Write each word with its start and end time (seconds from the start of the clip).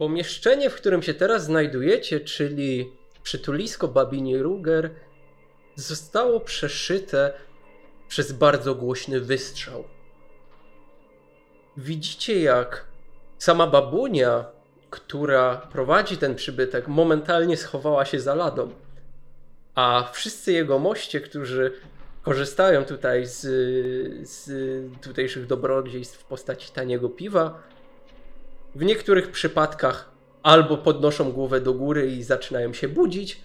Pomieszczenie, 0.00 0.70
w 0.70 0.74
którym 0.74 1.02
się 1.02 1.14
teraz 1.14 1.44
znajdujecie, 1.44 2.20
czyli 2.20 2.92
przytulisko 3.22 3.88
Babini 3.88 4.38
Ruger, 4.38 4.90
zostało 5.74 6.40
przeszyte 6.40 7.32
przez 8.08 8.32
bardzo 8.32 8.74
głośny 8.74 9.20
wystrzał. 9.20 9.84
Widzicie, 11.76 12.40
jak 12.40 12.84
sama 13.38 13.66
babunia, 13.66 14.44
która 14.90 15.56
prowadzi 15.56 16.16
ten 16.16 16.34
przybytek, 16.34 16.88
momentalnie 16.88 17.56
schowała 17.56 18.04
się 18.04 18.20
za 18.20 18.34
ladą, 18.34 18.70
a 19.74 20.10
wszyscy 20.12 20.52
jego 20.52 20.78
moście, 20.78 21.20
którzy 21.20 21.72
korzystają 22.22 22.84
tutaj 22.84 23.26
z, 23.26 23.40
z 24.28 24.50
tutejszych 25.02 25.46
dobrodziejstw 25.46 26.18
w 26.18 26.24
postaci 26.24 26.72
taniego 26.72 27.08
piwa, 27.08 27.62
w 28.74 28.82
niektórych 28.82 29.30
przypadkach 29.30 30.10
albo 30.42 30.76
podnoszą 30.76 31.32
głowę 31.32 31.60
do 31.60 31.74
góry 31.74 32.10
i 32.10 32.22
zaczynają 32.22 32.72
się 32.72 32.88
budzić, 32.88 33.40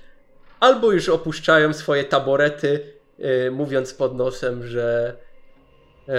albo 0.60 0.92
już 0.92 1.10
opuszczają 1.10 1.74
swoje 1.74 2.04
taborety, 2.04 2.94
yy, 3.18 3.52
mówiąc 3.52 3.94
pod 3.94 4.16
nosem, 4.16 4.68
że 4.68 5.18
yy, 6.08 6.14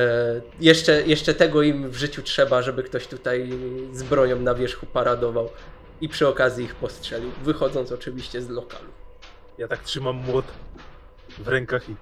jeszcze, 0.60 1.02
jeszcze 1.06 1.34
tego 1.34 1.62
im 1.62 1.90
w 1.90 1.96
życiu 1.96 2.22
trzeba, 2.22 2.62
żeby 2.62 2.82
ktoś 2.82 3.06
tutaj 3.06 3.50
z 3.92 4.02
bronią 4.02 4.40
na 4.40 4.54
wierzchu 4.54 4.86
paradował 4.86 5.50
i 6.00 6.08
przy 6.08 6.28
okazji 6.28 6.64
ich 6.64 6.74
postrzelił, 6.74 7.30
wychodząc 7.42 7.92
oczywiście 7.92 8.42
z 8.42 8.48
lokalu. 8.48 8.88
Ja 9.58 9.68
tak 9.68 9.82
trzymam 9.82 10.16
młot 10.16 10.44
w 11.38 11.48
rękach 11.48 11.88
i... 11.88 11.94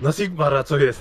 Na 0.00 0.12
Sigmara, 0.12 0.64
co 0.64 0.78
jest? 0.78 1.00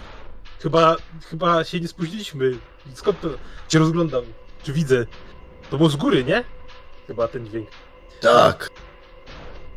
Chyba, 0.59 0.95
chyba 1.29 1.63
się 1.63 1.79
nie 1.79 1.87
spóźniliśmy. 1.87 2.51
Skąd 2.93 3.21
to 3.21 3.29
cię 3.67 3.79
rozglądam? 3.79 4.23
Czy 4.63 4.73
widzę? 4.73 5.05
To 5.71 5.77
było 5.77 5.89
z 5.89 5.95
góry, 5.95 6.23
nie? 6.23 6.43
Chyba 7.07 7.27
ten 7.27 7.45
dźwięk. 7.47 7.69
Tak. 8.21 8.69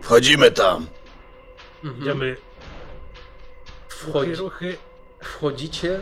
Wchodzimy 0.01 0.51
tam. 0.51 0.86
Mhm. 1.84 2.03
Idziemy. 2.03 2.36
Wchodzi, 3.89 4.31
Ruchy, 4.34 4.36
ruchy. 4.42 4.77
wchodzicie, 5.23 6.01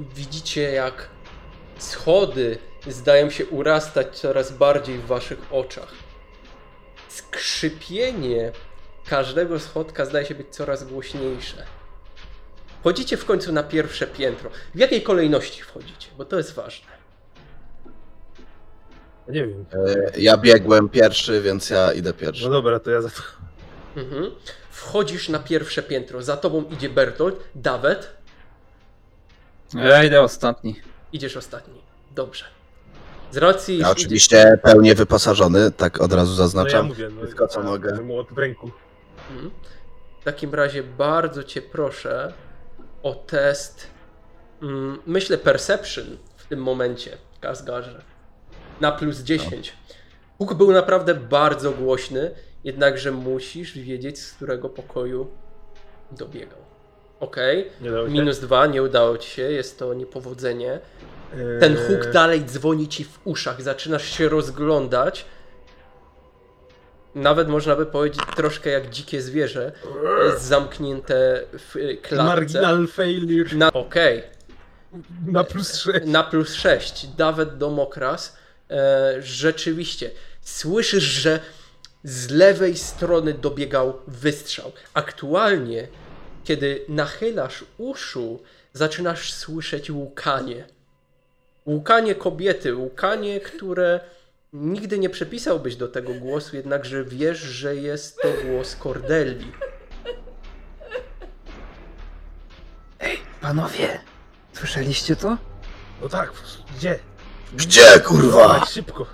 widzicie 0.00 0.62
jak 0.62 1.08
schody 1.78 2.58
zdają 2.86 3.30
się 3.30 3.46
urastać 3.46 4.18
coraz 4.18 4.52
bardziej 4.52 4.98
w 4.98 5.06
waszych 5.06 5.38
oczach. 5.50 5.92
Skrzypienie 7.08 8.52
każdego 9.06 9.60
schodka 9.60 10.04
zdaje 10.04 10.26
się 10.26 10.34
być 10.34 10.48
coraz 10.50 10.84
głośniejsze. 10.84 11.66
Wchodzicie 12.80 13.16
w 13.16 13.24
końcu 13.24 13.52
na 13.52 13.62
pierwsze 13.62 14.06
piętro. 14.06 14.50
W 14.74 14.78
jakiej 14.78 15.02
kolejności 15.02 15.62
wchodzicie? 15.62 16.08
Bo 16.18 16.24
to 16.24 16.36
jest 16.36 16.54
ważne. 16.54 16.95
Nie 19.28 19.46
wiem. 19.46 19.64
E, 19.72 20.20
Ja 20.20 20.36
biegłem 20.36 20.88
pierwszy, 20.88 21.42
więc 21.42 21.70
ja 21.70 21.92
idę 21.92 22.12
pierwszy. 22.12 22.44
No 22.44 22.50
dobra, 22.50 22.80
to 22.80 22.90
ja 22.90 23.02
za 23.02 23.08
to. 23.10 23.22
Mhm. 23.96 24.30
Wchodzisz 24.70 25.28
na 25.28 25.38
pierwsze 25.38 25.82
piętro. 25.82 26.22
Za 26.22 26.36
tobą 26.36 26.64
idzie 26.64 26.88
Bertolt, 26.88 27.36
Dawet. 27.54 28.16
Ja 29.74 30.04
idę 30.04 30.20
ostatni. 30.22 30.80
Idziesz 31.12 31.36
ostatni. 31.36 31.80
Dobrze. 32.14 32.44
Z 33.30 33.36
racji, 33.36 33.78
Ja 33.78 33.90
oczywiście 33.90 34.58
pełnie 34.62 34.94
wyposażony, 34.94 35.70
tak 35.70 36.00
od 36.00 36.12
razu 36.12 36.30
No 36.32 36.32
ja 36.32 36.36
zaznaczam. 36.36 36.86
mówię, 36.86 37.08
no. 37.14 37.20
Wszystko, 37.22 37.48
co 37.48 37.60
ja 37.60 37.66
mogę. 37.66 37.94
mam 37.94 38.04
Młot 38.04 38.28
w 38.32 38.38
ręku. 38.38 38.70
Mhm. 39.30 39.50
W 40.20 40.24
takim 40.24 40.54
razie 40.54 40.82
bardzo 40.82 41.44
cię 41.44 41.62
proszę 41.62 42.32
o 43.02 43.14
test, 43.14 43.86
mm, 44.62 44.98
myślę, 45.06 45.38
perception 45.38 46.04
w 46.36 46.46
tym 46.46 46.62
momencie, 46.62 47.18
Kazgarze. 47.40 48.02
Na 48.80 48.92
plus 48.92 49.20
10. 49.20 49.72
Huk 50.38 50.54
był 50.54 50.72
naprawdę 50.72 51.14
bardzo 51.14 51.72
głośny, 51.72 52.30
jednakże 52.64 53.12
musisz 53.12 53.78
wiedzieć, 53.78 54.18
z 54.18 54.32
którego 54.32 54.68
pokoju 54.68 55.30
dobiegał. 56.10 56.58
Ok, 57.20 57.36
minus 58.08 58.40
2, 58.40 58.66
nie 58.66 58.82
udało 58.82 59.18
ci 59.18 59.30
się, 59.30 59.42
jest 59.42 59.78
to 59.78 59.94
niepowodzenie. 59.94 60.80
Ten 61.60 61.76
huk 61.76 62.06
Eee, 62.06 62.12
dalej 62.12 62.44
dzwoni 62.44 62.88
ci 62.88 63.04
w 63.04 63.20
uszach, 63.24 63.62
zaczynasz 63.62 64.04
się 64.04 64.28
rozglądać. 64.28 65.26
Nawet 67.14 67.48
można 67.48 67.76
by 67.76 67.86
powiedzieć 67.86 68.22
troszkę 68.36 68.70
jak 68.70 68.90
dzikie 68.90 69.22
zwierzę, 69.22 69.72
zamknięte 70.38 71.42
w 71.52 71.76
e, 71.76 71.96
klatce. 71.96 72.24
Marginal 72.24 72.86
failure 72.86 73.56
Na, 73.56 73.72
Okej, 73.72 74.22
na 75.26 75.44
plus 75.44 75.74
6. 75.76 76.06
na 76.06 76.22
plus 76.22 76.54
6. 76.54 77.06
Dawet 77.06 77.58
Domokras. 77.58 78.36
E, 78.70 79.14
rzeczywiście, 79.22 80.10
słyszysz, 80.42 81.04
że 81.04 81.40
z 82.04 82.30
lewej 82.30 82.76
strony 82.76 83.34
dobiegał 83.34 84.00
wystrzał. 84.06 84.72
Aktualnie, 84.94 85.88
kiedy 86.44 86.84
nachylasz 86.88 87.64
uszu, 87.78 88.42
zaczynasz 88.72 89.32
słyszeć 89.32 89.90
łukanie. 89.90 90.64
Łukanie 91.66 92.14
kobiety, 92.14 92.74
łukanie, 92.74 93.40
które 93.40 94.00
nigdy 94.52 94.98
nie 94.98 95.10
przypisałbyś 95.10 95.76
do 95.76 95.88
tego 95.88 96.14
głosu, 96.14 96.56
jednakże 96.56 97.04
wiesz, 97.04 97.38
że 97.38 97.76
jest 97.76 98.18
to 98.22 98.28
głos 98.44 98.76
Cordelli. 98.76 99.52
Panowie, 103.40 104.00
słyszeliście 104.52 105.16
to? 105.16 105.36
No 106.02 106.08
tak, 106.08 106.32
gdzie? 106.76 106.98
Gdzie, 107.56 108.00
kurwa? 108.00 108.60
Tak, 108.60 108.68
szybko. 108.68 109.06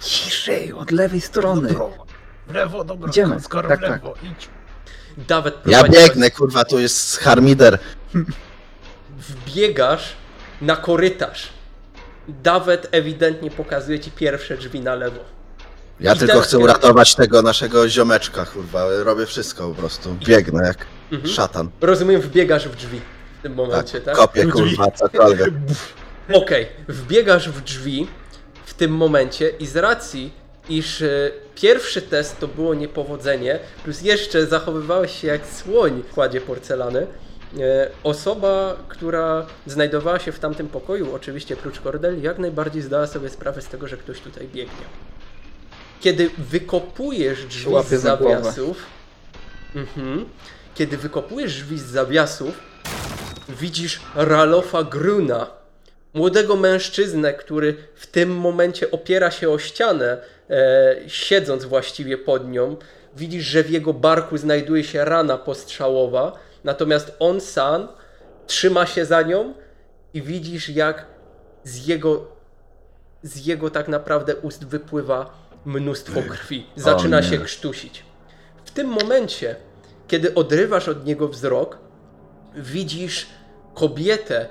Ciszej, 0.00 0.72
od 0.72 0.90
lewej 0.90 1.20
strony. 1.20 1.68
Dobro. 1.68 1.90
W 2.46 2.54
lewo, 2.54 2.84
dobra. 2.84 3.08
Idziemy. 3.08 3.40
Skoro 3.40 3.68
Tak, 3.68 3.78
w 3.78 3.82
lewo, 3.82 4.14
idź. 4.22 4.48
Dawet 5.28 5.54
Ja 5.66 5.78
prowadzi 5.82 6.02
biegnę, 6.04 6.30
kurwa, 6.30 6.64
tu 6.64 6.78
jest 6.78 7.18
harmider. 7.18 7.78
wbiegasz 9.18 10.12
na 10.60 10.76
korytarz. 10.76 11.48
Dawet 12.28 12.88
ewidentnie 12.92 13.50
pokazuje 13.50 14.00
ci 14.00 14.10
pierwsze 14.10 14.56
drzwi 14.56 14.80
na 14.80 14.94
lewo. 14.94 15.20
Ja 16.00 16.14
I 16.14 16.18
tylko 16.18 16.32
teraz 16.32 16.46
chcę 16.46 16.58
uratować 16.58 17.14
tego 17.14 17.42
naszego 17.42 17.88
ziomeczka, 17.88 18.44
kurwa. 18.46 18.84
Robię 19.04 19.26
wszystko 19.26 19.68
po 19.68 19.74
prostu. 19.74 20.14
Biegnę 20.14 20.66
jak 20.66 20.86
Mhm. 21.12 21.32
szatan. 21.34 21.68
Rozumiem, 21.80 22.20
wbiegasz 22.20 22.68
w 22.68 22.76
drzwi 22.76 23.00
w 23.38 23.42
tym 23.42 23.54
momencie, 23.54 23.92
Tak, 24.00 24.04
tak? 24.04 24.16
kopię, 24.16 24.46
kurwa, 24.46 24.90
cokolwiek. 24.90 25.50
Okej, 26.32 26.66
wbiegasz 26.88 27.50
w 27.50 27.60
drzwi 27.60 28.06
w 28.64 28.74
tym 28.74 28.96
momencie 28.96 29.48
i 29.48 29.66
z 29.66 29.76
racji, 29.76 30.32
iż 30.68 31.02
e, 31.02 31.30
pierwszy 31.54 32.02
test 32.02 32.40
to 32.40 32.48
było 32.48 32.74
niepowodzenie, 32.74 33.58
plus 33.84 34.02
jeszcze 34.02 34.46
zachowywałeś 34.46 35.20
się 35.20 35.26
jak 35.28 35.46
słoń 35.46 36.02
w 36.10 36.14
kładzie 36.14 36.40
porcelany, 36.40 37.06
e, 37.60 37.90
osoba, 38.02 38.76
która 38.88 39.46
znajdowała 39.66 40.18
się 40.18 40.32
w 40.32 40.38
tamtym 40.38 40.68
pokoju, 40.68 41.14
oczywiście 41.14 41.56
prócz 41.56 41.80
Cordeli, 41.80 42.22
jak 42.22 42.38
najbardziej 42.38 42.82
zdała 42.82 43.06
sobie 43.06 43.28
sprawę 43.28 43.62
z 43.62 43.68
tego, 43.68 43.88
że 43.88 43.96
ktoś 43.96 44.20
tutaj 44.20 44.48
biegnie. 44.48 44.84
Kiedy 46.00 46.30
wykopujesz 46.38 47.44
drzwi 47.44 47.72
Łapie 47.72 47.98
z 47.98 48.02
za 48.02 48.16
głowę. 48.16 48.36
zawiasów, 48.38 48.86
mhm, 49.74 50.24
kiedy 50.74 50.96
wykopujesz 50.96 51.54
drzwi 51.54 51.78
z 51.78 51.84
zawiasów, 51.84 52.60
widzisz 53.48 54.00
Ralofa 54.14 54.84
Gruna, 54.84 55.57
młodego 56.18 56.56
mężczyznę, 56.56 57.34
który 57.34 57.74
w 57.94 58.06
tym 58.06 58.36
momencie 58.36 58.90
opiera 58.90 59.30
się 59.30 59.50
o 59.50 59.58
ścianę, 59.58 60.16
e, 60.50 60.96
siedząc 61.06 61.64
właściwie 61.64 62.18
pod 62.18 62.50
nią. 62.50 62.76
Widzisz, 63.16 63.44
że 63.44 63.62
w 63.62 63.70
jego 63.70 63.92
barku 63.92 64.36
znajduje 64.36 64.84
się 64.84 65.04
rana 65.04 65.38
postrzałowa, 65.38 66.32
natomiast 66.64 67.16
on 67.18 67.40
sam 67.40 67.88
trzyma 68.46 68.86
się 68.86 69.04
za 69.04 69.22
nią 69.22 69.54
i 70.14 70.22
widzisz, 70.22 70.68
jak 70.68 71.06
z 71.64 71.86
jego, 71.86 72.28
z 73.22 73.46
jego 73.46 73.70
tak 73.70 73.88
naprawdę 73.88 74.36
ust 74.36 74.64
wypływa 74.64 75.48
mnóstwo 75.64 76.22
krwi. 76.22 76.66
Zaczyna 76.76 77.22
się 77.22 77.38
krztusić. 77.38 78.04
W 78.64 78.70
tym 78.70 78.88
momencie, 78.88 79.56
kiedy 80.08 80.34
odrywasz 80.34 80.88
od 80.88 81.06
niego 81.06 81.28
wzrok, 81.28 81.78
widzisz 82.54 83.26
kobietę 83.74 84.46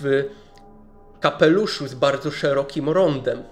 w 0.00 0.24
kapeluszu 1.20 1.88
z 1.88 1.94
bardzo 1.94 2.30
szerokim 2.30 2.88
rondem, 2.88 3.42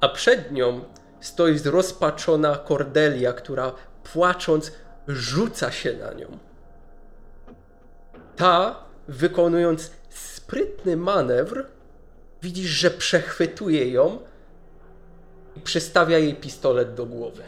a 0.00 0.08
przed 0.08 0.52
nią 0.52 0.80
stoi 1.20 1.58
zrozpaczona 1.58 2.56
Cordelia, 2.56 3.32
która 3.32 3.72
płacząc 4.12 4.72
rzuca 5.08 5.70
się 5.72 5.92
na 5.92 6.12
nią. 6.12 6.38
Ta, 8.36 8.76
wykonując 9.08 9.90
sprytny 10.10 10.96
manewr, 10.96 11.66
widzisz, 12.42 12.70
że 12.70 12.90
przechwytuje 12.90 13.90
ją 13.90 14.18
i 15.56 15.60
przystawia 15.60 16.18
jej 16.18 16.34
pistolet 16.34 16.94
do 16.94 17.06
głowy. 17.06 17.42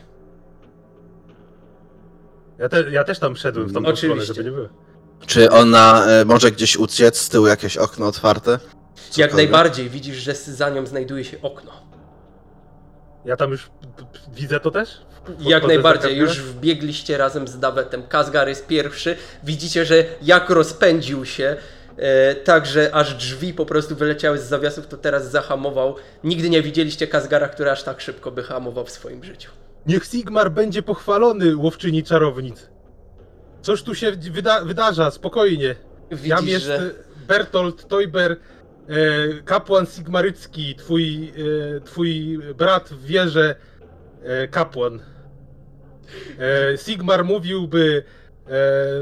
Ja, 2.58 2.68
te, 2.68 2.90
ja 2.90 3.04
też 3.04 3.18
tam 3.18 3.36
szedłem 3.36 3.66
w 3.66 3.72
tą 3.72 3.96
stronę, 3.96 4.24
żeby 4.24 4.44
nie 4.44 4.50
było. 4.50 4.68
Czy 5.26 5.50
ona 5.50 6.06
e, 6.06 6.24
może 6.24 6.50
gdzieś 6.50 6.76
uciec? 6.76 7.20
Z 7.20 7.28
tyłu 7.28 7.46
jakieś 7.46 7.76
okno 7.76 8.06
otwarte? 8.06 8.58
Jak 9.16 9.34
najbardziej 9.34 9.90
widzisz, 9.90 10.16
że 10.16 10.34
za 10.34 10.70
nią 10.70 10.86
znajduje 10.86 11.24
się 11.24 11.42
okno. 11.42 11.72
Ja 13.24 13.36
tam 13.36 13.50
już 13.50 13.70
widzę 14.34 14.60
to 14.60 14.70
też? 14.70 15.00
Podchodzę 15.26 15.50
Jak 15.50 15.66
najbardziej, 15.66 16.16
już 16.16 16.40
wbiegliście 16.40 17.18
razem 17.18 17.48
z 17.48 17.58
Dawetem. 17.58 18.02
Kazgar 18.02 18.48
jest 18.48 18.66
pierwszy. 18.66 19.16
Widzicie, 19.44 19.84
że 19.84 20.04
jak 20.22 20.50
rozpędził 20.50 21.24
się, 21.24 21.56
e, 21.96 22.34
tak 22.34 22.66
że 22.66 22.94
aż 22.94 23.14
drzwi 23.14 23.54
po 23.54 23.66
prostu 23.66 23.96
wyleciały 23.96 24.38
z 24.38 24.42
zawiasów, 24.42 24.86
to 24.86 24.96
teraz 24.96 25.30
zahamował. 25.30 25.96
Nigdy 26.24 26.50
nie 26.50 26.62
widzieliście 26.62 27.06
Kazgara, 27.06 27.48
który 27.48 27.70
aż 27.70 27.82
tak 27.82 28.00
szybko 28.00 28.30
by 28.30 28.42
hamował 28.42 28.84
w 28.84 28.90
swoim 28.90 29.24
życiu. 29.24 29.50
Niech 29.86 30.04
Sigmar 30.04 30.52
będzie 30.52 30.82
pochwalony, 30.82 31.56
łowczyni 31.56 32.02
czarownic. 32.04 32.68
Coś 33.62 33.82
tu 33.82 33.94
się 33.94 34.12
wyda 34.12 34.64
wydarza, 34.64 35.10
spokojnie. 35.10 35.74
Widzisz, 36.10 36.28
Jam 36.28 36.48
jest 36.48 36.64
że... 36.64 36.76
e, 36.76 36.90
Bertolt 37.28 37.88
Teuber, 37.88 38.32
e, 38.32 38.36
kapłan 39.44 39.86
Sigmarycki, 39.86 40.74
twój, 40.74 41.32
e, 41.76 41.80
twój 41.80 42.38
brat 42.58 42.88
w 42.88 43.04
wierze, 43.04 43.54
e, 44.22 44.48
kapłan. 44.48 45.00
E, 46.38 46.78
Sigmar 46.78 47.24
mówiłby 47.24 48.02
e, 48.02 48.50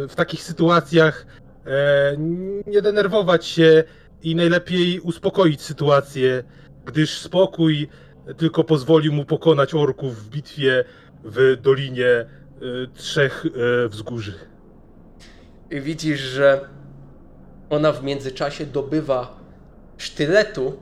w 0.08 0.12
takich 0.14 0.42
sytuacjach 0.42 1.26
e, 1.66 2.16
nie 2.66 2.82
denerwować 2.82 3.46
się 3.46 3.84
i 4.22 4.36
najlepiej 4.36 5.00
uspokoić 5.00 5.62
sytuację, 5.62 6.44
gdyż 6.84 7.18
spokój 7.18 7.88
tylko 8.36 8.64
pozwolił 8.64 9.12
mu 9.12 9.24
pokonać 9.24 9.74
orków 9.74 10.24
w 10.24 10.30
bitwie 10.30 10.84
w 11.24 11.56
Dolinie 11.62 12.08
e, 12.08 12.26
Trzech 12.94 13.46
e, 13.46 13.88
Wzgórzy. 13.88 14.34
Widzisz, 15.70 16.20
że 16.20 16.60
ona 17.70 17.92
w 17.92 18.04
międzyczasie 18.04 18.66
dobywa 18.66 19.38
sztyletu, 19.98 20.78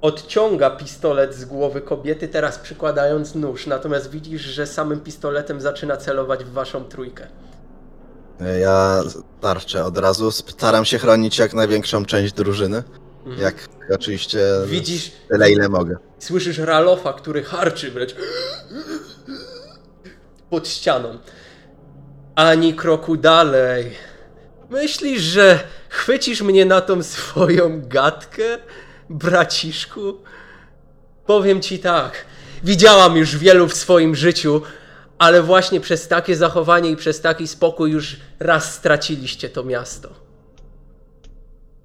odciąga 0.00 0.70
pistolet 0.70 1.34
z 1.34 1.44
głowy 1.44 1.80
kobiety, 1.80 2.28
teraz 2.28 2.58
przykładając 2.58 3.34
nóż. 3.34 3.66
Natomiast 3.66 4.10
widzisz, 4.10 4.42
że 4.42 4.66
samym 4.66 5.00
pistoletem 5.00 5.60
zaczyna 5.60 5.96
celować 5.96 6.44
w 6.44 6.52
waszą 6.52 6.84
trójkę. 6.84 7.26
Ja 8.60 9.02
tarczę 9.40 9.84
od 9.84 9.98
razu. 9.98 10.30
Staram 10.30 10.84
się 10.84 10.98
chronić 10.98 11.38
jak 11.38 11.54
największą 11.54 12.04
część 12.04 12.32
drużyny. 12.32 12.82
Mhm. 13.18 13.42
Jak 13.42 13.54
oczywiście 13.94 14.38
Widzisz, 14.66 15.12
tyle 15.28 15.50
ile 15.52 15.68
mogę. 15.68 15.96
słyszysz 16.18 16.58
Ralofa, 16.58 17.12
który 17.12 17.42
harczy 17.42 17.90
wręcz 17.90 18.16
pod 20.50 20.68
ścianą. 20.68 21.18
Ani 22.34 22.74
kroku 22.74 23.16
dalej. 23.16 23.90
Myślisz, 24.70 25.22
że 25.22 25.60
chwycisz 25.88 26.42
mnie 26.42 26.64
na 26.64 26.80
tą 26.80 27.02
swoją 27.02 27.88
gadkę, 27.88 28.58
braciszku? 29.10 30.18
Powiem 31.26 31.62
ci 31.62 31.78
tak. 31.78 32.24
Widziałam 32.64 33.16
już 33.16 33.36
wielu 33.36 33.68
w 33.68 33.74
swoim 33.74 34.14
życiu, 34.14 34.62
ale 35.18 35.42
właśnie 35.42 35.80
przez 35.80 36.08
takie 36.08 36.36
zachowanie 36.36 36.90
i 36.90 36.96
przez 36.96 37.20
taki 37.20 37.48
spokój 37.48 37.90
już 37.90 38.16
raz 38.40 38.74
straciliście 38.74 39.48
to 39.48 39.64
miasto. 39.64 40.08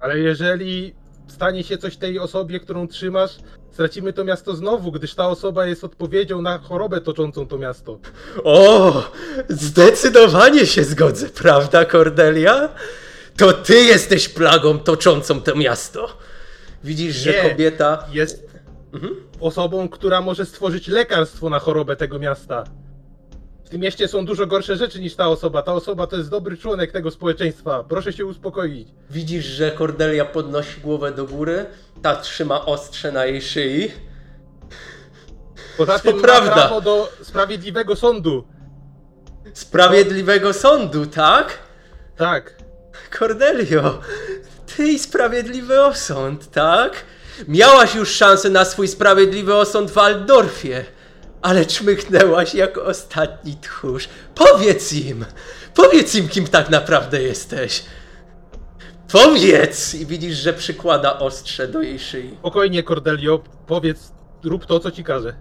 Ale 0.00 0.18
jeżeli 0.18 0.94
stanie 1.28 1.64
się 1.64 1.78
coś 1.78 1.96
tej 1.96 2.18
osobie, 2.18 2.60
którą 2.60 2.88
trzymasz, 2.88 3.36
stracimy 3.72 4.12
to 4.12 4.24
miasto 4.24 4.54
znowu, 4.56 4.92
gdyż 4.92 5.14
ta 5.14 5.28
osoba 5.28 5.66
jest 5.66 5.84
odpowiedzią 5.84 6.42
na 6.42 6.58
chorobę 6.58 7.00
toczącą 7.00 7.46
to 7.46 7.58
miasto. 7.58 7.98
O, 8.44 9.02
zdecydowanie 9.48 10.66
się 10.66 10.84
zgodzę, 10.84 11.28
prawda, 11.28 11.84
Cordelia? 11.84 12.68
To 13.36 13.52
ty 13.52 13.74
jesteś 13.74 14.28
plagą 14.28 14.78
toczącą 14.78 15.40
to 15.42 15.54
miasto. 15.56 16.08
Widzisz, 16.84 17.16
że 17.16 17.30
Nie. 17.32 17.50
kobieta. 17.50 18.04
Jest 18.12 18.50
Mhm. 18.92 19.14
osobą, 19.40 19.88
która 19.88 20.20
może 20.20 20.46
stworzyć 20.46 20.88
lekarstwo 20.88 21.50
na 21.50 21.58
chorobę 21.58 21.96
tego 21.96 22.18
miasta. 22.18 22.64
W 23.70 23.72
tym 23.72 23.80
mieście 23.80 24.08
są 24.08 24.24
dużo 24.26 24.46
gorsze 24.46 24.76
rzeczy 24.76 25.00
niż 25.00 25.14
ta 25.16 25.28
osoba. 25.28 25.62
Ta 25.62 25.72
osoba 25.72 26.06
to 26.06 26.16
jest 26.16 26.30
dobry 26.30 26.56
członek 26.56 26.92
tego 26.92 27.10
społeczeństwa. 27.10 27.84
Proszę 27.88 28.12
się 28.12 28.26
uspokoić. 28.26 28.88
Widzisz, 29.10 29.44
że 29.44 29.72
Cordelia 29.72 30.24
podnosi 30.24 30.80
głowę 30.80 31.12
do 31.12 31.24
góry. 31.24 31.66
Ta 32.02 32.16
trzyma 32.16 32.66
ostrze 32.66 33.12
na 33.12 33.26
jej 33.26 33.42
szyi. 33.42 33.90
Poza 35.76 35.98
To 35.98 36.12
tym 36.12 36.20
prawda. 36.20 36.50
ma 36.50 36.56
prawo 36.56 36.80
do 36.80 37.12
sprawiedliwego 37.22 37.96
sądu. 37.96 38.44
Sprawiedliwego 39.54 40.52
sądu, 40.52 41.06
tak? 41.06 41.58
Tak. 42.16 42.54
Cordelio, 43.18 44.00
ty 44.76 44.88
i 44.88 44.98
sprawiedliwy 44.98 45.82
osąd, 45.84 46.50
tak? 46.50 46.92
Miałaś 47.48 47.94
już 47.94 48.10
szansę 48.10 48.50
na 48.50 48.64
swój 48.64 48.88
sprawiedliwy 48.88 49.54
osąd 49.54 49.90
w 49.90 49.94
Waldorfie, 49.94 50.84
ale 51.42 51.66
czmychnęłaś 51.66 52.54
jak 52.54 52.78
ostatni 52.78 53.56
tchórz. 53.56 54.08
Powiedz 54.34 54.92
im, 54.92 55.24
powiedz 55.74 56.14
im, 56.14 56.28
kim 56.28 56.46
tak 56.46 56.70
naprawdę 56.70 57.22
jesteś. 57.22 57.84
Powiedz! 59.12 59.94
I 59.94 60.06
widzisz, 60.06 60.36
że 60.36 60.52
przykłada 60.52 61.18
ostrze 61.18 61.68
do 61.68 61.82
jej 61.82 61.98
szyi. 61.98 62.36
Spokojnie, 62.38 62.82
Cordelio. 62.82 63.42
Powiedz, 63.66 64.12
rób 64.44 64.66
to, 64.66 64.80
co 64.80 64.90
ci 64.90 65.04
każę. 65.04 65.34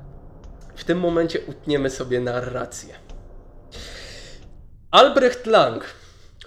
W 0.75 0.83
tym 0.83 0.99
momencie 0.99 1.39
utniemy 1.47 1.89
sobie 1.89 2.19
narrację. 2.19 2.95
Albrecht 4.91 5.45
Lang, 5.45 5.85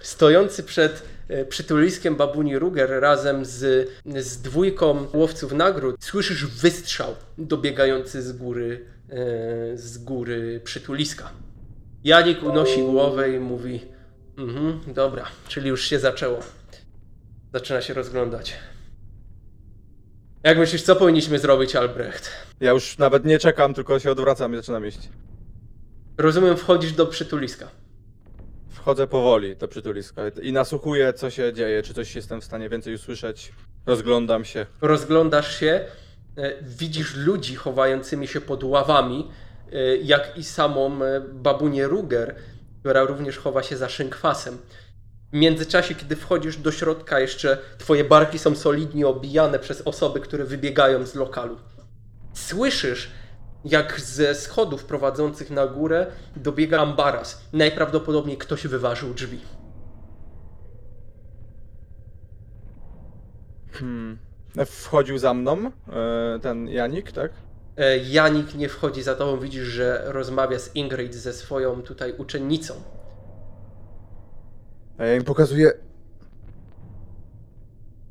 stojący 0.00 0.62
przed 0.62 1.02
e, 1.28 1.44
przytuliskiem 1.44 2.16
babuni 2.16 2.58
Ruger 2.58 2.90
razem 3.00 3.44
z, 3.44 3.88
z 4.06 4.42
dwójką 4.42 5.06
łowców 5.14 5.52
nagród, 5.52 6.04
słyszysz 6.04 6.46
wystrzał 6.46 7.14
dobiegający 7.38 8.22
z 8.22 8.32
góry, 8.32 8.86
z 9.74 9.98
góry 9.98 10.60
przytuliska. 10.64 11.30
Janik 12.04 12.42
unosi 12.42 12.82
głowę 12.82 13.30
i 13.30 13.38
mówi: 13.40 13.80
Mhm, 14.38 14.80
dobra, 14.94 15.24
czyli 15.48 15.68
już 15.68 15.84
się 15.84 15.98
zaczęło. 15.98 16.38
Zaczyna 17.52 17.80
się 17.80 17.94
rozglądać. 17.94 18.54
Jak 20.42 20.58
myślisz, 20.58 20.82
co 20.82 20.96
powinniśmy 20.96 21.38
zrobić, 21.38 21.76
Albrecht? 21.76 22.30
Ja 22.60 22.70
już 22.70 22.98
nawet 22.98 23.24
nie 23.24 23.38
czekam, 23.38 23.74
tylko 23.74 23.98
się 23.98 24.10
odwracam 24.10 24.52
i 24.52 24.56
zaczynam 24.56 24.86
iść. 24.86 24.98
Rozumiem, 26.18 26.56
wchodzisz 26.56 26.92
do 26.92 27.06
przytuliska. 27.06 27.68
Wchodzę 28.70 29.06
powoli 29.06 29.56
do 29.56 29.68
przytuliska 29.68 30.22
i 30.42 30.52
nasłuchuję, 30.52 31.12
co 31.12 31.30
się 31.30 31.52
dzieje, 31.52 31.82
czy 31.82 31.94
coś 31.94 32.16
jestem 32.16 32.40
w 32.40 32.44
stanie 32.44 32.68
więcej 32.68 32.94
usłyszeć. 32.94 33.52
Rozglądam 33.86 34.44
się. 34.44 34.66
rozglądasz 34.80 35.60
się, 35.60 35.66
e, 35.66 35.86
widzisz 36.62 37.16
ludzi 37.16 37.56
chowającymi 37.56 38.28
się 38.28 38.40
pod 38.40 38.64
ławami, 38.64 39.30
e, 39.72 39.96
jak 39.96 40.38
i 40.38 40.44
samą 40.44 41.02
e, 41.02 41.20
babunię 41.20 41.86
Ruger, 41.86 42.34
która 42.80 43.04
również 43.04 43.38
chowa 43.38 43.62
się 43.62 43.76
za 43.76 43.88
szynkwasem. 43.88 44.58
W 45.32 45.36
międzyczasie, 45.36 45.94
kiedy 45.94 46.16
wchodzisz 46.16 46.56
do 46.56 46.72
środka, 46.72 47.20
jeszcze 47.20 47.58
twoje 47.78 48.04
barki 48.04 48.38
są 48.38 48.54
solidnie 48.54 49.06
obijane 49.06 49.58
przez 49.58 49.80
osoby, 49.80 50.20
które 50.20 50.44
wybiegają 50.44 51.06
z 51.06 51.14
lokalu. 51.14 51.58
Słyszysz, 52.34 53.10
jak 53.64 54.00
ze 54.00 54.34
schodów 54.34 54.84
prowadzących 54.84 55.50
na 55.50 55.66
górę 55.66 56.06
dobiega 56.36 56.80
ambaras. 56.80 57.44
Najprawdopodobniej 57.52 58.38
ktoś 58.38 58.66
wyważył 58.66 59.14
drzwi. 59.14 59.40
Hmm. 63.72 64.31
Wchodził 64.66 65.18
za 65.18 65.34
mną 65.34 65.70
e, 65.88 66.38
ten 66.42 66.68
Janik, 66.68 67.12
tak? 67.12 67.32
E, 67.76 67.98
Janik 67.98 68.54
nie 68.54 68.68
wchodzi 68.68 69.02
za 69.02 69.14
tobą, 69.14 69.40
widzisz, 69.40 69.64
że 69.64 70.02
rozmawia 70.06 70.58
z 70.58 70.76
Ingrid, 70.76 71.14
ze 71.14 71.32
swoją 71.32 71.82
tutaj 71.82 72.14
uczennicą. 72.18 72.74
A 74.98 75.04
ja 75.04 75.16
im 75.16 75.24
pokazuję, 75.24 75.72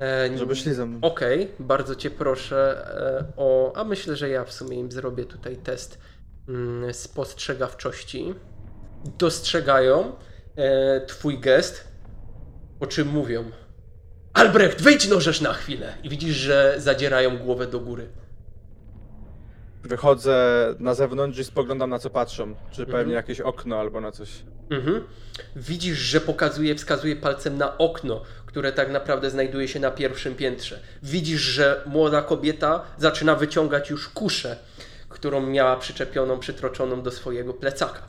E, 0.01 0.37
żeby 0.37 0.55
szli 0.55 0.73
za 0.73 0.85
mną. 0.85 0.99
Okej, 1.01 1.51
bardzo 1.59 1.95
cię 1.95 2.11
proszę 2.11 2.85
e, 3.27 3.33
o. 3.37 3.73
A 3.75 3.83
myślę, 3.83 4.15
że 4.15 4.29
ja 4.29 4.45
w 4.45 4.53
sumie 4.53 4.79
im 4.79 4.91
zrobię 4.91 5.25
tutaj 5.25 5.57
test 5.57 5.99
mm, 6.49 6.93
spostrzegawczości. 6.93 8.33
Dostrzegają 9.17 10.11
e, 10.55 11.05
twój 11.05 11.39
gest, 11.39 11.87
o 12.79 12.87
czym 12.87 13.07
mówią. 13.07 13.43
Albrecht, 14.33 14.81
wyjdź 14.81 15.07
nożesz 15.09 15.41
na 15.41 15.53
chwilę! 15.53 15.93
I 16.03 16.09
widzisz, 16.09 16.35
że 16.35 16.75
zadzierają 16.77 17.37
głowę 17.37 17.67
do 17.67 17.79
góry. 17.79 18.07
Wychodzę 19.83 20.35
na 20.79 20.93
zewnątrz 20.93 21.39
i 21.39 21.43
spoglądam 21.43 21.89
na 21.89 21.99
co 21.99 22.09
patrzą. 22.09 22.55
Czy 22.71 22.81
Mhm. 22.81 22.97
pewnie 22.99 23.13
jakieś 23.13 23.41
okno 23.41 23.79
albo 23.79 24.01
na 24.01 24.11
coś. 24.11 24.29
Mhm. 24.69 25.03
Widzisz, 25.55 25.97
że 25.97 26.21
pokazuje, 26.21 26.75
wskazuje 26.75 27.15
palcem 27.15 27.57
na 27.57 27.77
okno, 27.77 28.21
które 28.45 28.71
tak 28.71 28.91
naprawdę 28.91 29.29
znajduje 29.29 29.67
się 29.67 29.79
na 29.79 29.91
pierwszym 29.91 30.35
piętrze. 30.35 30.79
Widzisz, 31.03 31.41
że 31.41 31.81
młoda 31.85 32.21
kobieta 32.21 32.83
zaczyna 32.97 33.35
wyciągać 33.35 33.89
już 33.89 34.09
kuszę, 34.09 34.57
którą 35.09 35.41
miała 35.47 35.77
przyczepioną, 35.77 36.39
przytroczoną 36.39 37.01
do 37.01 37.11
swojego 37.11 37.53
plecaka. 37.53 38.01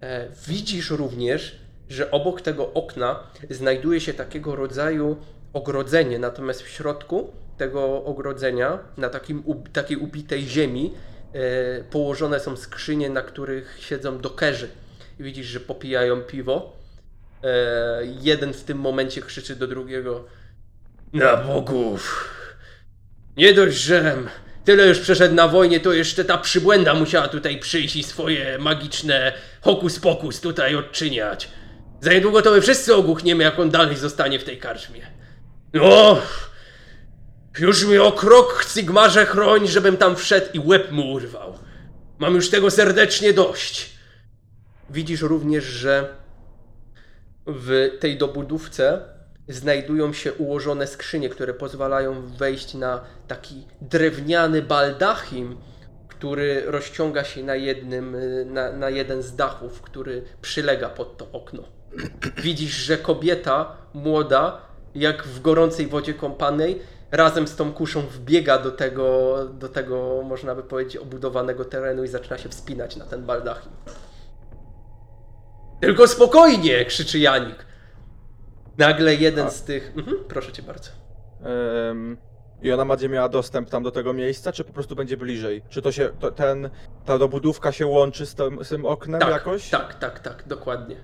E, 0.00 0.28
widzisz 0.48 0.90
również, 0.90 1.58
że 1.92 2.10
obok 2.10 2.40
tego 2.40 2.72
okna 2.72 3.20
znajduje 3.50 4.00
się 4.00 4.14
takiego 4.14 4.56
rodzaju 4.56 5.16
ogrodzenie, 5.52 6.18
natomiast 6.18 6.62
w 6.62 6.68
środku 6.68 7.32
tego 7.58 8.04
ogrodzenia, 8.04 8.78
na 8.96 9.08
takim, 9.08 9.42
takiej 9.72 9.96
ubitej 9.96 10.42
ziemi, 10.46 10.94
e, 11.32 11.84
położone 11.84 12.40
są 12.40 12.56
skrzynie, 12.56 13.10
na 13.10 13.22
których 13.22 13.76
siedzą 13.80 14.18
dokerzy. 14.18 14.68
I 15.20 15.22
widzisz, 15.22 15.46
że 15.46 15.60
popijają 15.60 16.20
piwo. 16.20 16.76
E, 17.44 18.00
jeden 18.20 18.52
w 18.52 18.64
tym 18.64 18.78
momencie 18.78 19.22
krzyczy 19.22 19.56
do 19.56 19.66
drugiego: 19.66 20.24
Na 21.12 21.36
bogów! 21.36 22.28
Nie 23.36 23.54
dość, 23.54 23.76
że 23.76 24.16
tyle 24.64 24.86
już 24.86 24.98
przeszedł 24.98 25.34
na 25.34 25.48
wojnie, 25.48 25.80
to 25.80 25.92
jeszcze 25.92 26.24
ta 26.24 26.38
przybłęda 26.38 26.94
musiała 26.94 27.28
tutaj 27.28 27.58
przyjść 27.58 27.96
i 27.96 28.02
swoje 28.02 28.58
magiczne 28.58 29.32
hokus 29.60 30.00
pokus 30.00 30.40
tutaj 30.40 30.76
odczyniać. 30.76 31.48
Za 32.02 32.12
niedługo 32.12 32.42
to 32.42 32.50
my 32.50 32.60
wszyscy 32.60 32.94
ogłuchniemy, 32.94 33.44
jak 33.44 33.58
on 33.58 33.70
dalej 33.70 33.96
zostanie 33.96 34.38
w 34.38 34.44
tej 34.44 34.58
karczmie. 34.58 35.06
No! 35.74 36.18
Już 37.58 37.84
mnie 37.84 38.02
o 38.02 38.12
krok, 38.12 38.64
Sigmarze, 38.68 39.26
chroń, 39.26 39.68
żebym 39.68 39.96
tam 39.96 40.16
wszedł 40.16 40.46
i 40.54 40.58
łeb 40.58 40.90
mu 40.92 41.12
urwał. 41.12 41.58
Mam 42.18 42.34
już 42.34 42.50
tego 42.50 42.70
serdecznie 42.70 43.32
dość. 43.32 43.90
Widzisz 44.90 45.20
również, 45.20 45.64
że 45.64 46.16
w 47.46 47.90
tej 48.00 48.18
dobudówce 48.18 49.00
znajdują 49.48 50.12
się 50.12 50.32
ułożone 50.32 50.86
skrzynie, 50.86 51.28
które 51.28 51.54
pozwalają 51.54 52.26
wejść 52.26 52.74
na 52.74 53.04
taki 53.28 53.66
drewniany 53.80 54.62
baldachim, 54.62 55.56
który 56.08 56.62
rozciąga 56.66 57.24
się 57.24 57.42
na 57.42 57.54
jednym, 57.54 58.16
na, 58.46 58.72
na 58.72 58.90
jeden 58.90 59.22
z 59.22 59.36
dachów, 59.36 59.82
który 59.82 60.24
przylega 60.40 60.88
pod 60.88 61.16
to 61.16 61.28
okno. 61.32 61.81
Widzisz, 62.36 62.72
że 62.72 62.98
kobieta 62.98 63.76
młoda, 63.94 64.60
jak 64.94 65.22
w 65.24 65.40
gorącej 65.42 65.86
wodzie 65.86 66.14
kąpanej, 66.14 66.82
razem 67.10 67.48
z 67.48 67.56
tą 67.56 67.72
kuszą 67.72 68.00
wbiega 68.00 68.58
do 68.58 68.70
tego, 68.70 69.36
do 69.52 69.68
tego, 69.68 70.22
można 70.24 70.54
by 70.54 70.62
powiedzieć, 70.62 70.96
obudowanego 70.96 71.64
terenu 71.64 72.04
i 72.04 72.08
zaczyna 72.08 72.38
się 72.38 72.48
wspinać 72.48 72.96
na 72.96 73.04
ten 73.04 73.26
baldachim. 73.26 73.72
Tylko 75.80 76.06
spokojnie! 76.08 76.84
krzyczy 76.84 77.18
Janik. 77.18 77.66
Nagle 78.78 79.14
jeden 79.14 79.50
z 79.50 79.62
tych. 79.62 79.92
Mhm, 79.96 80.16
proszę 80.28 80.52
cię 80.52 80.62
bardzo. 80.62 80.90
Em, 81.90 82.16
I 82.62 82.72
ona 82.72 82.84
będzie 82.84 83.08
miała 83.08 83.28
dostęp 83.28 83.70
tam 83.70 83.82
do 83.82 83.90
tego 83.90 84.12
miejsca, 84.12 84.52
czy 84.52 84.64
po 84.64 84.72
prostu 84.72 84.96
będzie 84.96 85.16
bliżej? 85.16 85.62
Czy 85.68 85.82
to 85.82 85.92
się, 85.92 86.10
to, 86.20 86.30
ten, 86.30 86.70
ta 87.04 87.18
dobudówka 87.18 87.72
się 87.72 87.86
łączy 87.86 88.26
z 88.26 88.34
tym, 88.34 88.64
z 88.64 88.68
tym 88.68 88.86
oknem 88.86 89.20
Tak, 89.20 89.30
jakoś? 89.30 89.70
tak, 89.70 89.94
tak, 89.94 90.20
tak, 90.20 90.44
dokładnie. 90.46 90.96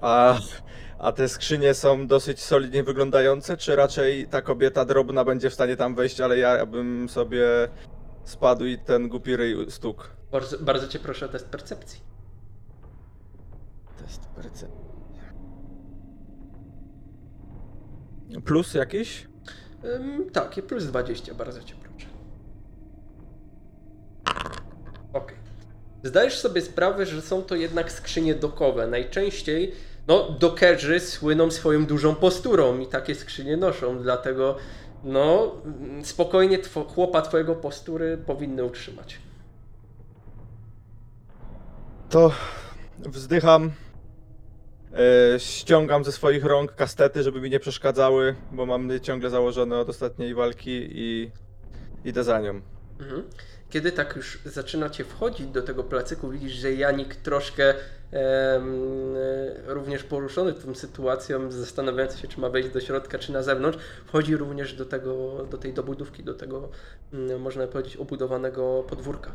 A, 0.00 0.38
a 0.98 1.12
te 1.12 1.28
skrzynie 1.28 1.74
są 1.74 2.06
dosyć 2.06 2.40
solidnie 2.40 2.82
wyglądające, 2.82 3.56
czy 3.56 3.76
raczej 3.76 4.28
ta 4.28 4.42
kobieta 4.42 4.84
drobna 4.84 5.24
będzie 5.24 5.50
w 5.50 5.54
stanie 5.54 5.76
tam 5.76 5.94
wejść, 5.94 6.20
ale 6.20 6.38
ja 6.38 6.66
bym 6.66 7.08
sobie 7.08 7.44
spadł 8.24 8.64
i 8.64 8.78
ten 8.78 9.08
głupi 9.08 9.36
ryj 9.36 9.70
stukł? 9.70 10.04
Bardzo, 10.32 10.58
bardzo 10.58 10.88
cię 10.88 10.98
proszę 10.98 11.26
o 11.26 11.28
test 11.28 11.46
percepcji. 11.46 12.00
Test 13.98 14.26
percepcji. 14.26 14.90
Plus 18.44 18.74
jakiś? 18.74 19.28
Ym, 19.84 20.30
tak, 20.30 20.58
i 20.58 20.62
plus 20.62 20.84
20, 20.84 21.34
bardzo 21.34 21.62
cię 21.62 21.74
proszę. 21.74 22.06
Okej. 25.12 25.36
Zdajesz 26.02 26.38
sobie 26.38 26.60
sprawę, 26.60 27.06
że 27.06 27.22
są 27.22 27.42
to 27.42 27.54
jednak 27.54 27.92
skrzynie 27.92 28.34
dokowe. 28.34 28.86
Najczęściej, 28.86 29.72
no, 30.08 30.30
dokerzy 30.30 31.00
słyną 31.00 31.50
swoją 31.50 31.86
dużą 31.86 32.14
posturą 32.14 32.78
i 32.78 32.86
takie 32.86 33.14
skrzynie 33.14 33.56
noszą, 33.56 34.02
dlatego, 34.02 34.56
no, 35.04 35.54
spokojnie 36.02 36.58
two, 36.58 36.84
chłopa 36.84 37.22
twojego 37.22 37.54
postury 37.54 38.18
powinny 38.26 38.64
utrzymać. 38.64 39.18
To 42.10 42.32
wzdycham. 42.98 43.72
E, 44.92 45.40
ściągam 45.40 46.04
ze 46.04 46.12
swoich 46.12 46.44
rąk 46.44 46.74
kastety, 46.74 47.22
żeby 47.22 47.40
mi 47.40 47.50
nie 47.50 47.60
przeszkadzały, 47.60 48.34
bo 48.52 48.66
mam 48.66 48.90
je 48.90 49.00
ciągle 49.00 49.30
założone 49.30 49.78
od 49.78 49.88
ostatniej 49.88 50.34
walki 50.34 50.88
i 50.90 51.30
idę 52.04 52.24
za 52.24 52.40
nią. 52.40 52.60
Mhm. 53.00 53.22
Kiedy 53.70 53.92
tak 53.92 54.16
już 54.16 54.38
zaczynacie 54.44 55.04
wchodzić 55.04 55.46
do 55.46 55.62
tego 55.62 55.84
placyku, 55.84 56.30
widzisz, 56.30 56.52
że 56.52 56.72
Janik 56.72 57.16
troszkę 57.16 57.74
e, 58.12 58.60
również 59.66 60.04
poruszony 60.04 60.52
tą 60.52 60.74
sytuacją, 60.74 61.52
zastanawiający 61.52 62.18
się, 62.18 62.28
czy 62.28 62.40
ma 62.40 62.48
wejść 62.48 62.68
do 62.68 62.80
środka, 62.80 63.18
czy 63.18 63.32
na 63.32 63.42
zewnątrz, 63.42 63.78
wchodzi 64.06 64.36
również 64.36 64.74
do, 64.74 64.84
tego, 64.84 65.46
do 65.50 65.58
tej 65.58 65.72
dobudówki, 65.72 66.24
do 66.24 66.34
tego, 66.34 66.68
mm, 67.12 67.40
można 67.40 67.66
powiedzieć, 67.66 67.96
obudowanego 67.96 68.84
podwórka. 68.88 69.32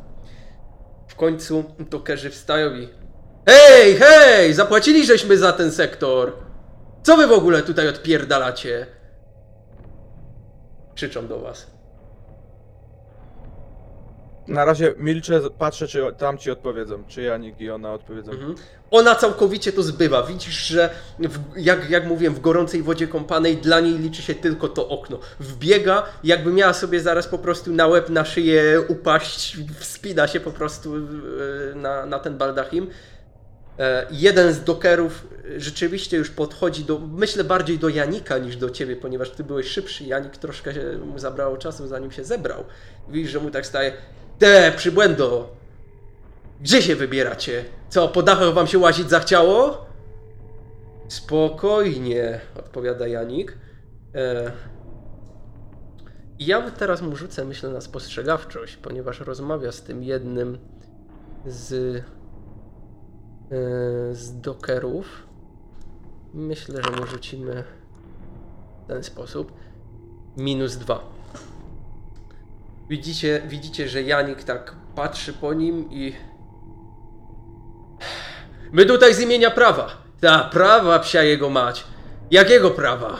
W 1.07 1.15
końcu 1.15 1.63
dokerzy 1.79 2.29
wstają 2.29 2.75
i 2.75 2.89
Hej, 3.47 3.95
hej, 3.95 4.53
zapłacili 4.53 5.05
żeśmy 5.05 5.37
za 5.37 5.53
ten 5.53 5.71
sektor. 5.71 6.33
Co 7.03 7.17
wy 7.17 7.27
w 7.27 7.31
ogóle 7.31 7.61
tutaj 7.61 7.87
odpierdalacie? 7.87 8.85
Krzyczą 10.95 11.27
do 11.27 11.39
was. 11.39 11.74
Na 14.47 14.65
razie 14.65 14.93
milczę, 14.97 15.41
patrzę, 15.57 15.87
czy 15.87 16.03
tam 16.17 16.37
ci 16.37 16.51
odpowiedzą, 16.51 17.03
czy 17.07 17.21
Janik 17.21 17.61
i 17.61 17.69
ona 17.69 17.93
odpowiedzą. 17.93 18.31
Mhm. 18.31 18.55
Ona 18.91 19.15
całkowicie 19.15 19.71
to 19.71 19.83
zbywa. 19.83 20.23
Widzisz, 20.23 20.67
że 20.67 20.89
w, 21.19 21.39
jak, 21.57 21.89
jak 21.89 22.05
mówiłem, 22.05 22.33
w 22.35 22.39
gorącej 22.39 22.83
wodzie 22.83 23.07
kąpanej 23.07 23.57
dla 23.57 23.79
niej 23.79 23.97
liczy 23.99 24.21
się 24.21 24.35
tylko 24.35 24.67
to 24.67 24.89
okno. 24.89 25.19
Wbiega, 25.39 26.03
jakby 26.23 26.51
miała 26.51 26.73
sobie 26.73 26.99
zaraz 26.99 27.27
po 27.27 27.37
prostu 27.37 27.73
na 27.73 27.87
łeb, 27.87 28.09
na 28.09 28.25
szyję 28.25 28.81
upaść, 28.87 29.57
wspina 29.79 30.27
się 30.27 30.39
po 30.39 30.51
prostu 30.51 30.95
e, 30.95 31.75
na, 31.75 32.05
na 32.05 32.19
ten 32.19 32.37
baldachim. 32.37 32.89
E, 33.79 34.07
Jeden 34.11 34.53
z 34.53 34.63
dokerów 34.63 35.27
rzeczywiście 35.57 36.17
już 36.17 36.29
podchodzi 36.29 36.83
do, 36.83 36.99
myślę 36.99 37.43
bardziej 37.43 37.79
do 37.79 37.89
Janika 37.89 38.37
niż 38.37 38.57
do 38.57 38.69
ciebie, 38.69 38.95
ponieważ 38.95 39.29
ty 39.29 39.43
byłeś 39.43 39.67
szybszy. 39.67 40.03
Janik 40.03 40.37
troszkę 40.37 40.73
mu 41.05 41.19
zabrało 41.19 41.57
czasu, 41.57 41.87
zanim 41.87 42.11
się 42.11 42.23
zebrał. 42.23 42.63
Widzisz, 43.09 43.31
że 43.31 43.39
mu 43.39 43.51
tak 43.51 43.65
staje. 43.65 43.93
Te, 44.39 44.71
przybłędo! 44.77 45.55
Gdzie 46.61 46.81
się 46.81 46.95
wybieracie? 46.95 47.65
Co, 47.89 48.07
po 48.07 48.23
dachach 48.23 48.53
wam 48.53 48.67
się 48.67 48.77
łazić 48.79 49.09
zachciało? 49.09 49.85
Spokojnie, 51.07 52.39
odpowiada 52.59 53.07
Janik. 53.07 53.57
E... 54.15 54.51
Ja 56.39 56.71
teraz 56.71 57.01
mu 57.01 57.15
rzucę, 57.15 57.45
myślę, 57.45 57.69
na 57.69 57.81
spostrzegawczość, 57.81 58.77
ponieważ 58.77 59.19
rozmawia 59.19 59.71
z 59.71 59.81
tym 59.81 60.03
jednym 60.03 60.57
z, 61.45 61.73
e... 61.73 62.03
z 64.15 64.41
dokerów. 64.41 65.27
Myślę, 66.33 66.81
że 66.83 66.91
mu 66.91 67.05
rzucimy 67.05 67.63
w 68.83 68.87
ten 68.87 69.03
sposób. 69.03 69.53
Minus 70.37 70.75
dwa. 70.75 71.14
Widzicie, 72.89 73.41
widzicie, 73.47 73.89
że 73.89 74.03
Janik 74.03 74.43
tak 74.43 74.75
patrzy 74.95 75.33
po 75.33 75.53
nim 75.53 75.91
i. 75.91 76.15
My 78.71 78.85
tutaj 78.85 79.13
z 79.13 79.19
imienia 79.19 79.51
prawa. 79.51 79.97
Ta 80.21 80.43
prawa 80.43 80.99
psia 80.99 81.23
jego 81.23 81.49
mać. 81.49 81.83
Jakiego 82.31 82.71
prawa? 82.71 83.19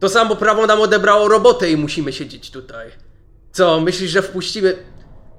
To 0.00 0.08
samo 0.08 0.36
prawo 0.36 0.66
nam 0.66 0.80
odebrało 0.80 1.28
robotę 1.28 1.70
i 1.70 1.76
musimy 1.76 2.12
siedzieć 2.12 2.50
tutaj. 2.50 2.90
Co, 3.52 3.80
myślisz, 3.80 4.10
że 4.10 4.22
wpuścimy. 4.22 4.76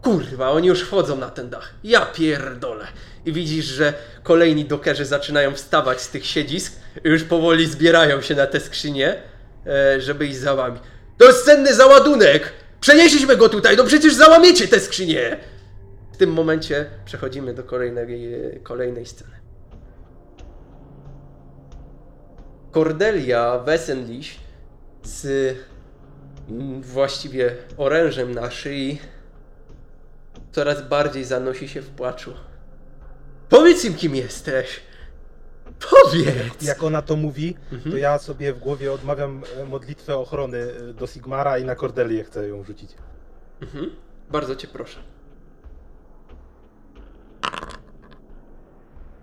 Kurwa, 0.02 0.50
oni 0.50 0.68
już 0.68 0.82
wchodzą 0.82 1.18
na 1.18 1.30
ten 1.30 1.50
dach. 1.50 1.74
Ja 1.84 2.06
pierdolę. 2.06 2.88
I 3.26 3.34
widzisz, 3.34 3.66
że 3.66 3.94
kolejni 4.24 4.66
dokerzy 4.66 5.06
zaczynają 5.06 5.56
wstawać 5.56 6.02
z 6.02 6.10
tych 6.10 6.26
siedzisk 6.26 6.74
i 7.06 7.10
już 7.10 7.24
powoli 7.24 7.66
zbierają 7.66 8.22
się 8.22 8.36
na 8.36 8.48
te 8.48 8.60
skrzynie, 8.60 9.22
e, 9.68 10.02
żeby 10.02 10.28
iść 10.28 10.38
za 10.38 10.56
wami. 10.56 10.80
To 11.18 11.26
jest 11.26 11.46
cenny 11.46 11.74
załadunek! 11.74 12.54
Przenieśliśmy 12.82 13.38
go 13.38 13.50
tutaj, 13.50 13.78
no 13.78 13.84
przecież 13.84 14.16
załamiecie 14.16 14.68
te 14.68 14.80
skrzynie! 14.80 15.38
W 16.14 16.18
tym 16.18 16.34
momencie 16.34 16.86
przechodzimy 17.06 17.54
do 17.54 17.64
kolejnej, 17.64 18.60
kolejnej 18.64 19.06
sceny. 19.06 19.40
Cordelia 22.72 23.60
Wessenliś 23.60 24.40
z 25.04 25.56
mm, 26.50 26.82
właściwie 26.82 27.56
orężem 27.78 28.32
na 28.32 28.52
szyi 28.52 29.00
coraz 30.52 30.88
bardziej 30.88 31.24
zanosi 31.24 31.68
się 31.68 31.82
w 31.82 31.90
płaczu. 31.90 32.34
Powiedz 33.50 33.86
im, 33.86 33.94
kim 33.94 34.16
jesteś! 34.16 34.89
Powiedz! 35.90 36.62
Jak 36.62 36.84
ona 36.84 37.02
to 37.02 37.16
mówi, 37.16 37.56
Mhm. 37.72 37.92
to 37.92 37.98
ja 37.98 38.18
sobie 38.20 38.54
w 38.54 38.60
głowie 38.60 38.94
odmawiam 38.94 39.44
e, 39.58 39.66
modlitwę 39.66 40.18
ochrony 40.18 40.58
e, 40.58 40.94
do 40.94 41.08
Sigmara 41.08 41.58
i 41.58 41.64
na 41.66 41.76
Cordelię 41.76 42.24
chcę 42.24 42.48
ją 42.48 42.64
rzucić. 42.64 42.96
Mhm. 43.62 43.92
Bardzo 44.32 44.56
cię 44.56 44.68
proszę. 44.68 45.00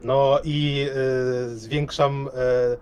No 0.03 0.39
i 0.45 0.89
e, 0.91 1.49
zwiększam 1.49 2.29
e, 2.35 2.77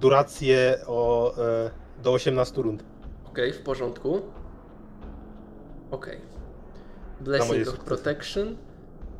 durację 0.00 0.78
o, 0.86 1.34
e, 1.38 1.70
do 2.02 2.12
18 2.12 2.62
rund. 2.62 2.84
Okej, 3.24 3.52
w 3.52 3.58
porządku. 3.62 4.22
Okej. 5.90 6.20
Blessing 7.20 7.68
of. 7.68 7.78
Protection. 7.78 8.56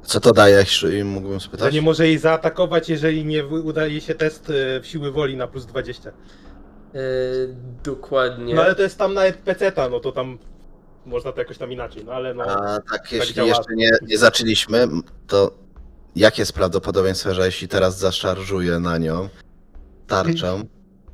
Co 0.02 0.20
to 0.20 0.32
daje, 0.32 0.56
jeśli 0.56 1.04
mógłbym 1.04 1.40
Że 1.40 1.46
spytać? 1.46 1.74
nie 1.74 1.82
może 1.82 2.06
jej 2.06 2.18
zaatakować, 2.18 2.88
jeżeli 2.88 3.24
nie 3.24 3.46
udaje 3.46 4.00
się 4.00 4.14
test 4.14 4.50
e, 4.50 4.80
w 4.80 4.86
siły 4.86 5.12
woli 5.12 5.36
na 5.36 5.46
plus 5.46 5.66
20. 5.66 6.12
Yy, 6.94 7.00
dokładnie. 7.84 8.54
No 8.54 8.62
ale 8.62 8.74
to 8.74 8.82
jest 8.82 8.98
tam 8.98 9.14
na 9.14 9.22
PC-ta, 9.44 9.88
no 9.88 10.00
to 10.00 10.12
tam 10.12 10.38
można 11.06 11.32
to 11.32 11.38
jakoś 11.38 11.58
tam 11.58 11.72
inaczej, 11.72 12.04
no 12.04 12.12
ale 12.12 12.34
no. 12.34 12.44
A 12.44 12.80
tak, 12.90 13.12
jeśli 13.12 13.34
działa. 13.34 13.48
jeszcze 13.48 13.74
nie, 13.74 13.90
nie 14.02 14.18
zaczęliśmy, 14.18 14.88
to 15.26 15.54
jakie 16.16 16.42
jest 16.42 16.52
prawdopodobieństwo, 16.52 17.34
że 17.34 17.46
jeśli 17.46 17.68
teraz 17.68 17.98
zaszarżuję 17.98 18.78
na 18.78 18.98
nią 18.98 19.28
tarczą, 20.06 20.64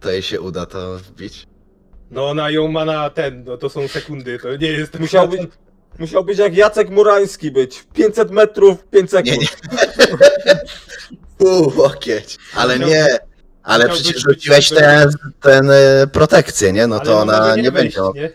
to 0.01 0.11
jej 0.11 0.23
się 0.23 0.41
uda 0.41 0.67
to 0.67 0.99
wbić? 0.99 1.47
No 2.11 2.31
ona 2.31 2.51
ją 2.51 2.69
ma 2.69 2.85
na 2.85 3.11
ten, 3.11 3.45
no 3.45 3.57
to 3.57 3.69
są 3.69 3.89
sekundy, 3.89 4.39
to 4.39 4.57
nie 4.57 4.69
jest... 4.69 5.01
Musiał 5.01 5.29
być, 5.99 6.09
musiał 6.09 6.25
być 6.25 6.39
jak 6.39 6.57
Jacek 6.57 6.91
Murański 6.91 7.51
być. 7.51 7.85
500 7.95 8.31
metrów, 8.31 8.85
5 8.85 9.11
sekund. 9.11 9.27
Nie, 9.27 9.39
nie. 9.39 9.49
Uuu, 11.51 11.73
łokieć. 11.77 12.39
Ale 12.55 12.79
nie. 12.79 13.19
Ale 13.63 13.89
przecież 13.89 14.23
rzuciłeś 14.29 14.69
ten, 14.69 15.11
ten 15.41 15.71
e, 15.71 16.07
protekcję, 16.13 16.73
nie? 16.73 16.87
No 16.87 16.97
Ale 16.97 17.05
to 17.05 17.21
ona 17.21 17.41
może 17.41 17.63
nie 17.63 17.71
wejść, 17.71 17.97
będzie. 17.97 18.21
nie? 18.21 18.31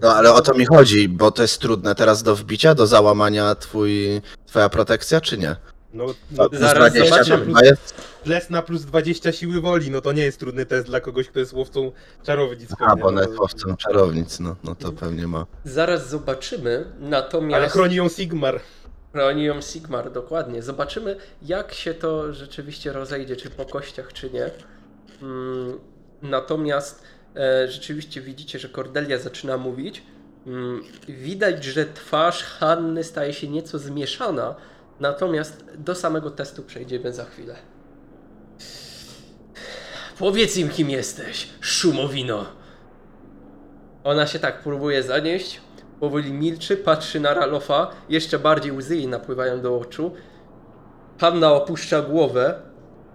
No 0.00 0.14
ale 0.14 0.32
o 0.32 0.40
to 0.40 0.54
mi 0.54 0.66
chodzi, 0.66 1.08
bo 1.08 1.30
to 1.30 1.42
jest 1.42 1.58
trudne 1.58 1.94
teraz 1.94 2.22
do 2.22 2.36
wbicia, 2.36 2.74
do 2.74 2.86
załamania 2.86 3.54
twój, 3.54 4.20
twoja 4.46 4.68
protekcja, 4.68 5.20
czy 5.20 5.38
nie? 5.38 5.56
No, 5.92 6.06
no 6.30 6.48
Plus 6.48 6.60
Zaraz 6.60 6.92
20 6.92 7.16
to 7.18 7.24
zobaczymy. 7.24 7.60
jest. 7.62 7.94
Les 8.26 8.50
na 8.50 8.62
plus 8.62 8.84
20 8.84 9.32
siły 9.32 9.60
woli, 9.60 9.90
no 9.90 10.00
to 10.00 10.12
nie 10.12 10.22
jest 10.22 10.38
trudny 10.38 10.66
test 10.66 10.86
dla 10.86 11.00
kogoś, 11.00 11.28
kto 11.28 11.38
jest 11.38 11.52
łowcą 11.52 11.92
czarownic. 12.22 12.72
A, 12.72 12.76
pewnie, 12.76 13.02
bo 13.02 13.10
no. 13.10 13.20
netłowcą 13.20 13.76
czarownic, 13.76 14.40
no, 14.40 14.56
no 14.64 14.74
to 14.74 14.92
pewnie 14.92 15.26
ma. 15.26 15.46
Zaraz 15.64 16.08
zobaczymy, 16.08 16.84
natomiast... 17.00 17.56
Ale 17.56 17.68
chroni 17.68 17.94
ją 17.94 18.08
Sigmar. 18.08 18.60
Chroni 19.12 19.44
ją 19.44 19.60
Sigmar, 19.60 20.12
dokładnie. 20.12 20.62
Zobaczymy, 20.62 21.16
jak 21.42 21.72
się 21.72 21.94
to 21.94 22.32
rzeczywiście 22.32 22.92
rozejdzie, 22.92 23.36
czy 23.36 23.50
po 23.50 23.64
kościach, 23.64 24.12
czy 24.12 24.30
nie. 24.30 24.50
Mm, 25.22 25.78
natomiast 26.22 27.02
e, 27.36 27.68
rzeczywiście 27.68 28.20
widzicie, 28.20 28.58
że 28.58 28.68
Cordelia 28.68 29.18
zaczyna 29.18 29.56
mówić. 29.56 30.02
Mm, 30.46 30.82
widać, 31.08 31.64
że 31.64 31.86
twarz 31.86 32.42
Hanny 32.42 33.04
staje 33.04 33.32
się 33.32 33.48
nieco 33.48 33.78
zmieszana, 33.78 34.54
natomiast 35.02 35.64
do 35.78 35.94
samego 35.94 36.30
testu 36.30 36.62
przejdziemy 36.62 37.12
za 37.12 37.24
chwilę. 37.24 37.54
Powiedz 40.18 40.56
im, 40.56 40.68
kim 40.68 40.90
jesteś, 40.90 41.48
szumowino. 41.60 42.46
Ona 44.04 44.26
się 44.26 44.38
tak 44.38 44.62
próbuje 44.62 45.02
zanieść, 45.02 45.60
powoli 46.00 46.32
milczy, 46.32 46.76
patrzy 46.76 47.20
na 47.20 47.34
Ralofa, 47.34 47.90
jeszcze 48.08 48.38
bardziej 48.38 48.72
łzy 48.72 48.96
jej 48.96 49.08
napływają 49.08 49.60
do 49.60 49.78
oczu. 49.78 50.14
Hanna 51.20 51.52
opuszcza 51.52 52.02
głowę, 52.02 52.54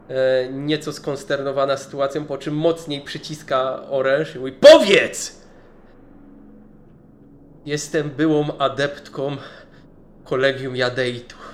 e, 0.10 0.47
nieco 0.52 0.93
skonsternowana 0.93 1.78
sytuacją, 1.78 2.26
po 2.26 2.38
czym 2.38 2.56
mocniej 2.56 3.02
przyciska 3.02 3.89
oręż 3.89 4.36
i 4.36 4.39
mówi 4.39 4.52
POWIEDZ! 4.52 5.47
Jestem 7.65 8.10
byłą 8.10 8.58
adeptką 8.58 9.38
kolegium 10.23 10.76
Jadeitu. 10.76 11.46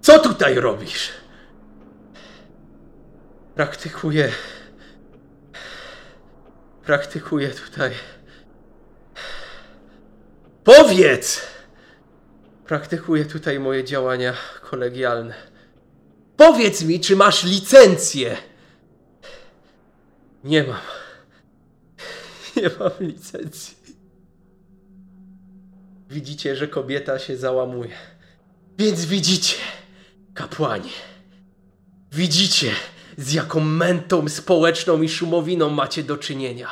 Co 0.00 0.18
tutaj 0.18 0.54
robisz? 0.54 1.10
Praktykuję... 3.54 4.32
Praktykuję 6.84 7.48
tutaj... 7.48 7.92
Powiedz! 10.64 11.40
Praktykuję 12.66 13.24
tutaj 13.24 13.60
moje 13.60 13.84
działania 13.84 14.34
kolegialne. 14.70 15.34
Powiedz 16.36 16.82
mi, 16.82 17.00
czy 17.00 17.16
masz 17.16 17.44
licencję? 17.44 18.36
Nie 20.44 20.62
mam. 20.62 20.80
Nie 22.56 22.70
mam 22.80 22.90
licencji. 23.00 23.76
Widzicie, 26.10 26.56
że 26.56 26.68
kobieta 26.68 27.18
się 27.18 27.36
załamuje. 27.36 27.94
Więc 28.78 29.04
widzicie, 29.04 29.56
kapłanie. 30.38 30.90
Widzicie, 32.12 32.72
z 33.16 33.32
jaką 33.32 33.60
mentą 33.60 34.28
społeczną 34.28 35.02
i 35.02 35.08
szumowiną 35.08 35.70
macie 35.70 36.02
do 36.02 36.16
czynienia. 36.16 36.68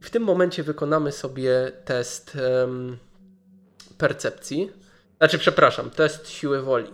W 0.00 0.10
tym 0.10 0.22
momencie 0.22 0.62
wykonamy 0.62 1.12
sobie 1.12 1.72
test 1.84 2.36
em, 2.36 2.98
percepcji. 3.98 4.72
Znaczy, 5.18 5.38
przepraszam, 5.38 5.90
test 5.90 6.28
siły 6.28 6.62
woli. 6.62 6.90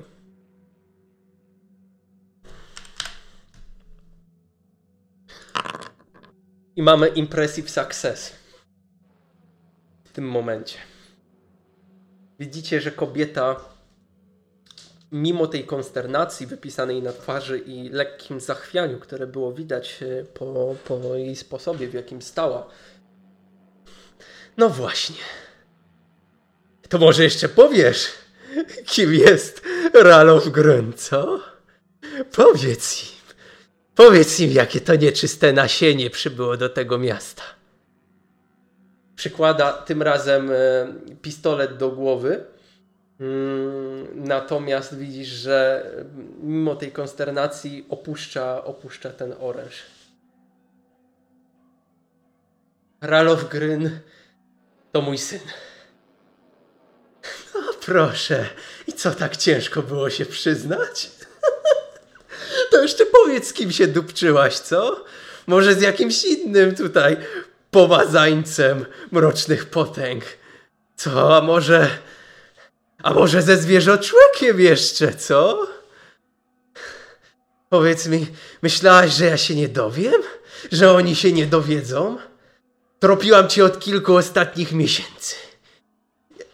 I 6.77 6.83
mamy 6.83 7.09
impressive 7.09 7.71
success. 7.71 8.33
W 10.05 10.13
tym 10.13 10.29
momencie. 10.29 10.79
Widzicie, 12.39 12.81
że 12.81 12.91
kobieta, 12.91 13.74
mimo 15.15 15.47
tej 15.47 15.65
konsternacji 15.65 16.47
wypisanej 16.47 17.03
na 17.03 17.13
twarzy 17.13 17.59
i 17.59 17.89
lekkim 17.89 18.41
zachwianiu, 18.41 18.99
które 18.99 19.27
było 19.27 19.53
widać 19.53 20.03
e, 20.03 20.25
po, 20.25 20.77
po 20.85 21.15
jej 21.15 21.37
sposobie, 21.37 21.89
w 21.89 21.95
jakim 21.95 22.23
stała, 22.23 22.67
no 24.57 24.69
właśnie. 24.69 25.17
To 26.89 26.99
może 26.99 27.23
jeszcze 27.23 27.49
powiesz, 27.49 28.09
kim 28.87 29.15
jest 29.15 29.63
Ralof 29.95 30.45
Grön, 30.45 30.93
co? 30.93 31.41
Powiedz 32.33 33.03
im. 33.03 33.15
Powiedz 33.95 34.41
im, 34.41 34.53
jakie 34.53 34.81
to 34.81 34.95
nieczyste 34.95 35.53
nasienie 35.53 36.11
przybyło 36.11 36.57
do 36.57 36.69
tego 36.69 36.99
miasta. 36.99 37.43
Przykłada 39.17 39.73
tym 39.73 40.03
razem 40.03 40.51
e, 40.51 40.55
pistolet 41.23 41.77
do 41.77 41.91
głowy. 41.91 42.54
Mm, 43.21 44.09
Natomiast 44.15 44.99
widzisz, 44.99 45.29
że 45.29 45.87
mimo 46.43 46.77
tej 46.77 46.93
konsternacji 46.93 47.87
opuszcza, 47.89 48.65
opuszcza 48.65 49.11
ten 49.11 49.35
oręż. 49.41 49.83
Ralof 53.01 53.49
Gryn 53.49 54.01
to 54.93 55.01
mój 55.03 55.19
syn. 55.19 55.41
No 57.55 57.61
proszę, 57.87 58.47
i 58.87 58.93
co 58.93 59.11
tak 59.11 59.37
ciężko 59.37 59.83
było 59.83 60.11
się 60.11 60.27
przyznać? 60.27 61.11
To 62.71 62.83
jeszcze 62.83 63.07
powiedz, 63.07 63.49
z 63.49 63.53
kim 63.53 63.73
się 63.73 63.87
dupczyłaś, 63.87 64.59
co? 64.59 65.05
Może 65.47 65.75
z 65.75 65.81
jakimś 65.81 66.25
innym 66.25 66.75
tutaj 66.75 67.17
pomazańcem 67.71 68.87
mrocznych 69.11 69.67
potęg. 69.67 70.25
Co, 70.97 71.37
a 71.37 71.41
może... 71.41 71.91
A 73.05 73.13
może 73.13 73.43
ze 73.43 73.57
zwierzoczłekiem 73.57 74.61
jeszcze, 74.61 75.15
co? 75.15 75.67
Powiedz 77.69 78.07
mi, 78.07 78.27
myślałaś, 78.63 79.13
że 79.13 79.25
ja 79.25 79.37
się 79.37 79.55
nie 79.55 79.69
dowiem? 79.69 80.23
Że 80.73 80.93
oni 80.93 81.17
się 81.17 81.33
nie 81.33 81.47
dowiedzą? 81.47 82.17
Tropiłam 82.99 83.49
cię 83.49 83.65
od 83.65 83.79
kilku 83.79 84.17
ostatnich 84.17 84.73
miesięcy. 84.73 85.35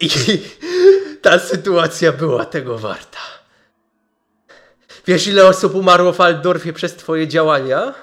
I 0.01 0.11
ta 1.23 1.39
sytuacja 1.39 2.13
była 2.13 2.45
tego 2.45 2.79
warta. 2.79 3.19
Wiesz, 5.07 5.27
ile 5.27 5.47
osób 5.47 5.75
umarło 5.75 6.13
w 6.13 6.21
Aldorfie 6.21 6.73
przez 6.73 6.97
twoje 6.97 7.29
działania? 7.29 7.95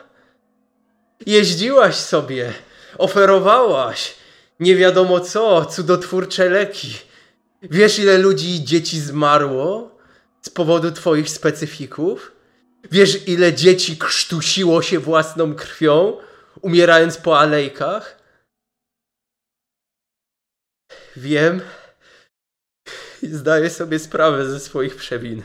Jeździłaś 1.26 1.96
sobie, 1.96 2.54
oferowałaś 2.98 4.16
nie 4.60 4.76
wiadomo 4.76 5.20
co, 5.20 5.66
cudotwórcze 5.66 6.50
leki. 6.50 7.07
Wiesz, 7.62 8.00
ile 8.00 8.18
ludzi 8.18 8.50
i 8.50 8.64
dzieci 8.64 9.00
zmarło 9.00 9.98
z 10.42 10.50
powodu 10.50 10.92
twoich 10.92 11.30
specyfików? 11.30 12.32
Wiesz, 12.92 13.28
ile 13.28 13.54
dzieci 13.54 13.98
krztusiło 13.98 14.82
się 14.82 15.00
własną 15.00 15.56
krwią, 15.56 16.18
umierając 16.62 17.18
po 17.18 17.40
alejkach? 17.40 18.18
Wiem 21.18 21.62
i 23.24 23.28
zdaję 23.28 23.70
sobie 23.70 24.00
sprawę 24.00 24.46
ze 24.46 24.60
swoich 24.60 24.96
przewin. 24.96 25.44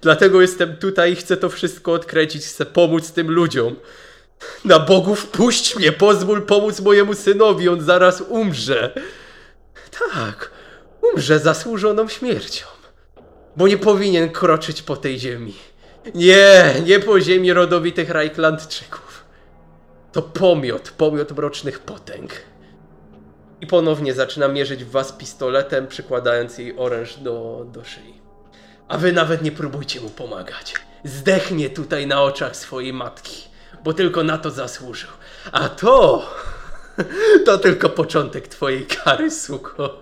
Dlatego 0.00 0.40
jestem 0.40 0.76
tutaj 0.76 1.12
i 1.12 1.16
chcę 1.16 1.36
to 1.36 1.48
wszystko 1.48 1.92
odkręcić, 1.92 2.46
chcę 2.46 2.66
pomóc 2.66 3.12
tym 3.12 3.30
ludziom. 3.30 3.76
Na 4.64 4.78
Bogu 4.78 5.14
wpuść 5.14 5.76
mnie, 5.76 5.92
pozwól 5.92 6.42
pomóc 6.42 6.80
mojemu 6.80 7.14
synowi, 7.14 7.68
on 7.68 7.80
zaraz 7.80 8.20
umrze. 8.20 8.94
Tak, 10.12 10.50
umrze 11.02 11.38
zasłużoną 11.38 12.08
śmiercią. 12.08 12.66
Bo 13.56 13.68
nie 13.68 13.78
powinien 13.78 14.30
kroczyć 14.30 14.82
po 14.82 14.96
tej 14.96 15.18
ziemi. 15.18 15.54
Nie, 16.14 16.74
nie 16.86 17.00
po 17.00 17.20
ziemi 17.20 17.52
rodowitych 17.52 18.10
Rajklandczyków. 18.10 19.24
To 20.12 20.22
pomiot, 20.22 20.90
pomiot 20.90 21.32
mrocznych 21.32 21.78
potęg. 21.78 22.32
I 23.60 23.66
ponownie 23.66 24.14
zaczyna 24.14 24.48
mierzyć 24.48 24.84
w 24.84 24.90
was 24.90 25.12
pistoletem, 25.12 25.86
przykładając 25.86 26.58
jej 26.58 26.76
oręż 26.76 27.16
do, 27.16 27.66
do 27.72 27.84
szyi. 27.84 28.20
A 28.88 28.98
wy 28.98 29.12
nawet 29.12 29.42
nie 29.42 29.52
próbujcie 29.52 30.00
mu 30.00 30.10
pomagać. 30.10 30.74
Zdechnie 31.04 31.70
tutaj 31.70 32.06
na 32.06 32.22
oczach 32.22 32.56
swojej 32.56 32.92
matki, 32.92 33.48
bo 33.84 33.92
tylko 33.92 34.22
na 34.22 34.38
to 34.38 34.50
zasłużył. 34.50 35.10
A 35.52 35.68
to. 35.68 36.22
To 37.46 37.58
tylko 37.58 37.88
początek 37.88 38.48
twojej 38.48 38.86
kary, 38.86 39.30
suko. 39.30 40.01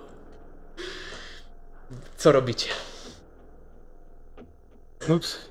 Co 2.20 2.33
robicie? 2.33 2.68
Ups. 5.09 5.50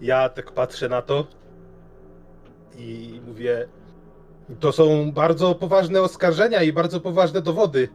Ja 0.00 0.28
tak 0.28 0.52
patrzę 0.52 0.88
na 0.88 1.02
to 1.02 1.26
i 2.78 3.20
mówię, 3.26 3.68
to 4.60 4.72
są 4.72 5.12
bardzo 5.12 5.54
poważne 5.54 6.02
oskarżenia 6.02 6.62
i 6.62 6.72
bardzo 6.72 7.00
poważne 7.00 7.42
dowody. 7.42 7.88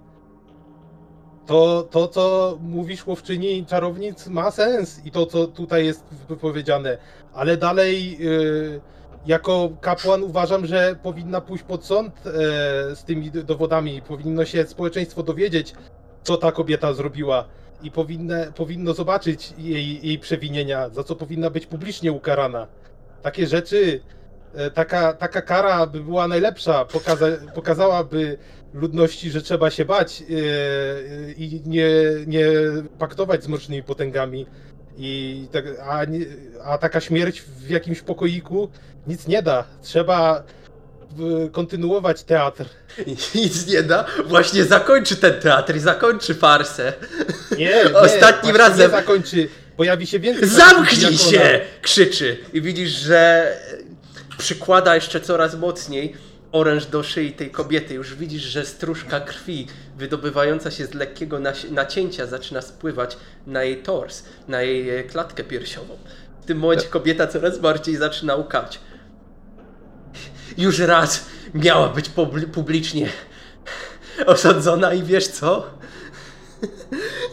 To, 1.46 1.88
to 1.92 2.08
co 2.08 2.58
mówisz 2.62 3.08
łowczyni 3.08 3.66
czarownic 3.66 4.28
ma 4.28 4.52
sens 4.52 5.06
i 5.06 5.12
to 5.12 5.26
co 5.26 5.48
tutaj 5.48 5.86
jest 5.86 6.04
wypowiedziane, 6.30 6.98
ale 7.34 7.58
dalej 7.58 8.18
y, 8.22 8.82
jako 9.26 9.70
kapłan 9.82 10.24
uważam, 10.24 10.66
że 10.66 10.96
powinna 11.04 11.42
pójść 11.42 11.64
pod 11.64 11.86
sąd 11.86 12.28
e, 12.28 12.32
z 12.96 13.04
tymi 13.04 13.32
dowodami. 13.32 14.02
Powinno 14.02 14.46
się 14.46 14.66
społeczeństwo 14.66 15.24
dowiedzieć, 15.24 15.74
co 16.24 16.38
ta 16.38 16.52
kobieta 16.52 16.94
zrobiła 16.94 17.46
i 17.84 17.92
powinne, 17.92 18.52
powinno 18.56 18.94
zobaczyć 18.94 19.54
jej, 19.58 20.08
jej 20.08 20.20
przewinienia, 20.20 20.90
za 20.90 21.04
co 21.04 21.16
powinna 21.16 21.50
być 21.50 21.66
publicznie 21.66 22.12
ukarana. 22.12 22.68
Takie 23.22 23.48
rzeczy, 23.48 24.02
e, 24.54 24.72
taka, 24.72 25.14
taka 25.14 25.42
kara 25.42 25.88
by 25.88 26.00
była 26.00 26.28
najlepsza, 26.28 26.86
pokaza, 26.86 27.26
pokazałaby 27.56 28.38
ludności, 28.74 29.32
że 29.32 29.42
trzeba 29.42 29.70
się 29.70 29.86
bać 29.86 30.22
e, 30.22 30.26
i 31.32 31.62
nie, 31.66 31.90
nie 32.28 32.46
paktować 33.00 33.44
z 33.44 33.48
mrocznymi 33.48 33.84
potęgami. 33.84 34.46
I 34.98 35.48
tak, 35.52 35.66
a, 35.84 36.06
a 36.64 36.78
taka 36.78 37.00
śmierć 37.00 37.42
w 37.42 37.70
jakimś 37.70 38.02
pokoiku 38.02 38.70
nic 39.08 39.28
nie 39.28 39.42
da. 39.42 39.64
Trzeba 39.82 40.44
kontynuować 41.52 42.24
teatr. 42.24 42.66
Nic 43.36 43.68
nie 43.68 43.84
da. 43.84 44.06
Właśnie 44.26 44.64
zakończy 44.64 45.16
ten 45.16 45.34
teatr 45.34 45.76
i 45.76 45.80
zakończy 45.80 46.36
farsę. 46.36 46.94
Nie, 47.52 47.58
nie 47.86 47.98
Ostatnim 47.98 48.56
razem. 48.56 48.92
Nie 48.92 48.98
zakończy, 48.98 49.48
pojawi 49.78 50.08
się 50.08 50.20
więcej. 50.20 50.50
Zamknij 50.50 51.02
jak 51.02 51.12
ona. 51.12 51.32
się! 51.32 51.62
Krzyczy. 51.82 52.38
I 52.54 52.62
widzisz, 52.62 52.90
że 52.90 53.52
przykłada 54.38 54.96
jeszcze 54.96 55.22
coraz 55.22 55.56
mocniej 55.56 56.14
oręż 56.52 56.86
do 56.86 57.04
szyi 57.04 57.32
tej 57.32 57.52
kobiety. 57.52 57.94
Już 57.94 58.16
widzisz, 58.16 58.44
że 58.44 58.66
stróżka 58.66 59.20
krwi 59.20 59.68
wydobywająca 59.98 60.72
się 60.72 60.86
z 60.86 60.94
lekkiego 60.94 61.40
nacięcia 61.72 62.26
zaczyna 62.26 62.62
spływać 62.62 63.18
na 63.48 63.64
jej 63.64 63.78
tors, 63.78 64.24
na 64.48 64.62
jej 64.62 64.90
e, 64.90 65.04
klatkę 65.04 65.44
piersiową. 65.44 65.98
W 66.42 66.46
tym 66.46 66.58
momencie 66.58 66.88
kobieta 66.88 67.28
coraz 67.28 67.60
bardziej 67.60 67.96
zaczyna 67.96 68.36
łkać. 68.36 68.80
Już 70.58 70.80
raz 70.80 71.26
miała 71.54 71.90
być 71.90 72.10
publi- 72.10 72.46
publicznie 72.48 73.10
osądzona 74.26 74.94
i 74.94 75.04
wiesz 75.04 75.28
co? 75.28 75.68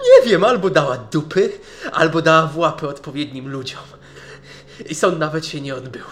Nie 0.05 0.31
wiem, 0.31 0.45
albo 0.45 0.71
dała 0.71 0.99
dupy, 0.99 1.53
albo 1.93 2.23
dała 2.23 2.47
w 2.47 2.59
łapy 2.59 2.89
odpowiednim 2.89 3.49
ludziom. 3.49 3.83
I 4.89 4.95
sąd 4.95 5.19
nawet 5.19 5.47
się 5.47 5.61
nie 5.61 5.75
odbył. 5.75 6.05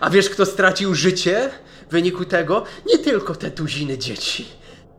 A 0.00 0.10
wiesz, 0.10 0.30
kto 0.30 0.46
stracił 0.46 0.94
życie 0.94 1.50
w 1.88 1.92
wyniku 1.92 2.24
tego? 2.24 2.64
Nie 2.86 2.98
tylko 2.98 3.34
te 3.34 3.50
tuziny 3.50 3.98
dzieci, 3.98 4.46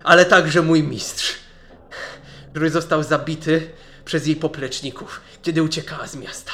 ale 0.04 0.26
także 0.26 0.62
mój 0.62 0.84
mistrz, 0.84 1.36
który 2.52 2.70
został 2.70 3.04
zabity 3.04 3.70
przez 4.06 4.28
jej 4.28 4.36
popleczników, 4.36 5.22
kiedy 5.42 5.64
uciekała 5.64 6.08
z 6.08 6.16
miasta. 6.16 6.52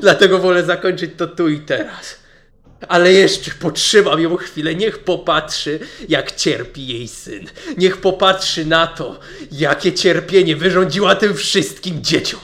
Dlatego 0.00 0.38
wolę 0.38 0.64
zakończyć 0.64 1.10
to 1.16 1.26
tu 1.26 1.48
i 1.48 1.60
teraz. 1.60 2.16
Ale 2.88 3.12
jeszcze 3.12 3.50
potrzymam 3.50 4.20
ją 4.20 4.36
chwilę, 4.36 4.74
niech 4.74 4.98
popatrzy, 4.98 5.80
jak 6.08 6.36
cierpi 6.36 6.86
jej 6.86 7.08
syn. 7.08 7.46
Niech 7.76 7.96
popatrzy 7.96 8.66
na 8.66 8.86
to, 8.86 9.20
jakie 9.52 9.92
cierpienie 9.92 10.56
wyrządziła 10.56 11.14
tym 11.14 11.34
wszystkim 11.34 12.04
dzieciom. 12.04 12.40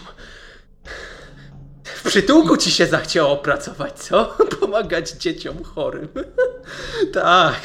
W 1.85 2.09
przytułku 2.09 2.57
ci 2.57 2.71
się 2.71 2.87
zachciało 2.87 3.37
pracować, 3.37 3.99
co? 3.99 4.37
Pomagać 4.61 5.11
dzieciom 5.11 5.64
chorym. 5.64 6.09
tak. 7.12 7.61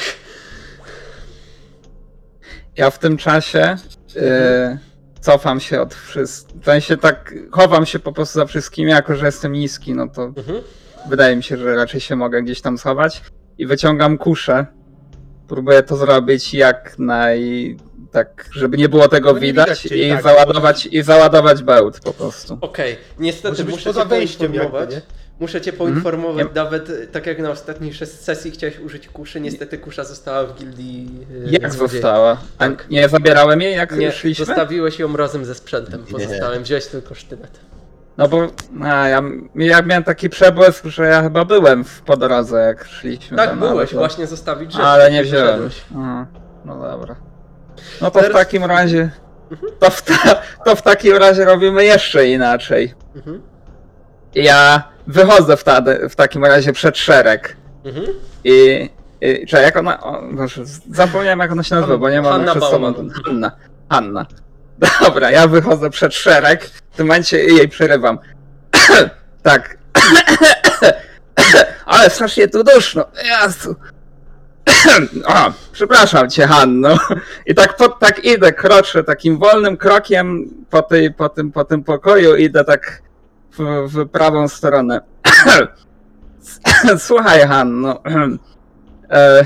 Ja 2.77 2.89
w 2.89 2.99
tym 2.99 3.17
czasie 3.17 3.77
e, 4.15 4.77
cofam 5.21 5.59
się 5.59 5.81
od 5.81 5.93
wszystkich. 5.95 6.61
W 6.61 6.65
sensie 6.65 6.97
tak 6.97 7.33
chowam 7.51 7.85
się 7.85 7.99
po 7.99 8.11
prostu 8.13 8.39
za 8.39 8.45
wszystkimi, 8.45 8.91
jako 8.91 9.15
że 9.15 9.25
jestem 9.25 9.51
niski, 9.53 9.93
no 9.93 10.07
to 10.07 10.23
Mhm. 10.23 10.61
wydaje 11.09 11.35
mi 11.35 11.43
się, 11.43 11.57
że 11.57 11.75
raczej 11.75 12.01
się 12.01 12.15
mogę 12.15 12.43
gdzieś 12.43 12.61
tam 12.61 12.77
schować. 12.77 13.21
I 13.57 13.65
wyciągam 13.65 14.17
kuszę. 14.17 14.65
Próbuję 15.47 15.83
to 15.83 15.95
zrobić 15.97 16.53
jak 16.53 16.99
naj. 16.99 17.77
tak, 18.11 18.45
żeby 18.51 18.77
nie 18.77 18.89
było 18.89 19.07
tego 19.07 19.27
No 19.29 19.33
nie 19.33 19.39
widać, 19.39 19.67
widać 19.67 19.81
cię 19.81 20.07
i 20.07 20.11
tak, 20.11 20.23
załadować, 20.23 20.85
i 20.85 21.01
załadować 21.03 21.63
bełt 21.63 21.99
po 21.99 22.13
prostu. 22.13 22.57
Okej, 22.61 22.97
niestety 23.19 23.49
Może 23.49 23.63
być 23.63 23.75
muszę 23.75 23.89
poza 23.89 24.05
wejściem 24.05 24.53
jakby, 24.53 25.01
muszę 25.39 25.61
cię 25.61 25.73
poinformować, 25.73 26.47
Nie- 26.47 26.53
nawet 26.53 26.89
e, 26.89 27.07
tak 27.07 27.25
jak 27.25 27.39
na 27.39 27.49
ostatniej 27.49 27.93
sesji 27.93 28.51
chciałeś 28.51 28.79
użyć 28.79 29.07
kuszy, 29.07 29.41
niestety 29.41 29.77
kusza 29.77 30.03
została 30.03 30.43
w 30.45 30.55
gildii. 30.59 31.25
e, 31.47 31.49
Jak 31.51 31.73
złodziei. 31.73 31.95
została? 32.01 32.37
A 32.57 32.69
Tak. 32.69 32.89
nie 32.89 33.09
zabierałem 33.09 33.61
jej, 33.61 33.75
jak 33.75 33.97
Nie, 33.97 34.11
szliśmy? 34.11 34.45
zostawiłeś 34.45 34.99
ją 34.99 35.17
razem 35.17 35.45
ze 35.45 35.55
sprzętem 35.55 36.01
Nie. 36.05 36.11
pozostałym, 36.11 36.63
wziąłeś 36.63 36.85
tylko 36.87 37.15
sztylet. 37.15 37.59
No 38.17 38.27
bo 38.27 38.47
a, 38.83 39.07
ja, 39.07 39.21
ja 39.55 39.81
miałem 39.81 40.03
taki 40.03 40.29
przebłysk, 40.29 40.85
że 40.85 41.05
ja 41.05 41.21
chyba 41.21 41.45
byłem 41.45 41.83
w, 41.83 42.01
po 42.01 42.17
drodze, 42.17 42.59
jak 42.61 42.85
szliśmy. 42.85 43.37
Tak, 43.37 43.49
tam, 43.49 43.59
byłeś, 43.59 43.89
to- 43.91 43.97
właśnie 43.97 44.27
zostawić 44.27 44.71
rzeczy. 44.71 44.83
Ale 44.83 45.11
nie 45.11 45.23
wziąłem. 45.23 45.69
no 46.65 46.77
dobra. 46.91 47.15
No 48.01 48.11
to 48.11 48.19
w 48.19 48.21
Teraz- 48.21 48.37
takim 48.37 48.63
razie. 48.65 49.09
To 49.79 49.89
w, 49.89 50.01
ta, 50.01 50.15
to 50.65 50.75
w 50.75 50.81
takim 50.81 51.17
razie 51.17 51.45
robimy 51.45 51.85
jeszcze 51.85 52.27
inaczej. 52.27 52.93
Mhm. 53.15 53.41
Ja 54.35 54.83
wychodzę 55.09 55.57
w, 55.57 55.63
ta, 55.63 55.81
w 56.09 56.15
takim 56.15 56.45
razie 56.45 56.73
przed 56.73 56.97
szereg. 56.97 57.55
Mhm. 57.85 58.05
I. 58.43 58.89
i 59.21 59.47
czekaj, 59.47 59.65
jak 59.65 59.77
ona. 59.77 60.01
O, 60.01 60.21
Boże, 60.31 60.61
zapomniałem 60.91 61.39
jak 61.39 61.51
ona 61.51 61.63
się 61.63 61.75
nazywa, 61.75 61.97
bo 61.97 62.09
nie 62.09 62.21
mam 62.21 62.31
Hanna 62.31 62.51
przed 62.51 62.63
sobą. 62.63 62.93
Hanna. 63.25 63.51
Hanna. 63.89 64.25
Dobra, 65.05 65.31
ja 65.31 65.47
wychodzę 65.47 65.89
przed 65.89 66.13
szereg. 66.13 66.65
W 66.65 66.81
tym 66.97 67.07
momencie 67.07 67.43
jej 67.43 67.69
przerywam. 67.69 68.19
tak. 69.43 69.77
Ale 71.85 72.09
strasznie 72.09 72.47
tu 72.47 72.63
duszno. 72.63 73.05
Jezu. 73.23 73.75
o, 75.35 75.53
przepraszam 75.71 76.29
cię, 76.29 76.47
Hanno. 76.47 76.97
I 77.45 77.55
tak, 77.55 77.75
po, 77.75 77.89
tak 77.89 78.25
idę, 78.25 78.53
kroczę 78.53 79.03
takim 79.03 79.37
wolnym 79.37 79.77
krokiem 79.77 80.49
po, 80.69 80.81
tej, 80.81 81.13
po, 81.13 81.29
tym, 81.29 81.51
po 81.51 81.65
tym 81.65 81.83
pokoju, 81.83 82.35
idę 82.35 82.63
tak 82.63 83.01
w, 83.51 83.87
w 83.87 84.09
prawą 84.09 84.47
stronę. 84.47 85.01
Słuchaj, 86.97 87.47
Hanno. 87.47 87.99
E, 89.11 89.45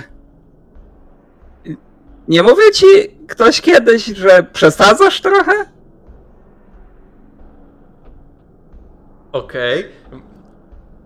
nie 2.28 2.44
mówię 2.44 2.72
ci 2.74 2.86
ktoś 3.28 3.62
kiedyś, 3.62 4.06
że 4.06 4.44
przesadzasz 4.54 5.22
trochę? 5.22 5.52
Okej. 9.32 9.86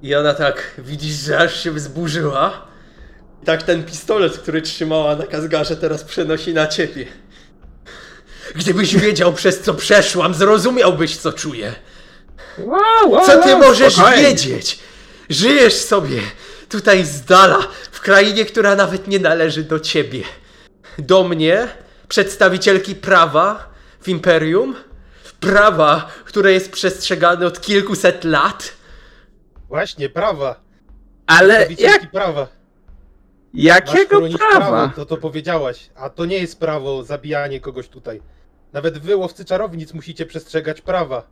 I 0.01 0.15
ona 0.15 0.33
tak, 0.33 0.73
widzisz, 0.77 1.15
że 1.15 1.37
aż 1.37 1.63
się 1.63 1.71
wzburzyła. 1.71 2.67
I 3.43 3.45
tak 3.45 3.63
ten 3.63 3.83
pistolet, 3.83 4.37
który 4.37 4.61
trzymała 4.61 5.15
na 5.15 5.25
kazgarze, 5.25 5.77
teraz 5.77 6.03
przenosi 6.03 6.53
na 6.53 6.67
ciebie. 6.67 7.05
Gdybyś 8.55 8.95
wiedział, 8.95 9.33
przez 9.33 9.61
co 9.61 9.73
przeszłam, 9.73 10.33
zrozumiałbyś, 10.33 11.17
co 11.17 11.33
czuję. 11.33 11.75
Wow, 12.57 12.79
wow, 13.11 13.25
Co 13.25 13.43
ty 13.43 13.49
wow, 13.49 13.59
możesz 13.59 13.93
spokojnie. 13.93 14.23
wiedzieć? 14.23 14.79
Żyjesz 15.29 15.73
sobie 15.73 16.21
tutaj 16.69 17.05
z 17.05 17.21
dala, 17.25 17.59
w 17.91 18.01
krainie, 18.01 18.45
która 18.45 18.75
nawet 18.75 19.07
nie 19.07 19.19
należy 19.19 19.63
do 19.63 19.79
ciebie. 19.79 20.23
Do 20.97 21.23
mnie, 21.23 21.67
przedstawicielki 22.07 22.95
prawa 22.95 23.69
w 24.01 24.07
imperium, 24.07 24.75
prawa, 25.39 26.07
które 26.25 26.51
jest 26.53 26.71
przestrzegane 26.71 27.45
od 27.45 27.61
kilkuset 27.61 28.23
lat. 28.23 28.71
Właśnie, 29.69 30.09
prawa. 30.09 30.55
Ale 31.27 31.53
Przedstawicielki 31.55 32.03
jak, 32.03 32.11
prawa. 32.11 32.41
Masz 32.41 32.49
jakiego 33.53 34.21
prawa? 34.21 34.37
prawo, 34.69 34.91
to 34.95 35.05
to 35.05 35.17
powiedziałaś. 35.17 35.89
A 35.95 36.09
to 36.09 36.25
nie 36.25 36.37
jest 36.37 36.59
prawo 36.59 37.03
zabijanie 37.03 37.59
kogoś 37.59 37.87
tutaj. 37.87 38.21
Nawet 38.73 38.97
wy, 38.97 39.15
łowcy 39.15 39.45
czarownic, 39.45 39.93
musicie 39.93 40.25
przestrzegać 40.25 40.81
prawa. 40.81 41.23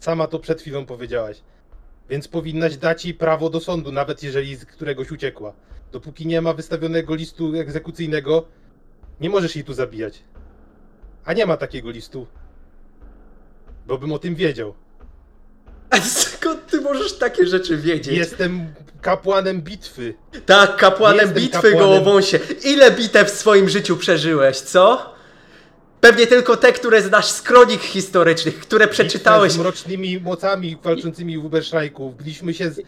Sama 0.00 0.26
to 0.26 0.38
przed 0.38 0.60
chwilą 0.60 0.86
powiedziałaś. 0.86 1.40
Więc 2.10 2.28
powinnaś 2.28 2.76
dać 2.76 3.04
jej 3.04 3.14
prawo 3.14 3.50
do 3.50 3.60
sądu, 3.60 3.92
nawet 3.92 4.22
jeżeli 4.22 4.56
z 4.56 4.64
któregoś 4.64 5.10
uciekła. 5.10 5.52
Dopóki 5.92 6.26
nie 6.26 6.40
ma 6.40 6.52
wystawionego 6.52 7.14
listu 7.14 7.56
egzekucyjnego, 7.56 8.44
nie 9.20 9.30
możesz 9.30 9.56
jej 9.56 9.64
tu 9.64 9.74
zabijać. 9.74 10.22
A 11.24 11.32
nie 11.32 11.46
ma 11.46 11.56
takiego 11.56 11.90
listu. 11.90 12.26
Bo 13.86 13.98
bym 13.98 14.12
o 14.12 14.18
tym 14.18 14.34
wiedział. 14.34 14.74
A 15.90 16.00
skąd 16.00 16.66
ty 16.66 16.80
możesz 16.80 17.18
takie 17.18 17.46
rzeczy 17.46 17.76
wiedzieć? 17.76 18.16
Jestem 18.18 18.74
kapłanem 19.00 19.62
bitwy. 19.62 20.14
Tak, 20.46 20.76
kapłanem 20.76 21.20
Jestem 21.20 21.34
bitwy 21.42 21.52
kapłanem. 21.52 21.78
gołowąsie. 21.78 22.40
Ile 22.64 22.90
bitew 22.90 23.28
w 23.28 23.36
swoim 23.38 23.68
życiu 23.68 23.96
przeżyłeś, 23.96 24.60
co? 24.60 25.14
Pewnie 26.00 26.26
tylko 26.26 26.56
te, 26.56 26.72
które 26.72 27.02
znasz 27.02 27.26
z 27.26 27.42
kronik 27.42 27.80
historycznych, 27.80 28.58
które 28.58 28.88
przeczytałeś. 28.88 29.52
Z 29.52 29.58
mrocznymi 29.58 30.20
mocami 30.20 30.78
walczącymi 30.84 31.38
w 31.38 31.44
Uberszajku. 31.44 32.14
Biliśmy 32.18 32.54
się 32.54 32.70
z, 32.70 32.80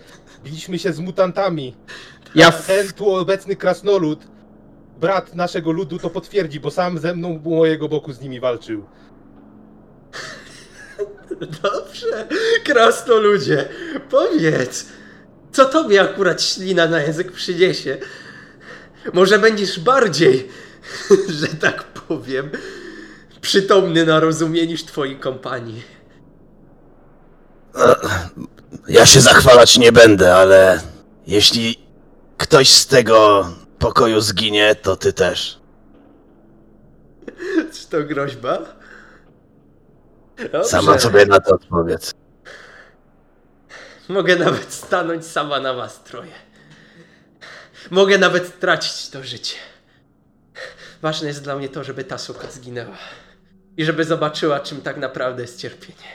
biliśmy 0.44 0.78
się 0.78 0.92
z 0.92 0.98
mutantami. 0.98 1.76
Ja 2.34 2.52
Ten 2.52 2.92
tu 2.92 3.10
obecny 3.10 3.56
krasnolud, 3.56 4.20
brat 5.00 5.34
naszego 5.34 5.72
ludu, 5.72 5.98
to 5.98 6.10
potwierdzi, 6.10 6.60
bo 6.60 6.70
sam 6.70 6.98
ze 6.98 7.14
mną 7.14 7.40
u 7.44 7.56
mojego 7.56 7.88
boku 7.88 8.12
z 8.12 8.20
nimi 8.20 8.40
walczył. 8.40 8.84
Dobrze, 11.62 12.28
krasnoludzie, 12.64 13.68
powiedz, 14.10 14.86
co 15.52 15.64
tobie 15.64 16.02
akurat 16.02 16.42
ślina 16.42 16.86
na 16.86 17.00
język 17.00 17.32
przyniesie? 17.32 17.98
Może 19.12 19.38
będziesz 19.38 19.80
bardziej, 19.80 20.48
że 21.40 21.46
tak 21.46 21.84
powiem, 21.84 22.50
przytomny 23.40 24.06
na 24.06 24.20
rozumie 24.20 24.66
niż 24.66 24.84
twoi 24.84 25.16
kompanii. 25.16 25.82
Ja 28.88 29.06
się 29.06 29.20
zachwalać 29.20 29.78
nie 29.78 29.92
będę, 29.92 30.34
ale 30.36 30.80
jeśli 31.26 31.78
ktoś 32.36 32.68
z 32.70 32.86
tego 32.86 33.48
pokoju 33.78 34.20
zginie, 34.20 34.74
to 34.74 34.96
ty 34.96 35.12
też. 35.12 35.60
Czy 37.74 37.86
to 37.90 38.02
groźba? 38.02 38.58
Dobrze. 40.52 40.64
Sama 40.64 40.98
sobie 40.98 41.26
na 41.26 41.40
to 41.40 41.54
odpowiedz. 41.54 42.14
Mogę 44.08 44.36
nawet 44.36 44.72
stanąć 44.72 45.26
sama 45.26 45.60
na 45.60 45.74
was 45.74 46.02
troje. 46.02 46.32
Mogę 47.90 48.18
nawet 48.18 48.60
tracić 48.60 49.08
to 49.08 49.24
życie. 49.24 49.56
Ważne 51.02 51.28
jest 51.28 51.42
dla 51.42 51.56
mnie 51.56 51.68
to, 51.68 51.84
żeby 51.84 52.04
ta 52.04 52.18
suka 52.18 52.50
zginęła. 52.50 52.96
I 53.76 53.84
żeby 53.84 54.04
zobaczyła, 54.04 54.60
czym 54.60 54.82
tak 54.82 54.96
naprawdę 54.96 55.42
jest 55.42 55.60
cierpienie. 55.60 56.08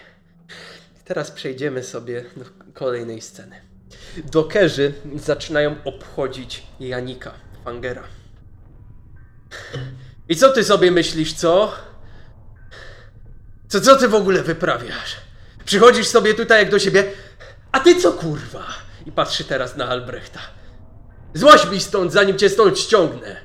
Teraz 1.06 1.32
przejdziemy 1.32 1.84
sobie 1.84 2.26
do 2.36 2.46
kolejnej 2.74 3.22
sceny. 3.22 3.62
Dokerzy 4.32 4.94
zaczynają 5.16 5.76
obchodzić 5.84 6.64
Janika, 6.80 7.34
Fangera. 7.64 8.04
I 10.30 10.36
co 10.36 10.52
ty 10.52 10.64
sobie 10.64 10.92
myślisz, 10.92 11.34
co? 11.34 11.74
Co, 13.68 13.82
co 13.82 13.96
ty 13.96 14.08
w 14.08 14.16
ogóle 14.16 14.44
wyprawiasz? 14.44 15.16
Przychodzisz 15.66 16.08
sobie 16.08 16.34
tutaj 16.34 16.60
jak 16.60 16.72
do 16.72 16.80
siebie, 16.80 17.04
a 17.72 17.80
ty 17.80 18.02
co 18.02 18.14
kurwa? 18.14 18.66
I 19.06 19.12
patrzy 19.12 19.44
teraz 19.44 19.76
na 19.76 19.88
Albrechta. 19.88 20.40
Złaź 21.34 21.70
mi 21.72 21.80
stąd, 21.80 22.14
zanim 22.14 22.38
cię 22.38 22.50
stąd 22.50 22.80
ściągnę. 22.80 23.45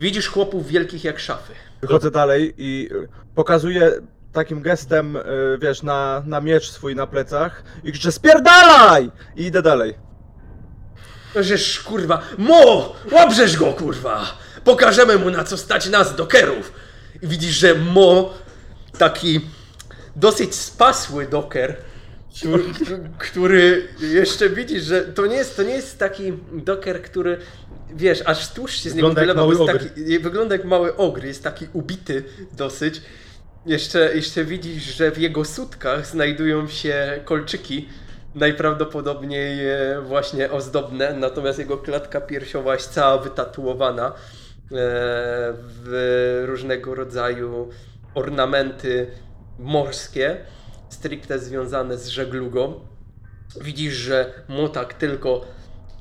Widzisz 0.00 0.28
chłopów 0.28 0.66
wielkich 0.66 1.04
jak 1.04 1.18
szafy. 1.18 1.52
Wychodzę 1.80 2.10
dalej 2.10 2.54
i 2.58 2.88
y, 2.92 3.08
pokazuję 3.34 3.92
takim 4.32 4.62
gestem, 4.62 5.16
y, 5.16 5.22
wiesz, 5.62 5.82
na, 5.82 6.22
na 6.26 6.40
miecz 6.40 6.70
swój 6.70 6.96
na 6.96 7.06
plecach 7.06 7.62
i 7.84 7.92
krzyczę 7.92 8.12
SPIERDALAJ! 8.12 9.10
I 9.36 9.44
idę 9.44 9.62
dalej. 9.62 9.94
Żeż 11.36 11.80
kurwa, 11.80 12.22
Mo! 12.38 12.94
Łabrzesz 13.12 13.56
go 13.56 13.72
kurwa! 13.72 14.38
Pokażemy 14.64 15.18
mu 15.18 15.30
na 15.30 15.44
co 15.44 15.56
stać 15.56 15.88
nas, 15.88 16.16
dokerów! 16.16 16.72
I 17.22 17.26
widzisz, 17.26 17.56
że 17.56 17.74
Mo, 17.74 18.34
taki 18.98 19.40
dosyć 20.16 20.54
spasły 20.54 21.26
doker, 21.26 21.76
który, 22.38 22.62
który 23.18 23.88
jeszcze 24.00 24.50
widzisz, 24.50 24.82
że 24.82 25.02
to 25.02 25.26
nie 25.26 25.36
jest, 25.36 25.56
to 25.56 25.62
nie 25.62 25.74
jest 25.74 25.98
taki 25.98 26.32
doker, 26.52 27.02
który 27.02 27.38
wiesz, 27.94 28.22
aż 28.24 28.52
tłuszcz 28.52 28.82
się 28.82 28.90
z 28.90 28.94
niego 28.94 29.08
Wygląda 29.08 29.20
jak 29.20 29.36
wylewa, 29.36 29.54
bo 29.54 29.64
mały 29.64 29.72
jest 29.72 29.94
taki, 29.94 30.18
wygląda 30.18 30.54
jak 30.54 30.64
mały 30.64 30.96
ogr, 30.96 31.24
jest 31.24 31.44
taki 31.44 31.66
ubity 31.72 32.24
dosyć. 32.52 33.02
Jeszcze, 33.66 34.14
jeszcze 34.14 34.44
widzisz, 34.44 34.82
że 34.82 35.10
w 35.10 35.18
jego 35.18 35.44
sutkach 35.44 36.06
znajdują 36.06 36.68
się 36.68 37.20
kolczyki, 37.24 37.88
najprawdopodobniej 38.34 39.68
e, 39.68 40.00
właśnie 40.00 40.50
ozdobne, 40.50 41.14
natomiast 41.14 41.58
jego 41.58 41.78
klatka 41.78 42.20
piersiowa 42.20 42.74
jest 42.74 42.92
cała 42.92 43.18
wytatuowana 43.18 44.06
e, 44.06 44.12
w 45.84 46.42
różnego 46.46 46.94
rodzaju 46.94 47.68
ornamenty 48.14 49.06
morskie, 49.58 50.36
stricte 50.96 51.38
związane 51.38 51.98
z 51.98 52.08
żeglugą. 52.08 52.80
Widzisz, 53.60 53.94
że 53.94 54.32
Motak 54.48 54.94
tylko 54.94 55.44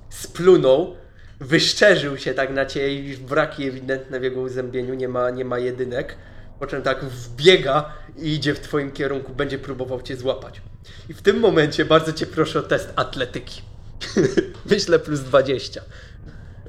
splunął, 0.10 0.96
wyszczerzył 1.40 2.18
się 2.18 2.34
tak 2.34 2.54
na 2.54 2.66
ciebie 2.66 2.96
i 2.96 3.18
braki 3.18 3.68
ewidentne 3.68 4.20
w 4.20 4.24
jego 4.24 4.42
uzębieniu, 4.42 4.94
nie 4.94 5.08
ma, 5.08 5.30
nie 5.30 5.46
ma 5.46 5.60
jedynek. 5.60 6.16
Po 6.60 6.68
czym 6.68 6.82
tak 6.82 7.06
wbiega 7.06 7.94
i 8.18 8.34
idzie 8.34 8.54
w 8.54 8.60
twoim 8.60 8.92
kierunku, 8.92 9.34
będzie 9.34 9.60
próbował 9.60 10.02
cię 10.02 10.18
złapać. 10.18 10.62
I 11.10 11.14
w 11.14 11.22
tym 11.22 11.40
momencie 11.40 11.86
bardzo 11.86 12.14
cię 12.14 12.26
proszę 12.26 12.60
o 12.60 12.64
test 12.64 12.94
atletyki. 12.96 13.62
Myślę 14.72 15.00
plus 15.00 15.20
20. 15.20 15.82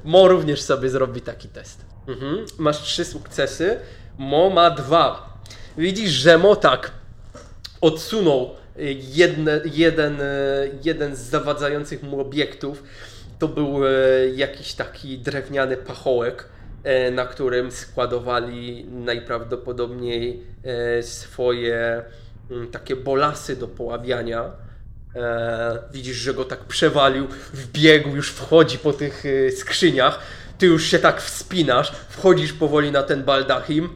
Mo 0.03 0.27
również 0.27 0.61
sobie 0.61 0.89
zrobi 0.89 1.21
taki 1.21 1.47
test. 1.47 1.85
Mhm. 2.07 2.45
Masz 2.57 2.81
trzy 2.81 3.05
sukcesy, 3.05 3.79
Mo 4.17 4.49
ma 4.49 4.71
dwa. 4.71 5.37
Widzisz, 5.77 6.11
że 6.11 6.37
Mo 6.37 6.55
tak 6.55 6.96
odsunął 7.81 8.55
y, 8.79 8.95
jedne, 9.13 9.61
jeden, 9.65 10.21
y, 10.21 10.71
jeden 10.83 11.15
z 11.15 11.19
zawadzających 11.19 12.03
mu 12.03 12.21
obiektów. 12.21 12.83
To 13.39 13.47
był 13.47 13.87
e, 13.87 13.91
jakiś 14.35 14.73
taki 14.73 15.19
drewniany 15.19 15.77
pachołek, 15.77 16.49
na 17.11 17.25
którym 17.25 17.71
składowali 17.71 18.85
najprawdopodobniej 18.85 20.43
swoje 21.01 22.03
mm, 22.51 22.67
takie 22.71 22.95
bolasy 22.95 23.55
do 23.55 23.67
poławiania. 23.67 24.51
E, 25.15 25.79
widzisz, 25.91 26.17
że 26.17 26.33
go 26.33 26.45
tak 26.45 26.59
przewalił, 26.59 27.27
wbiegł, 27.53 28.09
już 28.09 28.31
wchodzi 28.31 28.77
po 28.77 28.93
tych 28.93 29.23
skrzyniach. 29.57 30.19
Ty 30.57 30.65
już 30.65 30.85
się 30.85 30.99
tak 30.99 31.21
wspinasz, 31.21 31.91
wchodzisz 32.09 32.53
powoli 32.53 32.91
na 32.91 33.03
ten 33.03 33.23
baldachim, 33.23 33.89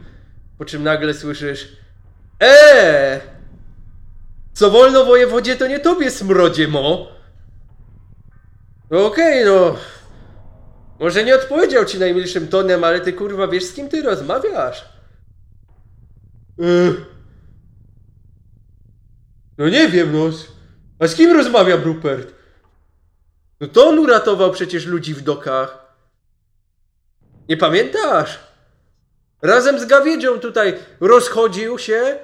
po 0.58 0.64
czym 0.64 0.82
nagle 0.82 1.14
słyszysz 1.14 1.68
Eee! 2.42 3.31
Co 4.52 4.70
wolno 4.70 5.04
wojewodzie, 5.04 5.56
to 5.56 5.66
nie 5.66 5.80
tobie 5.80 6.10
smrodzie, 6.10 6.68
mo! 6.68 7.08
No 8.90 9.06
Okej, 9.06 9.44
no. 9.44 9.76
Może 11.00 11.24
nie 11.24 11.34
odpowiedział 11.34 11.84
ci 11.84 11.98
najmilszym 11.98 12.48
tonem, 12.48 12.84
ale 12.84 13.00
ty 13.00 13.12
kurwa 13.12 13.48
wiesz 13.48 13.64
z 13.64 13.74
kim 13.74 13.88
ty 13.88 14.02
rozmawiasz? 14.02 14.84
Yy. 16.58 17.04
No 19.58 19.68
nie 19.68 19.88
wiem, 19.88 20.12
no. 20.12 20.30
A 20.98 21.06
z 21.06 21.14
kim 21.14 21.36
rozmawia 21.36 21.76
Rupert? 21.76 22.34
No 23.60 23.68
to 23.68 23.88
on 23.88 23.98
uratował 23.98 24.50
przecież 24.50 24.86
ludzi 24.86 25.14
w 25.14 25.20
dokach. 25.20 25.96
Nie 27.48 27.56
pamiętasz? 27.56 28.38
Razem 29.42 29.80
z 29.80 29.86
Gawiedzią 29.86 30.38
tutaj 30.38 30.78
rozchodził 31.00 31.78
się, 31.78 32.18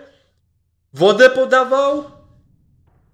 wodę 0.93 1.31
podawał, 1.31 2.18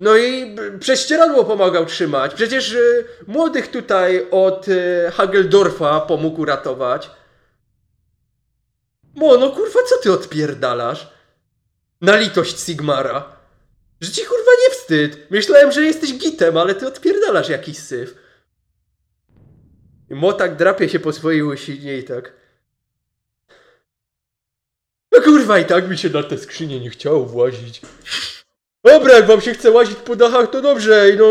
no 0.00 0.16
i 0.16 0.56
prześcieradło 0.80 1.44
pomagał 1.44 1.86
trzymać. 1.86 2.34
Przecież 2.34 2.72
y, 2.72 3.04
młodych 3.26 3.70
tutaj 3.70 4.26
od 4.30 4.68
y, 4.68 5.10
Hageldorfa 5.14 6.00
pomógł 6.00 6.40
uratować. 6.40 7.10
Mo, 9.14 9.36
no 9.36 9.50
kurwa, 9.50 9.80
co 9.88 9.98
ty 10.02 10.12
odpierdalasz? 10.12 11.08
Na 12.00 12.16
litość 12.16 12.60
Sigmara. 12.60 13.36
Że 14.00 14.10
ci 14.10 14.22
kurwa 14.22 14.50
nie 14.64 14.74
wstyd. 14.74 15.30
Myślałem, 15.30 15.72
że 15.72 15.82
jesteś 15.82 16.18
gitem, 16.18 16.56
ale 16.56 16.74
ty 16.74 16.86
odpierdalasz 16.86 17.48
jakiś 17.48 17.78
syf. 17.78 18.14
I 20.10 20.14
Mo 20.14 20.32
tak 20.32 20.56
drapie 20.56 20.88
się 20.88 21.00
po 21.00 21.12
swojej 21.12 21.42
łysinie 21.42 21.98
i 21.98 22.04
tak. 22.04 22.32
No 25.12 25.22
kurwa, 25.22 25.58
i 25.58 25.64
tak 25.64 25.88
mi 25.88 25.98
się 25.98 26.10
na 26.10 26.22
te 26.22 26.38
skrzynie 26.38 26.80
nie 26.80 26.90
chciało 26.90 27.24
włazić. 27.24 27.82
Dobra, 28.84 29.14
jak 29.14 29.26
wam 29.26 29.40
się 29.40 29.54
chce 29.54 29.70
łazić 29.70 29.98
po 29.98 30.16
dachach, 30.16 30.50
to 30.50 30.62
dobrze. 30.62 31.10
i 31.10 31.16
No, 31.16 31.24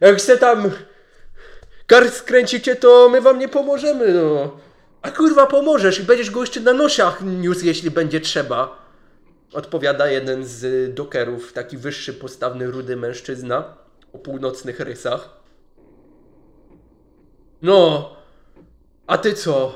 jak 0.00 0.16
chce 0.16 0.38
tam 0.38 0.70
kar 1.86 2.10
skręcicie, 2.10 2.76
to 2.76 3.08
my 3.08 3.20
wam 3.20 3.38
nie 3.38 3.48
pomożemy, 3.48 4.14
no. 4.14 4.56
A 5.02 5.10
kurwa 5.10 5.46
pomożesz 5.46 5.98
i 5.98 6.02
będziesz 6.02 6.30
go 6.30 6.40
jeszcze 6.40 6.60
na 6.60 6.72
noszach 6.72 7.22
niósł, 7.22 7.66
jeśli 7.66 7.90
będzie 7.90 8.20
trzeba. 8.20 8.90
Odpowiada 9.52 10.08
jeden 10.08 10.44
z 10.44 10.94
dokerów, 10.94 11.52
taki 11.52 11.76
wyższy, 11.76 12.14
postawny, 12.14 12.66
rudy 12.66 12.96
mężczyzna. 12.96 13.74
o 14.12 14.18
północnych 14.18 14.80
rysach. 14.80 15.28
No, 17.62 18.10
a 19.06 19.18
ty 19.18 19.34
co? 19.34 19.72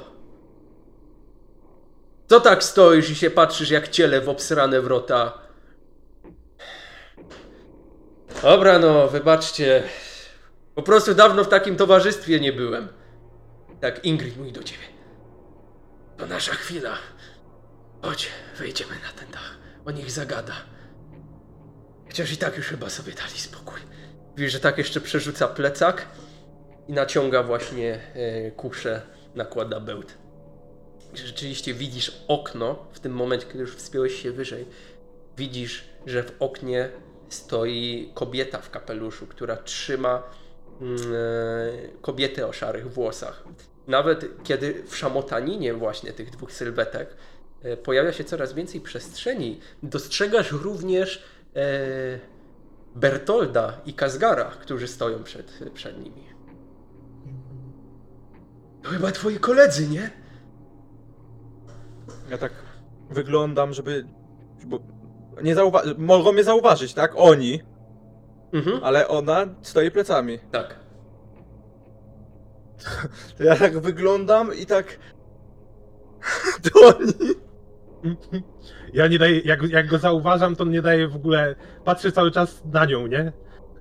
Co 2.29 2.41
tak 2.41 2.65
stoisz 2.65 3.11
i 3.11 3.15
się 3.15 3.31
patrzysz 3.31 3.71
jak 3.71 3.89
ciele 3.89 4.21
w 4.21 4.29
obsrane 4.29 4.81
wrota? 4.81 5.44
Dobra, 8.45 8.79
no, 8.79 9.09
wybaczcie. 9.09 9.83
Po 10.75 10.83
prostu 10.83 11.15
dawno 11.15 11.45
w 11.45 11.49
takim 11.49 11.77
towarzystwie 11.77 12.41
nie 12.41 12.53
byłem. 12.53 12.89
Tak, 13.81 14.05
Ingrid, 14.05 14.37
mój 14.37 14.53
do 14.53 14.63
ciebie. 14.63 14.85
To 16.17 16.27
nasza 16.27 16.53
chwila. 16.53 16.97
Chodź, 18.03 18.29
wejdziemy 18.59 18.91
na 18.91 19.21
ten 19.21 19.31
dach. 19.31 19.59
O 19.85 19.91
nich 19.91 20.11
zagada. 20.11 20.53
Chociaż 22.07 22.33
i 22.33 22.37
tak 22.37 22.57
już 22.57 22.67
chyba 22.67 22.91
sobie 22.91 23.13
dali 23.13 23.39
spokój. 23.39 23.81
Widzisz, 24.37 24.53
że 24.53 24.61
tak 24.61 24.79
jeszcze 24.79 25.01
przerzuca 25.01 25.49
plecak 25.49 26.07
i 26.89 26.93
naciąga 26.93 27.43
właśnie 27.43 28.01
e, 28.15 28.51
kuszę, 28.51 29.03
nakłada 29.35 29.81
bełt. 29.81 30.15
Rzeczywiście 31.15 31.75
widzisz 31.75 32.25
okno 32.29 32.87
w 32.93 33.01
tym 33.01 33.13
momencie, 33.13 33.47
kiedy 33.47 33.59
już 33.59 33.77
wspiąłeś 33.77 34.23
się 34.23 34.33
wyżej. 34.33 34.67
Widzisz, 35.37 35.85
że 36.07 36.23
w 36.23 36.33
oknie 36.41 36.89
stoi 37.35 38.11
kobieta 38.15 38.59
w 38.59 38.71
kapeluszu, 38.71 39.27
która 39.27 39.57
trzyma 39.57 40.23
mm, 40.81 40.97
e, 40.97 41.89
kobietę 42.03 42.47
o 42.47 42.53
szarych 42.53 42.93
włosach. 42.93 43.45
Nawet 43.87 44.43
kiedy 44.43 44.83
w 44.87 44.97
szamotaninie 44.97 45.75
właśnie 45.75 46.13
tych 46.13 46.31
dwóch 46.31 46.53
sylwetek 46.53 47.17
e, 47.63 47.77
pojawia 47.77 48.13
się 48.13 48.25
coraz 48.25 48.53
więcej 48.53 48.81
przestrzeni, 48.81 49.61
dostrzegasz 49.83 50.53
również 50.53 51.25
e, 51.57 52.19
Bertolda 52.95 53.81
i 53.87 53.95
Kazgara, 53.95 54.45
którzy 54.45 54.89
stoją 54.89 55.23
przed, 55.25 55.59
przed 55.75 56.05
nimi. 56.05 56.25
To 58.83 58.91
chyba 58.91 59.11
twoi 59.11 59.39
koledzy, 59.39 59.89
nie? 59.89 60.11
Ja 62.31 62.39
tak 62.39 62.53
wyglądam, 63.11 63.75
żeby... 63.75 64.07
Bo 64.67 64.94
nie 65.43 65.55
zauwa- 65.57 65.83
mogą 65.99 66.33
mnie 66.33 66.45
zauważyć, 66.45 66.95
tak? 66.95 67.13
Oni, 67.17 67.61
Mhm. 68.53 68.81
ale 68.85 69.09
ona 69.09 69.47
stoi 69.63 69.91
plecami. 69.91 70.39
Tak. 70.51 70.75
To 73.39 73.45
ja 73.45 73.57
tak 73.57 73.79
wyglądam 73.81 74.55
i 74.55 74.67
tak... 74.67 74.99
To 76.65 76.87
oni... 76.87 77.13
Ja 78.93 79.07
nie 79.07 79.19
daję, 79.19 79.41
jak, 79.41 79.63
jak 79.63 79.87
go 79.89 79.99
zauważam, 79.99 80.57
to 80.57 80.65
nie 80.65 80.83
daję 80.83 81.09
w 81.09 81.17
ogóle, 81.17 81.55
patrzę 81.85 82.13
cały 82.13 82.31
czas 82.31 82.63
na 82.73 82.85
nią, 82.85 83.07
nie? 83.07 83.33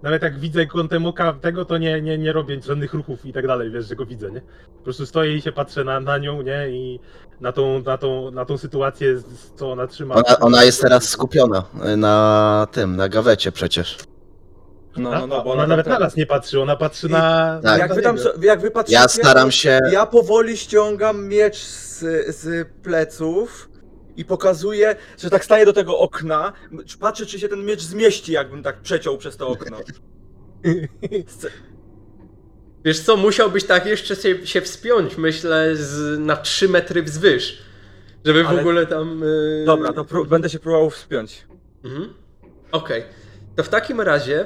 Nawet 0.03 0.23
jak 0.23 0.39
widzę 0.39 0.65
kątem 0.65 1.05
oka 1.05 1.33
tego, 1.41 1.65
to 1.65 1.77
nie, 1.77 2.01
nie, 2.01 2.17
nie 2.17 2.33
robię 2.33 2.61
żadnych 2.61 2.93
ruchów 2.93 3.25
i 3.25 3.33
tak 3.33 3.47
dalej, 3.47 3.71
wiesz, 3.71 3.87
że 3.87 3.95
go 3.95 4.05
widzę, 4.05 4.31
nie? 4.31 4.41
Po 4.77 4.83
prostu 4.83 5.05
stoję 5.05 5.35
i 5.37 5.41
się 5.41 5.51
patrzę 5.51 5.83
na, 5.83 5.99
na 5.99 6.17
nią, 6.17 6.41
nie? 6.41 6.69
I 6.69 6.99
na 7.41 7.51
tą, 7.51 7.81
na 7.81 7.97
tą, 7.97 8.31
na 8.31 8.45
tą 8.45 8.57
sytuację, 8.57 9.21
co 9.55 9.71
ona 9.71 9.87
trzyma. 9.87 10.15
Ona, 10.15 10.39
ona 10.39 10.63
jest 10.63 10.81
teraz 10.81 11.09
skupiona 11.09 11.63
y, 11.93 11.97
na 11.97 12.67
tym, 12.71 12.95
na 12.95 13.09
gawecie 13.09 13.51
przecież. 13.51 13.97
No, 14.97 15.11
no, 15.11 15.27
no, 15.27 15.43
bo 15.43 15.51
ona 15.51 15.63
ona 15.63 15.67
nawet 15.67 15.85
tam- 15.85 15.93
na 15.93 15.99
nas 15.99 16.15
nie 16.15 16.25
patrzy, 16.25 16.61
ona 16.61 16.75
patrzy 16.75 17.07
I- 17.07 17.11
na... 17.11 17.59
Tak. 17.63 17.79
Jak 17.79 17.93
wy 17.95 18.01
tam, 18.01 18.17
jak 18.41 18.61
wy 18.61 18.71
patrzycie, 18.71 18.99
Ja 19.01 19.07
staram 19.07 19.51
się. 19.51 19.79
Ja 19.91 20.05
powoli 20.05 20.57
ściągam 20.57 21.27
miecz 21.27 21.57
z, 21.57 21.99
z 22.35 22.67
pleców 22.83 23.69
i 24.17 24.25
pokazuję, 24.25 24.95
że 25.17 25.29
tak 25.29 25.45
staję 25.45 25.65
do 25.65 25.73
tego 25.73 25.99
okna. 25.99 26.53
Patrzę, 26.99 27.25
czy 27.25 27.39
się 27.39 27.49
ten 27.49 27.65
miecz 27.65 27.81
zmieści, 27.81 28.31
jakbym 28.31 28.63
tak 28.63 28.81
przeciął 28.81 29.17
przez 29.17 29.37
to 29.37 29.47
okno. 29.47 29.77
Wiesz 32.85 32.99
co, 32.99 33.17
musiałbyś 33.17 33.63
tak 33.63 33.85
jeszcze 33.85 34.15
się, 34.15 34.47
się 34.47 34.61
wspiąć, 34.61 35.17
myślę, 35.17 35.75
z, 35.75 36.19
na 36.19 36.37
3 36.37 36.69
metry 36.69 37.03
wzwyż. 37.03 37.61
Żeby 38.25 38.43
w 38.43 38.47
Ale- 38.47 38.59
ogóle 38.61 38.87
tam. 38.87 39.21
Yy... 39.21 39.63
Dobra, 39.65 39.93
to 39.93 40.03
pró- 40.03 40.27
będę 40.27 40.49
się 40.49 40.59
próbował 40.59 40.89
wspiąć. 40.89 41.45
Mhm. 41.83 42.13
Okej. 42.71 43.03
To 43.55 43.63
w 43.63 43.69
takim 43.69 44.01
razie, 44.01 44.45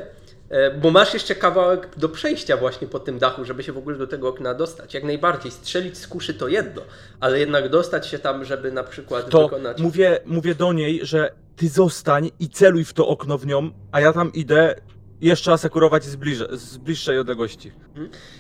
bo 0.82 0.92
masz 0.92 1.14
jeszcze 1.14 1.36
kawałek 1.36 1.90
do 1.98 2.10
przejścia 2.10 2.58
właśnie 2.58 2.88
po 2.88 3.00
tym 3.00 3.20
dachu, 3.20 3.46
żeby 3.46 3.64
się 3.64 3.74
w 3.74 3.78
ogóle 3.78 3.98
do 3.98 4.08
tego 4.08 4.28
okna 4.30 4.54
dostać. 4.54 4.94
Jak 4.94 5.04
najbardziej, 5.04 5.52
strzelić 5.52 5.98
z 5.98 6.08
kuszy 6.08 6.34
to 6.34 6.48
jedno, 6.48 6.82
ale 7.20 7.40
jednak 7.40 7.70
dostać 7.70 8.08
się 8.08 8.20
tam, 8.20 8.46
żeby 8.46 8.72
na 8.72 8.84
przykład 8.84 9.30
To 9.30 9.44
wykonać. 9.44 9.82
mówię, 9.82 10.20
mówię 10.26 10.56
do 10.56 10.74
niej, 10.74 11.00
że 11.04 11.32
ty 11.56 11.70
zostań 11.70 12.32
i 12.40 12.50
celuj 12.50 12.86
w 12.86 12.94
to 12.94 13.08
okno 13.08 13.38
w 13.38 13.46
nią, 13.46 13.72
a 13.92 14.02
ja 14.02 14.14
tam 14.14 14.34
idę 14.34 14.76
jeszcze 15.22 15.52
asekurować 15.52 16.04
z, 16.04 16.16
bliże, 16.16 16.48
z 16.52 16.78
bliższej 16.78 17.20
odległości. 17.20 17.72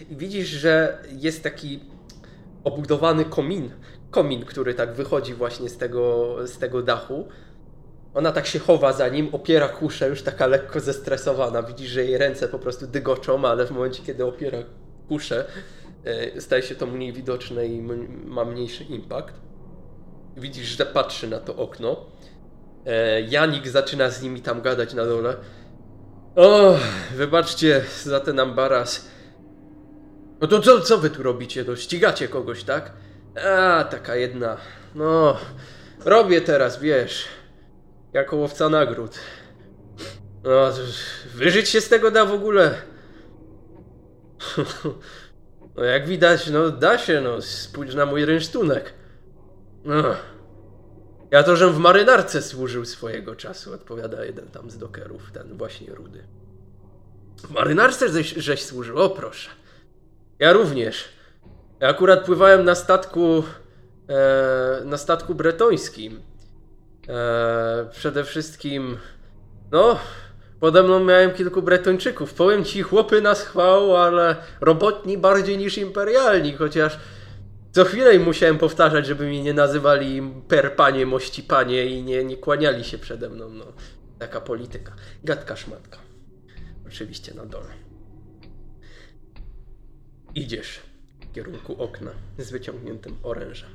I 0.09 0.15
widzisz, 0.15 0.47
że 0.47 0.97
jest 1.11 1.43
taki 1.43 1.79
obudowany 2.63 3.25
komin. 3.25 3.71
Komin, 4.11 4.45
który 4.45 4.73
tak 4.73 4.93
wychodzi 4.93 5.33
właśnie 5.33 5.69
z 5.69 5.77
tego, 5.77 6.35
z 6.47 6.57
tego 6.57 6.81
dachu. 6.81 7.27
Ona 8.17 8.32
tak 8.32 8.47
się 8.47 8.60
chowa 8.60 8.93
za 8.93 9.08
nim, 9.08 9.30
opiera 9.32 9.69
kuszę, 9.69 10.10
już 10.10 10.21
taka 10.21 10.47
lekko 10.47 10.80
zestresowana. 10.80 11.63
Widzisz, 11.63 11.89
że 11.89 12.06
jej 12.06 12.17
ręce 12.17 12.47
po 12.47 12.60
prostu 12.60 12.88
dygoczą, 12.88 13.45
ale 13.47 13.65
w 13.65 13.71
momencie, 13.71 14.03
kiedy 14.03 14.25
opiera 14.25 14.58
kuszę, 15.08 15.45
e, 16.06 16.41
staje 16.41 16.63
się 16.63 16.75
to 16.75 16.86
mniej 16.86 17.13
widoczne 17.13 17.67
i 17.67 17.82
ma 18.25 18.45
mniejszy 18.45 18.84
impact. 18.84 19.34
Widzisz, 20.38 20.77
że 20.77 20.86
patrzy 20.86 21.27
na 21.27 21.39
to 21.39 21.56
okno. 21.56 22.06
E, 22.86 23.21
Janik 23.21 23.67
zaczyna 23.67 24.10
z 24.10 24.21
nimi 24.21 24.41
tam 24.41 24.62
gadać 24.62 24.93
na 24.93 25.06
dole. 25.06 25.36
O, 26.36 26.75
wybaczcie 27.15 27.84
za 28.03 28.19
ten 28.19 28.39
ambaras. 28.39 29.08
No 30.41 30.47
to 30.47 30.60
co, 30.60 30.82
co 30.82 30.97
wy 30.97 31.10
tu 31.10 31.23
robicie? 31.23 31.65
To 31.65 31.75
ścigacie 31.75 32.27
kogoś, 32.27 32.63
tak? 32.63 32.91
A, 33.45 33.84
taka 33.84 34.15
jedna. 34.15 34.58
No, 34.95 35.38
robię 36.06 36.41
teraz, 36.41 36.80
wiesz, 36.80 37.37
jako 38.17 38.36
łowca 38.36 38.69
nagród. 38.69 39.19
No, 40.43 40.71
wyżyć 41.36 41.69
się 41.69 41.82
z 41.82 41.89
tego 41.89 42.12
da 42.12 42.25
w 42.25 42.34
ogóle. 42.34 42.75
No, 45.75 45.84
jak 45.84 46.08
widać, 46.08 46.49
no 46.49 46.69
da 46.69 46.97
się, 46.97 47.21
no, 47.21 47.41
spójrz 47.41 47.95
na 47.95 48.06
mój 48.06 48.25
rynsztunek. 48.25 48.93
No. 49.86 50.15
Ja 51.32 51.43
to, 51.43 51.56
żem 51.56 51.73
w 51.73 51.77
marynarce 51.77 52.41
służył 52.41 52.86
swojego 52.86 53.36
czasu, 53.36 53.73
odpowiada 53.73 54.25
jeden 54.25 54.47
tam 54.47 54.71
z 54.71 54.77
dokerów, 54.77 55.32
ten 55.32 55.58
właśnie 55.58 55.95
rudy. 55.95 56.23
W 57.38 57.51
marynarce 57.51 58.10
żeś, 58.10 58.34
żeś 58.34 58.63
służył, 58.63 58.97
o 58.97 59.10
proszę. 59.10 59.49
Ja 60.39 60.53
również. 60.53 61.06
Ja 61.80 61.88
akurat 61.88 62.25
pływałem 62.25 62.65
na 62.65 62.75
statku. 62.75 63.44
E, 64.10 64.81
na 64.85 64.98
statku 64.98 65.35
bretońskim. 65.35 66.21
E, 67.10 67.89
przede 67.91 68.23
wszystkim. 68.23 68.97
No, 69.71 69.99
pode 70.60 70.83
mną 70.83 71.03
miałem 71.03 71.33
kilku 71.33 71.62
bretończyków. 71.62 72.33
Powiem 72.33 72.63
ci, 72.63 72.81
chłopy 72.81 73.21
nas 73.21 73.41
chwał, 73.41 73.97
ale 73.97 74.35
robotni 74.62 75.17
bardziej 75.17 75.58
niż 75.58 75.77
imperialni, 75.77 76.53
chociaż 76.53 76.99
co 77.71 77.85
chwilę 77.85 78.19
musiałem 78.19 78.58
powtarzać, 78.58 79.05
żeby 79.05 79.25
mi 79.25 79.41
nie 79.41 79.53
nazywali 79.53 80.33
per 80.47 80.75
panie, 80.75 81.05
mości 81.05 81.43
panie 81.43 81.85
i 81.85 82.03
nie, 82.03 82.23
nie 82.23 82.37
kłaniali 82.37 82.83
się 82.83 82.97
przede 82.97 83.29
mną. 83.29 83.49
No, 83.49 83.65
taka 84.19 84.41
polityka. 84.41 84.93
Gadka 85.23 85.55
szmatka. 85.55 85.97
Oczywiście 86.87 87.33
na 87.33 87.45
dole. 87.45 87.69
Idziesz 90.35 90.79
w 91.21 91.33
kierunku 91.33 91.83
okna 91.83 92.12
z 92.37 92.51
wyciągniętym 92.51 93.17
orężem. 93.23 93.69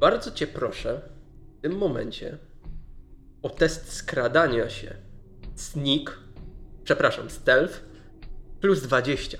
Bardzo 0.00 0.30
cię 0.30 0.46
proszę 0.46 1.00
w 1.58 1.60
tym 1.60 1.78
momencie 1.78 2.38
o 3.42 3.50
test 3.50 3.92
skradania 3.92 4.70
się. 4.70 4.94
Sneak, 5.56 6.18
przepraszam, 6.84 7.30
stealth 7.30 7.80
plus 8.60 8.82
20. 8.82 9.38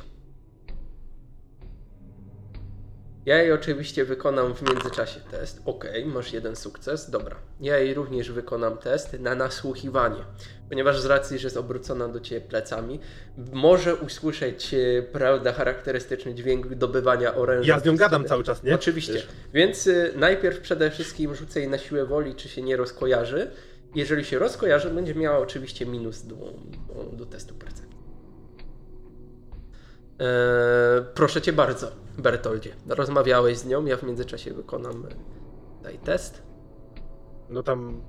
Ja 3.26 3.42
jej 3.42 3.52
oczywiście 3.52 4.04
wykonam 4.04 4.54
w 4.54 4.62
międzyczasie 4.62 5.20
test. 5.30 5.62
Ok, 5.64 5.84
masz 6.06 6.32
jeden 6.32 6.56
sukces. 6.56 7.10
Dobra. 7.10 7.36
Ja 7.60 7.78
jej 7.78 7.94
również 7.94 8.32
wykonam 8.32 8.78
test 8.78 9.20
na 9.20 9.34
nasłuchiwanie. 9.34 10.24
Ponieważ 10.68 11.00
z 11.00 11.06
racji, 11.06 11.38
że 11.38 11.46
jest 11.46 11.56
obrócona 11.56 12.08
do 12.08 12.20
ciebie 12.20 12.40
plecami, 12.40 13.00
może 13.52 13.96
usłyszeć, 13.96 14.74
e, 14.74 15.02
prawda, 15.02 15.52
charakterystyczny 15.52 16.34
dźwięk 16.34 16.74
dobywania 16.74 17.34
oręża. 17.34 17.72
Ja 17.72 17.80
z 17.80 17.84
nią 17.84 17.96
gadam 17.96 18.24
cały 18.24 18.44
czas, 18.44 18.62
nie? 18.62 18.74
Oczywiście. 18.74 19.22
Więc 19.54 19.86
y, 19.86 20.12
najpierw 20.16 20.60
przede 20.60 20.90
wszystkim 20.90 21.34
rzucę 21.34 21.60
jej 21.60 21.68
na 21.68 21.78
siłę 21.78 22.06
woli, 22.06 22.34
czy 22.34 22.48
się 22.48 22.62
nie 22.62 22.76
rozkojarzy. 22.76 23.50
Jeżeli 23.94 24.24
się 24.24 24.38
rozkojarzy, 24.38 24.90
będzie 24.90 25.14
miała 25.14 25.38
oczywiście 25.38 25.86
minus 25.86 26.22
do, 26.22 26.36
do, 26.36 27.16
do 27.16 27.26
testu 27.26 27.54
percepcji. 27.54 27.98
Eee, 30.18 30.26
proszę 31.14 31.42
cię 31.42 31.52
bardzo, 31.52 31.92
Bertoldzie. 32.18 32.76
Rozmawiałeś 32.88 33.58
z 33.58 33.66
nią, 33.66 33.84
ja 33.84 33.96
w 33.96 34.02
międzyczasie 34.02 34.54
wykonam 34.54 35.06
e, 35.06 35.08
tutaj 35.76 35.98
test. 35.98 36.42
No 37.48 37.62
tam, 37.62 38.02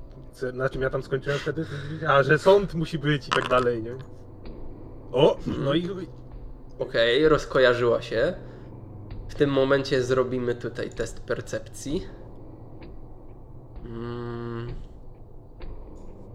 na 0.53 0.69
czym 0.69 0.81
ja 0.81 0.89
tam 0.89 1.03
skończyłem 1.03 1.39
wtedy? 1.39 1.65
A, 2.07 2.23
że 2.23 2.39
sąd 2.39 2.73
musi 2.73 2.99
być 2.99 3.27
i 3.27 3.31
tak 3.31 3.47
dalej, 3.47 3.83
nie? 3.83 3.95
O, 5.11 5.37
no 5.63 5.73
i 5.73 5.89
Okej, 6.79 7.29
rozkojarzyła 7.29 8.01
się. 8.01 8.33
W 9.29 9.35
tym 9.35 9.49
momencie 9.49 10.03
zrobimy 10.03 10.55
tutaj 10.55 10.89
test 10.89 11.19
percepcji. 11.19 12.07
Mm. 13.85 14.67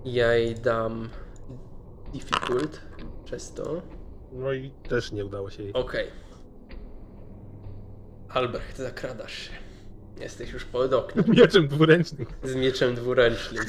Ja 0.04 0.34
jej 0.34 0.54
dam 0.54 1.08
difficult 2.12 2.80
przez 3.24 3.52
to. 3.52 3.82
no 4.32 4.52
i 4.52 4.70
też 4.70 5.12
nie 5.12 5.24
udało 5.24 5.50
się 5.50 5.62
jej. 5.62 5.72
Okej. 5.72 6.06
Albrecht, 8.34 8.76
zakradasz 8.78 9.32
się. 9.38 9.50
Jesteś 10.20 10.50
już 10.52 10.64
pod 10.64 10.92
oknem 10.92 11.24
Mieczem 11.36 11.68
dwuręcznym. 11.68 12.26
z 12.44 12.54
mieczem 12.54 12.94
dwuręcznym. 12.94 13.64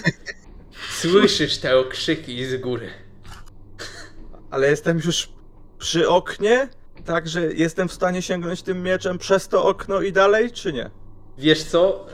Słyszysz 0.97 1.57
te 1.57 1.77
okrzyki 1.77 2.45
z 2.45 2.61
góry. 2.61 2.89
Ale 4.51 4.69
jestem 4.69 4.97
już 5.05 5.29
przy 5.77 6.09
oknie, 6.09 6.69
także 7.05 7.53
jestem 7.53 7.87
w 7.87 7.93
stanie 7.93 8.21
sięgnąć 8.21 8.61
tym 8.61 8.83
mieczem 8.83 9.17
przez 9.17 9.47
to 9.47 9.65
okno 9.65 10.01
i 10.01 10.11
dalej, 10.11 10.51
czy 10.51 10.73
nie? 10.73 10.89
Wiesz 11.37 11.63
co? 11.63 12.05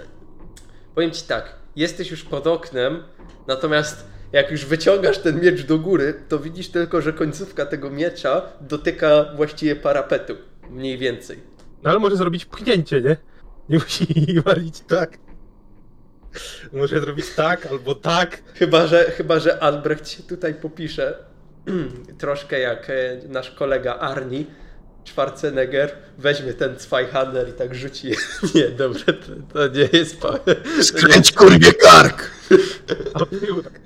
Powiem 0.96 1.12
ci 1.12 1.24
tak, 1.24 1.56
jesteś 1.76 2.12
już 2.12 2.24
pod 2.24 2.48
oknem, 2.48 3.04
natomiast 3.48 4.06
jak 4.32 4.52
już 4.52 4.66
wyciągasz 4.66 5.18
ten 5.18 5.42
miecz 5.42 5.66
do 5.66 5.80
góry, 5.80 6.22
to 6.30 6.40
widzisz 6.40 6.70
tylko, 6.70 7.02
że 7.02 7.14
końcówka 7.14 7.66
tego 7.66 7.90
miecza 7.90 8.42
dotyka 8.62 9.26
właściwie 9.36 9.76
parapetu. 9.76 10.36
Mniej 10.70 10.98
więcej. 10.98 11.40
No 11.84 11.90
ale 11.90 12.00
może 12.00 12.16
zrobić 12.16 12.46
pchnięcie, 12.46 13.02
nie? 13.02 13.18
Nie 13.70 13.78
musi 13.78 14.06
walić 14.46 14.80
tak. 14.80 15.18
Może 16.74 17.00
zrobić 17.00 17.26
tak 17.36 17.66
albo 17.66 17.96
tak. 17.96 18.42
Chyba, 18.56 18.88
że, 18.88 19.04
chyba, 19.04 19.40
że 19.40 19.64
Albrecht 19.64 20.10
się 20.10 20.24
tutaj 20.24 20.54
popisze. 20.54 21.18
Troszkę 22.18 22.60
jak 22.60 22.90
e, 22.90 23.20
nasz 23.28 23.52
kolega 23.52 23.96
Arni. 23.96 24.46
Schwarzenegger 25.06 25.96
weźmie 26.18 26.54
ten 26.54 26.80
Zweihander 26.80 27.50
i 27.50 27.54
tak 27.54 27.76
rzuci. 27.76 28.12
Nie, 28.56 28.70
dobrze, 28.70 29.06
to, 29.06 29.32
to 29.54 29.68
nie 29.68 29.90
jest. 29.94 30.18
Skręć 30.82 31.32
kurwie 31.32 31.74
kark! 31.74 32.32
A 33.14 33.26
tył 33.26 33.64
tak. 33.64 33.80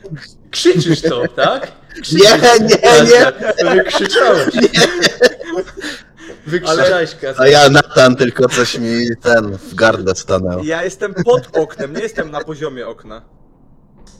Krzyczysz 0.51 1.01
to, 1.01 1.27
tak? 1.27 1.71
Nie, 2.11 2.39
nie, 2.59 2.77
nie! 3.09 3.31
Wykrzyczałeś. 6.45 7.09
Wykrzyczałeś, 7.09 7.39
A 7.39 7.47
ja 7.47 7.69
Natan 7.69 8.15
tylko 8.15 8.49
coś 8.49 8.77
mi 8.79 9.05
ten 9.21 9.57
w 9.57 9.75
gardle 9.75 10.15
stanął. 10.15 10.63
Ja 10.63 10.83
jestem 10.83 11.13
pod 11.13 11.57
oknem, 11.57 11.93
nie 11.93 12.01
jestem 12.01 12.31
na 12.31 12.41
poziomie 12.41 12.87
okna. 12.87 13.21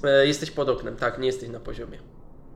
E, 0.03 0.27
Jesteś 0.27 0.51
pod 0.51 0.69
oknem, 0.69 0.95
tak, 0.95 1.19
nie 1.19 1.27
jesteś 1.27 1.49
na 1.49 1.59
poziomie. 1.59 1.99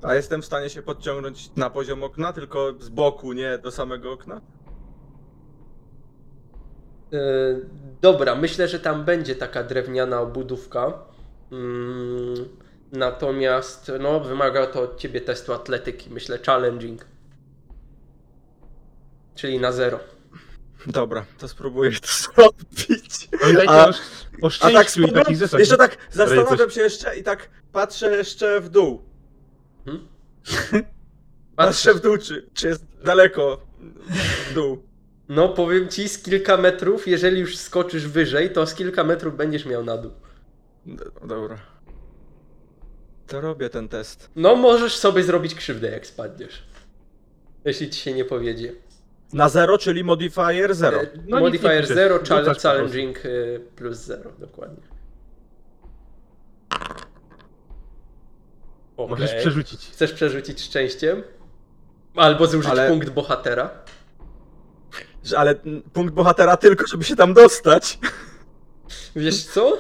A 0.02 0.16
jestem 0.16 0.42
w 0.42 0.46
stanie 0.46 0.70
się 0.70 0.82
podciągnąć 0.82 1.52
na 1.56 1.70
poziom 1.70 2.04
okna, 2.04 2.34
tylko 2.34 2.74
z 2.80 2.90
boku, 2.90 3.34
nie 3.34 3.58
do 3.58 3.72
samego 3.72 4.12
okna? 4.12 4.42
E, 7.14 7.18
Dobra, 8.02 8.36
myślę, 8.36 8.68
że 8.68 8.80
tam 8.80 9.06
będzie 9.06 9.36
taka 9.36 9.64
drewniana 9.64 10.22
obudówka. 10.22 10.94
Mm, 11.52 12.34
Natomiast 12.92 13.92
no, 14.00 14.20
wymaga 14.20 14.68
to 14.68 14.82
od 14.82 14.98
ciebie 14.98 15.22
testu 15.22 15.54
atletyki, 15.54 16.10
myślę 16.10 16.40
challenging. 16.46 17.06
Czyli 19.40 19.60
na 19.60 19.72
zero. 19.72 20.00
Dobra, 20.88 21.26
to 21.38 21.48
spróbuję 21.48 21.92
to 21.92 22.08
zrobić. 22.36 23.30
A- 23.68 23.86
o, 23.88 23.90
o 24.42 24.48
A 24.48 24.50
szczęściu 24.50 25.02
tak 25.02 25.12
i 25.12 25.14
takich 25.14 25.38
rzeczach. 25.38 25.60
jeszcze 25.60 25.78
tak 25.78 25.98
zastanawiam 26.12 26.58
coś- 26.58 26.74
się 26.74 26.82
jeszcze 26.82 27.18
i 27.18 27.24
tak 27.24 27.50
patrzę 27.72 28.18
jeszcze 28.18 28.62
w 28.62 28.70
dół. 28.70 29.02
Hmm? 29.86 30.08
Patrzę 31.56 31.94
w 31.94 32.00
dół, 32.00 32.18
czy, 32.18 32.50
czy 32.54 32.68
jest 32.68 32.86
daleko 33.06 33.62
w 34.50 34.54
dół. 34.54 34.84
No, 35.30 35.50
powiem 35.50 35.88
ci 35.90 36.10
z 36.10 36.24
kilka 36.24 36.58
metrów, 36.58 37.08
jeżeli 37.08 37.40
już 37.42 37.58
skoczysz 37.58 38.08
wyżej, 38.08 38.54
to 38.54 38.68
z 38.68 38.74
kilka 38.76 39.04
metrów 39.04 39.38
będziesz 39.38 39.66
miał 39.66 39.84
na 39.84 39.98
dół. 39.98 40.12
D- 40.86 41.06
Dobra. 41.28 41.58
To 43.28 43.42
robię 43.42 43.70
ten 43.70 43.88
test. 43.90 44.30
No, 44.36 44.56
możesz 44.56 44.96
sobie 44.98 45.24
zrobić 45.24 45.56
krzywdę, 45.56 45.90
jak 45.92 46.08
spadniesz. 46.08 46.64
Jeśli 47.66 47.90
ci 47.90 48.00
się 48.00 48.14
nie 48.14 48.26
powiedzie. 48.26 48.74
Na 49.34 49.50
zero, 49.50 49.78
czyli 49.78 50.04
modifier 50.04 50.76
zero. 50.76 51.02
E, 51.02 51.08
No, 51.28 51.40
Modifier 51.40 51.82
piszesz, 51.82 51.96
0, 51.96 52.16
rzucasz 52.18 52.38
po 52.40 52.44
prostu. 52.46 52.68
challenging 52.68 53.18
e, 53.26 53.30
plus 53.76 53.98
0, 53.98 54.32
dokładnie. 54.40 54.84
Możesz 58.98 59.30
Okej. 59.30 59.42
przerzucić. 59.42 59.90
Chcesz 59.92 60.12
przerzucić 60.14 60.62
szczęściem? 60.62 61.24
Albo 62.16 62.48
zużyć 62.48 62.72
Ale- 62.72 62.88
punkt 62.90 63.10
bohatera? 63.10 63.70
Ale 65.38 65.56
punkt 65.94 66.14
bohatera 66.14 66.58
tylko, 66.58 66.88
żeby 66.88 67.04
się 67.04 67.16
tam 67.16 67.34
dostać. 67.34 68.00
Wiesz 69.16 69.44
co? 69.46 69.78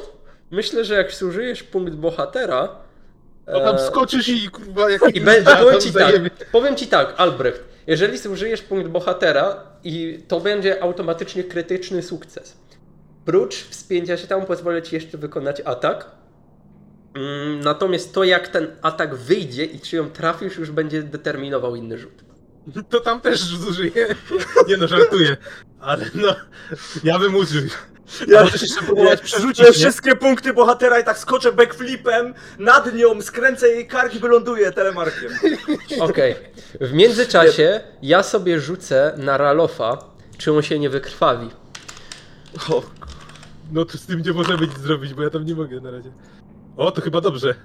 Myślę, 0.51 0.85
że 0.85 0.93
jak 0.95 1.11
zużyjesz 1.11 1.63
punkt 1.63 1.93
bohatera. 1.93 2.75
No 3.47 3.59
tam 3.59 3.75
e, 3.75 3.79
skoczysz 3.87 4.27
i 4.29 4.49
kurwa 4.49 4.89
jak... 4.89 5.15
I 5.15 5.21
będzie, 5.25 5.43
tam 5.51 5.57
powiem 5.63 5.79
ci 5.81 5.93
tak, 5.93 6.15
powiem 6.51 6.75
ci 6.75 6.87
tak, 6.87 7.13
Albrecht, 7.17 7.63
jeżeli 7.89 8.17
zużyjesz 8.17 8.61
punkt 8.61 8.87
bohatera 8.89 9.63
i 9.83 10.23
to 10.27 10.39
będzie 10.39 10.83
automatycznie 10.83 11.43
krytyczny 11.43 12.03
sukces. 12.03 12.57
Prócz 13.25 13.55
wspięcia 13.55 14.17
się 14.17 14.27
tam 14.27 14.45
pozwolę 14.45 14.81
ci 14.81 14.95
jeszcze 14.95 15.17
wykonać 15.17 15.61
atak. 15.65 16.11
Mm, 17.15 17.59
Natomiast 17.59 18.13
to 18.13 18.23
jak 18.23 18.47
ten 18.47 18.67
atak 18.81 19.15
wyjdzie 19.15 19.65
i 19.65 19.79
czy 19.79 19.95
ją 19.95 20.09
trafisz 20.09 20.57
już 20.57 20.71
będzie 20.71 21.03
determinował 21.03 21.75
inny 21.75 21.97
rzut. 21.97 22.23
To 22.89 22.99
tam 22.99 23.21
też 23.21 23.39
zużyję. 23.43 24.15
Nie 24.67 24.77
no, 24.77 24.87
żartuję. 24.87 25.37
Ale 25.79 26.05
no, 26.15 26.35
ja 27.03 27.19
bym 27.19 27.35
użył. 27.35 27.63
Ja 28.27 28.43
możesz 28.43 28.61
jeszcze 28.61 28.81
próbować 28.81 29.21
przerzucić, 29.31 29.65
Te 29.65 29.73
wszystkie 29.73 30.15
punkty 30.15 30.53
bohatera 30.53 30.99
i 30.99 31.03
tak 31.03 31.17
skoczę 31.17 31.51
backflipem 31.51 32.33
nad 32.59 32.93
nią, 32.93 33.21
skręcę 33.21 33.69
jej 33.69 33.87
kark 33.87 34.15
i 34.15 34.19
wyląduję 34.19 34.71
telemarkiem. 34.71 35.31
Okej. 35.99 36.35
W 36.81 36.93
międzyczasie 36.93 37.81
ja 38.01 38.23
sobie 38.23 38.59
rzucę 38.59 39.13
na 39.17 39.37
Ralofa, 39.37 39.97
czy 40.37 40.53
on 40.53 40.61
się 40.61 40.79
nie 40.79 40.89
wykrwawi. 40.89 41.49
O, 42.69 42.83
No 43.71 43.85
to 43.85 43.97
z 43.97 44.05
tym 44.05 44.21
nie 44.21 44.33
możemy 44.33 44.67
nic 44.67 44.77
zrobić, 44.79 45.13
bo 45.13 45.23
ja 45.23 45.29
tam 45.29 45.45
nie 45.45 45.55
mogę 45.55 45.81
na 45.81 45.91
razie. 45.91 46.11
O, 46.77 46.91
to 46.91 47.01
chyba 47.01 47.21
dobrze. 47.21 47.55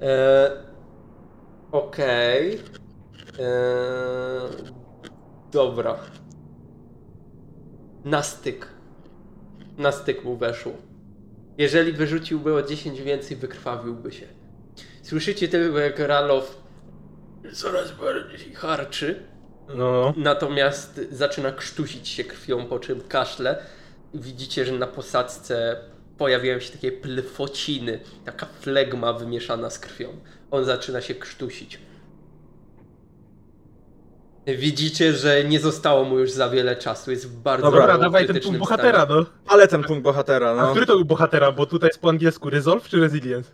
Eee, 0.00 0.50
Okej. 1.72 2.52
Eee, 3.38 4.48
dobra. 5.52 5.96
Na 8.04 8.22
styk. 8.22 8.68
Na 9.78 9.92
styk 9.92 10.24
mu 10.24 10.36
weszło. 10.36 10.72
Jeżeli 11.58 11.92
wyrzuciłby 11.92 12.54
o 12.54 12.62
10 12.62 13.02
więcej, 13.02 13.36
wykrwawiłby 13.36 14.12
się. 14.12 14.26
Słyszycie 15.02 15.48
tylko 15.48 15.78
jak 15.78 15.98
Ralof 15.98 16.58
coraz 17.52 17.92
bardziej 17.92 18.54
harczy, 18.54 19.22
No, 19.74 20.14
natomiast 20.16 21.00
zaczyna 21.10 21.52
krztusić 21.52 22.08
się 22.08 22.24
krwią, 22.24 22.66
po 22.66 22.78
czym 22.78 23.00
kaszle. 23.00 23.62
Widzicie, 24.14 24.64
że 24.64 24.72
na 24.72 24.86
posadzce 24.86 25.76
pojawiają 26.18 26.60
się 26.60 26.72
takie 26.72 26.92
plefociny, 26.92 28.00
taka 28.24 28.46
flegma 28.46 29.12
wymieszana 29.12 29.70
z 29.70 29.78
krwią. 29.78 30.08
On 30.50 30.64
zaczyna 30.64 31.00
się 31.00 31.14
krztusić. 31.14 31.78
Widzicie, 34.46 35.12
że 35.12 35.44
nie 35.44 35.60
zostało 35.60 36.04
mu 36.04 36.18
już 36.18 36.30
za 36.30 36.48
wiele 36.48 36.76
czasu, 36.76 37.10
jest 37.10 37.28
w 37.28 37.36
bardzo 37.42 37.64
Dobra, 37.66 37.80
dobra, 37.80 37.98
dawaj 37.98 38.26
ten 38.26 38.40
punkt 38.40 38.58
bohatera, 38.58 39.04
stanie. 39.04 39.20
no. 39.20 39.26
ale 39.46 39.68
ten 39.68 39.82
punkt 39.84 40.02
bohatera, 40.02 40.50
A 40.50 40.54
no. 40.54 40.70
który 40.70 40.86
to 40.86 40.96
był 40.96 41.04
bohatera? 41.04 41.52
Bo 41.52 41.66
tutaj 41.66 41.88
jest 41.88 42.00
po 42.00 42.08
angielsku 42.08 42.50
Resolve 42.50 42.88
czy 42.88 43.00
Resilience? 43.00 43.50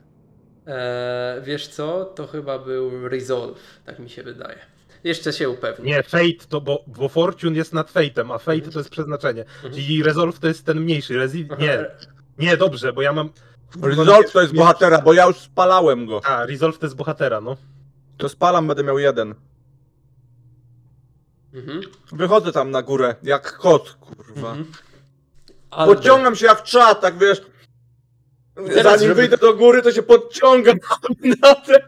Eee, 0.67 1.43
wiesz 1.43 1.69
co? 1.69 2.05
To 2.05 2.27
chyba 2.27 2.59
był 2.59 3.09
Resolve, 3.09 3.59
tak 3.85 3.99
mi 3.99 4.11
się 4.11 4.23
wydaje. 4.23 4.59
Jeszcze 5.05 5.33
się 5.33 5.49
upewnię. 5.51 5.85
Nie, 5.85 6.03
Fate, 6.03 6.47
to 6.49 6.61
bo, 6.61 6.85
bo 6.87 7.09
Fortune 7.09 7.57
jest 7.57 7.73
nad 7.73 7.93
Fate'em, 7.93 8.35
a 8.35 8.39
Fate 8.39 8.61
to 8.73 8.79
jest 8.79 8.91
przeznaczenie. 8.91 9.45
Czyli 9.75 10.03
Resolve 10.03 10.39
to 10.39 10.49
jest 10.49 10.67
ten 10.67 10.81
mniejszy. 10.81 11.15
Resi- 11.15 11.59
nie, 11.59 11.87
nie, 12.39 12.57
dobrze, 12.57 12.93
bo 12.93 13.03
ja 13.03 13.13
mam... 13.13 13.31
Resolve 13.83 14.33
to 14.33 14.41
jest 14.41 14.55
bohatera, 14.55 15.01
bo 15.01 15.13
ja 15.13 15.27
już 15.27 15.37
spalałem 15.37 16.07
go. 16.07 16.21
A, 16.25 16.47
Resolve 16.47 16.79
to 16.79 16.87
jest 16.87 16.97
bohatera, 16.97 17.41
no. 17.41 17.57
To 18.17 18.29
spalam, 18.29 18.67
będę 18.69 18.85
miał 18.85 18.99
jeden. 18.99 19.35
Mhm. 21.55 21.81
Wychodzę 22.13 22.53
tam 22.53 22.71
na 22.71 22.83
górę, 22.83 23.15
jak 23.23 23.53
kot, 23.57 23.93
kurwa. 24.01 24.49
Mhm. 24.49 24.67
Albert. 25.71 25.99
Podciągam 25.99 26.37
się 26.37 26.47
jak 26.47 26.63
czat, 26.63 27.01
tak 27.01 27.19
wiesz. 27.19 27.43
teraz 28.55 28.85
Zanim 28.85 28.99
żeby- 29.01 29.15
wyjdę 29.15 29.37
do 29.39 29.55
góry, 29.55 29.83
to 29.83 29.93
się 29.93 30.03
podciągam 30.03 30.77
na 31.43 31.55
ten. 31.55 31.81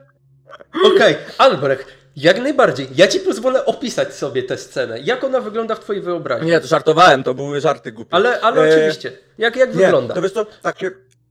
Okej, 0.95 1.17
Albrecht, 1.39 1.89
jak 2.17 2.41
najbardziej. 2.43 2.89
Ja 2.95 3.09
ci 3.09 3.21
pozwolę 3.21 3.65
opisać 3.67 4.15
sobie 4.15 4.43
tę 4.43 4.59
scenę. 4.59 5.01
Jak 5.01 5.25
ona 5.25 5.41
wygląda 5.41 5.75
w 5.75 5.81
twojej 5.81 6.03
wyobraźni? 6.03 6.47
Nie, 6.47 6.61
to 6.61 6.67
żartowałem, 6.67 7.23
to 7.23 7.35
były 7.35 7.61
żarty 7.61 7.93
głupie. 7.93 8.15
Ale, 8.15 8.41
ale 8.41 8.63
E, 8.63 8.75
oczywiście. 8.77 9.19
Jak, 9.39 9.57
jak 9.57 9.75
Nie, 9.75 9.77
wygląda? 9.85 10.15
to 10.15 10.23
wiesz 10.23 10.33
co, 10.33 10.47
tak 10.63 10.81
się 10.81 10.91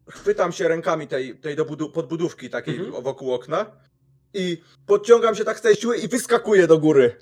chwytam 0.10 0.52
się 0.52 0.68
rękami 0.68 1.08
tej, 1.08 1.36
tej 1.36 1.56
do 1.56 1.66
budu- 1.66 1.90
podbudówki 1.90 2.50
takiej 2.50 2.76
Mhm. 2.76 3.04
wokół 3.04 3.34
okna 3.34 3.66
i 4.34 4.62
podciągam 4.88 5.36
się 5.36 5.46
tak 5.46 5.60
z 5.60 5.62
tej 5.62 5.76
siły 5.76 5.98
i 5.98 6.08
wyskakuję 6.08 6.68
do 6.68 6.78
góry. 6.78 7.16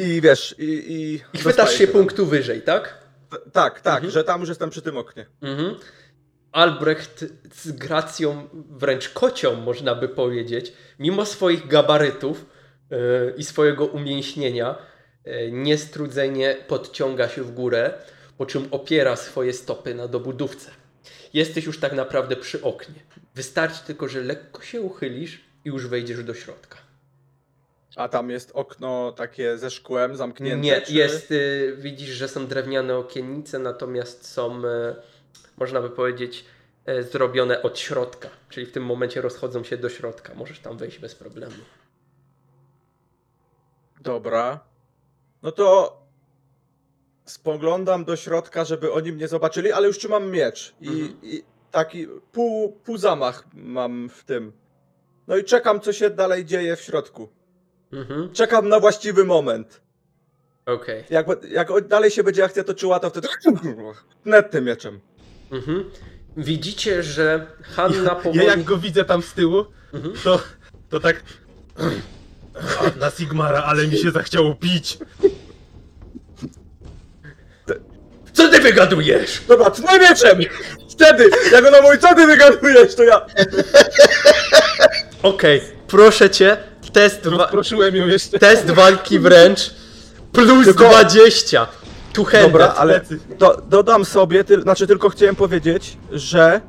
I 0.00 0.20
wiesz, 0.20 0.54
i... 0.58 0.64
I, 0.64 1.14
I 1.34 1.38
chwytasz 1.38 1.74
się 1.78 1.86
tam. 1.86 1.92
punktu 1.92 2.26
wyżej, 2.26 2.62
tak? 2.62 2.98
T- 3.30 3.50
Tak, 3.52 3.80
tak, 3.80 3.94
Mhm. 3.94 4.12
że 4.12 4.24
tam 4.24 4.40
już 4.40 4.48
jestem 4.48 4.70
przy 4.70 4.82
tym 4.82 4.96
oknie. 4.96 5.26
Mhm. 5.42 5.74
Albrecht 6.52 7.24
z 7.54 7.72
gracją 7.72 8.48
wręcz 8.70 9.08
kocią, 9.08 9.54
można 9.56 9.94
by 9.94 10.08
powiedzieć, 10.08 10.72
mimo 10.98 11.26
swoich 11.26 11.66
gabarytów 11.66 12.46
yy, 12.90 13.34
i 13.36 13.44
swojego 13.44 13.86
umięśnienia, 13.86 14.74
yy, 15.24 15.50
niestrudzenie 15.52 16.56
podciąga 16.68 17.28
się 17.28 17.42
w 17.42 17.50
górę, 17.50 17.92
po 18.38 18.46
czym 18.46 18.68
opiera 18.70 19.16
swoje 19.16 19.52
stopy 19.52 19.94
na 19.94 20.08
dobudówce. 20.08 20.70
Jesteś 21.34 21.64
już 21.64 21.80
tak 21.80 21.92
naprawdę 21.92 22.36
przy 22.36 22.62
oknie. 22.62 22.94
Wystarczy 23.34 23.78
tylko, 23.86 24.08
że 24.08 24.20
lekko 24.20 24.62
się 24.62 24.80
uchylisz 24.80 25.40
i 25.64 25.68
już 25.68 25.86
wejdziesz 25.86 26.24
do 26.24 26.34
środka. 26.34 26.78
A 27.96 28.08
tam 28.08 28.30
jest 28.30 28.50
okno 28.54 29.12
takie 29.12 29.58
ze 29.58 29.70
szkłem 29.70 30.16
zamknięte? 30.16 30.58
Nie, 30.66 30.80
czy... 30.80 30.92
jest, 30.92 31.30
y, 31.30 31.74
widzisz, 31.78 32.08
że 32.10 32.28
są 32.28 32.46
drewniane 32.46 32.96
okiennice, 32.96 33.58
natomiast 33.58 34.28
są, 34.28 34.58
y, 34.64 34.94
można 35.56 35.80
by 35.80 35.90
powiedzieć, 35.90 36.44
y, 36.88 37.02
zrobione 37.02 37.62
od 37.62 37.78
środka. 37.78 38.28
Czyli 38.48 38.66
w 38.66 38.72
tym 38.72 38.84
momencie 38.84 39.20
rozchodzą 39.20 39.64
się 39.64 39.76
do 39.76 39.88
środka. 39.88 40.34
Możesz 40.34 40.60
tam 40.60 40.76
wejść 40.76 40.98
bez 40.98 41.14
problemu. 41.14 41.54
Dobra. 44.00 44.60
No 45.42 45.52
to 45.52 45.96
spoglądam 47.24 48.04
do 48.04 48.16
środka, 48.16 48.64
żeby 48.64 48.92
oni 48.92 49.12
mnie 49.12 49.28
zobaczyli, 49.28 49.72
ale 49.72 49.86
już 49.86 49.98
trzymam 49.98 50.30
miecz. 50.30 50.74
I, 50.80 50.88
Mhm. 50.88 51.16
i 51.22 51.42
taki 51.70 52.06
pół, 52.32 52.72
pół 52.72 52.96
zamach 52.98 53.44
mam 53.54 54.08
w 54.08 54.24
tym. 54.24 54.52
No 55.26 55.36
i 55.36 55.44
czekam, 55.44 55.80
co 55.80 55.92
się 55.92 56.10
dalej 56.10 56.44
dzieje 56.44 56.76
w 56.76 56.80
środku. 56.80 57.28
Mhm. 57.94 58.32
Czekam 58.32 58.68
na 58.68 58.80
właściwy 58.80 59.24
moment. 59.24 59.80
Okej. 60.66 61.04
Jak, 61.10 61.26
jak 61.50 61.88
dalej 61.88 62.10
się 62.10 62.24
będzie 62.24 62.44
akcja 62.44 62.64
toczyła, 62.64 63.00
to 63.00 63.10
wtedy 63.10 63.28
net 64.24 64.50
tym 64.50 64.64
mieczem. 64.64 65.00
Mhm. 65.52 65.90
Widzicie, 66.36 67.02
że 67.02 67.46
Hanna 67.62 68.02
Ja 68.04 68.14
powoli... 68.14 68.46
jak 68.46 68.62
go 68.64 68.76
widzę 68.76 69.04
tam 69.04 69.22
z 69.22 69.32
tyłu, 69.32 69.64
Mhm. 69.94 70.14
to, 70.24 70.40
to 70.90 71.00
tak... 71.00 71.22
A, 72.80 72.98
na 73.00 73.10
Sigmara, 73.10 73.62
ale 73.62 73.86
mi 73.86 73.96
się 73.98 74.10
zachciało 74.10 74.54
pić. 74.54 74.98
Co 78.32 78.48
ty 78.48 78.60
wygadujesz? 78.60 79.40
Dobra, 79.48 79.70
tnę 79.70 79.98
mieczem! 79.98 80.38
Wtedy, 80.90 81.30
jak 81.52 81.66
ona 81.66 81.80
mówi, 81.82 81.98
co 81.98 82.14
ty 82.14 82.26
wygadujesz, 82.26 82.94
to 82.94 83.02
ja... 83.04 83.26
Okej, 85.22 85.62
proszę 85.86 86.30
cię, 86.30 86.56
test, 86.94 87.28
wa- 87.28 87.36
Rozproszyłem 87.36 87.96
ją 87.96 88.06
jeszcze. 88.06 88.38
test 88.38 88.70
walki 88.70 89.18
wręcz 89.18 89.70
plus 90.32 90.64
Tylko- 90.64 90.84
20. 90.88 91.66
Tu 92.12 92.26
Dobra, 92.42 92.74
ale 92.76 93.00
do, 93.38 93.62
dodam 93.68 94.04
sobie, 94.04 94.44
ty, 94.44 94.60
znaczy 94.62 94.86
tylko 94.86 95.08
chciałem 95.08 95.36
powiedzieć, 95.36 95.96
że 96.12 96.60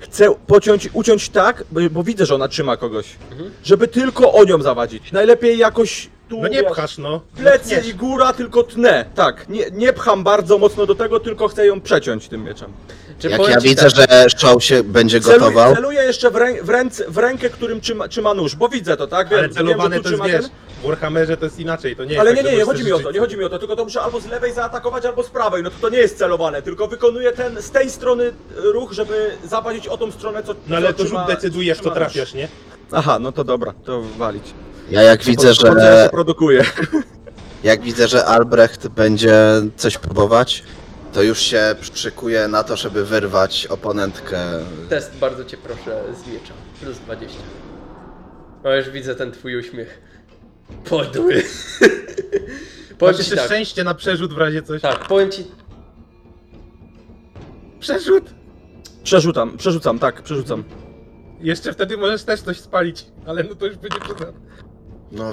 chcę 0.00 0.34
pociąć, 0.46 0.88
uciąć 0.92 1.28
tak, 1.28 1.64
bo, 1.72 1.80
bo 1.90 2.02
widzę, 2.02 2.26
że 2.26 2.34
ona 2.34 2.48
trzyma 2.48 2.76
kogoś, 2.76 3.06
Mhm. 3.32 3.50
żeby 3.64 3.88
tylko 3.88 4.32
o 4.32 4.44
nią 4.44 4.62
zawadzić. 4.62 5.12
Najlepiej 5.12 5.58
jakoś 5.58 6.08
tu, 6.28 6.40
No 6.42 6.48
nie 6.48 6.62
wiesz, 6.62 6.72
pchasz, 6.72 6.98
no. 6.98 7.20
plecy 7.36 7.82
i 7.88 7.94
góra, 7.94 8.32
tylko 8.32 8.62
tnę. 8.62 9.04
Tak, 9.14 9.48
nie, 9.48 9.64
nie 9.72 9.92
pcham 9.92 10.24
bardzo 10.24 10.58
mocno 10.58 10.86
do 10.86 10.94
tego, 10.94 11.20
tylko 11.20 11.48
chcę 11.48 11.66
ją 11.66 11.80
przeciąć 11.80 12.28
tym 12.28 12.44
mieczem. 12.44 12.72
Czy 13.22 13.28
Jak 13.28 13.48
ja 13.48 13.60
widzę, 13.60 13.82
tak, 13.90 13.96
że 13.96 14.26
show 14.36 14.64
się 14.64 14.82
będzie 14.84 15.20
Celuję, 15.20 15.38
gotował, 15.40 15.74
celuję 15.74 16.02
jeszcze 16.02 16.30
w, 16.30 16.36
rę, 16.36 16.62
w, 16.62 16.68
ręce, 16.68 17.04
w 17.08 17.18
rękę, 17.18 17.50
którym 17.50 17.80
trzyma, 17.80 18.08
trzyma 18.08 18.34
nóż, 18.34 18.56
bo 18.56 18.68
widzę 18.68 18.96
to, 18.96 19.06
tak? 19.06 19.28
Wiem, 19.28 19.38
Ale 19.38 19.48
celowane 19.48 19.94
wiem, 19.94 20.02
to 20.04 20.10
jest, 20.10 20.22
wiesz, 20.22 20.44
w 20.82 20.86
Warhammerze 20.86 21.36
to 21.36 21.44
jest 21.44 21.58
inaczej, 21.58 21.96
to 21.96 22.04
nie 22.04 22.10
jest 22.10 22.20
Ale 22.20 22.34
tak, 22.34 22.44
nie, 22.44 22.50
nie, 22.50 22.56
nie 22.58 22.64
chodzi 22.64 22.84
mi 22.84 22.92
o 22.92 22.98
to, 22.98 23.10
nie 23.10 23.20
chodzi 23.20 23.36
mi 23.36 23.44
o 23.44 23.48
to, 23.48 23.58
tylko 23.58 23.76
to 23.76 23.84
muszę 23.84 24.02
albo 24.02 24.20
z 24.20 24.26
lewej 24.26 24.52
zaatakować, 24.52 25.06
albo 25.06 25.22
z 25.22 25.30
prawej, 25.30 25.62
no 25.62 25.70
to 25.70 25.76
to 25.80 25.88
nie 25.88 25.98
jest 25.98 26.18
celowane, 26.18 26.62
tylko 26.62 26.86
wykonuję 26.88 27.32
ten 27.32 27.62
z 27.62 27.70
tej 27.70 27.90
strony 27.90 28.32
ruch, 28.56 28.92
żeby 28.92 29.30
zapalić 29.44 29.88
o 29.88 29.96
tą 29.98 30.10
stronę, 30.12 30.42
co 30.42 30.54
No 30.68 30.76
ale 30.76 30.86
co 30.86 30.98
to 30.98 31.04
trzyma- 31.04 31.26
rzut 31.26 31.34
decydujesz, 31.34 31.82
nóż. 31.82 31.94
trafiasz, 31.94 32.34
nie? 32.34 32.48
Aha, 32.92 33.18
no 33.18 33.32
to 33.32 33.44
dobra, 33.44 33.74
to 33.84 34.02
walić. 34.18 34.44
ja 34.90 35.02
jak 35.02 35.24
widzę, 35.24 35.54
że 35.54 36.08
produkuję. 36.12 36.64
jak 37.64 37.80
widzę, 37.82 38.08
że 38.08 38.24
Albrecht 38.24 38.88
będzie 38.88 39.34
coś 39.76 39.98
próbować, 39.98 40.62
to 41.12 41.22
już 41.22 41.38
się 41.38 41.74
szykuję 41.94 42.48
na 42.48 42.64
to, 42.64 42.76
żeby 42.76 43.04
wyrwać 43.04 43.66
oponentkę. 43.66 44.38
Test 44.88 45.16
bardzo 45.16 45.44
cię 45.44 45.56
proszę 45.56 46.02
z 46.24 46.26
miecza. 46.32 46.54
Plus 46.80 46.98
20. 46.98 47.38
O, 48.64 48.74
już 48.74 48.90
widzę 48.90 49.14
ten 49.14 49.32
twój 49.32 49.56
uśmiech. 49.56 50.02
Podły. 50.84 51.42
powiem 52.98 53.16
Masz 53.16 53.26
ci 53.26 53.36
tak. 53.36 53.44
szczęście 53.44 53.84
na 53.84 53.94
przerzut 53.94 54.32
w 54.34 54.38
razie 54.38 54.62
coś. 54.62 54.82
Tak, 54.82 54.98
powiem 55.08 55.30
ci. 55.30 55.44
Przerzut! 57.80 58.24
Przerzucam, 59.04 59.56
przerzucam, 59.56 59.98
tak, 59.98 60.22
przerzucam. 60.22 60.64
Jeszcze 61.40 61.72
wtedy 61.72 61.96
możesz 61.96 62.24
też 62.24 62.40
coś 62.42 62.60
spalić, 62.60 63.06
ale 63.26 63.44
no 63.44 63.54
to 63.54 63.66
już 63.66 63.76
będzie 63.76 63.98
przesada. 64.00 64.32
No 65.12 65.32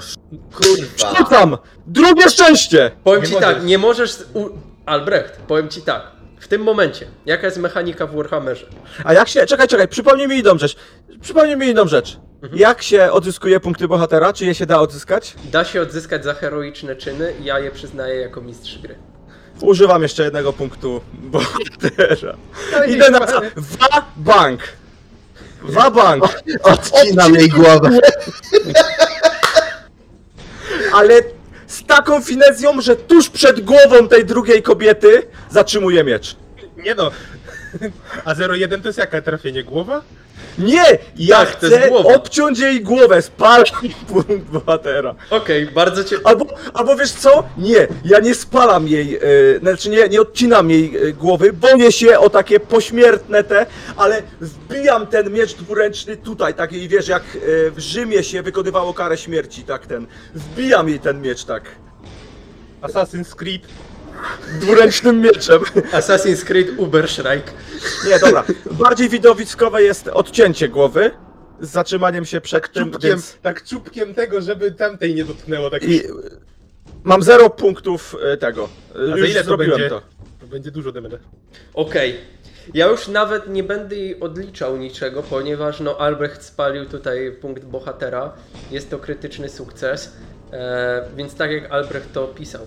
kurwa. 0.54 0.86
Przerzucam! 0.96 1.56
Drugie 1.86 2.30
szczęście! 2.30 2.90
Powiem 3.04 3.20
Nie 3.22 3.28
ci 3.28 3.34
możesz. 3.34 3.54
tak, 3.54 3.64
nie 3.64 3.78
możesz. 3.78 4.18
U... 4.34 4.48
Albrecht, 4.86 5.36
powiem 5.36 5.68
ci 5.68 5.82
tak. 5.82 6.02
W 6.40 6.48
tym 6.48 6.62
momencie, 6.62 7.06
jaka 7.26 7.46
jest 7.46 7.58
mechanika 7.58 8.06
w 8.06 8.14
Warhammerze? 8.16 8.66
A 9.04 9.12
jak 9.12 9.28
się, 9.28 9.46
czekaj, 9.46 9.68
czekaj, 9.68 9.88
przypomnij 9.88 10.28
mi 10.28 10.36
inną 10.38 10.58
rzecz. 10.58 10.76
Przypomnij 11.20 11.56
mi 11.56 11.66
inną 11.66 11.88
rzecz. 11.88 12.18
Jak 12.52 12.82
się 12.82 13.12
odzyskuje 13.12 13.60
punkty 13.60 13.88
bohatera? 13.88 14.32
Czy 14.32 14.44
je 14.46 14.54
się 14.54 14.66
da 14.66 14.80
odzyskać? 14.80 15.34
Da 15.52 15.64
się 15.64 15.80
odzyskać 15.82 16.24
za 16.24 16.34
heroiczne 16.34 16.96
czyny, 16.96 17.34
ja 17.42 17.58
je 17.58 17.70
przyznaję 17.70 18.14
jako 18.20 18.40
mistrz 18.40 18.78
gry. 18.78 18.94
Używam 19.60 20.02
jeszcze 20.02 20.24
jednego 20.24 20.52
punktu 20.52 21.00
bohatera. 21.32 22.36
No 22.72 22.84
i 22.84 22.92
Idę 22.92 23.10
na 23.10 23.18
niech- 23.18 23.28
wa 23.58 24.06
bank. 24.16 24.60
Wa 25.62 25.90
bank. 25.90 26.24
Odcinam 26.62 27.34
jej 27.34 27.48
głowę. 27.48 27.90
Ale 30.94 31.14
z 31.70 31.84
taką 31.84 32.22
finezją, 32.22 32.80
że 32.80 32.96
tuż 32.96 33.30
przed 33.30 33.60
głową 33.60 34.08
tej 34.08 34.24
drugiej 34.24 34.62
kobiety 34.62 35.22
zatrzymuję 35.50 36.04
miecz. 36.04 36.36
Nie 36.76 36.94
no. 36.94 37.10
A 38.24 38.34
01 38.34 38.82
to 38.82 38.88
jest 38.88 38.98
jaka 38.98 39.22
trafienie? 39.22 39.64
Głowa? 39.64 40.02
Nie! 40.58 40.84
Ja 41.16 41.36
Tak, 41.36 41.56
to 41.56 41.66
jest 41.66 41.78
chcę 41.78 41.88
głowa. 41.88 42.14
obciąć 42.14 42.58
jej 42.58 42.80
głowę, 42.82 43.22
spalić 43.22 43.72
punkt 44.08 44.30
bohatera. 44.52 45.14
Okej, 45.30 45.66
bardzo 45.66 46.04
cię. 46.04 46.16
Albo, 46.24 46.46
albo 46.74 46.96
wiesz 46.96 47.12
co? 47.12 47.44
Nie, 47.58 47.88
ja 48.04 48.18
nie 48.20 48.34
spalam 48.34 48.88
jej, 48.88 49.16
e, 49.16 49.20
znaczy 49.60 49.90
nie, 49.90 50.08
nie 50.08 50.20
odcinam 50.20 50.70
jej 50.70 50.96
e, 51.08 51.12
głowy, 51.12 51.52
boję 51.52 51.92
się 51.92 52.18
o 52.18 52.30
takie 52.30 52.60
pośmiertne 52.60 53.44
te, 53.44 53.66
ale 53.96 54.22
wbijam 54.40 55.06
ten 55.06 55.32
miecz 55.32 55.54
dwuręczny 55.54 56.16
tutaj, 56.16 56.54
tak 56.54 56.72
i 56.72 56.88
wiesz, 56.88 57.08
jak 57.08 57.22
e, 57.22 57.70
w 57.70 57.78
Rzymie 57.78 58.22
się 58.24 58.42
wykonywało 58.42 58.94
karę 58.94 59.16
śmierci, 59.18 59.62
tak 59.62 59.86
ten, 59.86 60.06
wbijam 60.34 60.88
jej 60.88 61.00
ten 61.00 61.22
miecz 61.22 61.44
tak, 61.44 61.62
Assassin's 62.82 63.34
Creed. 63.34 63.62
Dwuręcznym 64.60 65.20
mieczem. 65.20 65.60
Assassin's 65.92 66.44
Creed 66.44 66.78
Uberschreik. 66.78 67.44
Nie, 68.08 68.18
dobra, 68.18 68.44
bardziej 68.84 69.08
widowiskowe 69.08 69.82
jest 69.82 70.08
odcięcie 70.08 70.68
głowy 70.68 71.10
z 71.60 71.68
zatrzymaniem 71.70 72.24
się 72.24 72.40
przed 72.40 72.72
tym, 72.72 72.90
Czubkiem, 72.92 73.10
więc... 73.10 73.36
tak 73.42 73.64
czubkiem 73.64 74.14
tego, 74.14 74.40
żeby 74.40 74.70
tamtej 74.72 75.14
nie 75.14 75.24
dotknęło. 75.24 75.70
Tak 75.70 75.82
I 75.82 76.02
mam 77.04 77.22
zero 77.22 77.50
punktów 77.50 78.16
e, 78.22 78.36
tego. 78.36 78.68
A 78.94 79.16
Już 79.16 79.30
ile 79.30 79.40
to 79.40 79.46
zrobiłem 79.46 79.70
będzie? 79.70 79.88
to. 79.88 80.02
To 80.40 80.46
będzie 80.46 80.70
dużo 80.70 80.92
damage. 80.92 81.18
Okej. 81.74 82.16
Ja 82.74 82.86
już 82.86 83.08
nawet 83.08 83.48
nie 83.48 83.62
będę 83.62 83.96
jej 83.96 84.20
odliczał 84.20 84.76
niczego, 84.76 85.22
ponieważ 85.22 85.80
no 85.80 85.96
Albrecht 85.98 86.42
spalił 86.42 86.86
tutaj 86.86 87.32
punkt 87.40 87.64
bohatera. 87.64 88.32
Jest 88.70 88.90
to 88.90 88.98
krytyczny 88.98 89.48
sukces. 89.48 90.12
E, 90.52 91.04
więc 91.16 91.34
tak 91.34 91.50
jak 91.50 91.72
Albrecht 91.72 92.12
to 92.12 92.24
opisał. 92.24 92.66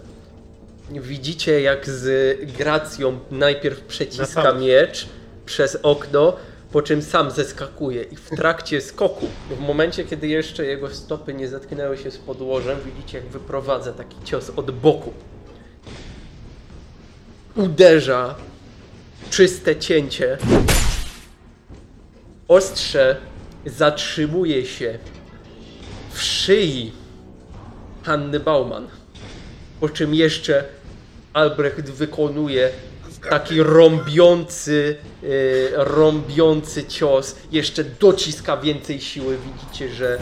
Widzicie 1.01 1.61
jak 1.61 1.89
z 1.89 2.37
gracją 2.57 3.19
najpierw 3.31 3.81
przeciska 3.81 4.43
Na 4.43 4.53
miecz 4.53 5.07
przez 5.45 5.77
okno, 5.83 6.35
po 6.71 6.81
czym 6.81 7.01
sam 7.01 7.31
zeskakuje 7.31 8.03
i 8.03 8.15
w 8.15 8.29
trakcie 8.29 8.81
skoku, 8.81 9.27
w 9.49 9.59
momencie 9.59 10.03
kiedy 10.03 10.27
jeszcze 10.27 10.65
jego 10.65 10.89
stopy 10.89 11.33
nie 11.33 11.47
zetknęły 11.47 11.97
się 11.97 12.11
z 12.11 12.17
podłożem, 12.17 12.77
widzicie 12.85 13.17
jak 13.17 13.27
wyprowadza 13.27 13.93
taki 13.93 14.15
cios 14.23 14.51
od 14.55 14.71
boku. 14.71 15.13
Uderza 17.55 18.35
czyste 19.29 19.75
cięcie. 19.75 20.37
Ostrze 22.47 23.17
zatrzymuje 23.65 24.65
się 24.65 24.99
w 26.11 26.21
szyi 26.21 26.91
Hanny 28.03 28.39
Bauman. 28.39 28.87
Po 29.79 29.89
czym 29.89 30.15
jeszcze 30.15 30.65
Albrecht 31.33 31.89
wykonuje 31.89 32.69
taki 33.29 33.63
rąbiący, 33.63 34.95
y, 35.23 35.69
rąbiący 35.75 36.83
cios, 36.85 37.35
jeszcze 37.51 37.83
dociska 37.83 38.57
więcej 38.57 39.01
siły. 39.01 39.37
Widzicie, 39.37 39.89
że 39.93 40.17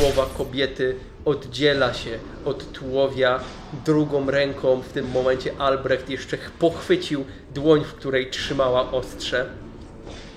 głowa 0.00 0.26
kobiety 0.38 0.96
oddziela 1.24 1.94
się 1.94 2.18
od 2.44 2.72
tułowia 2.72 3.40
drugą 3.84 4.30
ręką. 4.30 4.80
W 4.80 4.88
tym 4.92 5.10
momencie 5.10 5.52
Albrecht 5.58 6.08
jeszcze 6.08 6.36
ch- 6.36 6.50
pochwycił 6.50 7.24
dłoń, 7.54 7.84
w 7.84 7.94
której 7.94 8.30
trzymała 8.30 8.90
ostrze. 8.92 9.46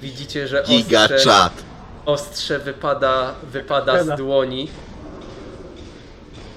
Widzicie, 0.01 0.47
że 0.47 0.63
ostrze, 1.13 1.18
ostrze 2.05 2.59
wypada, 2.59 3.34
wypada 3.51 4.03
z 4.03 4.18
dłoni. 4.18 4.68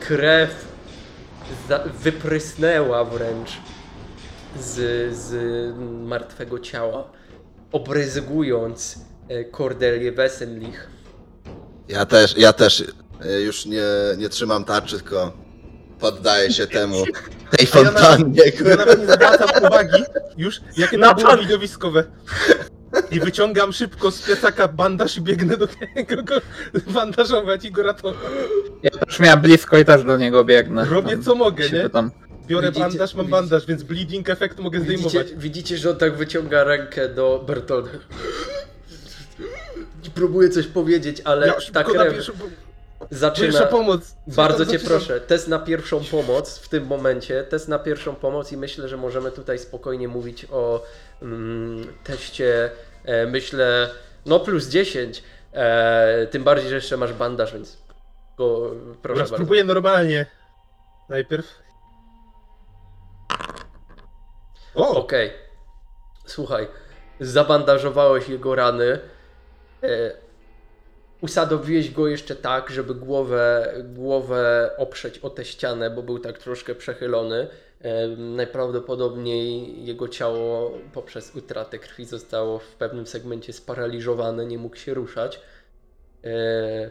Krew 0.00 0.67
za, 1.68 1.78
wyprysnęła 2.02 3.04
wręcz 3.04 3.50
z, 4.60 4.76
z 5.16 5.32
martwego 6.06 6.58
ciała, 6.58 7.10
obryzgując 7.72 8.98
e, 9.28 9.44
Cordelię 9.44 10.12
Wessenlich. 10.12 10.88
Ja 11.88 12.06
też, 12.06 12.36
ja 12.36 12.52
też 12.52 12.80
y, 12.80 12.94
już 13.42 13.66
nie, 13.66 13.82
nie 14.18 14.28
trzymam 14.28 14.64
tarczy, 14.64 14.96
tylko 14.96 15.32
poddaję 16.00 16.52
się 16.52 16.66
temu. 16.66 17.04
Tej 17.56 17.68
A 17.74 17.78
ja 17.78 17.84
nawet- 17.84 18.00
fontannie, 18.02 18.42
Ja 18.64 18.76
nawet 18.76 18.98
nie 19.00 19.14
zwracam 19.14 19.48
uwagi 19.66 20.02
już, 20.36 20.60
jakie 20.76 20.98
to 20.98 21.14
było 21.14 21.36
widowiskowe. 21.36 22.04
I 23.10 23.20
wyciągam 23.20 23.72
szybko 23.72 24.10
z 24.10 24.22
plecaka 24.22 24.68
bandaż 24.68 25.16
i 25.16 25.20
biegnę 25.20 25.56
do 25.56 25.68
niego 25.96 26.22
go 26.22 26.34
bandażować 26.86 27.64
i 27.64 27.70
go 27.72 27.82
ratować. 27.82 28.16
Ja 28.82 28.90
też 28.90 29.20
miałem 29.20 29.40
blisko 29.40 29.78
i 29.78 29.84
też 29.84 30.04
do 30.04 30.16
niego 30.16 30.44
biegnę. 30.44 30.84
Robię 30.84 31.18
co 31.18 31.34
mogę, 31.34 31.64
nie? 31.70 31.80
pytam. 31.82 32.10
Biorę 32.46 32.68
Widzicie- 32.68 32.88
bandaż, 32.88 33.14
mam 33.14 33.26
widzicie- 33.26 33.40
bandaż, 33.40 33.66
więc 33.66 33.82
bleeding 33.82 34.30
efekt 34.30 34.58
mogę 34.58 34.80
Widzicie, 34.80 35.08
zdejmować. 35.08 35.34
widzicie, 35.36 35.78
że 35.78 35.90
on 35.90 35.96
tak 35.96 36.16
wyciąga 36.16 36.64
rękę 36.64 37.08
do 37.08 37.44
Bertolda. 37.46 37.90
I 40.04 40.10
próbuje 40.10 40.48
coś 40.50 40.66
powiedzieć, 40.66 41.22
ale 41.24 41.46
Ja 41.46 41.54
ta 41.72 41.84
krew 41.84 42.12
pierwszą, 42.12 42.32
zaczyna... 43.10 43.46
pierwsza 43.46 43.66
pomoc. 43.66 44.06
Co 44.06 44.14
Bardzo 44.36 44.66
cię 44.66 44.78
proszę, 44.78 45.20
test 45.20 45.48
na 45.48 45.58
pierwszą 45.58 46.04
pomoc 46.04 46.58
w 46.58 46.68
tym 46.68 46.86
momencie, 46.86 47.44
test 47.44 47.68
na 47.68 47.78
pierwszą 47.78 48.14
pomoc 48.14 48.52
i 48.52 48.56
myślę, 48.56 48.88
że 48.88 48.96
możemy 48.96 49.30
tutaj 49.30 49.58
spokojnie 49.58 50.08
mówić 50.08 50.46
o 50.50 50.82
teście, 52.04 52.70
e, 53.04 53.26
myślę, 53.26 53.90
no 54.26 54.40
plus 54.40 54.68
10, 54.68 55.22
e, 55.52 56.26
tym 56.26 56.44
bardziej, 56.44 56.68
że 56.68 56.74
jeszcze 56.74 56.96
masz 56.96 57.12
bandaż, 57.12 57.52
więc 57.52 57.78
go, 58.36 58.70
proszę 59.02 59.18
bardzo. 59.18 59.34
spróbuję 59.34 59.64
normalnie. 59.64 60.26
Najpierw. 61.08 61.58
O! 64.74 64.88
Okej, 64.88 65.30
słuchaj, 66.26 66.68
zabandażowałeś 67.20 68.28
jego 68.28 68.54
rany, 68.54 68.98
e, 69.82 70.12
usadowiłeś 71.20 71.90
go 71.90 72.08
jeszcze 72.08 72.36
tak, 72.36 72.70
żeby 72.70 72.94
głowę, 72.94 73.74
głowę 73.84 74.70
oprzeć 74.76 75.18
o 75.18 75.30
tę 75.30 75.44
ścianę, 75.44 75.90
bo 75.90 76.02
był 76.02 76.18
tak 76.18 76.38
troszkę 76.38 76.74
przechylony. 76.74 77.48
Najprawdopodobniej 78.18 79.74
jego 79.86 80.08
ciało 80.08 80.78
poprzez 80.92 81.36
utratę 81.36 81.78
krwi 81.78 82.04
zostało 82.04 82.58
w 82.58 82.74
pewnym 82.74 83.06
segmencie 83.06 83.52
sparaliżowane, 83.52 84.46
nie 84.46 84.58
mógł 84.58 84.76
się 84.76 84.94
ruszać. 84.94 85.40
E, 86.24 86.30
e, 86.30 86.90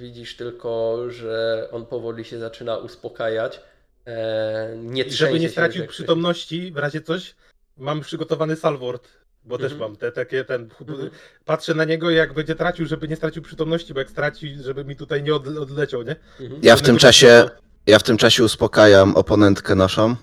widzisz 0.00 0.36
tylko, 0.36 1.02
że 1.10 1.68
on 1.72 1.86
powoli 1.86 2.24
się 2.24 2.38
zaczyna 2.38 2.76
uspokajać. 2.76 3.60
E, 4.06 4.76
nie 4.76 5.02
I 5.02 5.10
żeby 5.10 5.32
nie 5.32 5.46
się 5.46 5.52
stracił 5.52 5.80
jak 5.80 5.90
przytomności, 5.90 6.72
w 6.72 6.76
razie 6.76 7.00
coś, 7.00 7.34
mam 7.76 8.00
przygotowany 8.00 8.56
salwort. 8.56 9.08
Bo 9.44 9.58
też 9.58 9.72
Mhm. 9.72 9.80
mam 9.90 9.96
te 9.96 10.12
takie, 10.12 10.44
ten. 10.44 10.68
Mhm. 10.80 11.10
Patrzę 11.44 11.74
na 11.74 11.84
niego, 11.84 12.10
jak 12.10 12.32
będzie 12.32 12.54
tracił, 12.54 12.86
żeby 12.86 13.08
nie 13.08 13.16
stracił 13.16 13.42
przytomności, 13.42 13.94
bo 13.94 14.00
jak 14.00 14.10
straci, 14.10 14.56
żeby 14.60 14.84
mi 14.84 14.96
tutaj 14.96 15.22
nie 15.22 15.34
od, 15.34 15.46
odleciał, 15.46 16.02
nie? 16.02 16.16
Mhm. 16.40 16.60
Ja 16.64 16.76
w 16.76 16.82
tym 16.82 16.96
czasie, 16.96 17.48
ja 17.88 17.98
w 17.98 18.02
tym 18.02 18.16
czasie 18.16 18.44
uspokajam 18.44 19.16
oponentkę 19.16 19.74
naszą. 19.74 20.16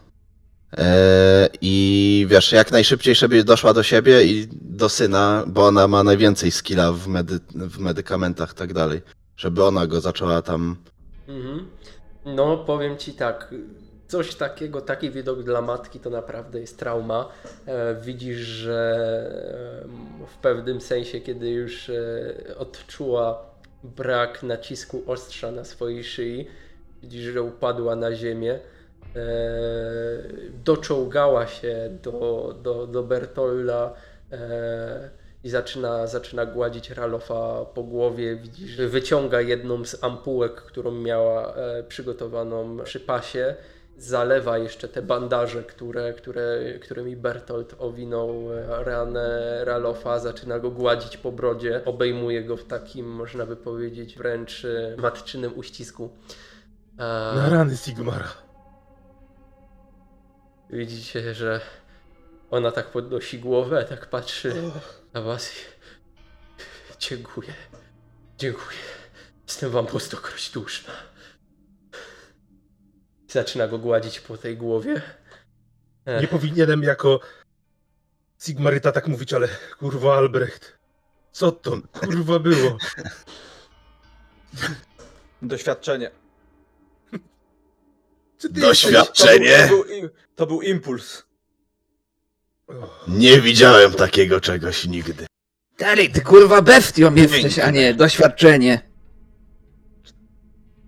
E, 0.78 1.50
I 1.62 2.26
wiesz, 2.30 2.52
jak 2.52 2.72
najszybciej, 2.72 3.16
żeby 3.16 3.44
doszła 3.44 3.74
do 3.74 3.84
siebie 3.84 4.24
i 4.24 4.48
do 4.52 4.90
syna, 4.90 5.44
bo 5.48 5.66
ona 5.66 5.88
ma 5.88 6.04
najwięcej 6.04 6.52
skilla 6.52 6.92
w, 6.92 7.08
medy, 7.08 7.40
w 7.56 7.80
medykamentach 7.80 8.52
i 8.52 8.56
tak 8.56 8.74
dalej. 8.74 9.02
Żeby 9.38 9.64
ona 9.64 9.88
go 9.88 10.02
zaczęła 10.02 10.42
tam. 10.42 10.76
Mhm. 11.28 11.68
No, 12.26 12.58
powiem 12.58 12.98
ci 12.98 13.14
tak. 13.14 13.54
Coś 14.08 14.36
takiego, 14.36 14.82
taki 14.82 15.12
widok 15.12 15.44
dla 15.44 15.62
matki 15.62 16.00
to 16.00 16.10
naprawdę 16.10 16.60
jest 16.60 16.80
trauma. 16.80 17.30
E, 17.66 17.96
widzisz, 18.02 18.40
że 18.40 18.80
e, 19.84 20.28
w 20.28 20.38
pewnym 20.38 20.82
sensie, 20.82 21.22
kiedy 21.22 21.50
już 21.50 21.92
odczuła 22.58 23.42
brak 23.84 24.44
nacisku 24.44 25.04
ostrza 25.08 25.52
na 25.52 25.64
swojej 25.64 26.04
szyi, 26.04 26.48
widzisz, 27.06 27.34
że 27.34 27.42
upadła 27.42 27.96
na 27.96 28.16
ziemię. 28.16 28.60
E, 29.16 29.20
doczołgała 30.64 31.48
się 31.48 31.90
do, 32.04 32.56
do, 32.64 32.88
do 32.88 33.04
Bertolda 33.04 33.94
e, 34.32 35.10
i 35.44 35.50
zaczyna, 35.50 36.08
zaczyna 36.08 36.46
gładzić 36.46 36.90
Ralofa 36.90 37.66
po 37.66 37.84
głowie. 37.84 38.36
Widzisz, 38.36 38.72
że 38.72 38.88
wyciąga 38.88 39.42
jedną 39.42 39.86
z 39.86 40.04
ampułek, 40.04 40.56
którą 40.56 40.92
miała 40.92 41.56
e, 41.56 41.84
przygotowaną 41.84 42.78
przy 42.84 43.00
pasie. 43.00 43.56
Zalewa 43.98 44.58
jeszcze 44.58 44.88
te 44.88 45.02
bandaże, 45.02 45.64
które, 45.64 46.14
które, 46.14 46.60
którymi 46.82 47.16
Bertolt 47.16 47.76
owinął 47.80 48.54
e, 48.54 48.84
ranę 48.84 49.60
Ralofa, 49.66 50.20
zaczyna 50.20 50.60
go 50.60 50.72
gładzić 50.72 51.18
po 51.18 51.32
brodzie, 51.32 51.82
obejmuje 51.86 52.44
go 52.44 52.58
w 52.58 52.64
takim, 52.64 53.06
można 53.06 53.46
by 53.46 53.56
powiedzieć, 53.56 54.18
wręcz 54.18 54.66
e, 54.66 54.96
matczynym 54.98 55.58
uścisku. 55.58 56.10
E, 57.00 57.36
Na 57.36 57.50
rany 57.50 57.78
Sigmara. 57.78 58.32
Widzicie, 60.70 61.34
że 61.34 61.62
ona 62.52 62.72
tak 62.72 62.92
podnosi 62.92 63.40
głowę, 63.40 63.86
tak 63.90 64.10
patrzy 64.10 64.72
na 65.14 65.22
was 65.22 65.52
i 65.52 65.56
dziękuję. 67.00 67.54
Dziękuję. 68.38 68.78
Jestem 69.48 69.72
wam 69.72 69.86
po 69.86 70.00
stokroć 70.00 70.50
dłużna. 70.50 70.94
Zaczyna 73.28 73.68
go 73.68 73.78
gładzić 73.80 74.20
po 74.20 74.38
tej 74.38 74.58
głowie. 74.58 75.02
Ech, 76.06 76.22
Nie 76.22 76.28
powinienem 76.28 76.84
jako 76.84 77.20
Sigmaryta 78.40 78.92
tak 78.92 79.08
mówić, 79.08 79.34
ale 79.34 79.48
kurwa 79.80 80.18
Albrecht. 80.18 80.78
Co 81.32 81.52
to 81.52 81.72
kurwa 81.94 82.40
było? 82.40 82.78
Doświadczenie. 85.42 86.12
Czy 88.38 88.54
ty 88.54 88.62
Doświadczenie. 88.62 89.58
To 89.62 89.68
był, 89.68 89.84
to 89.84 89.90
był, 89.90 90.10
to 90.36 90.48
był 90.48 90.62
impuls. 90.62 91.24
Nie 93.08 93.42
widziałem 93.42 93.94
takiego 93.94 94.42
czegoś 94.42 94.86
nigdy. 94.86 95.26
Dalej, 95.78 96.10
ty 96.10 96.22
kurwa 96.22 96.62
bestią 96.62 97.16
jesteś, 97.16 97.60
a 97.60 97.72
nie 97.72 97.94
doświadczenie. 97.94 98.82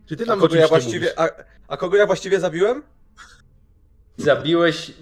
Czy 0.05 0.15
ty 0.15 0.25
nam 0.25 0.39
kogo, 0.39 0.55
ja 0.55 0.67
właściwie, 0.67 1.19
a, 1.19 1.29
a 1.67 1.77
kogo 1.77 1.97
ja 1.97 2.05
właściwie 2.05 2.39
zabiłem? 2.39 2.83
Zabiłeś. 4.17 4.93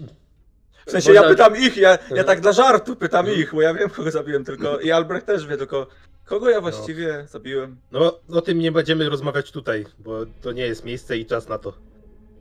W 0.86 0.90
sensie 0.90 1.12
ja 1.12 1.22
pytam 1.22 1.56
ich, 1.56 1.76
ja, 1.76 1.98
ja 2.14 2.24
tak 2.24 2.40
dla 2.40 2.52
żartu 2.52 2.96
pytam 2.96 3.26
ich, 3.32 3.54
bo 3.54 3.62
ja 3.62 3.74
wiem 3.74 3.90
kogo 3.90 4.10
zabiłem 4.10 4.44
tylko 4.44 4.80
i 4.80 4.90
Albrecht 4.90 5.26
też 5.26 5.46
wie, 5.46 5.56
tylko 5.56 5.86
kogo 6.24 6.50
ja 6.50 6.60
właściwie 6.60 7.26
zabiłem? 7.30 7.76
No, 7.92 8.20
o 8.28 8.40
tym 8.40 8.58
nie 8.58 8.72
będziemy 8.72 9.08
rozmawiać 9.08 9.52
tutaj, 9.52 9.86
bo 9.98 10.26
to 10.42 10.52
nie 10.52 10.66
jest 10.66 10.84
miejsce 10.84 11.16
i 11.16 11.26
czas 11.26 11.48
na 11.48 11.58
to. 11.58 11.72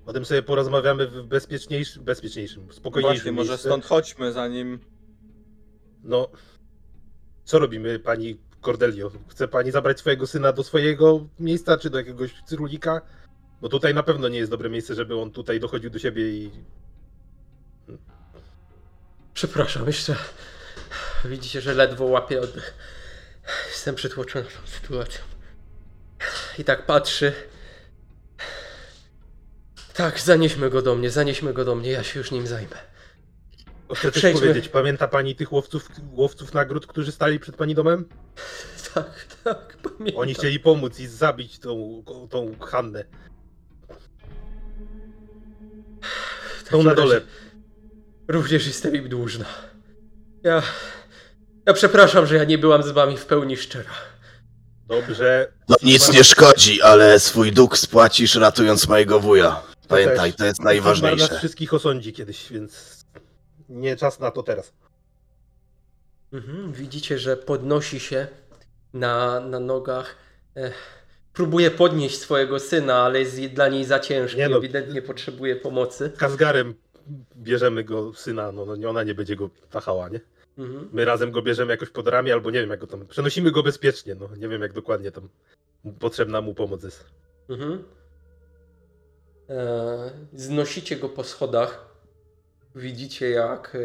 O 0.06 0.14
tym 0.14 0.26
sobie 0.26 0.43
porozmawiamy 0.43 1.08
w 1.08 1.24
bezpieczniejszym, 1.24 2.03
bezpieczniejszym, 2.03 2.74
spokojniejszym 2.74 3.24
Właśnie, 3.24 3.32
może 3.32 3.49
miejscu. 3.49 3.68
stąd 3.68 3.86
chodźmy, 3.86 4.32
zanim... 4.32 4.80
No, 6.03 6.28
co 7.43 7.60
robimy, 7.60 7.99
pani 7.99 8.38
Cordelio? 8.62 9.12
Chce 9.28 9.47
pani 9.47 9.72
zabrać 9.72 9.99
swojego 9.99 10.28
syna 10.28 10.51
do 10.53 10.64
swojego 10.64 11.28
miejsca, 11.39 11.78
czy 11.78 11.89
do 11.89 11.97
jakiegoś 11.97 12.34
cyrulika? 12.45 13.01
Bo 13.62 13.70
tutaj 13.70 13.93
na 13.93 14.03
pewno 14.03 14.28
nie 14.28 14.38
jest 14.38 14.51
dobre 14.51 14.70
miejsce, 14.70 14.95
żeby 14.95 15.22
on 15.22 15.32
tutaj 15.32 15.60
dochodził 15.60 15.89
do 15.89 15.99
siebie 15.99 16.30
i... 16.30 16.51
Przepraszam, 19.34 19.88
jeszcze. 19.88 20.16
Widzicie, 21.26 21.62
że 21.62 21.74
ledwo 21.74 22.06
łapię 22.06 22.41
oddech. 22.41 22.74
Jestem 23.68 23.95
przytłoczony 23.95 24.45
tą 24.45 24.68
sytuacją. 24.68 25.22
I 26.60 26.64
tak 26.64 26.86
patrzy. 26.86 27.34
Tak, 29.95 30.19
zanieśmy 30.19 30.69
go 30.69 30.81
do 30.81 30.95
mnie, 30.95 31.09
zanieśmy 31.11 31.53
go 31.53 31.65
do 31.65 31.75
mnie, 31.75 31.91
ja 31.91 32.03
się 32.03 32.19
już 32.19 32.31
nim 32.31 32.47
zajmę. 32.47 32.75
Chcę 33.93 34.11
coś 34.11 34.19
Przejdźmy. 34.19 34.41
powiedzieć, 34.41 34.69
pamięta 34.69 35.07
pani 35.07 35.35
tych 35.35 35.53
łowców, 35.53 35.89
łowców 36.11 36.53
nagród, 36.53 36.87
którzy 36.87 37.11
stali 37.11 37.39
przed 37.39 37.55
pani 37.55 37.75
domem? 37.75 38.09
Tak, 38.93 39.25
tak, 39.43 39.77
pamiętam. 39.83 40.21
Oni 40.21 40.33
chcieli 40.33 40.59
pomóc 40.59 40.99
i 40.99 41.07
zabić 41.07 41.59
tą, 41.59 42.03
tą 42.29 42.55
Hannę. 42.59 43.03
Tą 46.63 46.65
takim 46.71 46.83
na 46.85 46.95
dole. 46.95 47.21
również 48.27 48.67
jestem 48.67 48.95
im 48.95 49.09
dłużna. 49.09 49.45
Ja. 50.43 50.63
Ja 51.65 51.73
przepraszam, 51.73 52.25
że 52.25 52.35
ja 52.35 52.43
nie 52.43 52.57
byłam 52.57 52.83
z 52.83 52.89
wami 52.89 53.17
w 53.17 53.25
pełni 53.25 53.57
szczera. 53.57 53.91
Dobrze. 54.87 55.51
No 55.69 55.75
nic 55.83 56.11
nie 56.11 56.23
szkodzi, 56.23 56.81
ale 56.81 57.19
swój 57.19 57.51
dług 57.51 57.77
spłacisz 57.77 58.35
ratując 58.35 58.87
mojego 58.87 59.19
wuja. 59.19 59.61
Pamiętaj, 59.88 60.33
to 60.33 60.45
jest 60.45 60.57
Sigmar 60.57 60.75
nas 60.75 60.83
najważniejsze. 60.83 61.38
wszystkich 61.38 61.73
osądzi 61.73 62.13
kiedyś, 62.13 62.51
więc 62.51 63.05
nie 63.69 63.95
czas 63.95 64.19
na 64.19 64.31
to 64.31 64.43
teraz. 64.43 64.73
Mhm, 66.33 66.73
widzicie, 66.73 67.19
że 67.19 67.38
podnosi 67.38 67.99
się 67.99 68.27
na, 68.93 69.39
na 69.39 69.59
nogach. 69.59 70.15
E, 70.57 70.71
próbuje 71.33 71.71
podnieść 71.71 72.19
swojego 72.19 72.59
syna, 72.59 72.95
ale 72.95 73.19
jest 73.19 73.45
dla 73.45 73.67
niej 73.67 73.86
za 73.86 73.99
ciężki. 73.99 74.38
Nie 74.38 74.49
no. 74.49 74.57
Ewidentnie 74.57 75.01
potrzebuje 75.01 75.55
pomocy. 75.55 76.11
Kazgarem 76.17 76.75
bierzemy 77.38 77.83
go 77.83 78.13
syna, 78.13 78.51
no, 78.51 78.65
no 78.65 78.89
ona 78.89 79.03
nie 79.03 79.15
będzie 79.15 79.36
go 79.36 79.49
tachała, 79.69 80.09
nie? 80.09 80.19
Mhm. 80.57 80.89
My 80.93 81.05
razem 81.05 81.31
go 81.31 81.41
bierzemy 81.41 81.71
jakoś 81.71 81.89
pod 81.89 82.07
ramię, 82.07 82.33
albo 82.33 82.51
nie 82.51 82.59
wiem 82.59 82.69
jak 82.69 82.79
go 82.79 82.88
tam. 82.88 83.07
Przenosimy 83.07 83.51
go 83.51 83.63
bezpiecznie, 83.63 84.15
no 84.15 84.29
nie 84.38 84.47
wiem 84.47 84.61
jak 84.61 84.73
dokładnie 84.73 85.11
tam 85.11 85.29
potrzebna 85.99 86.41
mu 86.41 86.53
pomoc 86.53 86.83
jest. 86.83 87.05
Mhm. 87.49 87.83
E, 89.49 90.11
znosicie 90.33 90.95
go 90.95 91.09
po 91.09 91.23
schodach. 91.23 91.85
Widzicie, 92.75 93.29
jak 93.29 93.77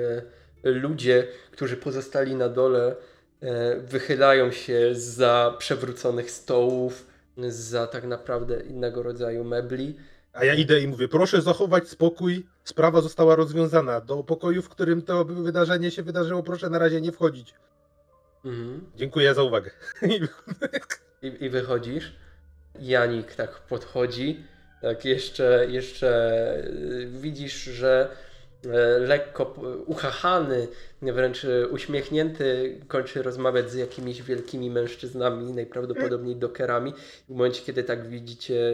e, 0.65 0.71
ludzie, 0.71 1.27
którzy 1.51 1.77
pozostali 1.77 2.35
na 2.35 2.49
dole, 2.49 2.97
e, 3.41 3.77
wychylają 3.77 4.51
się 4.51 4.95
za 4.95 5.55
przewróconych 5.59 6.31
stołów, 6.31 7.07
za 7.49 7.87
tak 7.87 8.05
naprawdę 8.05 8.61
innego 8.61 9.03
rodzaju 9.03 9.45
mebli. 9.45 9.97
A 10.33 10.45
ja 10.45 10.55
idę 10.55 10.81
i 10.81 10.89
mówię, 10.89 11.09
proszę 11.09 11.43
zachować 11.43 11.89
spokój, 11.89 12.47
sprawa 12.65 13.01
została 13.01 13.37
rozwiązana. 13.37 14.01
Do 14.01 14.23
pokoju, 14.23 14.63
w 14.63 14.69
którym 14.69 15.03
to 15.03 15.25
wydarzenie 15.25 15.91
się 15.91 16.03
wydarzyło, 16.03 16.43
proszę 16.43 16.71
na 16.71 16.79
razie 16.79 17.01
nie 17.01 17.13
wchodzić. 17.13 17.55
Mhm. 18.45 18.91
Dziękuję 18.97 19.35
za 19.35 19.43
uwagę. 19.43 19.71
I, 21.23 21.45
I 21.45 21.51
wychodzisz. 21.51 22.13
Janik 22.81 23.35
tak 23.35 23.61
podchodzi. 23.61 24.45
Tak 24.81 25.05
jeszcze, 25.05 25.67
jeszcze 25.69 26.09
y, 26.67 27.07
widzisz, 27.07 27.63
że 27.65 28.09
e, 28.65 28.99
lekko 28.99 29.55
uchachany, 29.87 30.69
wręcz 31.03 31.45
e, 31.45 31.69
uśmiechnięty, 31.69 32.81
kończy 32.89 33.23
rozmawiać 33.23 33.71
z 33.71 33.75
jakimiś 33.75 34.23
wielkimi 34.23 34.71
mężczyznami, 34.71 35.53
najprawdopodobniej 35.53 36.37
dokerami. 36.37 36.95
W 37.29 37.33
momencie, 37.33 37.63
kiedy 37.63 37.85
tak 37.85 38.09
widzicie, 38.09 38.73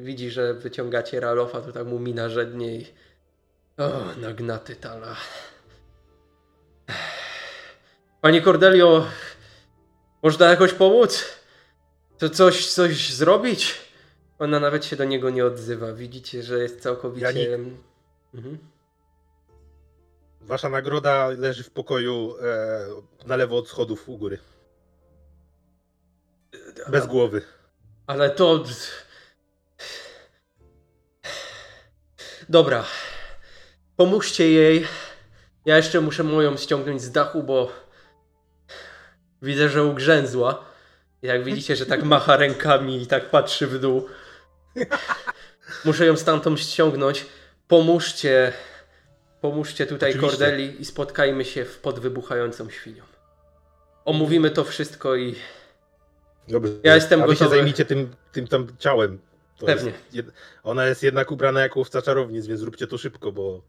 widzi, 0.00 0.30
że 0.30 0.54
wyciągacie 0.54 1.20
Ralofa, 1.20 1.60
to 1.60 1.72
tak 1.72 1.86
mu 1.86 1.98
mina 1.98 2.28
żednie 2.28 2.76
i 2.76 2.86
o, 3.78 4.04
nagnaty 4.20 4.76
tala. 4.76 5.16
Panie 8.20 8.42
Cordelio, 8.42 9.06
można 10.22 10.50
jakoś 10.50 10.72
pomóc? 10.72 11.24
To 12.18 12.30
coś, 12.30 12.66
coś 12.66 13.12
zrobić? 13.12 13.91
Ona 14.42 14.60
nawet 14.60 14.84
się 14.84 14.96
do 14.96 15.04
niego 15.04 15.30
nie 15.30 15.46
odzywa. 15.46 15.92
Widzicie, 15.92 16.42
że 16.42 16.58
jest 16.58 16.80
całkowicie. 16.80 17.26
Janik. 17.26 17.48
Mhm. 18.34 18.58
Wasza 20.40 20.68
nagroda 20.68 21.28
leży 21.28 21.62
w 21.62 21.70
pokoju 21.70 22.34
e, 22.40 23.26
na 23.26 23.36
lewo 23.36 23.56
od 23.56 23.68
schodów 23.68 24.08
u 24.08 24.18
góry. 24.18 24.38
Bez 26.88 27.06
głowy. 27.06 27.42
Ale 28.06 28.30
to. 28.30 28.64
Dobra. 32.48 32.84
Pomóżcie 33.96 34.50
jej. 34.50 34.86
Ja 35.64 35.76
jeszcze 35.76 36.00
muszę 36.00 36.24
moją 36.24 36.56
ściągnąć 36.56 37.02
z 37.02 37.10
dachu, 37.10 37.42
bo 37.42 37.72
widzę, 39.42 39.68
że 39.68 39.84
ugrzęzła. 39.84 40.64
Jak 41.22 41.44
widzicie, 41.44 41.76
że 41.76 41.86
tak 41.86 42.02
macha 42.02 42.36
rękami 42.36 43.02
i 43.02 43.06
tak 43.06 43.30
patrzy 43.30 43.66
w 43.66 43.78
dół. 43.78 44.08
Muszę 45.84 46.06
ją 46.06 46.16
stamtąd 46.16 46.60
ściągnąć. 46.60 47.26
Pomóżcie. 47.68 48.52
Pomóżcie 49.40 49.86
tutaj. 49.86 50.18
Cordeli 50.18 50.80
i 50.80 50.84
spotkajmy 50.84 51.44
się 51.44 51.64
w 51.64 51.78
pod 51.78 51.98
wybuchającą 51.98 52.70
świnią. 52.70 53.04
Omówimy 54.04 54.50
to 54.50 54.64
wszystko 54.64 55.16
i 55.16 55.34
Dobrze. 56.48 56.72
Ja 56.82 56.94
jestem 56.94 57.22
A 57.22 57.26
wy 57.26 57.32
się 57.32 57.38
gotowy. 57.38 57.56
zajmijcie 57.56 57.84
tym, 57.84 58.14
tym 58.32 58.48
tam 58.48 58.66
ciałem. 58.78 59.18
To 59.58 59.66
Pewnie. 59.66 59.92
Jest. 60.12 60.28
Ona 60.62 60.86
jest 60.86 61.02
jednak 61.02 61.30
ubrana 61.30 61.60
jako 61.60 61.78
łowca 61.78 62.02
czarownic, 62.02 62.46
więc 62.46 62.60
zróbcie 62.60 62.86
to 62.86 62.98
szybko, 62.98 63.32
bo 63.32 63.62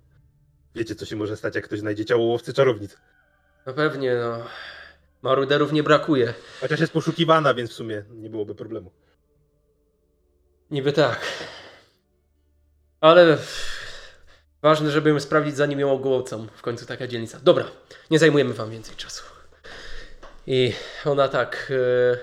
wiecie 0.75 0.95
co 0.95 1.05
się 1.05 1.15
może 1.15 1.37
stać, 1.37 1.55
jak 1.55 1.63
ktoś 1.65 1.79
znajdzie 1.79 2.05
ciało 2.05 2.23
łowcy 2.25 2.53
czarownic. 2.53 2.97
No 3.65 3.73
pewnie, 3.73 4.15
no. 4.15 4.45
Maruderów 5.21 5.71
nie 5.71 5.83
brakuje. 5.83 6.33
Chociaż 6.61 6.79
jest 6.79 6.93
poszukiwana, 6.93 7.53
więc 7.53 7.69
w 7.69 7.73
sumie 7.73 8.03
nie 8.11 8.29
byłoby 8.29 8.55
problemu. 8.55 8.91
Niby 10.73 10.93
tak. 10.93 11.21
Ale 13.01 13.37
ważne, 14.61 14.91
żeby 14.91 15.09
ją 15.09 15.19
sprawdzić, 15.19 15.55
zanim 15.55 15.79
ją 15.79 15.91
ogłocą. 15.91 16.47
W 16.55 16.61
końcu 16.61 16.85
taka 16.85 17.07
dzielnica. 17.07 17.39
Dobra, 17.43 17.65
nie 18.11 18.19
zajmujemy 18.19 18.53
wam 18.53 18.71
więcej 18.71 18.95
czasu. 18.95 19.23
I 20.47 20.73
ona 21.05 21.27
tak. 21.27 21.71
e, 21.71 22.17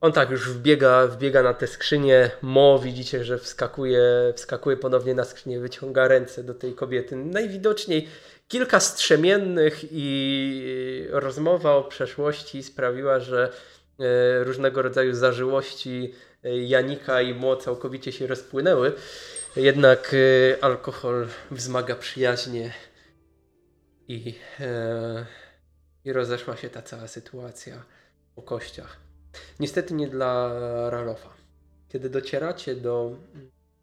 On 0.00 0.12
tak 0.12 0.30
już 0.30 0.50
wbiega, 0.50 1.06
wbiega 1.06 1.42
na 1.42 1.54
tę 1.54 1.66
skrzynię. 1.66 2.30
Mo 2.42 2.78
widzicie, 2.78 3.24
że 3.24 3.38
wskakuje, 3.38 4.02
wskakuje 4.36 4.76
ponownie 4.76 5.14
na 5.14 5.24
skrzynię, 5.24 5.60
wyciąga 5.60 6.08
ręce 6.08 6.44
do 6.44 6.54
tej 6.54 6.74
kobiety. 6.74 7.16
Najwidoczniej 7.16 8.08
kilka 8.48 8.80
strzemiennych 8.80 9.80
i 9.90 11.06
rozmowa 11.10 11.76
o 11.76 11.84
przeszłości 11.84 12.62
sprawiła, 12.62 13.20
że 13.20 13.52
e, 13.52 13.83
różnego 14.42 14.82
rodzaju 14.82 15.14
zażyłości 15.14 16.14
e, 16.44 16.58
Janika 16.58 17.22
i 17.22 17.34
Mo 17.34 17.56
całkowicie 17.56 18.12
się 18.12 18.26
rozpłynęły. 18.26 18.92
Jednak 19.56 20.14
e, 20.14 20.64
alkohol 20.64 21.26
wzmaga 21.50 21.94
przyjaźnie 21.94 22.72
i, 24.08 24.34
e, 24.60 25.26
i 26.04 26.12
rozeszła 26.12 26.56
się 26.56 26.70
ta 26.70 26.82
cała 26.82 27.08
sytuacja 27.08 27.84
po 28.34 28.42
kościach. 28.42 28.96
Niestety 29.60 29.94
nie 29.94 30.08
dla 30.08 30.50
Ralofa. 30.90 31.34
Kiedy 31.88 32.10
docieracie 32.10 32.74
do 32.74 33.16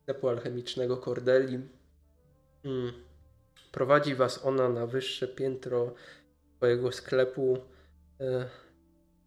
sklepu 0.02 0.30
alchemicznego 0.30 0.98
Cordeli, 0.98 1.60
mm, 2.66 2.94
prowadzi 3.72 4.16
was 4.16 4.46
ona 4.46 4.70
na 4.70 4.88
wyższe 4.88 5.28
piętro 5.28 5.94
swojego 6.58 6.92
sklepu. 6.92 7.58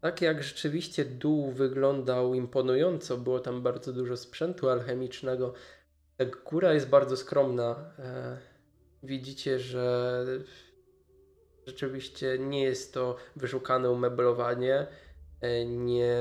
Tak 0.04 0.22
jak 0.22 0.42
rzeczywiście 0.42 1.04
dół 1.04 1.52
wyglądał 1.52 2.34
imponująco, 2.34 3.16
było 3.16 3.40
tam 3.40 3.62
bardzo 3.62 3.92
dużo 3.92 4.16
sprzętu 4.16 4.68
alchemicznego. 4.68 5.54
Tak 6.16 6.42
góra 6.44 6.72
jest 6.72 6.88
bardzo 6.88 7.16
skromna. 7.16 7.92
E, 7.98 8.38
widzicie, 9.02 9.58
że 9.58 10.24
rzeczywiście 11.66 12.38
nie 12.38 12.62
jest 12.62 12.94
to 12.94 13.16
wyszukane 13.36 13.90
umeblowanie. 13.90 14.86
E, 15.40 15.64
nie, 15.66 16.16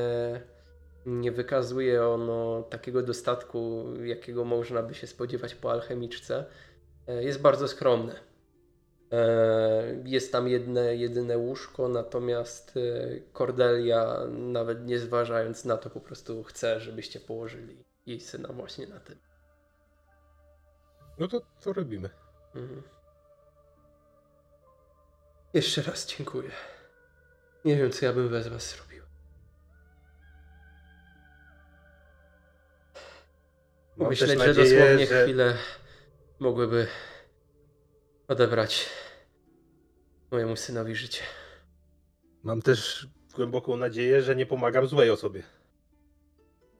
nie 1.05 1.31
wykazuje 1.31 2.05
ono 2.07 2.63
takiego 2.69 3.01
dostatku, 3.01 3.85
jakiego 4.03 4.45
można 4.45 4.83
by 4.83 4.93
się 4.93 5.07
spodziewać 5.07 5.55
po 5.55 5.71
alchemiczce. 5.71 6.45
E, 7.07 7.23
jest 7.23 7.41
bardzo 7.41 7.67
skromne. 7.67 8.32
E, 9.13 9.83
Jest 10.05 10.31
tam 10.31 10.47
jedne, 10.47 10.95
jedyne 10.95 11.37
łóżko, 11.37 11.87
natomiast 11.87 12.73
e, 12.77 12.79
Cordelia, 13.33 14.19
nawet 14.29 14.85
nie 14.85 14.99
zważając 14.99 15.65
na 15.65 15.77
to, 15.77 15.89
po 15.89 15.99
prostu 16.01 16.43
chce, 16.43 16.79
żebyście 16.79 17.19
położyli 17.19 17.83
jej 18.05 18.19
syna 18.19 18.49
właśnie 18.53 18.87
na 18.87 18.99
tym. 18.99 19.17
No 21.19 21.27
to 21.27 21.41
co 21.59 21.73
robimy? 21.73 22.09
Mhm. 22.55 22.83
Jeszcze 25.53 25.81
raz 25.81 26.07
dziękuję. 26.07 26.49
Nie 27.65 27.75
wiem, 27.77 27.91
co 27.91 28.05
ja 28.05 28.13
bym 28.13 28.29
bez 28.29 28.47
was 28.47 28.69
zrobił. 28.75 29.03
Mam 33.97 34.09
Myśleć, 34.09 34.39
też 34.39 34.55
że 34.55 34.63
dosłownie 34.63 35.07
że- 35.07 35.23
chwilę 35.23 35.57
mogłyby 36.39 36.87
odebrać 38.27 38.89
mojemu 40.33 40.55
synowi 40.55 40.95
życie. 40.95 41.21
Mam 42.43 42.61
też 42.61 43.07
głęboką 43.35 43.77
nadzieję, 43.77 44.21
że 44.21 44.35
nie 44.35 44.45
pomagam 44.45 44.87
złej 44.87 45.09
osobie. 45.09 45.43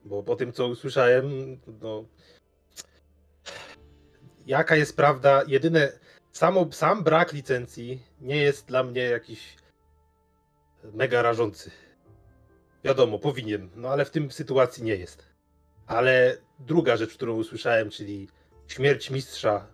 Bo 0.04 0.22
po 0.22 0.36
tym, 0.36 0.52
co 0.52 0.66
usłyszałem, 0.66 1.56
no. 1.80 2.04
Jaka 4.46 4.76
jest 4.76 4.96
prawda? 4.96 5.42
Jedyne. 5.46 5.92
Samo, 6.32 6.72
sam 6.72 7.04
brak 7.04 7.32
licencji 7.32 8.02
nie 8.20 8.36
jest 8.36 8.66
dla 8.66 8.84
mnie 8.84 9.02
jakiś 9.02 9.56
mega 10.92 11.22
rażący. 11.22 11.70
Wiadomo, 12.84 13.18
powinien, 13.18 13.70
no 13.76 13.88
ale 13.88 14.04
w 14.04 14.10
tym 14.10 14.30
sytuacji 14.30 14.82
nie 14.82 14.96
jest. 14.96 15.24
Ale 15.86 16.36
druga 16.58 16.96
rzecz, 16.96 17.14
którą 17.14 17.36
usłyszałem, 17.36 17.90
czyli 17.90 18.28
śmierć 18.66 19.10
mistrza 19.10 19.66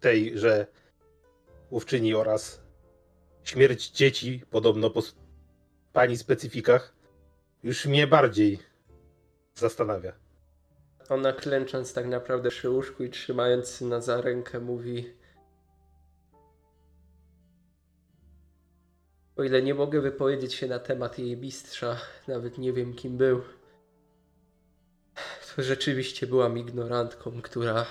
tej, 0.00 0.38
że 0.38 0.66
łowczyni 1.70 2.14
oraz 2.14 2.69
śmierć 3.50 3.90
dzieci, 3.90 4.42
podobno 4.50 4.90
po 4.90 5.02
pani 5.92 6.16
specyfikach, 6.16 6.94
już 7.62 7.86
mnie 7.86 8.06
bardziej 8.06 8.58
zastanawia. 9.54 10.12
Ona 11.08 11.32
klęcząc 11.32 11.94
tak 11.94 12.06
naprawdę 12.06 12.50
przy 12.50 12.70
łóżku 12.70 13.04
i 13.04 13.10
trzymając 13.10 13.68
syna 13.68 14.00
za 14.00 14.20
rękę 14.20 14.60
mówi 14.60 15.12
O 19.36 19.42
ile 19.42 19.62
nie 19.62 19.74
mogę 19.74 20.00
wypowiedzieć 20.00 20.54
się 20.54 20.66
na 20.66 20.78
temat 20.78 21.18
jej 21.18 21.36
mistrza, 21.36 21.96
nawet 22.28 22.58
nie 22.58 22.72
wiem 22.72 22.94
kim 22.94 23.16
był, 23.16 23.42
to 25.56 25.62
rzeczywiście 25.62 26.26
byłam 26.26 26.58
ignorantką, 26.58 27.42
która 27.42 27.86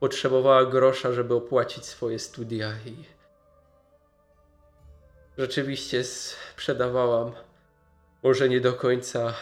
potrzebowała 0.00 0.66
grosza, 0.66 1.12
żeby 1.12 1.34
opłacić 1.34 1.84
swoje 1.84 2.18
studia 2.18 2.72
i 2.86 3.17
rzeczywiście 5.38 6.04
sprzedawałam 6.04 7.32
może 8.22 8.48
nie 8.48 8.60
do 8.60 8.72
końca 8.72 9.34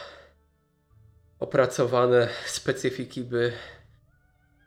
opracowane 1.38 2.28
specyfiki, 2.46 3.24
by 3.24 3.52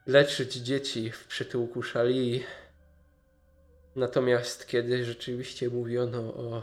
leczyć 0.05 0.53
dzieci 0.53 1.11
w 1.11 1.27
przytułku 1.27 1.83
szali. 1.83 2.43
Natomiast 3.95 4.67
kiedy 4.67 5.05
rzeczywiście 5.05 5.69
mówiono 5.69 6.19
o. 6.19 6.61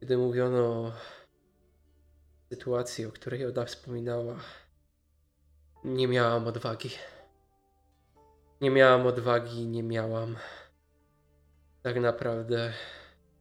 Kiedy 0.00 0.16
mówiono 0.16 0.58
o 0.58 0.92
sytuacji, 2.52 3.06
o 3.06 3.12
której 3.12 3.46
Oda 3.46 3.64
wspominała, 3.64 4.36
nie 5.84 6.08
miałam 6.08 6.46
odwagi. 6.46 6.90
Nie 8.60 8.70
miałam 8.70 9.06
odwagi, 9.06 9.66
nie 9.66 9.82
miałam 9.82 10.36
tak 11.82 12.00
naprawdę 12.00 12.72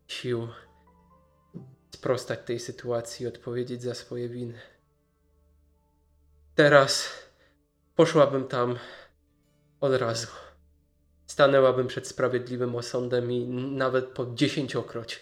sił 0.07 0.47
sprostać 1.91 2.39
tej 2.45 2.59
sytuacji 2.59 3.27
odpowiedzieć 3.27 3.83
za 3.83 3.95
swoje 3.95 4.29
winy. 4.29 4.59
Teraz 6.55 7.09
poszłabym 7.95 8.47
tam 8.47 8.79
od 9.81 9.93
razu. 9.93 10.27
Stanęłabym 11.27 11.87
przed 11.87 12.07
sprawiedliwym 12.07 12.75
osądem 12.75 13.31
i 13.31 13.47
nawet 13.47 14.05
po 14.05 14.25
dziesięciokroć. 14.33 15.21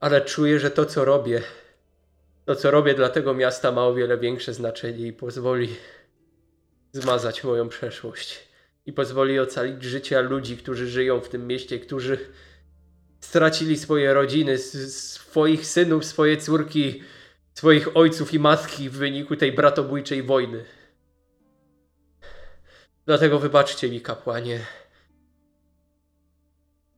Ale 0.00 0.20
czuję, 0.20 0.60
że 0.60 0.70
to 0.70 0.86
co 0.86 1.04
robię, 1.04 1.42
to 2.44 2.56
co 2.56 2.70
robię 2.70 2.94
dla 2.94 3.08
tego 3.08 3.34
miasta 3.34 3.72
ma 3.72 3.86
o 3.86 3.94
wiele 3.94 4.18
większe 4.18 4.54
znaczenie 4.54 5.06
i 5.06 5.12
pozwoli 5.12 5.76
zmazać 6.92 7.44
moją 7.44 7.68
przeszłość. 7.68 8.53
I 8.86 8.92
pozwoli 8.92 9.38
ocalić 9.38 9.82
życia 9.82 10.20
ludzi, 10.20 10.56
którzy 10.56 10.86
żyją 10.86 11.20
w 11.20 11.28
tym 11.28 11.46
mieście, 11.46 11.78
którzy 11.78 12.18
stracili 13.20 13.78
swoje 13.78 14.14
rodziny, 14.14 14.58
swoich 14.58 15.66
synów, 15.66 16.04
swoje 16.04 16.36
córki, 16.36 17.02
swoich 17.54 17.96
ojców 17.96 18.34
i 18.34 18.38
matki 18.38 18.90
w 18.90 18.92
wyniku 18.92 19.36
tej 19.36 19.52
bratobójczej 19.52 20.22
wojny. 20.22 20.64
Dlatego 23.06 23.38
wybaczcie 23.38 23.88
mi, 23.88 24.00
kapłanie. 24.00 24.60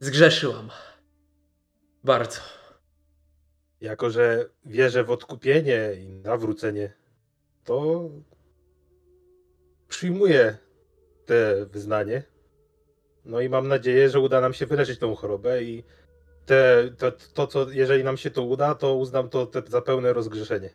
Zgrzeszyłam. 0.00 0.70
Bardzo. 2.04 2.40
Jako, 3.80 4.10
że 4.10 4.50
wierzę 4.64 5.04
w 5.04 5.10
odkupienie 5.10 5.94
i 5.98 6.08
nawrócenie, 6.08 6.92
to 7.64 8.10
przyjmuję 9.88 10.58
te 11.26 11.66
wyznanie. 11.66 12.22
No 13.24 13.40
i 13.40 13.48
mam 13.48 13.68
nadzieję, 13.68 14.10
że 14.10 14.20
uda 14.20 14.40
nam 14.40 14.54
się 14.54 14.66
wyleczyć 14.66 14.98
tą 14.98 15.14
chorobę 15.14 15.62
i 15.62 15.84
te, 16.46 16.90
to, 16.98 17.12
to, 17.12 17.46
co, 17.46 17.70
jeżeli 17.70 18.04
nam 18.04 18.16
się 18.16 18.30
to 18.30 18.42
uda, 18.42 18.74
to 18.74 18.94
uznam 18.94 19.28
to 19.28 19.46
te, 19.46 19.62
za 19.66 19.82
pełne 19.82 20.12
rozgrzeszenie. 20.12 20.70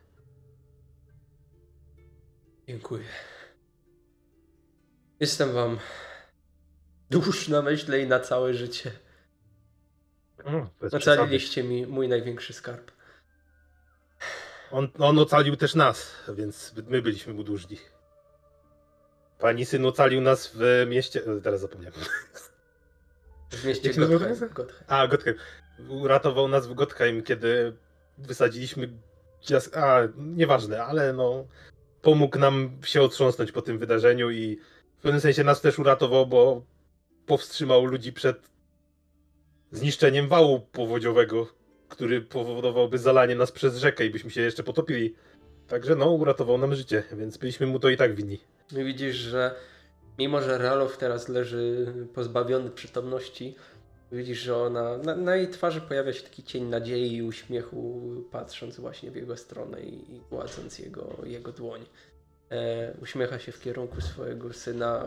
Dziękuję. 2.67 3.03
Jestem 5.19 5.53
wam 5.53 5.79
dusz 7.09 7.47
na 7.47 7.61
myśle 7.61 7.99
i 7.99 8.07
na 8.07 8.19
całe 8.19 8.53
życie. 8.53 8.91
Mm. 10.45 10.67
Ocaliliście 10.91 11.63
mi 11.63 11.87
mój 11.87 12.07
największy 12.07 12.53
skarb. 12.53 12.91
On, 14.71 14.89
on 14.99 15.19
ocalił 15.19 15.55
też 15.55 15.75
nas, 15.75 16.15
więc 16.35 16.73
my 16.87 17.01
byliśmy 17.01 17.33
mu 17.33 17.43
dłużni. 17.43 17.77
Pani 19.41 19.65
syn 19.65 19.85
ocalił 19.85 20.21
nas 20.21 20.51
w 20.55 20.85
mieście. 20.89 21.21
e, 21.25 21.41
Teraz 21.41 21.61
zapomniałem. 21.61 21.99
W 23.51 23.65
mieście? 23.65 23.93
Gottheim. 23.93 24.35
A, 24.87 25.07
Gottheim. 25.07 25.35
Uratował 25.89 26.47
nas 26.47 26.67
w 26.67 26.73
Gottheim, 26.73 27.23
kiedy 27.23 27.73
wysadziliśmy. 28.17 28.89
Jas... 29.49 29.75
A, 29.75 29.99
nieważne, 30.17 30.83
ale 30.83 31.13
no. 31.13 31.45
Pomógł 32.01 32.39
nam 32.39 32.77
się 32.83 33.01
otrząsnąć 33.01 33.51
po 33.51 33.61
tym 33.61 33.79
wydarzeniu 33.79 34.29
i 34.31 34.59
w 34.97 35.01
pewnym 35.01 35.21
sensie 35.21 35.43
nas 35.43 35.61
też 35.61 35.79
uratował, 35.79 36.27
bo 36.27 36.65
powstrzymał 37.25 37.85
ludzi 37.85 38.13
przed 38.13 38.49
zniszczeniem 39.71 40.27
wału 40.27 40.59
powodziowego, 40.59 41.47
który 41.89 42.21
powodowałby 42.21 42.97
zalanie 42.97 43.35
nas 43.35 43.51
przez 43.51 43.77
rzekę 43.77 44.05
i 44.05 44.09
byśmy 44.09 44.31
się 44.31 44.41
jeszcze 44.41 44.63
potopili. 44.63 45.15
Także 45.67 45.95
no, 45.95 46.11
uratował 46.11 46.57
nam 46.57 46.75
życie, 46.75 47.03
więc 47.13 47.37
byliśmy 47.37 47.67
mu 47.67 47.79
to 47.79 47.89
i 47.89 47.97
tak 47.97 48.15
winni. 48.15 48.39
Widzisz, 48.71 49.15
że 49.15 49.55
mimo, 50.19 50.41
że 50.41 50.57
Ralof 50.57 50.97
teraz 50.97 51.29
leży 51.29 51.93
pozbawiony 52.13 52.69
przytomności, 52.69 53.55
widzisz, 54.11 54.39
że 54.39 54.57
ona, 54.57 54.97
na, 54.97 55.15
na 55.15 55.35
jej 55.35 55.49
twarzy 55.49 55.81
pojawia 55.81 56.13
się 56.13 56.23
taki 56.23 56.43
cień 56.43 56.63
nadziei 56.63 57.15
i 57.15 57.23
uśmiechu, 57.23 58.01
patrząc 58.31 58.79
właśnie 58.79 59.11
w 59.11 59.15
jego 59.15 59.37
stronę 59.37 59.81
i, 59.81 60.15
i 60.15 60.21
gładząc 60.29 60.79
jego, 60.79 61.17
jego 61.23 61.51
dłoń. 61.51 61.85
E, 62.51 62.93
uśmiecha 63.01 63.39
się 63.39 63.51
w 63.51 63.61
kierunku 63.61 64.01
swojego 64.01 64.53
syna, 64.53 65.05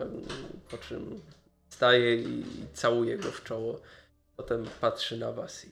po 0.69 0.77
czym 0.77 1.21
staje 1.69 2.15
i, 2.15 2.39
i 2.39 2.67
całuje 2.73 3.17
go 3.17 3.31
w 3.31 3.43
czoło. 3.43 3.81
Potem 4.37 4.65
patrzy 4.81 5.17
na 5.17 5.31
was 5.31 5.65
i 5.65 5.71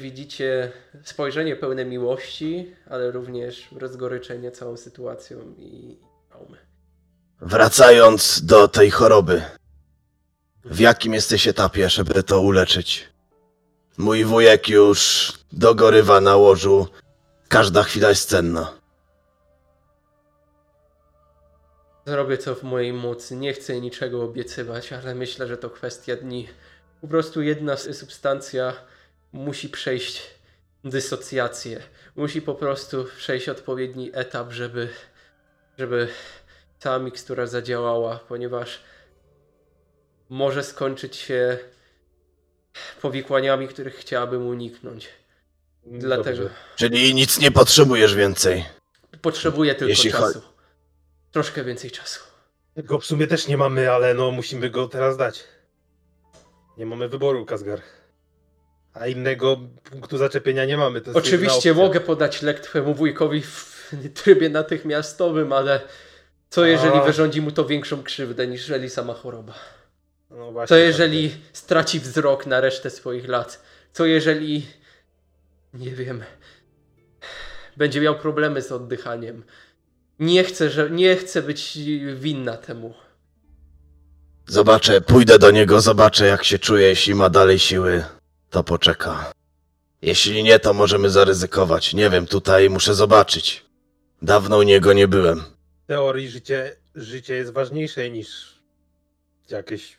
widzicie 0.00 0.72
spojrzenie 1.02 1.56
pełne 1.56 1.84
miłości, 1.84 2.74
ale 2.90 3.10
również 3.10 3.68
rozgoryczenie 3.76 4.50
całą 4.50 4.76
sytuacją 4.76 5.38
i 5.58 5.98
traumy. 6.28 6.58
Wracając 7.40 8.44
do 8.44 8.68
tej 8.68 8.90
choroby. 8.90 9.42
W 10.64 10.80
jakim 10.80 11.14
jesteś 11.14 11.48
etapie, 11.48 11.88
żeby 11.88 12.22
to 12.22 12.40
uleczyć? 12.40 13.08
Mój 13.98 14.24
wujek 14.24 14.68
już 14.68 15.32
dogorywa 15.52 16.20
na 16.20 16.36
łożu. 16.36 16.88
Każda 17.48 17.82
chwila 17.82 18.08
jest 18.08 18.28
cenna. 18.28 18.72
Zrobię 22.06 22.38
co 22.38 22.54
w 22.54 22.62
mojej 22.62 22.92
mocy. 22.92 23.36
Nie 23.36 23.52
chcę 23.52 23.80
niczego 23.80 24.22
obiecywać, 24.22 24.92
ale 24.92 25.14
myślę, 25.14 25.46
że 25.46 25.56
to 25.56 25.70
kwestia 25.70 26.16
dni. 26.16 26.48
Po 27.00 27.08
prostu 27.08 27.42
jedna 27.42 27.76
substancja 27.76 28.72
musi 29.32 29.68
przejść 29.68 30.22
dysocjację. 30.84 31.82
Musi 32.16 32.42
po 32.42 32.54
prostu 32.54 33.06
przejść 33.16 33.48
odpowiedni 33.48 34.10
etap, 34.14 34.52
żeby, 34.52 34.88
żeby 35.78 36.08
cała 36.78 36.98
mikstura 36.98 37.46
zadziałała, 37.46 38.16
ponieważ 38.28 38.80
może 40.28 40.64
skończyć 40.64 41.16
się 41.16 41.58
powikłaniami, 43.02 43.68
których 43.68 43.94
chciałabym 43.96 44.46
uniknąć. 44.46 45.08
Dlatego 45.86 46.38
Dobrze. 46.42 46.54
Czyli 46.76 47.14
nic 47.14 47.38
nie 47.38 47.50
potrzebujesz 47.50 48.14
więcej. 48.14 48.64
potrzebuję 49.22 49.74
tylko 49.74 49.88
Jeśli 49.88 50.10
cho- 50.12 50.18
czasu. 50.18 50.42
Troszkę 51.32 51.64
więcej 51.64 51.90
czasu. 51.90 52.20
Go 52.76 52.98
w 52.98 53.06
sumie 53.06 53.26
też 53.26 53.48
nie 53.48 53.56
mamy, 53.56 53.90
ale 53.90 54.14
no 54.14 54.30
musimy 54.30 54.70
go 54.70 54.88
teraz 54.88 55.16
dać. 55.16 55.44
Nie 56.76 56.86
mamy 56.86 57.08
wyboru, 57.08 57.46
Kazgar. 57.46 57.80
A 58.94 59.06
innego 59.06 59.60
punktu 59.90 60.18
zaczepienia 60.18 60.64
nie 60.64 60.76
mamy. 60.76 61.02
Oczywiście 61.14 61.74
mogę 61.74 62.00
podać 62.00 62.42
lek 62.42 62.60
twojemu 62.60 62.94
wujkowi 62.94 63.42
w 63.42 63.80
trybie 64.14 64.48
natychmiastowym, 64.48 65.52
ale 65.52 65.80
co 66.50 66.64
jeżeli 66.64 66.98
A. 66.98 67.04
wyrządzi 67.04 67.40
mu 67.40 67.50
to 67.50 67.64
większą 67.64 68.02
krzywdę 68.02 68.46
niż 68.46 68.60
jeżeli 68.60 68.90
sama 68.90 69.14
choroba? 69.14 69.54
No 70.30 70.52
właśnie, 70.52 70.68
Co 70.68 70.74
tak 70.74 70.84
jeżeli 70.84 71.34
straci 71.52 72.00
wzrok 72.00 72.46
na 72.46 72.60
resztę 72.60 72.90
swoich 72.90 73.28
lat? 73.28 73.62
Co 73.92 74.06
jeżeli, 74.06 74.66
nie 75.74 75.90
wiem, 75.90 76.22
będzie 77.76 78.00
miał 78.00 78.18
problemy 78.18 78.62
z 78.62 78.72
oddychaniem? 78.72 79.44
Nie 80.18 80.44
chcę, 80.44 80.70
że, 80.70 80.90
nie 80.90 81.16
chcę 81.16 81.42
być 81.42 81.78
winna 82.14 82.56
temu. 82.56 82.94
Zobaczę, 84.46 85.00
pójdę 85.00 85.38
do 85.38 85.50
niego, 85.50 85.80
zobaczę 85.80 86.26
jak 86.26 86.44
się 86.44 86.58
czuje. 86.58 86.88
Jeśli 86.88 87.14
ma 87.14 87.30
dalej 87.30 87.58
siły, 87.58 88.04
to 88.50 88.64
poczeka. 88.64 89.32
Jeśli 90.02 90.42
nie, 90.42 90.58
to 90.58 90.74
możemy 90.74 91.10
zaryzykować. 91.10 91.94
Nie 91.94 92.10
wiem, 92.10 92.26
tutaj 92.26 92.70
muszę 92.70 92.94
zobaczyć. 92.94 93.64
Dawno 94.22 94.56
u 94.58 94.62
niego 94.62 94.92
nie 94.92 95.08
byłem. 95.08 95.42
teorii 95.86 96.28
życie, 96.28 96.76
życie 96.94 97.34
jest 97.34 97.52
ważniejsze 97.52 98.10
niż 98.10 98.58
jakieś 99.50 99.98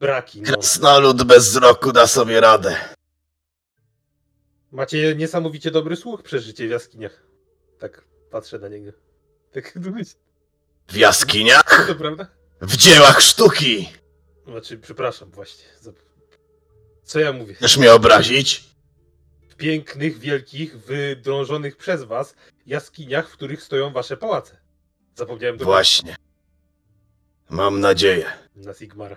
braki. 0.00 0.40
No. 0.42 0.52
Krasnolud 0.52 1.22
bez 1.24 1.48
wzroku 1.48 1.92
da 1.92 2.06
sobie 2.06 2.40
radę. 2.40 2.76
Macie 4.72 5.14
niesamowicie 5.16 5.70
dobry 5.70 5.96
słuch 5.96 6.22
przez 6.22 6.44
życie 6.44 6.66
w 6.68 6.70
jaskiniach. 6.70 7.22
Tak 7.78 8.04
patrzę 8.30 8.58
na 8.58 8.68
niego. 8.68 8.92
Tak, 9.54 9.78
W 10.88 10.96
jaskiniach? 10.96 11.84
to 11.86 11.94
prawda? 11.94 12.26
W 12.60 12.76
dziełach 12.76 13.20
sztuki! 13.20 13.88
Znaczy, 14.46 14.78
przepraszam 14.78 15.30
właśnie. 15.30 15.64
Co 17.04 17.20
ja 17.20 17.32
mówię? 17.32 17.54
Chcesz 17.54 17.76
mnie 17.76 17.92
obrazić? 17.92 18.64
W 19.48 19.56
pięknych, 19.56 20.18
wielkich, 20.18 20.78
wydrążonych 20.78 21.76
przez 21.76 22.02
was 22.02 22.34
jaskiniach, 22.66 23.28
w 23.28 23.32
których 23.32 23.62
stoją 23.62 23.92
wasze 23.92 24.16
pałace. 24.16 24.56
Zapomniałem 25.14 25.58
to 25.58 25.64
Właśnie. 25.64 26.16
Mam 27.50 27.80
nadzieję. 27.80 28.26
na 28.56 28.74
Sigmara. 28.74 29.16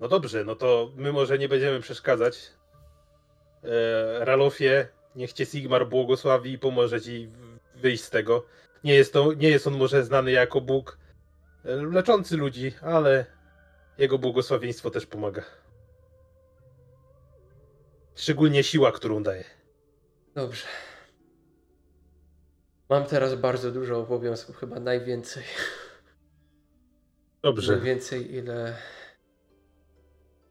No 0.00 0.08
dobrze, 0.08 0.44
no 0.44 0.54
to 0.56 0.92
my 0.96 1.12
może 1.12 1.38
nie 1.38 1.48
będziemy 1.48 1.80
przeszkadzać. 1.80 2.38
E, 3.64 4.24
Ralofie, 4.24 4.88
niech 5.16 5.32
cię 5.32 5.46
Sigmar 5.46 5.88
błogosławi 5.88 6.52
i 6.52 6.58
pomoże 6.58 7.00
ci 7.00 7.28
wyjść 7.74 8.04
z 8.04 8.10
tego. 8.10 8.46
Nie 8.84 8.94
jest, 8.94 9.12
to, 9.12 9.32
nie 9.32 9.48
jest 9.48 9.66
on 9.66 9.76
może 9.76 10.04
znany 10.04 10.30
jako 10.30 10.60
Bóg 10.60 10.98
e, 11.64 11.76
leczący 11.76 12.36
ludzi, 12.36 12.72
ale 12.82 13.26
jego 13.98 14.18
błogosławieństwo 14.18 14.90
też 14.90 15.06
pomaga. 15.06 15.42
Szczególnie 18.16 18.62
siła, 18.62 18.92
którą 18.92 19.22
daje. 19.22 19.44
Dobrze. 20.34 20.66
Mam 22.88 23.04
teraz 23.04 23.34
bardzo 23.34 23.70
dużo 23.70 23.98
obowiązków, 23.98 24.56
chyba 24.56 24.80
najwięcej. 24.80 25.44
Dobrze. 27.42 27.76
Najwięcej, 27.76 28.34
ile. 28.34 28.76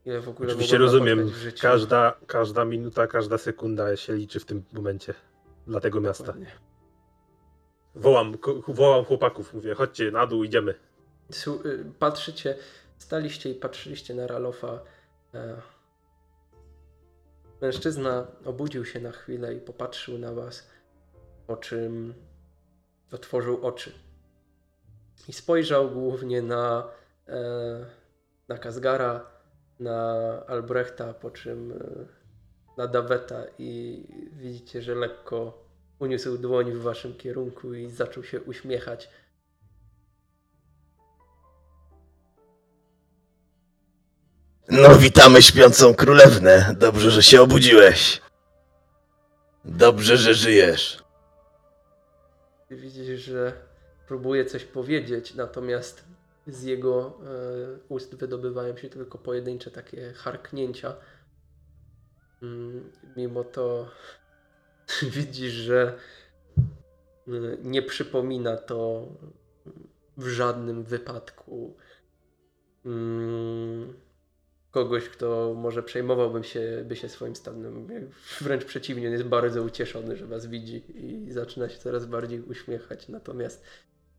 Ile 0.05 0.21
w 0.21 0.29
ogóle 0.29 0.49
Oczywiście 0.49 0.77
rozumiem. 0.77 1.31
Każda, 1.61 2.19
każda 2.27 2.65
minuta, 2.65 3.07
każda 3.07 3.37
sekunda 3.37 3.95
się 3.95 4.13
liczy 4.13 4.39
w 4.39 4.45
tym 4.45 4.63
momencie 4.73 5.13
dla 5.67 5.79
tego 5.79 6.01
miasta. 6.01 6.25
Dokładnie. 6.25 6.51
Wołam, 7.95 8.37
wołam 8.67 9.05
chłopaków, 9.05 9.53
mówię, 9.53 9.75
chodźcie 9.75 10.11
na 10.11 10.27
dół, 10.27 10.43
idziemy. 10.43 10.73
Y, 11.65 11.85
Patrzycie, 11.99 12.55
staliście 12.97 13.49
i 13.49 13.55
patrzyliście 13.55 14.13
na 14.15 14.27
Ralofa. 14.27 14.79
Mężczyzna 17.61 18.27
obudził 18.45 18.85
się 18.85 18.99
na 18.99 19.11
chwilę 19.11 19.53
i 19.53 19.59
popatrzył 19.59 20.17
na 20.17 20.33
was, 20.33 20.67
po 21.47 21.57
czym 21.57 22.13
otworzył 23.11 23.65
oczy. 23.65 23.91
I 25.27 25.33
spojrzał 25.33 25.91
głównie 25.91 26.41
na, 26.41 26.89
e, 27.27 27.85
na 28.47 28.57
Kazgara, 28.57 29.25
na 29.79 29.99
Albrechta, 30.47 31.13
po 31.13 31.31
czym 31.31 31.71
e, 31.71 32.05
na 32.77 32.87
Daweta 32.87 33.43
i 33.59 34.03
widzicie, 34.31 34.81
że 34.81 34.95
lekko 34.95 35.65
uniósł 35.99 36.37
dłoń 36.37 36.71
w 36.71 36.81
waszym 36.81 37.13
kierunku 37.13 37.73
i 37.73 37.89
zaczął 37.89 38.23
się 38.23 38.41
uśmiechać. 38.41 39.09
No, 44.69 44.95
witamy 44.95 45.41
śpiącą 45.41 45.93
królewnę. 45.93 46.75
Dobrze, 46.79 47.11
że 47.11 47.23
się 47.23 47.41
obudziłeś. 47.41 48.21
Dobrze, 49.65 50.17
że 50.17 50.33
żyjesz. 50.33 51.03
Widzisz, 52.71 53.21
że 53.21 53.53
próbuje 54.07 54.45
coś 54.45 54.63
powiedzieć, 54.65 55.35
natomiast 55.35 56.03
z 56.47 56.63
jego 56.63 57.19
e, 57.25 57.79
ust 57.89 58.15
wydobywają 58.15 58.77
się 58.77 58.89
tylko 58.89 59.17
pojedyncze 59.17 59.71
takie 59.71 60.13
harknięcia. 60.13 60.95
Mm, 62.43 62.91
Mimo 63.17 63.43
to 63.43 63.87
widzisz, 65.17 65.53
że 65.53 65.97
y, 67.27 67.57
nie 67.63 67.81
przypomina 67.81 68.57
to 68.57 69.07
w 70.17 70.27
żadnym 70.27 70.83
wypadku 70.83 71.77
mm, 72.85 73.93
kogoś, 74.75 75.09
kto 75.09 75.53
może 75.57 75.83
przejmowałbym 75.83 76.43
się, 76.43 76.83
by 76.85 76.95
się 76.95 77.09
swoim 77.09 77.35
stanem. 77.35 77.87
Wręcz 78.41 78.65
przeciwnie, 78.65 79.07
on 79.07 79.13
jest 79.13 79.23
bardzo 79.23 79.63
ucieszony, 79.63 80.17
że 80.17 80.27
was 80.27 80.45
widzi 80.45 80.83
i 80.95 81.31
zaczyna 81.31 81.69
się 81.69 81.77
coraz 81.79 82.05
bardziej 82.05 82.41
uśmiechać. 82.41 83.07
Natomiast 83.09 83.63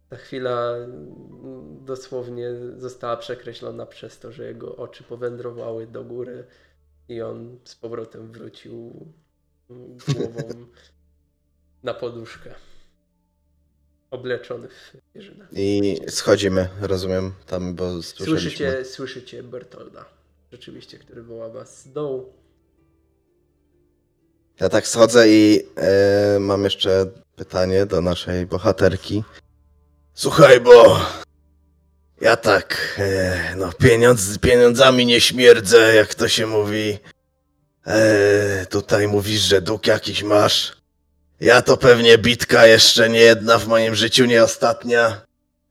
ta 0.09 0.17
chwila 0.17 0.77
mm, 0.77 1.85
dosłownie 1.85 2.51
została 2.77 3.17
przekreślona 3.17 3.87
przez 3.87 4.19
to, 4.19 4.33
że 4.33 4.45
jego 4.47 4.77
oczy 4.77 5.05
powędrowały 5.05 5.87
do 5.87 6.05
góry 6.05 6.45
i 7.09 7.23
on 7.23 7.59
z 7.65 7.75
powrotem 7.75 8.33
wrócił 8.33 9.07
mm, 9.71 9.97
głową 10.15 10.67
na 11.83 11.95
poduszkę. 11.95 12.55
Obleczony 14.11 14.69
w 14.69 14.97
pierzynę. 15.15 15.47
I 15.53 15.99
schodzimy, 16.09 16.69
rozumiem, 16.81 17.33
tam, 17.47 17.75
bo. 17.75 18.03
Słyszycie, 18.03 18.85
słyszycie 18.85 19.43
Bertolda, 19.43 20.16
rzeczywiście, 20.57 20.99
który 20.99 21.23
woła 21.23 21.65
z 21.65 21.93
dołu. 21.93 22.33
Ja 24.61 24.69
tak 24.69 24.87
schodzę 24.87 25.29
i 25.29 25.63
e, 25.77 26.39
mam 26.39 26.65
jeszcze 26.65 27.07
pytanie 27.37 27.87
do 27.87 28.01
naszej 28.01 28.47
bohaterki. 28.47 29.25
Słuchaj, 30.15 30.61
bo 30.61 31.01
ja 32.21 32.37
tak, 32.37 32.97
e, 32.99 33.55
no 33.57 33.73
pieniądz, 33.73 34.39
pieniądzami 34.39 35.07
nie 35.07 35.21
śmierdzę, 35.21 35.95
jak 35.95 36.15
to 36.15 36.29
się 36.29 36.47
mówi. 36.47 36.99
E, 37.87 38.67
tutaj 38.71 39.09
mówisz, 39.09 39.41
że 39.41 39.63
dług 39.63 39.87
jakiś 39.87 40.23
masz. 40.23 40.77
Ja 41.41 41.63
to 41.63 41.77
pewnie 41.77 42.19
bitka 42.19 42.67
jeszcze 42.67 43.09
nie 43.09 43.21
jedna 43.21 43.59
w 43.59 43.67
moim 43.67 43.95
życiu, 43.95 44.25
nie 44.25 44.45
ostatnia. 44.45 45.23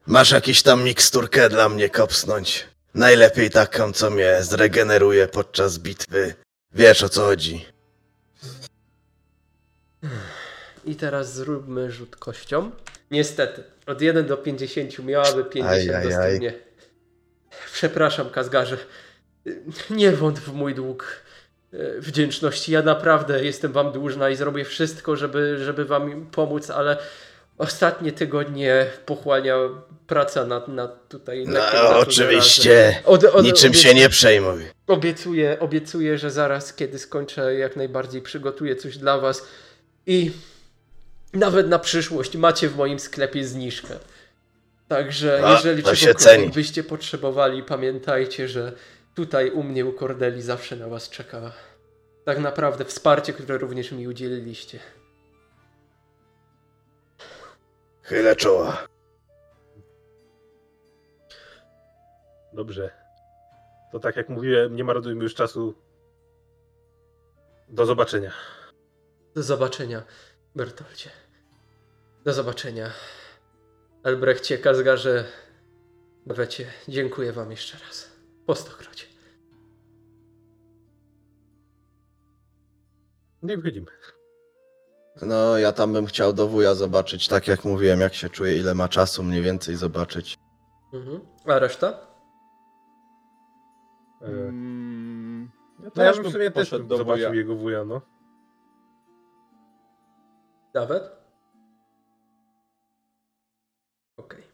Masz 0.06 0.30
jakieś 0.30 0.62
tam 0.62 0.84
miksturkę 0.84 1.48
dla 1.48 1.68
mnie 1.68 1.90
kopsnąć. 1.90 2.75
Najlepiej 2.96 3.50
taką, 3.50 3.92
co 3.92 4.10
mnie 4.10 4.36
zregeneruje 4.40 5.28
podczas 5.28 5.78
bitwy. 5.78 6.34
Wiesz 6.72 7.02
o 7.02 7.08
co 7.08 7.24
chodzi. 7.24 7.66
I 10.84 10.96
teraz 10.96 11.34
zróbmy 11.34 11.90
rzut 11.90 12.16
kością. 12.16 12.70
Niestety, 13.10 13.64
od 13.86 14.00
1 14.00 14.26
do 14.26 14.36
50 14.36 14.98
miałaby 14.98 15.44
50 15.44 15.72
Aj, 15.72 15.90
aj, 15.90 15.94
aj. 15.96 16.04
dostępnie. 16.04 16.54
Przepraszam, 17.72 18.30
Kazgarze. 18.30 18.76
Nie 19.90 20.12
wątp 20.12 20.50
w 20.50 20.54
mój 20.54 20.74
dług 20.74 21.22
e, 21.72 22.00
wdzięczności. 22.00 22.72
Ja 22.72 22.82
naprawdę 22.82 23.44
jestem 23.44 23.72
wam 23.72 23.92
dłużna 23.92 24.30
i 24.30 24.36
zrobię 24.36 24.64
wszystko, 24.64 25.16
żeby, 25.16 25.64
żeby 25.64 25.84
wam 25.84 26.26
pomóc, 26.26 26.70
ale 26.70 26.98
ostatnie 27.58 28.12
tygodnie 28.12 28.86
pochłania 29.06 29.56
praca 30.06 30.44
nad, 30.44 30.68
nad 30.68 31.08
tutaj... 31.08 31.44
No, 31.48 31.98
oczywiście. 31.98 33.02
Od, 33.04 33.24
od, 33.24 33.44
Niczym 33.44 33.72
obie- 33.72 33.76
się 33.76 33.94
nie 33.94 34.08
przejmuj. 34.08 34.64
Obiecuję, 34.86 35.56
obiecuję, 35.60 36.18
że 36.18 36.30
zaraz, 36.30 36.74
kiedy 36.74 36.98
skończę, 36.98 37.54
jak 37.54 37.76
najbardziej 37.76 38.22
przygotuję 38.22 38.76
coś 38.76 38.98
dla 38.98 39.18
Was 39.18 39.42
i 40.06 40.30
nawet 41.32 41.68
na 41.68 41.78
przyszłość 41.78 42.36
macie 42.36 42.68
w 42.68 42.76
moim 42.76 42.98
sklepie 42.98 43.44
zniżkę. 43.44 43.94
Także 44.88 45.40
A, 45.44 45.52
jeżeli 45.52 45.82
czegokolwiek 45.82 46.54
byście 46.54 46.84
potrzebowali, 46.84 47.62
pamiętajcie, 47.62 48.48
że 48.48 48.72
tutaj 49.14 49.50
u 49.50 49.62
mnie, 49.62 49.86
u 49.86 49.92
Cordeli 49.92 50.42
zawsze 50.42 50.76
na 50.76 50.88
Was 50.88 51.10
czeka 51.10 51.52
tak 52.24 52.38
naprawdę 52.38 52.84
wsparcie, 52.84 53.32
które 53.32 53.58
również 53.58 53.92
mi 53.92 54.08
udzieliliście. 54.08 54.78
Chylę 58.06 58.36
czoła. 58.36 58.86
Dobrze. 62.52 62.90
To 63.92 63.98
tak 63.98 64.16
jak 64.16 64.28
mówiłem, 64.28 64.76
nie 64.76 64.84
marnujmy 64.84 65.22
już 65.22 65.34
czasu. 65.34 65.74
Do 67.68 67.86
zobaczenia. 67.86 68.32
Do 69.34 69.42
zobaczenia, 69.42 70.02
Bertoldzie. 70.54 71.10
Do 72.24 72.32
zobaczenia. 72.32 72.90
Albrechcie, 74.02 74.58
Kazgarze, 74.58 75.24
Bawecie, 76.26 76.66
dziękuję 76.88 77.32
Wam 77.32 77.50
jeszcze 77.50 77.78
raz. 77.78 78.12
Po 78.46 78.54
stokrocie. 78.54 79.06
Nie 83.42 83.58
wchodzimy. 83.58 83.86
No, 85.22 85.58
ja 85.58 85.72
tam 85.72 85.92
bym 85.92 86.06
chciał 86.06 86.32
do 86.32 86.48
wuja 86.48 86.74
zobaczyć, 86.74 87.28
tak 87.28 87.48
jak 87.48 87.64
mówiłem, 87.64 88.00
jak 88.00 88.14
się 88.14 88.28
czuje, 88.28 88.58
ile 88.58 88.74
ma 88.74 88.88
czasu 88.88 89.22
mniej 89.22 89.42
więcej 89.42 89.76
zobaczyć. 89.76 90.38
Mhm. 90.92 91.20
A 91.46 91.58
reszta? 91.58 91.86
Ja, 94.20 94.28
no 95.96 96.02
ja 96.04 96.12
bym 96.12 96.24
w 96.24 96.32
sumie 96.32 96.50
też 96.50 96.70
do 96.70 96.96
zobaczył 96.96 97.28
wuja. 97.28 97.34
jego 97.34 97.56
wuja, 97.56 97.84
no. 97.84 98.00
Nawet? 100.74 101.02
Okej. 104.16 104.40
Okay. 104.40 104.52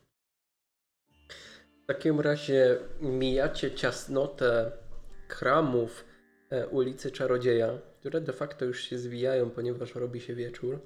W 1.83 1.87
takim 1.87 2.21
razie 2.21 2.79
mijacie 3.01 3.75
ciasnotę 3.75 4.73
kramów 5.29 6.05
e, 6.51 6.67
ulicy 6.67 7.11
Czarodzieja 7.11 7.79
które 8.03 8.21
de 8.21 8.33
facto 8.33 8.65
już 8.65 8.81
się 8.81 8.99
zwijają, 8.99 9.51
ponieważ 9.51 9.95
robi 9.95 10.21
się 10.21 10.35
wieczór. 10.35 10.81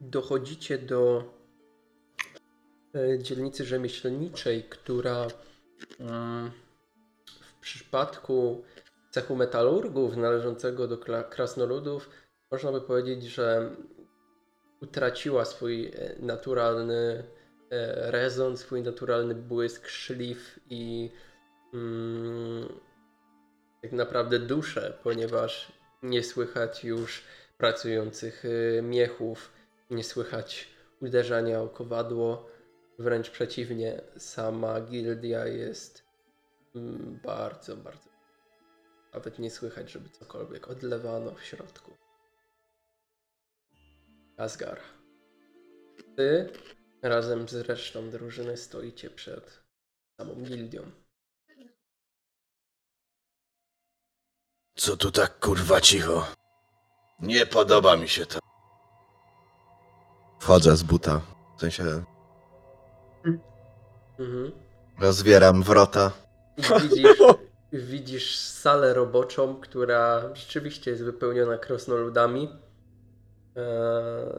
Dochodzicie 0.00 0.78
do 0.78 1.24
e, 2.94 3.18
dzielnicy 3.18 3.64
rzemieślniczej, 3.64 4.64
która 4.64 5.26
mm, 6.00 6.50
w 7.40 7.60
przypadku 7.60 8.64
cechu 9.10 9.36
metalurgów 9.36 10.16
należącego 10.16 10.88
do 10.88 10.98
krasnoludów 11.30 12.10
można 12.50 12.72
by 12.72 12.80
powiedzieć, 12.80 13.24
że 13.24 13.76
utraciła 14.80 15.44
swój 15.44 15.86
e, 15.86 16.16
naturalny 16.18 17.24
e, 17.70 18.10
rezon, 18.10 18.56
swój 18.56 18.82
naturalny 18.82 19.34
błysk, 19.34 19.88
szlif 19.88 20.60
i 20.70 21.10
mm, 21.74 22.68
tak 23.84 23.92
naprawdę 23.92 24.38
duszę, 24.38 24.98
ponieważ 25.02 25.72
nie 26.02 26.22
słychać 26.22 26.84
już 26.84 27.22
pracujących 27.58 28.44
e, 28.44 28.82
miechów, 28.82 29.52
nie 29.90 30.04
słychać 30.04 30.68
uderzania 31.00 31.60
o 31.60 31.68
kowadło, 31.68 32.50
wręcz 32.98 33.30
przeciwnie, 33.30 34.00
sama 34.16 34.80
gildia 34.80 35.46
jest 35.46 36.02
mm, 36.74 37.20
bardzo, 37.24 37.76
bardzo. 37.76 38.10
Nawet 39.14 39.38
nie 39.38 39.50
słychać, 39.50 39.90
żeby 39.90 40.08
cokolwiek 40.08 40.68
odlewano 40.68 41.34
w 41.34 41.44
środku. 41.44 41.90
Asgar. 44.36 44.80
Ty 46.16 46.48
razem 47.02 47.48
z 47.48 47.54
resztą 47.54 48.10
drużyny 48.10 48.56
stoicie 48.56 49.10
przed 49.10 49.62
samą 50.16 50.34
gildią. 50.34 51.03
Co 54.76 54.96
tu 54.96 55.10
tak 55.10 55.38
kurwa 55.40 55.80
cicho? 55.80 56.26
Nie 57.20 57.46
podoba 57.46 57.96
mi 57.96 58.08
się 58.08 58.26
to. 58.26 58.38
Wchodzę 60.40 60.76
z 60.76 60.82
buta. 60.82 61.20
W 61.56 61.60
sensie 61.60 61.84
Mhm. 64.18 64.52
rozwieram 65.00 65.62
wrota. 65.62 66.10
Widzisz, 66.82 67.18
widzisz 67.72 68.38
salę 68.38 68.94
roboczą, 68.94 69.56
która 69.60 70.34
rzeczywiście 70.34 70.90
jest 70.90 71.02
wypełniona 71.04 71.58
krasnoludami. 71.58 72.48
E, 73.56 73.62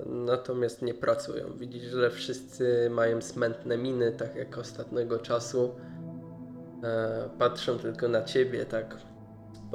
natomiast 0.05 0.81
nie 0.81 0.93
pracują. 0.93 1.57
Widzisz, 1.57 1.83
że 1.91 2.11
wszyscy 2.11 2.89
mają 2.89 3.21
smętne 3.21 3.77
miny, 3.77 4.11
tak 4.11 4.35
jak 4.35 4.57
ostatniego 4.57 5.19
czasu. 5.19 5.75
E, 6.83 7.29
patrzą 7.39 7.79
tylko 7.79 8.07
na 8.07 8.23
ciebie, 8.23 8.65
tak 8.65 8.97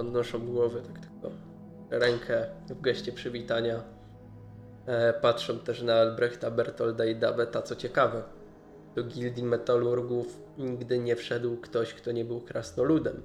podnoszą 0.01 0.47
głowy, 0.47 0.83
tak 0.83 0.99
tylko 0.99 1.31
rękę 1.91 2.47
w 2.69 2.81
geście 2.81 3.13
przywitania. 3.13 3.83
E, 4.87 5.13
patrzą 5.13 5.59
też 5.59 5.83
na 5.83 5.95
Albrechta, 5.95 6.51
Bertolda 6.51 7.05
i 7.05 7.17
Daweta, 7.17 7.63
co 7.63 7.77
ciekawe. 7.77 8.23
Do 8.95 9.05
gildii 9.05 9.45
metalurgów 9.45 10.43
nigdy 10.59 10.99
nie 10.99 11.17
wszedł 11.17 11.57
ktoś, 11.57 11.95
kto 11.95 12.13
nie 12.13 12.25
był 12.25 12.41
krasnoludem. 12.41 13.23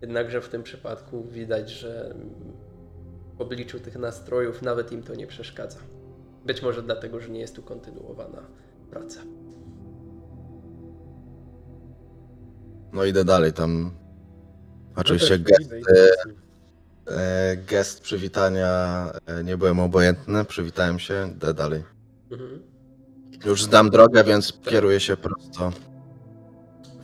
Jednakże 0.00 0.40
w 0.40 0.48
tym 0.48 0.62
przypadku 0.62 1.24
widać, 1.24 1.70
że 1.70 2.14
w 3.38 3.40
obliczu 3.40 3.80
tych 3.80 3.96
nastrojów 3.96 4.62
nawet 4.62 4.92
im 4.92 5.02
to 5.02 5.14
nie 5.14 5.26
przeszkadza. 5.26 5.78
Być 6.46 6.62
może 6.62 6.82
dlatego, 6.82 7.20
że 7.20 7.28
nie 7.28 7.40
jest 7.40 7.56
tu 7.56 7.62
kontynuowana 7.62 8.42
praca. 8.90 9.20
No 12.92 13.04
idę 13.04 13.24
dalej, 13.24 13.52
tam 13.52 14.05
oczywiście 14.96 15.38
gest, 15.38 15.72
e, 17.08 17.56
gest 17.56 18.00
przywitania 18.00 19.12
e, 19.26 19.44
nie 19.44 19.56
byłem 19.56 19.80
obojętny, 19.80 20.44
przywitałem 20.44 20.98
się, 20.98 21.30
idę 21.36 21.54
dalej. 21.54 21.84
Mhm. 22.30 22.62
Już 23.44 23.62
znam 23.62 23.90
drogę, 23.90 24.24
więc 24.24 24.60
kieruję 24.62 25.00
się 25.00 25.16
prosto. 25.16 25.72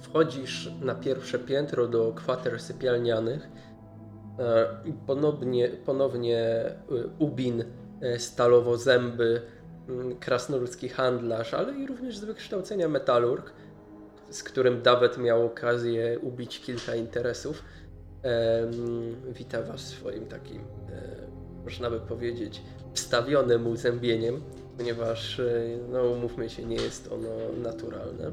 Wchodzisz 0.02 0.70
na 0.80 0.94
pierwsze 0.94 1.38
piętro 1.38 1.88
do 1.88 2.12
kwater 2.12 2.60
sypialnianych. 2.60 3.48
E, 4.38 4.66
i 4.84 4.92
Ponownie, 4.92 5.68
ponownie 5.68 6.64
Ubin, 7.18 7.64
stalowo-zęby, 8.18 9.42
mm, 9.88 10.16
krasnoludzki 10.18 10.88
handlarz, 10.88 11.54
ale 11.54 11.74
i 11.74 11.86
również 11.86 12.18
z 12.18 12.24
wykształcenia 12.24 12.88
metalurg, 12.88 13.52
z 14.30 14.42
którym 14.42 14.82
Dawet 14.82 15.18
miał 15.18 15.46
okazję 15.46 16.18
ubić 16.18 16.60
kilka 16.60 16.94
interesów. 16.94 17.62
Em, 18.22 19.32
Wita 19.32 19.62
was 19.62 19.80
swoim 19.80 20.26
takim, 20.26 20.60
e, 20.60 21.26
można 21.64 21.90
by 21.90 22.00
powiedzieć, 22.00 22.62
wstawionym 22.94 23.66
uzębieniem, 23.66 24.42
ponieważ, 24.76 25.40
e, 25.40 25.44
no 25.88 26.02
umówmy 26.02 26.50
się, 26.50 26.64
nie 26.64 26.76
jest 26.76 27.12
ono 27.12 27.52
naturalne. 27.62 28.32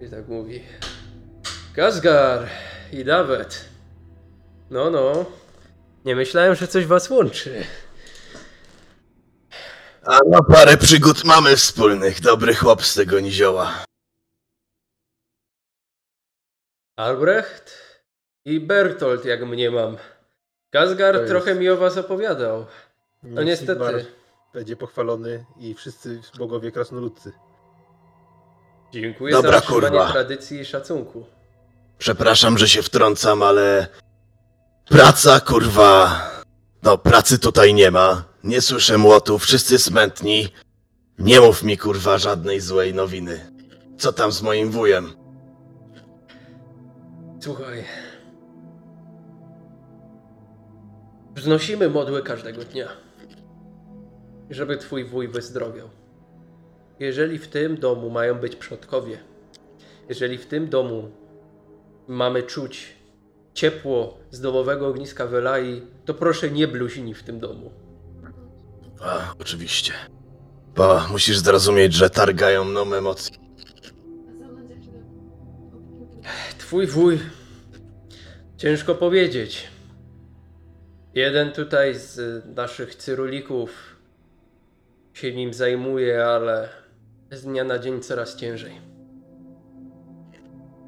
I 0.00 0.10
tak 0.10 0.28
mówi. 0.28 0.62
Gazgar 1.74 2.48
i 2.92 3.04
Dawet. 3.04 3.64
No, 4.70 4.90
no. 4.90 5.24
Nie 6.04 6.16
myślałem, 6.16 6.54
że 6.54 6.68
coś 6.68 6.86
was 6.86 7.10
łączy. 7.10 7.64
A 10.06 10.18
no 10.26 10.44
parę 10.44 10.76
przygód 10.76 11.24
mamy 11.24 11.56
wspólnych, 11.56 12.20
dobry 12.20 12.54
chłop 12.54 12.82
z 12.84 12.94
tego 12.94 13.20
nizioła. 13.20 13.84
Albrecht 16.96 17.81
i 18.44 18.60
Bertolt, 18.60 19.24
jak 19.24 19.46
mnie 19.46 19.70
mam. 19.70 19.96
Jest- 20.74 21.28
trochę 21.28 21.54
mi 21.54 21.68
o 21.68 21.76
was 21.76 21.98
opowiadał. 21.98 22.66
No 23.22 23.42
niestety. 23.42 23.72
Sigmar 23.72 24.04
Będzie 24.54 24.76
pochwalony 24.76 25.44
i 25.58 25.74
wszyscy 25.74 26.20
bogowie 26.38 26.72
krasnoludcy. 26.72 27.32
Dziękuję 28.92 29.32
Dobra, 29.32 29.50
za 29.50 29.58
utrzymanie 29.58 29.88
kurwa. 29.88 30.12
tradycji 30.12 30.60
i 30.60 30.64
szacunku. 30.64 31.24
Przepraszam, 31.98 32.58
że 32.58 32.68
się 32.68 32.82
wtrącam, 32.82 33.42
ale 33.42 33.86
praca, 34.88 35.40
kurwa. 35.40 36.20
No, 36.82 36.98
pracy 36.98 37.38
tutaj 37.38 37.74
nie 37.74 37.90
ma. 37.90 38.24
Nie 38.44 38.60
słyszę 38.60 38.98
młotów, 38.98 39.42
wszyscy 39.42 39.78
smętni. 39.78 40.48
Nie 41.18 41.40
mów 41.40 41.62
mi, 41.62 41.78
kurwa, 41.78 42.18
żadnej 42.18 42.60
złej 42.60 42.94
nowiny. 42.94 43.52
Co 43.98 44.12
tam 44.12 44.32
z 44.32 44.42
moim 44.42 44.70
wujem? 44.70 45.12
Słuchaj. 47.40 47.84
Wznosimy 51.34 51.88
modły 51.88 52.22
każdego 52.22 52.64
dnia. 52.64 52.88
Żeby 54.50 54.76
twój 54.76 55.04
wuj 55.04 55.28
wyzdrowiał. 55.28 55.88
Jeżeli 57.00 57.38
w 57.38 57.48
tym 57.48 57.76
domu 57.76 58.10
mają 58.10 58.34
być 58.34 58.56
przodkowie, 58.56 59.18
jeżeli 60.08 60.38
w 60.38 60.46
tym 60.46 60.68
domu 60.68 61.10
mamy 62.08 62.42
czuć 62.42 62.96
ciepło 63.54 64.18
z 64.30 64.40
domowego 64.40 64.88
ogniska 64.88 65.26
Welai, 65.26 65.82
to 66.04 66.14
proszę 66.14 66.50
nie 66.50 66.68
bluzini 66.68 67.14
w 67.14 67.22
tym 67.22 67.40
domu. 67.40 67.70
A, 69.00 69.34
oczywiście. 69.40 69.92
Bo 70.76 71.00
musisz 71.10 71.38
zrozumieć, 71.38 71.94
że 71.94 72.10
targają 72.10 72.64
mną 72.64 72.94
emocje. 72.94 73.36
Twój 76.58 76.86
wuj. 76.86 77.18
Ciężko 78.56 78.94
powiedzieć. 78.94 79.71
Jeden 81.14 81.52
tutaj 81.52 81.94
z 81.94 82.44
naszych 82.56 82.94
cyrulików 82.94 83.96
się 85.12 85.32
nim 85.32 85.54
zajmuje, 85.54 86.26
ale 86.26 86.68
z 87.30 87.42
dnia 87.42 87.64
na 87.64 87.78
dzień 87.78 88.00
coraz 88.00 88.36
ciężej. 88.36 88.80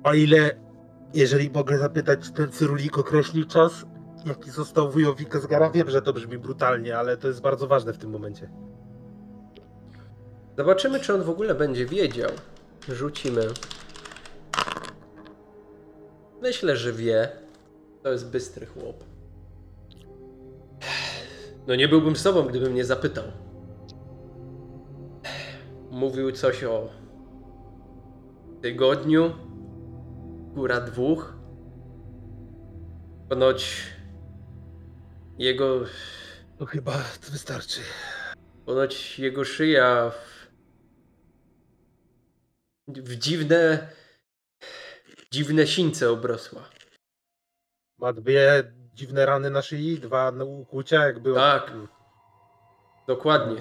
O 0.05 0.15
ile, 0.15 0.51
jeżeli 1.15 1.51
mogę 1.51 1.79
zapytać, 1.79 2.31
ten 2.31 2.53
cyrulik 2.53 2.99
określi 2.99 3.47
czas, 3.47 3.85
jaki 4.27 4.51
został 4.51 4.91
wujowi 4.91 5.27
Kazgara? 5.27 5.71
Wiem, 5.71 5.91
że 5.91 6.03
to 6.03 6.13
brzmi 6.13 6.39
brutalnie, 6.39 6.99
ale 6.99 7.17
to 7.17 7.29
jest 7.29 7.41
bardzo 7.41 7.67
ważne 7.67 7.93
w 7.93 7.99
tym 7.99 8.11
momencie. 8.11 8.51
Zobaczymy, 10.57 11.01
czy 11.01 11.15
on 11.15 11.23
w 11.23 11.31
ogóle 11.31 11.55
będzie 11.55 11.87
wiedział. 11.87 12.31
Rzucimy. 12.89 13.43
Myślę, 16.43 16.77
że 16.77 16.93
wie. 16.93 17.29
To 18.03 18.13
jest 18.13 18.31
bystry 18.31 18.67
chłop. 18.67 19.14
No 21.67 21.75
nie 21.75 21.89
byłbym 21.89 22.17
sobą, 22.17 22.43
gdybym 22.43 22.75
nie 22.75 22.85
zapytał. 22.85 23.25
Mówił 25.91 26.33
coś 26.33 26.65
o 26.65 26.89
tygodniu, 28.63 29.33
góra 30.55 30.81
dwóch. 30.81 31.35
Ponoć 33.29 33.83
jego, 35.39 35.81
To 36.59 36.67
chyba 36.67 36.93
to 36.93 37.33
wystarczy. 37.33 37.81
ponoć 38.67 39.19
jego 39.19 39.45
szyja 39.45 40.11
w 40.11 40.35
w 42.89 43.17
dziwne, 43.17 43.89
dziwne 45.31 45.67
sińce 45.67 46.11
obrosła. 46.11 46.69
Ma 47.99 48.13
dwie 48.13 48.73
dziwne 48.95 49.27
rany 49.27 49.51
na 49.51 49.63
szyi, 49.63 49.99
dwa 50.01 50.33
ukłucia, 50.47 51.07
jakby... 51.07 51.35
Tak. 51.35 51.73
Dokładnie. 53.07 53.57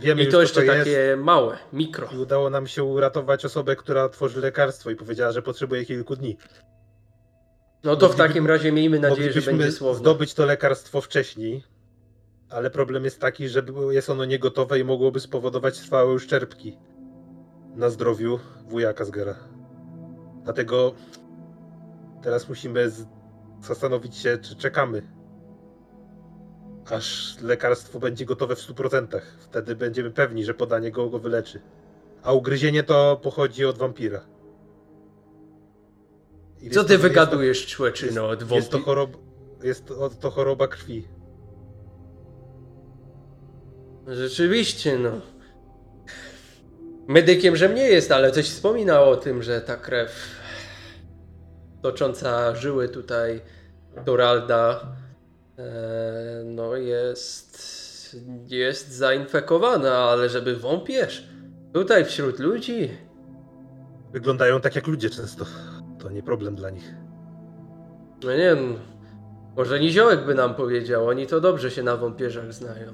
Wiemy 0.00 0.20
I 0.22 0.24
już, 0.24 0.32
to 0.32 0.36
co 0.38 0.40
jeszcze 0.42 0.64
jest. 0.64 0.78
takie 0.78 1.16
małe, 1.16 1.58
mikro. 1.72 2.08
I 2.14 2.18
udało 2.18 2.50
nam 2.50 2.66
się 2.66 2.84
uratować 2.84 3.44
osobę, 3.44 3.76
która 3.76 4.08
tworzy 4.08 4.40
lekarstwo 4.40 4.90
i 4.90 4.96
powiedziała, 4.96 5.32
że 5.32 5.42
potrzebuje 5.42 5.84
kilku 5.84 6.16
dni. 6.16 6.36
No 7.84 7.96
to 7.96 8.08
w 8.08 8.10
Mogliby- 8.10 8.16
takim 8.28 8.46
razie 8.46 8.72
miejmy 8.72 8.98
nadzieję, 8.98 9.32
że 9.32 9.40
będzie 9.42 9.72
słowne. 9.72 9.98
zdobyć 9.98 10.34
to 10.34 10.46
lekarstwo 10.46 11.00
wcześniej, 11.00 11.64
ale 12.50 12.70
problem 12.70 13.04
jest 13.04 13.20
taki, 13.20 13.48
że 13.48 13.62
było- 13.62 13.92
jest 13.92 14.10
ono 14.10 14.24
niegotowe 14.24 14.78
i 14.78 14.84
mogłoby 14.84 15.20
spowodować 15.20 15.78
trwałe 15.78 16.12
uszczerbki 16.12 16.78
na 17.76 17.90
zdrowiu 17.90 18.38
wuja 18.68 18.92
Kazgera. 18.92 19.34
Dlatego 20.44 20.94
teraz 22.22 22.48
musimy 22.48 22.90
zastanowić 23.62 24.16
się, 24.16 24.38
czy 24.38 24.56
czekamy, 24.56 25.02
aż 26.90 27.36
lekarstwo 27.42 27.98
będzie 27.98 28.24
gotowe 28.24 28.56
w 28.56 28.58
100%. 28.58 29.20
Wtedy 29.40 29.76
będziemy 29.76 30.10
pewni, 30.10 30.44
że 30.44 30.54
podanie 30.54 30.90
go 30.90 31.10
go 31.10 31.18
wyleczy. 31.18 31.60
A 32.22 32.32
ugryzienie 32.32 32.82
to 32.82 33.20
pochodzi 33.22 33.64
od 33.64 33.78
wampira. 33.78 34.20
I 36.60 36.70
Co 36.70 36.84
ty 36.84 36.96
to- 36.96 37.02
wygadujesz, 37.02 37.66
człeczyno, 37.66 38.28
od 38.28 38.40
jest 38.40 38.50
to, 38.50 38.54
wątpi? 38.76 38.84
choroba, 38.84 39.18
jest 39.62 39.86
to, 39.86 40.10
to 40.10 40.30
choroba 40.30 40.68
krwi. 40.68 41.08
Rzeczywiście, 44.08 44.98
no. 44.98 45.10
Medykiem, 47.08 47.56
że 47.56 47.74
nie 47.74 47.82
jest, 47.88 48.12
ale 48.12 48.30
coś 48.32 48.48
wspominał 48.48 49.10
o 49.10 49.16
tym, 49.16 49.42
że 49.42 49.60
ta 49.60 49.76
krew 49.76 50.10
tocząca 51.82 52.54
żyły 52.54 52.88
tutaj 52.88 53.40
Doralda 54.04 54.80
e, 55.58 56.42
no 56.44 56.76
jest 56.76 57.80
jest 58.46 58.92
zainfekowana, 58.92 59.98
ale 59.98 60.28
żeby 60.28 60.56
wąpierz 60.56 61.28
tutaj 61.72 62.04
wśród 62.04 62.38
ludzi 62.38 62.90
Wyglądają 64.12 64.60
tak 64.60 64.76
jak 64.76 64.86
ludzie 64.86 65.10
często. 65.10 65.44
To 65.98 66.10
nie 66.10 66.22
problem 66.22 66.54
dla 66.54 66.70
nich. 66.70 66.94
no 68.24 68.30
nie 68.30 68.36
wiem, 68.36 68.78
może 69.56 69.80
Niziołek 69.80 70.24
by 70.26 70.34
nam 70.34 70.54
powiedział, 70.54 71.08
oni 71.08 71.26
to 71.26 71.40
dobrze 71.40 71.70
się 71.70 71.82
na 71.82 71.96
wąpierzach 71.96 72.52
znają. 72.52 72.92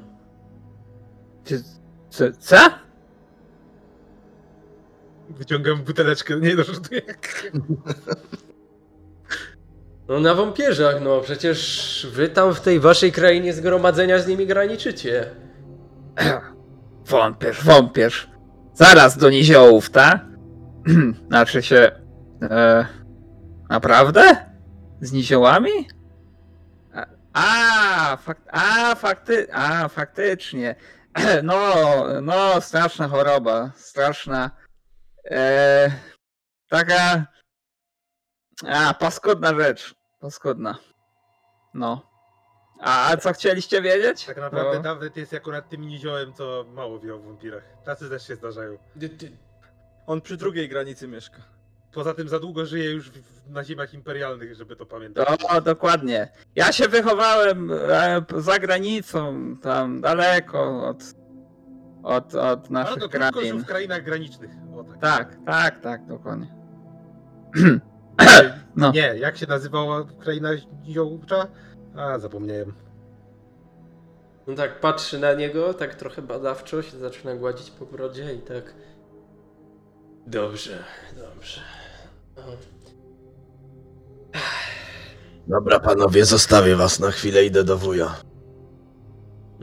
Co? 2.10 2.24
co? 2.38 2.56
Wyciągam 5.30 5.82
buteleczkę, 5.82 6.40
nie 6.40 6.54
no. 6.54 6.62
No 10.08 10.20
na 10.20 10.34
wąpierzach, 10.34 11.00
no 11.02 11.20
przecież 11.20 12.06
wy 12.12 12.28
tam 12.28 12.54
w 12.54 12.60
tej 12.60 12.80
waszej 12.80 13.12
krainie 13.12 13.52
zgromadzenia 13.52 14.18
z 14.18 14.26
nimi 14.26 14.46
graniczycie. 14.46 15.30
Wąpierz, 17.06 17.64
wąpierz. 17.64 18.30
Zaraz 18.74 19.18
do 19.18 19.30
niziołów, 19.30 19.90
ta? 19.90 20.20
znaczy 21.28 21.62
się... 21.62 21.90
E, 22.42 22.86
naprawdę? 23.68 24.36
Z 25.00 25.12
niziołami? 25.12 25.70
A, 26.94 27.06
a, 27.32 28.16
fak, 28.16 28.38
a, 28.50 28.94
fakty, 28.94 29.46
a, 29.52 29.88
faktycznie. 29.88 30.74
No, 31.42 31.58
no, 32.22 32.60
straszna 32.60 33.08
choroba. 33.08 33.70
Straszna. 33.76 34.50
E, 35.30 35.90
taka... 36.68 37.26
A, 38.64 38.94
paskudna 38.94 39.54
rzecz. 39.54 39.94
Paskudna. 40.20 40.78
No. 41.74 42.02
A, 42.80 43.10
a 43.12 43.16
co 43.16 43.32
chcieliście 43.32 43.82
wiedzieć? 43.82 44.24
Tak 44.24 44.36
naprawdę 44.36 44.76
No. 44.76 44.82
Dawid 44.82 45.16
jest 45.16 45.34
akurat 45.34 45.68
tym 45.68 45.80
niziołem, 45.80 46.32
co 46.32 46.64
mało 46.74 47.00
wie 47.00 47.14
o 47.14 47.18
wampirach. 47.18 47.64
Tacy 47.84 48.10
też 48.10 48.26
się 48.26 48.36
zdarzają. 48.36 48.78
On 50.06 50.20
przy 50.20 50.36
drugiej 50.36 50.68
granicy 50.68 51.08
mieszka. 51.08 51.36
Poza 51.92 52.14
tym 52.14 52.28
za 52.28 52.40
długo 52.40 52.66
żyje 52.66 52.90
już 52.90 53.10
w, 53.10 53.50
na 53.50 53.64
ziemiach 53.64 53.94
imperialnych, 53.94 54.54
żeby 54.54 54.76
to 54.76 54.86
pamiętać. 54.86 55.28
O, 55.48 55.60
dokładnie. 55.60 56.28
Ja 56.54 56.72
się 56.72 56.88
wychowałem 56.88 57.70
e, 57.72 58.22
za 58.36 58.58
granicą, 58.58 59.54
tam 59.62 60.00
daleko 60.00 60.88
od, 60.88 61.02
od, 62.02 62.34
od 62.34 62.36
Ale 62.36 62.60
naszych 62.70 62.98
to 63.02 63.08
krótko 63.08 63.40
żył 63.40 63.48
krain. 63.50 63.60
w 63.62 63.66
krainach 63.66 64.02
granicznych. 64.02 64.50
O, 64.76 64.84
tak. 64.84 65.00
Tak, 65.00 65.36
tak, 65.46 65.80
tak, 65.80 66.06
dokładnie. 66.06 66.54
Nie, 68.20 68.66
No. 68.76 68.92
Nie, 68.92 69.00
jak 69.00 69.36
się 69.36 69.46
nazywała 69.46 70.04
kraina 70.18 70.48
niziołcza? 70.86 71.46
A, 71.96 72.18
zapomniałem. 72.18 72.72
No 74.46 74.54
tak 74.54 74.80
patrzy 74.80 75.18
na 75.18 75.32
niego, 75.32 75.74
tak 75.74 75.94
trochę 75.94 76.22
badawczo 76.22 76.82
się 76.82 76.98
zaczyna 76.98 77.34
gładzić 77.34 77.70
po 77.70 77.86
brodzie 77.86 78.34
i 78.34 78.38
tak. 78.38 78.74
Dobrze, 80.26 80.84
dobrze. 81.16 81.60
No. 82.36 82.42
Dobra, 85.48 85.80
panowie, 85.80 86.24
zostawię 86.24 86.76
was 86.76 87.00
na 87.00 87.10
chwilę, 87.10 87.44
idę 87.44 87.64
do 87.64 87.78
wuja. 87.78 88.16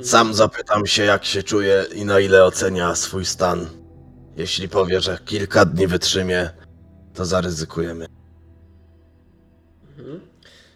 Sam 0.02 0.34
zapytam 0.34 0.86
się, 0.86 1.04
jak 1.04 1.26
się 1.26 1.44
czuje 1.44 1.86
i 1.96 2.06
na 2.06 2.20
ile 2.20 2.46
ocenia 2.46 2.96
swój 2.96 3.26
stan. 3.26 3.68
Jeśli 4.36 4.70
powie, 4.70 5.02
że 5.02 5.18
kilka 5.26 5.66
dni 5.66 5.88
wytrzymie, 5.88 6.50
to 7.14 7.26
zaryzykujemy. 7.26 8.06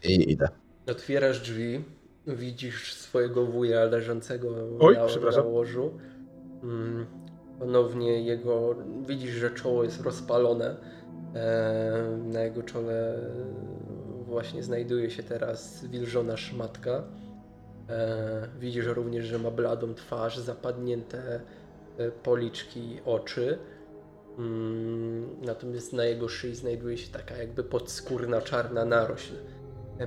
I 0.07 0.31
idę. 0.31 0.49
Otwierasz 0.87 1.41
drzwi, 1.41 1.83
widzisz 2.27 2.93
swojego 2.93 3.45
wuja 3.45 3.83
leżącego 3.83 4.55
Oj, 4.79 4.95
na, 4.95 5.31
na 5.31 5.41
łożu. 5.41 5.91
Mm, 6.63 7.05
ponownie 7.59 8.21
jego, 8.21 8.75
widzisz, 9.07 9.31
że 9.31 9.51
czoło 9.51 9.83
jest 9.83 10.01
rozpalone. 10.01 10.75
E, 11.35 12.17
na 12.25 12.41
jego 12.41 12.63
czole 12.63 13.19
właśnie 14.25 14.63
znajduje 14.63 15.09
się 15.11 15.23
teraz 15.23 15.85
wilżona 15.85 16.37
szmatka. 16.37 17.03
E, 17.89 18.47
widzisz 18.59 18.85
również, 18.85 19.25
że 19.25 19.39
ma 19.39 19.51
bladą 19.51 19.93
twarz, 19.93 20.37
zapadnięte 20.37 21.41
e, 21.97 22.11
policzki, 22.11 22.99
oczy. 23.05 23.57
Mm, 24.39 25.25
natomiast 25.41 25.93
na 25.93 26.05
jego 26.05 26.27
szyi 26.27 26.55
znajduje 26.55 26.97
się 26.97 27.11
taka 27.11 27.37
jakby 27.37 27.63
podskórna 27.63 28.41
czarna 28.41 28.85
narośl 28.85 29.33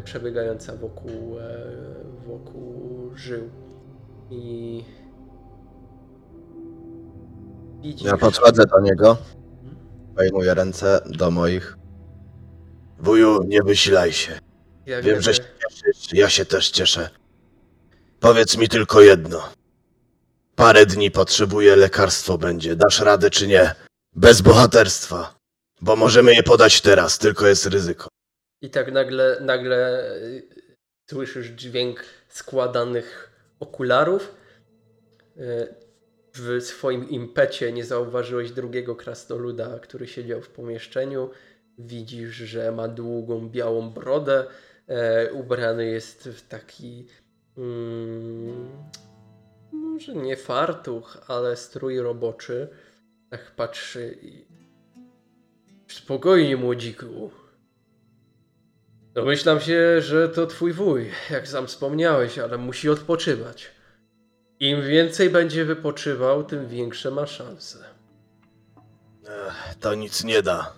przebiegająca 0.04 0.76
wokół, 0.76 1.38
e, 1.38 1.44
wokół 2.26 3.10
żył. 3.14 3.50
I 4.30 4.84
widzisz. 7.82 8.06
Ja 8.06 8.16
podchodzę 8.16 8.64
do 8.66 8.80
niego, 8.80 9.16
wejmuję 10.14 10.54
ręce 10.54 11.00
do 11.06 11.30
moich. 11.30 11.78
Wuju, 12.98 13.42
nie 13.42 13.62
wysilaj 13.62 14.12
się. 14.12 14.40
jak 14.86 15.04
Wiem, 15.04 15.20
że 15.22 15.34
się 15.34 15.42
cieszysz, 15.42 16.12
ja 16.12 16.28
się 16.28 16.44
też 16.44 16.70
cieszę. 16.70 17.10
Powiedz 18.20 18.56
mi 18.56 18.68
tylko 18.68 19.00
jedno. 19.00 19.42
Parę 20.54 20.86
dni 20.86 21.10
potrzebuję, 21.10 21.76
lekarstwo 21.76 22.38
będzie. 22.38 22.76
Dasz 22.76 23.00
radę 23.00 23.30
czy 23.30 23.46
nie? 23.46 23.74
Bez 24.16 24.40
bohaterstwa. 24.40 25.34
Bo 25.80 25.96
możemy 25.96 26.34
je 26.34 26.42
podać 26.42 26.80
teraz, 26.80 27.18
tylko 27.18 27.46
jest 27.46 27.66
ryzyko. 27.66 28.08
I 28.62 28.70
tak 28.70 28.92
nagle, 28.92 29.38
nagle 29.40 30.10
y, 30.16 30.42
słyszysz 31.10 31.46
dźwięk 31.48 32.04
składanych 32.28 33.30
okularów. 33.60 34.34
Y, 35.36 35.74
W 36.34 36.62
swoim 36.62 37.08
impecie 37.08 37.72
nie 37.72 37.84
zauważyłeś 37.84 38.50
drugiego 38.50 38.96
krasnoluda, 38.96 39.78
który 39.78 40.06
siedział 40.06 40.40
w 40.42 40.48
pomieszczeniu. 40.48 41.30
Widzisz, 41.78 42.34
że 42.34 42.72
ma 42.72 42.88
długą 42.88 43.48
białą 43.48 43.90
brodę. 43.90 44.46
E, 44.88 45.32
ubrany 45.32 45.86
jest 45.86 46.28
w 46.28 46.48
taki. 46.48 47.06
Mm, 47.58 48.68
może 49.72 50.14
nie 50.14 50.36
fartuch, 50.36 51.18
ale 51.28 51.56
strój 51.56 52.00
roboczy. 52.00 52.68
Tak 53.30 53.50
patrzy 53.50 54.18
i. 54.22 54.44
Spokojnie, 55.88 56.56
młodziku. 56.56 57.30
Domyślam 59.14 59.60
się, 59.60 60.00
że 60.00 60.28
to 60.28 60.46
twój 60.46 60.72
wuj, 60.72 61.10
jak 61.30 61.48
sam 61.48 61.66
wspomniałeś, 61.66 62.38
ale 62.38 62.58
musi 62.58 62.88
odpoczywać. 62.90 63.70
Im 64.60 64.82
więcej 64.82 65.30
będzie 65.30 65.64
wypoczywał, 65.64 66.44
tym 66.44 66.68
większe 66.68 67.10
ma 67.10 67.26
szanse. 67.26 67.78
To 69.80 69.94
nic 69.94 70.24
nie 70.24 70.42
da. 70.42 70.72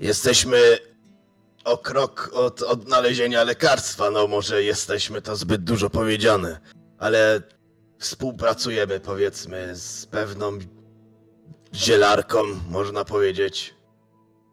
Jesteśmy 0.00 0.78
o 1.64 1.78
krok 1.78 2.30
od 2.32 2.62
odnalezienia 2.62 3.44
lekarstwa. 3.44 4.10
No, 4.10 4.26
może 4.26 4.62
jesteśmy 4.62 5.22
to 5.22 5.36
zbyt 5.36 5.64
dużo 5.64 5.90
powiedziane, 5.90 6.60
ale 6.98 7.42
współpracujemy, 7.98 9.00
powiedzmy, 9.00 9.76
z 9.76 10.06
pewną 10.06 10.58
zielarką, 11.74 12.42
można 12.70 13.04
powiedzieć, 13.04 13.74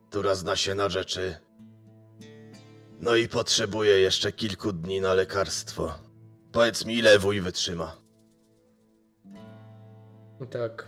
która 0.10 0.36
zna 0.36 0.56
się 0.56 0.76
na 0.76 0.90
rzeczy. 0.90 1.36
No 3.00 3.16
i 3.16 3.28
potrzebuje 3.28 4.00
jeszcze 4.00 4.32
kilku 4.32 4.74
dni 4.74 5.02
na 5.02 5.14
lekarstwo. 5.14 5.94
Powiedz 6.52 6.86
mi, 6.86 6.98
ile 6.98 7.20
wuj 7.20 7.42
wytrzyma. 7.42 7.98
Tak. 10.50 10.88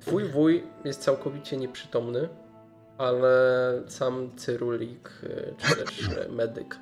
Twój 0.00 0.24
wuj 0.24 0.66
jest 0.84 1.02
całkowicie 1.02 1.56
nieprzytomny, 1.56 2.28
ale 2.98 3.72
sam 3.88 4.36
cyrulik, 4.36 5.10
y, 5.22 5.54
czy 5.58 5.76
też 5.76 6.00
y, 6.00 6.28
medyk 6.28 6.78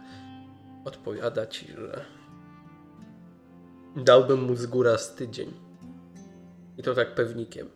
odpowiada 0.85 1.47
ci, 1.47 1.73
że 1.73 2.05
dałbym 3.97 4.43
mu 4.43 4.57
z 4.57 4.67
góra 4.67 4.99
z 4.99 5.15
tydzień. 5.15 5.53
I 6.79 6.83
to 6.83 6.95
tak 6.95 7.15
pewnikiem. 7.15 7.69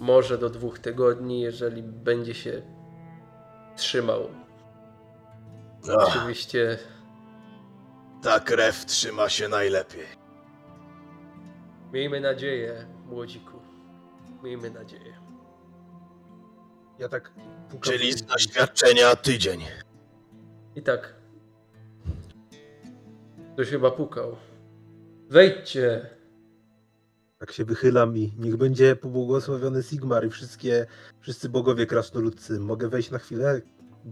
Może 0.00 0.38
do 0.38 0.50
dwóch 0.50 0.78
tygodni, 0.78 1.40
jeżeli 1.40 1.82
będzie 1.82 2.34
się 2.34 2.62
trzymał. 3.76 4.28
Ach, 5.82 6.08
Oczywiście 6.16 6.78
ta 8.22 8.40
krew 8.40 8.86
trzyma 8.86 9.28
się 9.28 9.48
najlepiej. 9.48 10.06
miejmy 11.92 12.20
nadzieję, 12.20 12.86
młodziku. 13.06 13.58
Miejmy 14.42 14.70
nadzieję. 14.70 15.14
Ja 16.98 17.08
tak 17.08 17.30
pukam. 17.70 17.80
Czyli 17.80 18.12
z 18.12 18.22
doświadczenia 18.22 19.16
tydzień. 19.16 19.60
I 20.76 20.82
tak. 20.82 21.14
Ktoś 23.54 23.70
chyba 23.70 23.90
pukał. 23.90 24.36
Wejdźcie. 25.28 26.10
Tak 27.38 27.52
się 27.52 27.64
wychylam 27.64 28.16
i 28.16 28.32
niech 28.38 28.56
będzie 28.56 28.96
pobłogosławiony 28.96 29.82
Sigmar 29.82 30.26
i 30.26 30.30
wszystkie, 30.30 30.86
wszyscy 31.20 31.48
bogowie 31.48 31.86
krasnoludcy. 31.86 32.60
Mogę 32.60 32.88
wejść 32.88 33.10
na 33.10 33.18
chwilę? 33.18 33.60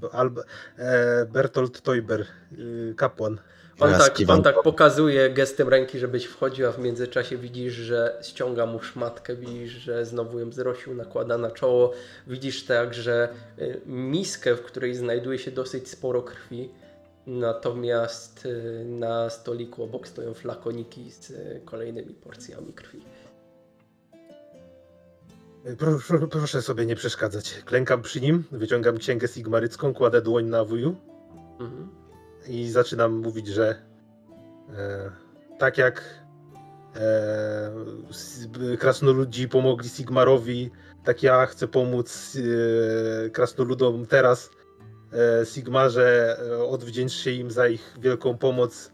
Bo- 0.00 0.14
Albo 0.14 0.42
e, 0.78 1.26
Bertolt 1.26 1.80
Teuber, 1.80 2.26
y, 2.58 2.94
kapłan. 2.96 3.38
On 3.80 3.90
tak, 3.92 4.14
on 4.28 4.42
tak 4.42 4.62
pokazuje 4.62 5.30
gestem 5.30 5.68
ręki, 5.68 5.98
żebyś 5.98 6.24
wchodził, 6.24 6.66
a 6.66 6.72
w 6.72 6.78
międzyczasie 6.78 7.36
widzisz, 7.38 7.72
że 7.74 8.18
ściąga 8.22 8.66
mu 8.66 8.82
szmatkę, 8.82 9.36
widzisz, 9.36 9.72
że 9.72 10.04
znowu 10.06 10.38
ją 10.38 10.52
zrosił, 10.52 10.94
nakłada 10.94 11.38
na 11.38 11.50
czoło. 11.50 11.92
Widzisz 12.26 12.64
także 12.64 13.28
y, 13.58 13.80
miskę, 13.86 14.54
w 14.54 14.62
której 14.62 14.94
znajduje 14.94 15.38
się 15.38 15.50
dosyć 15.50 15.88
sporo 15.88 16.22
krwi. 16.22 16.70
Natomiast 17.26 18.46
y, 18.46 18.84
na 18.84 19.30
stoliku 19.30 19.82
obok 19.82 20.08
stoją 20.08 20.34
flakoniki 20.34 21.10
z 21.10 21.32
kolejnymi 21.64 22.14
porcjami 22.14 22.72
krwi. 22.72 23.00
Proszę, 25.74 26.28
proszę 26.30 26.62
sobie 26.62 26.86
nie 26.86 26.96
przeszkadzać. 26.96 27.62
Klękam 27.64 28.02
przy 28.02 28.20
nim, 28.20 28.44
wyciągam 28.52 28.98
księgę 28.98 29.28
sigmarycką, 29.28 29.94
kładę 29.94 30.22
dłoń 30.22 30.44
na 30.44 30.64
wuju 30.64 30.96
Mhm. 31.60 31.88
i 32.48 32.70
zaczynam 32.70 33.12
mówić, 33.12 33.46
że 33.46 33.82
e, 34.76 35.10
tak 35.58 35.78
jak 35.78 36.02
e, 36.96 38.76
krasnoludzi 38.78 39.48
pomogli 39.48 39.88
Sigmarowi, 39.88 40.70
tak 41.04 41.22
ja 41.22 41.46
chcę 41.46 41.68
pomóc 41.68 42.36
e, 43.26 43.30
krasnoludom 43.30 44.06
teraz. 44.06 44.50
E, 45.42 45.46
Sigmarze, 45.46 46.38
e, 46.38 46.64
odwdzięcz 46.64 47.12
się 47.12 47.30
im 47.30 47.50
za 47.50 47.68
ich 47.68 47.96
wielką 48.00 48.38
pomoc, 48.38 48.92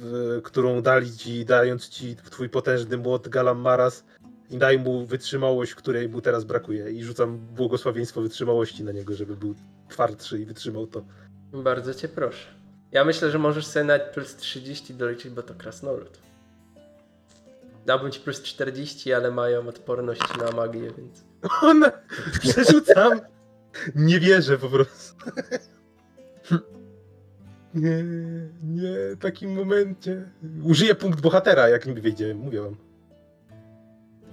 w, 0.00 0.40
którą 0.42 0.82
dali 0.82 1.12
ci, 1.12 1.44
dając 1.44 1.88
ci 1.88 2.16
twój 2.16 2.48
potężny 2.48 2.96
młot 2.96 3.28
Galam 3.28 3.58
Maras 3.60 4.04
i 4.50 4.58
daj 4.58 4.78
mu 4.78 5.06
wytrzymałość, 5.06 5.74
której 5.74 6.08
mu 6.08 6.20
teraz 6.20 6.44
brakuje. 6.44 6.90
I 6.90 7.04
rzucam 7.04 7.38
błogosławieństwo 7.38 8.22
wytrzymałości 8.22 8.84
na 8.84 8.92
niego, 8.92 9.14
żeby 9.14 9.36
był 9.36 9.54
twardszy 9.88 10.40
i 10.40 10.44
wytrzymał 10.44 10.86
to. 10.86 11.04
Bardzo 11.52 11.94
cię 11.94 12.08
proszę. 12.08 12.48
Ja 12.92 13.04
myślę, 13.04 13.30
że 13.30 13.38
możesz 13.38 13.66
sobie 13.66 13.84
nawet 13.84 14.12
plus 14.12 14.36
30 14.36 14.94
doliczyć, 14.94 15.32
bo 15.32 15.42
to 15.42 15.54
krasnolud. 15.54 16.18
Dałbym 17.86 18.10
ci 18.10 18.20
plus 18.20 18.42
40, 18.42 19.12
ale 19.12 19.30
mają 19.30 19.68
odporność 19.68 20.22
na 20.38 20.50
magię, 20.50 20.80
więc. 20.98 21.24
Ona 21.62 21.92
przerzucam. 22.40 23.20
Nie 23.94 24.20
wierzę 24.20 24.58
po 24.58 24.68
prostu. 24.68 25.14
Nie, 27.74 28.04
nie, 28.62 28.92
w 29.16 29.18
takim 29.20 29.52
momencie. 29.52 30.30
Użyję 30.62 30.94
punkt 30.94 31.20
bohatera, 31.20 31.68
jak 31.68 31.86
mi 31.86 31.94
wyjdzie, 31.94 32.34
mówię 32.34 32.60
wam. 32.60 32.76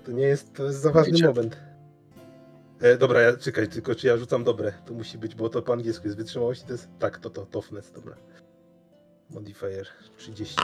To 0.08 0.12
nie 0.12 0.24
jest, 0.24 0.54
to 0.54 0.64
jest 0.64 0.80
za 0.80 0.92
ważny 0.92 1.28
moment. 1.28 1.58
E, 2.82 2.98
dobra, 2.98 3.22
ja, 3.22 3.38
czekaj, 3.38 3.68
tylko 3.68 3.96
czy 3.96 4.08
ja 4.08 4.18
rzucam 4.18 4.44
dobre? 4.44 4.74
To 4.86 4.94
musi 4.94 5.18
być, 5.18 5.36
bo 5.36 5.50
to 5.50 5.62
po 5.62 5.74
angielsku 5.74 6.08
jest 6.08 6.18
wytrzymałość, 6.18 6.64
to 6.64 6.72
jest, 6.72 6.88
tak, 7.00 7.18
to 7.18 7.30
to, 7.30 7.46
toughness, 7.46 7.92
dobra. 7.92 8.16
Modifier 9.30 9.88
30. 10.18 10.56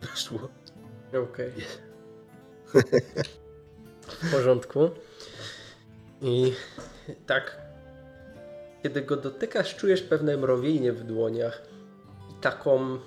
Weszło. 0.00 0.48
Okej. 1.24 1.52
W 4.08 4.30
porządku. 4.32 4.90
I 6.22 6.52
tak, 7.26 7.58
kiedy 8.82 9.02
go 9.02 9.16
dotykasz, 9.16 9.76
czujesz 9.76 10.02
pewne 10.02 10.36
mrowienie 10.36 10.92
w 10.92 11.04
dłoniach 11.04 11.62
i 12.30 12.34
taką, 12.34 12.98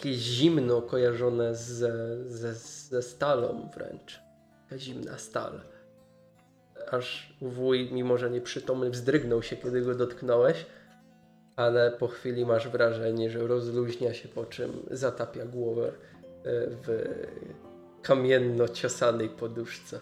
takie 0.00 0.14
zimno 0.14 0.82
kojarzone 0.82 1.54
ze, 1.54 2.24
ze, 2.28 2.54
ze 2.54 3.02
stalą 3.02 3.68
wręcz. 3.74 4.20
Taka 4.64 4.78
zimna 4.78 5.18
stal. 5.18 5.60
Aż 6.90 7.34
wuj, 7.40 7.88
mimo 7.92 8.18
że 8.18 8.30
nieprzytomny, 8.30 8.90
wzdrygnął 8.90 9.42
się, 9.42 9.56
kiedy 9.56 9.82
go 9.82 9.94
dotknąłeś, 9.94 10.66
ale 11.56 11.90
po 11.90 12.08
chwili 12.08 12.46
masz 12.46 12.68
wrażenie, 12.68 13.30
że 13.30 13.46
rozluźnia 13.46 14.14
się, 14.14 14.28
po 14.28 14.46
czym 14.46 14.72
zatapia 14.90 15.44
głowę 15.44 15.88
e, 15.88 15.92
w 16.66 17.14
kamienno 18.02 18.68
ciosanej 18.68 19.28
poduszce. 19.28 20.00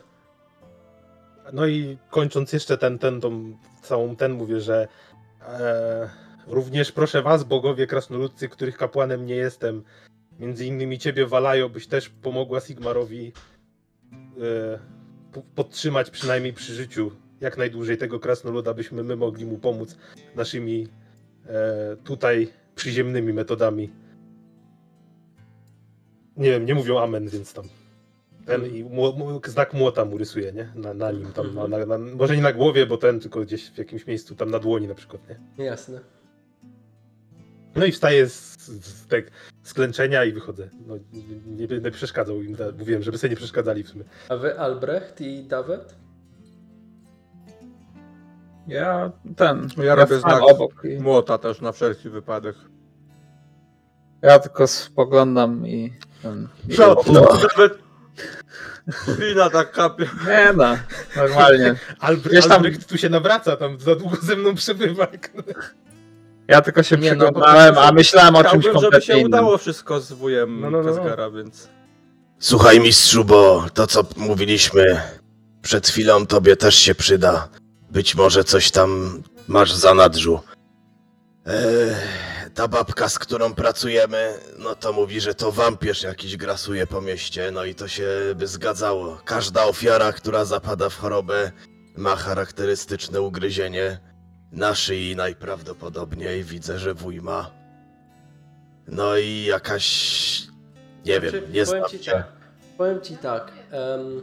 No 1.53 1.67
i 1.67 1.99
kończąc 2.11 2.53
jeszcze 2.53 2.79
ten, 2.79 2.99
ten, 2.99 3.21
tą 3.21 3.57
całą 3.83 4.17
ten 4.17 4.33
mówię, 4.33 4.61
że 4.61 4.89
e, 5.49 6.28
również 6.49 6.93
proszę 6.93 7.23
was, 7.23 7.45
bogowie 7.45 7.87
krasnoludcy, 7.87 8.49
których 8.49 8.77
kapłanem 8.77 9.27
nie 9.27 9.37
jestem, 9.37 9.83
między 10.39 10.67
innymi 10.67 10.99
ciebie 10.99 11.27
Walajo, 11.27 11.69
byś 11.69 11.87
też 11.87 12.09
pomogła 12.09 12.61
Sigmarowi 12.61 13.33
e, 14.13 14.79
po- 15.33 15.43
podtrzymać 15.55 16.11
przynajmniej 16.11 16.53
przy 16.53 16.75
życiu 16.75 17.11
jak 17.41 17.59
najdłużej 17.59 17.99
tego 17.99 18.21
krasnoluda, 18.21 18.75
byśmy 18.75 19.03
my 19.03 19.17
mogli 19.17 19.47
mu 19.47 19.59
pomóc 19.59 19.97
naszymi 20.37 20.89
e, 21.47 21.97
tutaj 22.05 22.49
przyziemnymi 22.75 23.33
metodami. 23.33 23.91
Nie 26.37 26.51
wiem, 26.51 26.67
nie 26.67 26.75
mówią 26.75 26.99
amen, 26.99 27.29
więc 27.29 27.53
tam 27.53 27.65
ten 28.49 28.67
i 28.67 28.85
znak 29.47 29.75
młota 29.75 30.05
mu 30.05 30.19
rysuje, 30.19 30.53
nie? 30.53 30.73
Na, 30.75 30.95
na 30.95 31.13
nim, 31.13 31.33
tam, 31.33 31.55
na, 31.71 31.87
na, 31.87 31.99
może 31.99 32.37
nie 32.37 32.43
na 32.43 32.53
głowie, 32.53 32.87
bo 32.87 32.97
ten 32.97 33.21
tylko 33.21 33.41
gdzieś 33.41 33.71
w 33.71 33.79
jakimś 33.79 34.07
miejscu, 34.07 34.35
tam 34.35 34.51
na 34.51 34.59
dłoni 34.59 34.89
na 34.89 34.95
przykład, 34.95 35.23
nie? 35.29 35.65
Jasne. 35.65 36.01
No 37.77 37.85
i 37.85 37.93
wstaję 37.93 38.29
z, 38.29 38.57
z, 38.61 39.07
tak, 39.07 39.25
z 39.63 39.75
klęczenia 39.75 40.25
i 40.25 40.33
wychodzę. 40.33 40.69
No, 40.87 40.95
nie, 41.47 41.69
będę 41.69 41.91
przeszkadzał 41.91 42.43
im, 42.43 42.55
da- 42.55 42.73
mówiłem, 42.79 43.03
żeby 43.03 43.19
sobie 43.19 43.31
nie 43.31 43.37
przeszkadzali 43.37 43.83
w 43.85 43.89
sumie. 43.89 44.05
A 44.29 44.37
wy, 44.37 44.59
Albrecht 44.61 45.21
i 45.21 45.45
Dawid? 45.45 45.95
Ja 48.67 49.13
ten. 49.37 49.69
Ja 49.77 49.95
robię 49.95 50.17
wstałem 50.17 50.39
znak 50.39 50.55
obok. 50.55 50.85
I 50.85 51.03
Młota 51.03 51.39
też 51.39 51.61
na 51.61 51.73
wszelki 51.73 52.09
wypadek. 52.11 52.57
ja 54.23 54.39
tylko 54.39 54.67
spoglądam 54.67 55.67
i. 55.67 55.93
Ten, 56.23 56.49
i 56.69 56.75
Co? 56.77 57.03
no. 57.13 57.21
Nawet 57.21 57.79
wina 59.19 59.51
tak 59.51 59.73
kapie. 59.73 60.05
Nie 60.27 60.53
no, 60.57 60.77
normalnie. 61.17 61.75
Albrecht, 62.01 62.49
tam- 62.49 62.53
Albrecht 62.57 62.89
tu 62.89 62.99
się 62.99 63.09
nawraca, 63.09 63.57
tam 63.57 63.81
za 63.81 63.95
długo 63.95 64.17
ze 64.17 64.37
mną 64.37 64.55
przebywa. 64.55 65.07
Ja 66.49 66.61
tylko 66.63 66.83
się 66.83 66.97
Nie, 66.97 67.15
no, 67.15 67.25
przyglądałem, 67.25 67.79
a 67.79 67.93
myślałem 67.93 68.37
o 68.37 68.45
czymś 68.45 68.49
Chciałbym, 68.49 68.63
żeby 68.73 68.83
kompletnie 68.83 69.07
się 69.07 69.13
innym. 69.21 69.27
udało 69.27 69.59
wszystko 69.59 70.01
z 70.01 70.13
wujem 70.13 70.61
No, 70.61 70.71
no, 70.71 70.83
no, 70.83 70.91
no. 70.91 70.97
Kazgara, 70.97 71.31
więc... 71.31 71.69
Słuchaj, 72.39 72.81
mistrzu, 72.81 73.25
bo 73.25 73.65
to, 73.75 73.87
co 73.87 74.03
mówiliśmy 74.17 75.01
przed 75.63 75.89
chwilą, 75.89 76.27
tobie 76.27 76.57
też 76.57 76.75
się 76.75 76.95
przyda. 76.95 77.49
Być 77.91 78.15
może 78.15 78.45
coś 78.45 78.71
tam 78.71 79.23
masz 79.49 79.73
w 79.75 79.77
zanadrzu. 79.77 80.41
Eee, 81.47 81.55
ta 82.55 82.69
babka, 82.69 83.09
z 83.09 83.19
którą 83.19 83.55
pracujemy, 83.55 84.35
no 84.59 84.75
to 84.75 84.93
mówi, 84.93 85.21
że 85.21 85.35
to 85.35 85.53
wampirz 85.53 86.03
jakiś 86.03 86.37
grasuje 86.37 86.87
po 86.87 87.01
mieście, 87.01 87.51
no 87.51 87.65
i 87.65 87.75
to 87.75 87.89
się 87.89 88.09
by 88.37 88.47
zgadzało. 88.47 89.19
Każda 89.25 89.65
ofiara, 89.65 90.13
która 90.13 90.45
zapada 90.45 90.89
w 90.89 90.97
chorobę, 90.97 91.53
ma 91.97 92.17
charakterystyczne 92.17 93.21
ugryzienie. 93.21 94.01
Na 94.53 94.75
szyi 94.75 95.17
najprawdopodobniej 95.17 96.45
widzę, 96.45 96.79
że 96.79 96.95
wuj 96.95 97.21
ma. 97.21 97.51
No 98.87 99.17
i 99.19 99.45
jakaś... 99.45 99.87
Nie 101.07 101.21
Znaczy, 101.21 101.41
wiem, 101.41 101.53
nie 101.53 101.65
powiem 101.65 101.67
znam 101.67 101.91
ci 101.91 102.05
się. 102.05 102.13
tak. 102.13 102.27
Powiem 102.79 103.01
ci 103.01 103.17
tak. 103.17 103.53
em, 103.71 104.23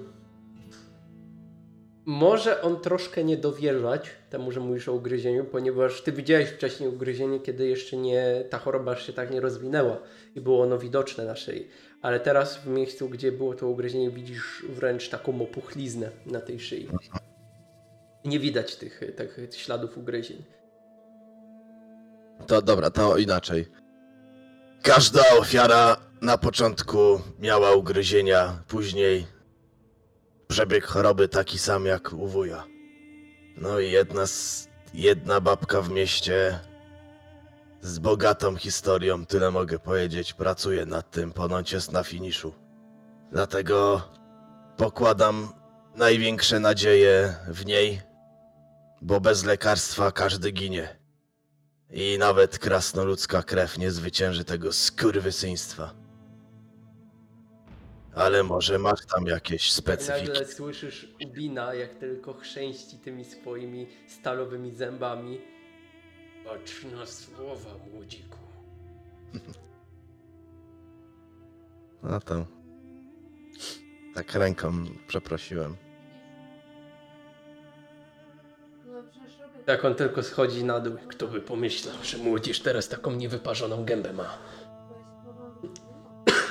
Może 2.06 2.62
on 2.62 2.80
troszkę 2.82 3.24
nie 3.24 3.38
dowierzać 3.38 4.10
temu, 4.30 4.52
że 4.52 4.60
mówisz 4.60 4.90
o 4.90 4.94
ugryzieniu, 4.94 5.46
ponieważ 5.46 6.02
ty 6.02 6.12
widziałeś 6.12 6.50
wcześniej 6.50 6.90
ugryzienie, 6.90 7.40
kiedy 7.40 7.68
jeszcze 7.68 7.98
nie 7.98 8.44
ta 8.50 8.58
choroba 8.60 8.96
się 8.96 9.14
tak 9.14 9.32
nie 9.32 9.42
rozwinęła 9.42 9.98
i 10.36 10.42
było 10.42 10.64
ono 10.64 10.78
widoczne 10.78 11.26
na 11.26 11.36
szyi. 11.36 11.68
Ale 12.02 12.20
teraz 12.20 12.58
w 12.58 12.68
miejscu, 12.68 13.10
gdzie 13.10 13.32
było 13.32 13.54
to 13.54 13.68
ugryzienie, 13.68 14.10
widzisz 14.12 14.66
wręcz 14.70 15.10
taką 15.10 15.42
opuchliznę 15.42 16.10
na 16.26 16.42
tej 16.42 16.60
szyi. 16.60 16.88
Nie 18.26 18.40
widać 18.40 18.76
tych, 18.76 19.02
tych, 19.18 19.36
tych 19.36 19.56
śladów 19.56 19.98
ugryzień. 19.98 20.44
To 22.48 22.62
dobra, 22.62 22.90
to 22.90 23.18
inaczej. 23.18 23.68
Każda 24.84 25.22
ofiara 25.40 25.98
na 26.22 26.38
początku 26.38 27.22
miała 27.40 27.72
ugryzienia, 27.72 28.64
później 28.68 29.28
przebieg 30.48 30.86
choroby 30.86 31.28
taki 31.28 31.60
sam 31.60 31.86
jak 31.86 32.14
u 32.14 32.28
wuja. 32.28 32.64
No 33.58 33.80
i 33.80 33.92
jedna, 33.92 34.24
jedna 34.94 35.42
babka 35.42 35.82
w 35.82 35.90
mieście 35.90 36.60
z 37.82 38.00
bogatą 38.00 38.56
historią, 38.56 39.26
tyle 39.26 39.52
mogę 39.52 39.80
powiedzieć, 39.80 40.34
pracuje 40.34 40.86
nad 40.86 41.12
tym, 41.12 41.32
ponoć 41.32 41.72
jest 41.74 41.92
na 41.92 42.04
finiszu. 42.04 42.54
Dlatego 43.32 44.02
pokładam 44.78 45.50
największe 45.96 46.60
nadzieje 46.60 47.36
w 47.48 47.66
niej, 47.66 48.02
bo 49.06 49.20
bez 49.22 49.44
lekarstwa 49.46 50.12
każdy 50.12 50.52
ginie. 50.52 51.00
I 51.92 52.18
nawet 52.20 52.60
krasnoludzka 52.60 53.44
krew 53.44 53.78
nie 53.78 53.92
zwycięży 53.92 54.46
tego 54.46 54.74
skurwysyństwa. 54.74 55.94
Ale 58.16 58.44
może 58.44 58.80
masz 58.80 59.06
tam 59.06 59.26
jakieś 59.26 59.72
specyfiki. 59.72 60.28
nagle 60.28 60.46
słyszysz 60.46 61.16
Ubina, 61.26 61.74
jak 61.74 61.96
tylko 61.96 62.34
chrzęści 62.34 62.98
tymi 62.98 63.26
swoimi 63.26 63.88
stalowymi 64.08 64.72
zębami. 64.72 65.42
Patrz 66.46 66.84
na 66.84 67.06
słowa, 67.06 67.70
młodziku. 67.94 68.38
No 72.04 72.20
to... 72.20 72.46
Tak 74.16 74.34
ręką 74.34 74.86
przeprosiłem. 75.08 75.85
Tak 79.66 79.86
on 79.86 79.96
tylko 79.96 80.24
schodzi 80.24 80.64
na 80.64 80.80
dół. 80.80 80.98
Kto 81.08 81.28
by 81.28 81.42
pomyślał, 81.42 81.96
że 82.04 82.18
młodzież 82.18 82.60
teraz 82.60 82.90
taką 82.90 83.12
niewyparzoną 83.12 83.86
gębę 83.86 84.14
ma. 84.14 84.38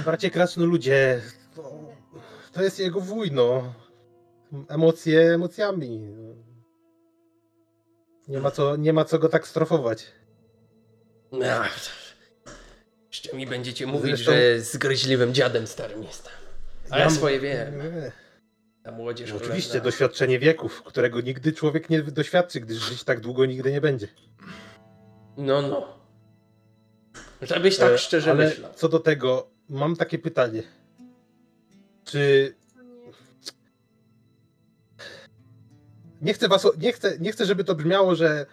Bracie 0.05 0.31
krasnoludzie, 0.31 1.21
to, 1.57 1.73
to 2.53 2.63
jest 2.63 2.79
jego 2.79 3.01
wuj, 3.01 3.31
no. 3.33 3.75
Emocje 4.69 5.21
emocjami. 5.35 6.01
Nie 8.29 8.41
ma 8.41 8.51
co, 8.51 8.77
nie 8.77 8.93
ma 8.93 9.05
co 9.05 9.19
go 9.19 9.29
tak 9.29 9.47
strofować. 9.47 10.07
Ach, 11.51 11.79
jeszcze 13.09 13.37
mi 13.37 13.47
będziecie 13.47 13.87
mówić, 13.87 14.17
Zresztą- 14.17 14.33
że 14.33 14.61
zgryźliwym 14.61 15.35
dziadem 15.35 15.67
starym 15.67 16.03
jestem. 16.03 16.33
A 16.91 16.99
ja 16.99 17.11
swoje 17.11 17.41
wiem. 17.41 17.79
Nie. 17.79 18.13
Ta 18.85 18.93
młodzież 18.93 19.31
No 19.31 19.37
Oczywiście, 19.37 19.81
doświadczenie 19.81 20.39
wieków, 20.39 20.83
którego 20.83 21.21
nigdy 21.21 21.53
człowiek 21.53 21.91
nie 21.91 22.03
doświadczy, 22.03 22.61
gdyż 22.61 22.79
żyć 22.79 23.05
tak 23.05 23.21
długo 23.21 23.47
nigdy 23.47 23.73
nie 23.73 23.81
będzie. 23.81 24.09
No, 25.37 25.63
no. 25.63 25.99
Żebyś 27.43 27.77
tak 27.77 27.93
E, 27.93 27.99
szczerze 27.99 28.31
Ale 28.31 28.45
myślał. 28.45 28.73
co 28.75 28.89
do 28.89 28.99
tego, 28.99 29.51
mam 29.69 29.97
takie 29.97 30.19
pytanie. 30.19 30.63
Czy. 32.05 32.55
Nie 36.23 36.35
chcę 36.35 36.49
was. 36.49 36.67
Nie 36.79 36.93
chcę, 36.93 37.19
nie 37.19 37.33
chcę, 37.33 37.47
żeby 37.47 37.65
to 37.65 37.75
brzmiało, 37.75 38.15
że 38.15 38.47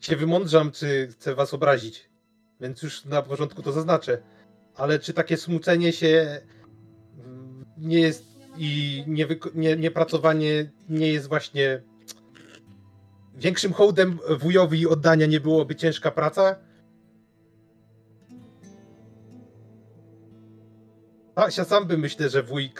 się 0.00 0.16
wymądrzam, 0.16 0.70
czy 0.72 1.08
chcę 1.10 1.34
was 1.34 1.54
obrazić. 1.54 2.10
Więc 2.60 2.82
już 2.82 3.04
na 3.04 3.22
początku 3.22 3.62
to 3.62 3.72
zaznaczę. 3.72 4.22
Ale 4.74 4.98
czy 4.98 5.12
takie 5.12 5.36
smucenie 5.36 5.92
się 5.92 6.40
mm, 7.18 7.64
nie 7.78 8.00
jest 8.00 8.37
i 8.58 9.04
nie, 9.06 9.26
wyko- 9.26 9.50
nie, 9.54 9.76
niepracowanie 9.76 10.70
nie 10.88 11.12
jest 11.12 11.28
właśnie 11.28 11.82
większym 13.34 13.72
hołdem 13.72 14.18
wujowi 14.38 14.86
oddania 14.86 15.26
nie 15.26 15.40
byłoby 15.40 15.76
ciężka 15.76 16.10
praca? 16.10 16.56
A, 21.34 21.44
ja 21.58 21.64
sam 21.64 21.86
bym 21.86 22.00
myślę, 22.00 22.28
że 22.28 22.42
wuj 22.42 22.72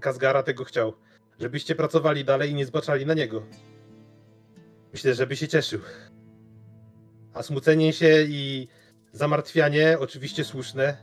Kazgara 0.00 0.42
tego 0.42 0.64
chciał. 0.64 0.92
Żebyście 1.40 1.74
pracowali 1.74 2.24
dalej 2.24 2.50
i 2.50 2.54
nie 2.54 2.66
zbaczali 2.66 3.06
na 3.06 3.14
niego. 3.14 3.42
Myślę, 4.92 5.14
żeby 5.14 5.36
się 5.36 5.48
cieszył. 5.48 5.80
A 7.34 7.42
smucenie 7.42 7.92
się 7.92 8.22
i 8.28 8.68
zamartwianie, 9.12 9.96
oczywiście 10.00 10.44
słuszne, 10.44 10.96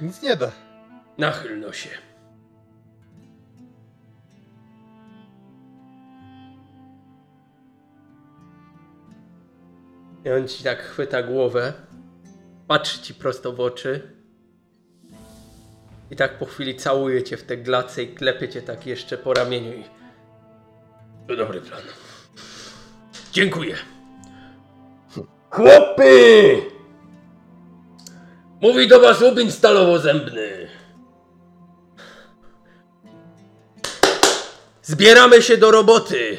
nic 0.00 0.22
nie 0.22 0.36
da. 0.36 0.65
Nachylno 1.18 1.72
się. 1.72 1.90
I 10.24 10.30
on 10.30 10.48
ci 10.48 10.64
tak 10.64 10.82
chwyta 10.82 11.22
głowę, 11.22 11.72
patrzy 12.66 13.02
ci 13.02 13.14
prosto 13.14 13.52
w 13.52 13.60
oczy 13.60 14.16
i 16.10 16.16
tak 16.16 16.38
po 16.38 16.46
chwili 16.46 16.76
całuje 16.76 17.22
cię 17.22 17.36
w 17.36 17.42
te 17.42 17.56
glace 17.56 18.02
i 18.02 18.14
klepie 18.14 18.48
cię 18.48 18.62
tak 18.62 18.86
jeszcze 18.86 19.18
po 19.18 19.34
ramieniu 19.34 19.72
i... 19.72 19.84
To 21.28 21.36
dobry 21.36 21.60
plan. 21.60 21.82
Dziękuję. 23.32 23.76
Chłopy! 25.50 26.62
Mówi 28.60 28.88
do 28.88 29.00
was 29.00 29.22
Ubin 29.22 29.52
Stalowozębny. 29.52 30.68
Zbieramy 34.86 35.42
się 35.42 35.56
do 35.56 35.70
roboty. 35.70 36.38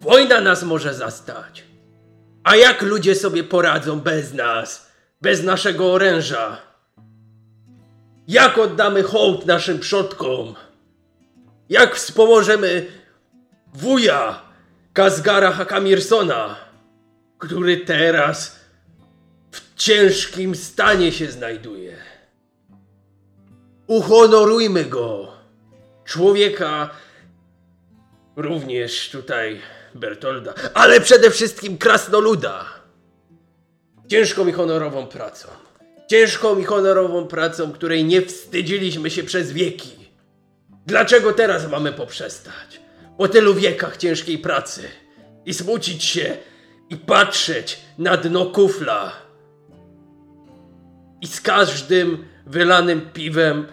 Wojna 0.00 0.40
nas 0.40 0.62
może 0.62 0.94
zastać. 0.94 1.64
A 2.44 2.56
jak 2.56 2.82
ludzie 2.82 3.14
sobie 3.14 3.44
poradzą 3.44 4.00
bez 4.00 4.32
nas, 4.32 4.90
bez 5.20 5.42
naszego 5.42 5.92
oręża? 5.92 6.58
Jak 8.28 8.58
oddamy 8.58 9.02
hołd 9.02 9.46
naszym 9.46 9.78
przodkom? 9.78 10.54
Jak 11.68 11.96
wspomożemy 11.96 12.86
wuja 13.74 14.42
Kazgara 14.92 15.52
Hakamirsona, 15.52 16.56
który 17.38 17.76
teraz 17.76 18.60
w 19.50 19.74
ciężkim 19.74 20.54
stanie 20.54 21.12
się 21.12 21.30
znajduje? 21.30 21.96
Uhonorujmy 23.86 24.84
go! 24.84 25.33
Człowieka, 26.04 26.90
również 28.36 29.10
tutaj 29.10 29.60
Bertolda, 29.94 30.54
ale 30.74 31.00
przede 31.00 31.30
wszystkim 31.30 31.78
krasnoluda. 31.78 32.64
Ciężką 34.08 34.46
i 34.46 34.52
honorową 34.52 35.06
pracą. 35.06 35.48
Ciężką 36.10 36.58
i 36.58 36.64
honorową 36.64 37.26
pracą, 37.26 37.72
której 37.72 38.04
nie 38.04 38.22
wstydziliśmy 38.22 39.10
się 39.10 39.22
przez 39.22 39.52
wieki. 39.52 39.90
Dlaczego 40.86 41.32
teraz 41.32 41.70
mamy 41.70 41.92
poprzestać? 41.92 42.80
Po 43.18 43.28
tylu 43.28 43.54
wiekach 43.54 43.96
ciężkiej 43.96 44.38
pracy 44.38 44.82
i 45.46 45.54
smucić 45.54 46.04
się 46.04 46.36
i 46.90 46.96
patrzeć 46.96 47.78
na 47.98 48.16
dno 48.16 48.46
kufla 48.46 49.12
i 51.20 51.26
z 51.26 51.40
każdym 51.40 52.24
wylanym 52.46 53.00
piwem 53.12 53.66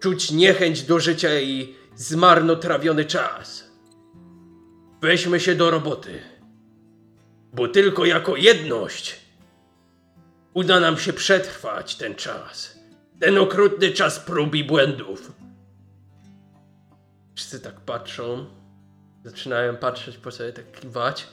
czuć 0.00 0.30
niechęć 0.30 0.82
do 0.82 1.00
życia 1.00 1.40
i 1.40 1.74
zmarnotrawiony 1.94 3.04
czas. 3.04 3.68
Weźmy 5.00 5.40
się 5.40 5.54
do 5.54 5.70
roboty, 5.70 6.20
bo 7.52 7.68
tylko 7.68 8.04
jako 8.04 8.36
jedność 8.36 9.20
uda 10.54 10.80
nam 10.80 10.98
się 10.98 11.12
przetrwać 11.12 11.96
ten 11.96 12.14
czas. 12.14 12.78
Ten 13.20 13.38
okrutny 13.38 13.90
czas 13.90 14.18
prób 14.18 14.54
i 14.54 14.64
błędów. 14.64 15.32
Wszyscy 17.34 17.60
tak 17.60 17.80
patrzą, 17.80 18.46
zaczynają 19.24 19.76
patrzeć 19.76 20.16
po 20.16 20.30
sobie, 20.30 20.52
tak 20.52 20.80
kiwać. 20.80 21.26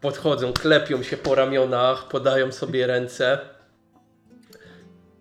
Podchodzą, 0.00 0.52
klepią 0.52 1.02
się 1.02 1.16
po 1.16 1.34
ramionach, 1.34 2.08
podają 2.08 2.52
sobie 2.52 2.86
ręce. 2.86 3.38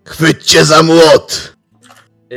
Chwyćcie 0.06 0.66
za 0.66 0.84
młot! 0.84 1.61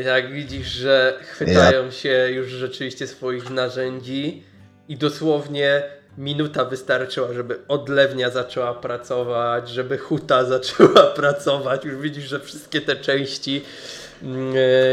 I 0.00 0.04
tak 0.04 0.32
widzisz, 0.32 0.66
że 0.66 1.18
chwytają 1.20 1.90
się 1.90 2.28
już 2.30 2.48
rzeczywiście 2.48 3.06
swoich 3.06 3.50
narzędzi 3.50 4.42
i 4.88 4.96
dosłownie 4.96 5.82
minuta 6.18 6.64
wystarczyła, 6.64 7.32
żeby 7.32 7.58
odlewnia 7.68 8.30
zaczęła 8.30 8.74
pracować, 8.74 9.68
żeby 9.68 9.98
huta 9.98 10.44
zaczęła 10.54 11.06
pracować. 11.06 11.84
Już 11.84 11.96
widzisz, 11.96 12.24
że 12.24 12.40
wszystkie 12.40 12.80
te 12.80 12.96
części 12.96 13.62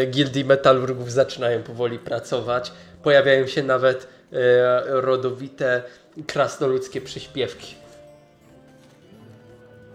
e, 0.01 0.05
gildii 0.05 0.45
metalurgów 0.45 1.11
zaczynają 1.11 1.63
powoli 1.63 1.99
pracować. 1.99 2.71
Pojawiają 3.03 3.47
się 3.47 3.63
nawet 3.63 4.07
e, 4.33 4.83
rodowite 5.01 5.83
krasnoludzkie 6.27 7.01
przyśpiewki. 7.01 7.75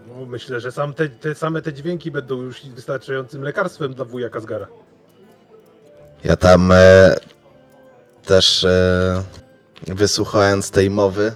No, 0.07 0.25
myślę, 0.25 0.59
że 0.59 0.71
sam 0.71 0.93
te, 0.93 1.09
te 1.09 1.35
same 1.35 1.61
te 1.61 1.73
dźwięki 1.73 2.11
będą 2.11 2.41
już 2.41 2.65
wystarczającym 2.65 3.43
lekarstwem 3.43 3.93
dla 3.93 4.05
wuja 4.05 4.29
Kazgara. 4.29 4.67
Ja 6.23 6.35
tam 6.35 6.71
e, 6.71 7.15
też 8.25 8.63
e, 8.63 9.23
wysłuchając 9.87 10.71
tej 10.71 10.89
mowy 10.89 11.31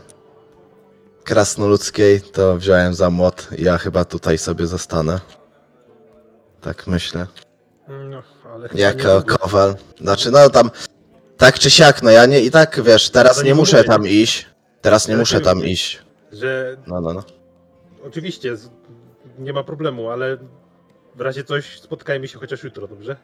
krasnoludzkiej, 1.23 2.21
to 2.21 2.55
wziąłem 2.57 2.93
za 2.93 3.09
młot. 3.09 3.47
Ja 3.57 3.77
chyba 3.77 4.05
tutaj 4.05 4.37
sobie 4.37 4.67
zostanę. 4.67 5.19
Tak 6.61 6.87
myślę. 6.87 7.27
No, 8.09 8.23
ale 8.53 8.69
chyba 8.69 8.77
nie 8.77 8.81
Jako 8.83 9.23
kowal. 9.23 9.75
Znaczy, 10.01 10.31
no 10.31 10.49
tam, 10.49 10.71
tak 11.37 11.59
czy 11.59 11.69
siak, 11.71 12.03
no 12.03 12.09
ja 12.09 12.25
nie, 12.25 12.39
i 12.39 12.51
tak, 12.51 12.81
wiesz, 12.83 13.09
teraz 13.09 13.37
nie 13.37 13.43
nie 13.43 13.55
muszę 13.55 13.77
mówię, 13.77 13.89
tam 13.89 14.07
iść. 14.07 14.45
Teraz 14.81 15.07
nie 15.07 15.13
Ale 15.13 15.19
muszę 15.21 15.37
ty- 15.37 15.45
tam 15.45 15.65
iść. 15.65 16.01
Że 16.31 16.77
No, 16.87 17.01
no, 17.01 17.13
no. 17.13 17.23
oczywiście 18.07 18.57
z, 18.57 18.69
nie 19.39 19.53
ma 19.53 19.63
problemu, 19.63 20.09
ale 20.09 20.37
w 21.15 21.21
razie 21.21 21.43
coś 21.43 21.79
spotkajmy 21.79 22.27
się 22.27 22.39
chociaż 22.39 22.63
jutro, 22.63 22.87
dobrze? 22.87 23.15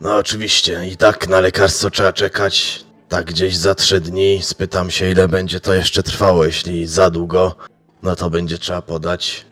No 0.00 0.16
oczywiście, 0.16 0.86
i 0.86 0.96
tak 0.96 1.28
na 1.28 1.40
lekarstwo 1.40 1.90
trzeba 1.90 2.12
czekać. 2.12 2.84
Tak 3.08 3.24
gdzieś 3.26 3.56
za 3.56 3.74
trzy 3.74 4.00
dni. 4.00 4.42
Spytam 4.42 4.90
się, 4.90 5.10
ile 5.10 5.28
będzie 5.28 5.60
to 5.60 5.74
jeszcze 5.74 6.02
trwało. 6.02 6.44
Jeśli 6.44 6.86
za 6.86 7.10
długo, 7.10 7.54
no 8.02 8.16
to 8.16 8.30
będzie 8.30 8.58
trzeba 8.58 8.82
podać. 8.82 9.46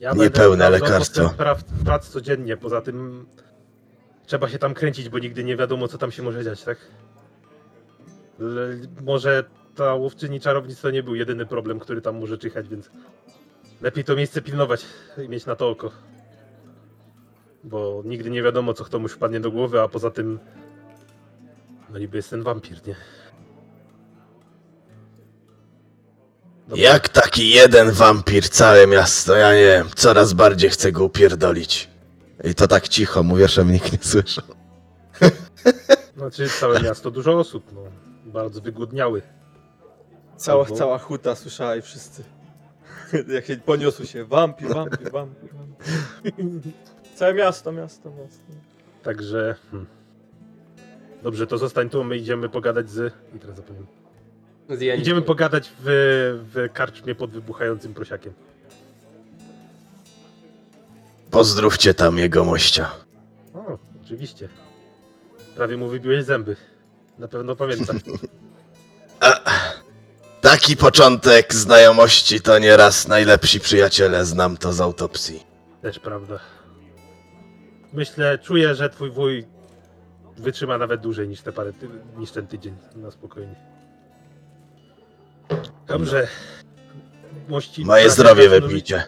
Ja 0.00 0.12
Niepełne 0.12 0.56
brał 0.56 0.70
lekarstwo. 0.72 1.28
Praw, 1.28 1.64
prac 1.84 2.08
codziennie, 2.08 2.56
poza 2.56 2.80
tym 2.80 3.26
trzeba 4.26 4.48
się 4.48 4.58
tam 4.58 4.74
kręcić, 4.74 5.08
bo 5.08 5.18
nigdy 5.18 5.44
nie 5.44 5.56
wiadomo, 5.56 5.88
co 5.88 5.98
tam 5.98 6.12
się 6.12 6.22
może 6.22 6.44
dziać, 6.44 6.62
tak? 6.62 6.78
L- 8.40 8.88
może 9.02 9.44
ta 9.76 9.94
łowczyni 9.94 10.40
czarownic 10.40 10.80
to 10.80 10.90
nie 10.90 11.02
był 11.02 11.14
jedyny 11.14 11.46
problem, 11.46 11.80
który 11.80 12.00
tam 12.02 12.18
może 12.20 12.38
czyhać, 12.38 12.68
więc 12.68 12.90
lepiej 13.82 14.04
to 14.04 14.16
miejsce 14.16 14.42
pilnować 14.42 14.84
i 15.24 15.28
mieć 15.28 15.46
na 15.46 15.56
to 15.56 15.68
oko. 15.68 15.90
Bo 17.64 18.02
nigdy 18.04 18.30
nie 18.30 18.42
wiadomo, 18.42 18.74
co 18.74 18.84
komuś 18.84 19.12
wpadnie 19.12 19.40
do 19.40 19.50
głowy, 19.50 19.80
a 19.80 19.88
poza 19.88 20.10
tym 20.10 20.38
no 21.90 21.98
niby 21.98 22.16
jest 22.16 22.30
ten 22.30 22.42
wampir, 22.42 22.86
nie? 22.86 22.96
Dobra. 26.68 26.82
Jak 26.84 27.08
taki 27.08 27.50
jeden 27.50 27.90
wampir, 27.90 28.48
całe 28.48 28.86
miasto, 28.86 29.34
ja 29.36 29.54
nie 29.54 29.66
wiem, 29.66 29.88
coraz 29.94 30.32
bardziej 30.32 30.70
chcę 30.70 30.92
go 30.92 31.04
upierdolić. 31.04 31.88
I 32.44 32.54
to 32.54 32.68
tak 32.68 32.88
cicho, 32.88 33.22
mówię, 33.22 33.48
żeby 33.48 33.72
nikt 33.72 33.92
nie 33.92 33.98
słyszał. 34.02 34.44
Znaczy 36.16 36.48
całe 36.60 36.82
miasto, 36.82 37.10
dużo 37.10 37.38
osób, 37.38 37.64
no. 37.72 37.80
Bardzo 38.24 38.60
wygłodniały. 38.60 39.22
Cała, 40.36 40.64
Albo- 40.64 40.76
cała 40.76 40.98
huta 40.98 41.34
słyszała 41.34 41.76
i 41.76 41.82
wszyscy. 41.82 42.24
Jak 43.34 43.46
się 43.46 43.56
poniosły 43.56 44.06
się, 44.06 44.24
wampir, 44.24 44.74
wampir, 44.74 45.12
wampir, 45.12 45.50
wampir. 45.54 46.72
Całe 47.20 47.34
miasto, 47.34 47.72
miasto, 47.72 48.10
miasto. 48.10 48.42
Także. 49.02 49.54
Hmm. 49.70 49.86
Dobrze, 51.22 51.46
to 51.46 51.58
zostań 51.58 51.90
tu, 51.90 52.04
my 52.04 52.16
idziemy 52.16 52.48
pogadać 52.48 52.90
z. 52.90 53.14
I 53.36 53.38
teraz 53.38 53.56
zapomniałem. 53.56 53.86
Z 54.68 54.80
Janikiem. 54.80 55.02
Idziemy 55.02 55.22
pogadać 55.22 55.72
w, 55.80 55.84
w 56.54 56.72
karczmie 56.72 57.14
pod 57.14 57.30
wybuchającym 57.30 57.94
prosiakiem. 57.94 58.32
Pozdrówcie 61.30 61.94
tam 61.94 62.18
jego 62.18 62.44
mościa. 62.44 62.90
O, 63.54 63.78
oczywiście. 64.04 64.48
Prawie 65.56 65.76
mu 65.76 65.88
wybiłeś 65.88 66.24
zęby. 66.24 66.56
Na 67.18 67.28
pewno 67.28 67.56
pamiętam. 67.56 68.00
Taki 70.40 70.76
początek 70.76 71.54
znajomości 71.54 72.40
to 72.40 72.58
nieraz 72.58 73.08
najlepsi 73.08 73.60
przyjaciele, 73.60 74.24
znam 74.24 74.56
to 74.56 74.72
z 74.72 74.80
autopsji. 74.80 75.46
Też 75.82 75.98
prawda. 75.98 76.38
Myślę, 77.92 78.38
czuję, 78.38 78.74
że 78.74 78.90
twój 78.90 79.10
wuj 79.10 79.44
wytrzyma 80.36 80.78
nawet 80.78 81.00
dłużej 81.00 81.28
niż 81.28 81.40
te 81.40 81.52
parę 81.52 81.72
ty- 81.72 81.88
niż 82.18 82.30
ten 82.30 82.46
tydzień. 82.46 82.74
Na 82.96 83.10
spokojnie. 83.10 83.54
Dobrze. 85.86 86.28
Mości, 87.48 87.84
Moje 87.84 88.02
bracia 88.02 88.14
zdrowie 88.14 88.48
krasnoludzi- 88.48 88.60
wypijcie. 88.68 89.02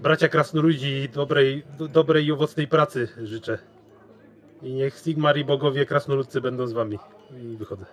Bracia 0.00 0.28
krasnoludzi 0.28 1.08
dobrej, 1.14 1.62
do, 1.78 1.88
dobrej 1.88 2.26
i 2.26 2.32
owocnej 2.32 2.68
pracy 2.68 3.08
życzę. 3.22 3.58
I 4.62 4.72
niech 4.72 4.98
Sigmar 4.98 5.38
i 5.38 5.44
bogowie 5.44 5.86
krasnoludcy 5.86 6.40
będą 6.40 6.66
z 6.66 6.72
wami. 6.72 6.98
I 7.42 7.56
wychodzę. 7.56 7.84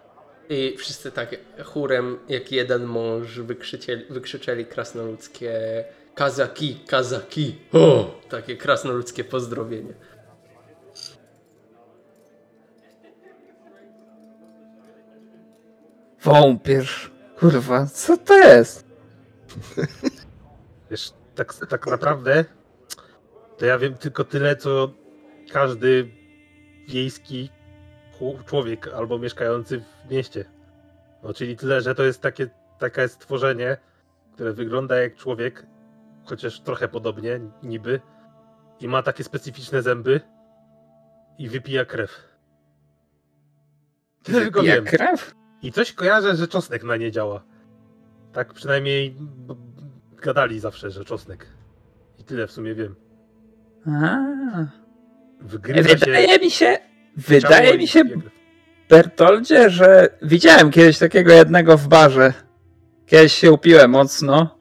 I 0.49 0.75
wszyscy 0.77 1.11
tak 1.11 1.35
chórem, 1.65 2.17
jak 2.29 2.51
jeden 2.51 2.83
mąż, 2.85 3.39
wykrzyczeli, 3.39 4.05
wykrzyczeli 4.09 4.65
krasnoludzkie 4.65 5.53
kazaki, 6.15 6.79
kazaki. 6.87 7.55
O! 7.73 8.15
Takie 8.29 8.57
krasnoludzkie 8.57 9.23
pozdrowienie. 9.23 9.93
Wąpierz. 16.21 17.11
Kurwa, 17.39 17.85
co 17.85 18.17
to 18.17 18.39
jest? 18.39 18.87
Wiesz, 20.91 21.13
tak, 21.35 21.53
tak 21.53 21.87
naprawdę 21.87 22.45
to 23.57 23.65
ja 23.65 23.77
wiem 23.79 23.93
tylko 23.93 24.23
tyle, 24.23 24.55
co 24.55 24.91
każdy 25.51 26.11
wiejski 26.87 27.49
człowiek 28.45 28.87
albo 28.87 29.19
mieszkający 29.19 29.79
w 29.79 30.11
mieście. 30.11 30.45
No, 31.23 31.33
czyli 31.33 31.57
tyle, 31.57 31.81
że 31.81 31.95
to 31.95 32.03
jest 32.03 32.21
takie, 32.21 32.49
takie 32.79 33.07
stworzenie, 33.07 33.77
które 34.33 34.53
wygląda 34.53 34.95
jak 34.95 35.15
człowiek, 35.15 35.65
chociaż 36.25 36.59
trochę 36.59 36.87
podobnie, 36.87 37.39
niby, 37.63 38.01
i 38.79 38.87
ma 38.87 39.03
takie 39.03 39.23
specyficzne 39.23 39.81
zęby 39.81 40.21
i 41.37 41.49
wypija 41.49 41.85
krew. 41.85 42.29
Wypija 44.23 44.81
krew? 44.81 45.38
I 45.61 45.71
coś 45.71 45.93
kojarzę, 45.93 46.35
że 46.35 46.47
czosnek 46.47 46.83
na 46.83 46.97
nie 46.97 47.11
działa. 47.11 47.43
Tak 48.33 48.53
przynajmniej 48.53 49.15
gadali 50.21 50.59
zawsze, 50.59 50.91
że 50.91 51.05
czosnek. 51.05 51.47
I 52.19 52.23
tyle 52.23 52.47
w 52.47 52.51
sumie 52.51 52.75
wiem. 52.75 52.95
Wgryza 55.41 55.89
się... 55.89 55.95
wydaje 55.95 56.39
mi 56.39 56.51
się, 56.51 56.77
wydaje 57.17 57.77
mi 57.77 57.87
się. 57.87 58.03
Bertoldzie, 58.89 59.69
że 59.69 60.09
widziałem 60.21 60.71
kiedyś 60.71 60.99
takiego 60.99 61.33
jednego 61.33 61.77
w 61.77 61.87
barze. 61.87 62.33
Kiedyś 63.05 63.33
się 63.33 63.51
upiłem 63.51 63.91
mocno 63.91 64.59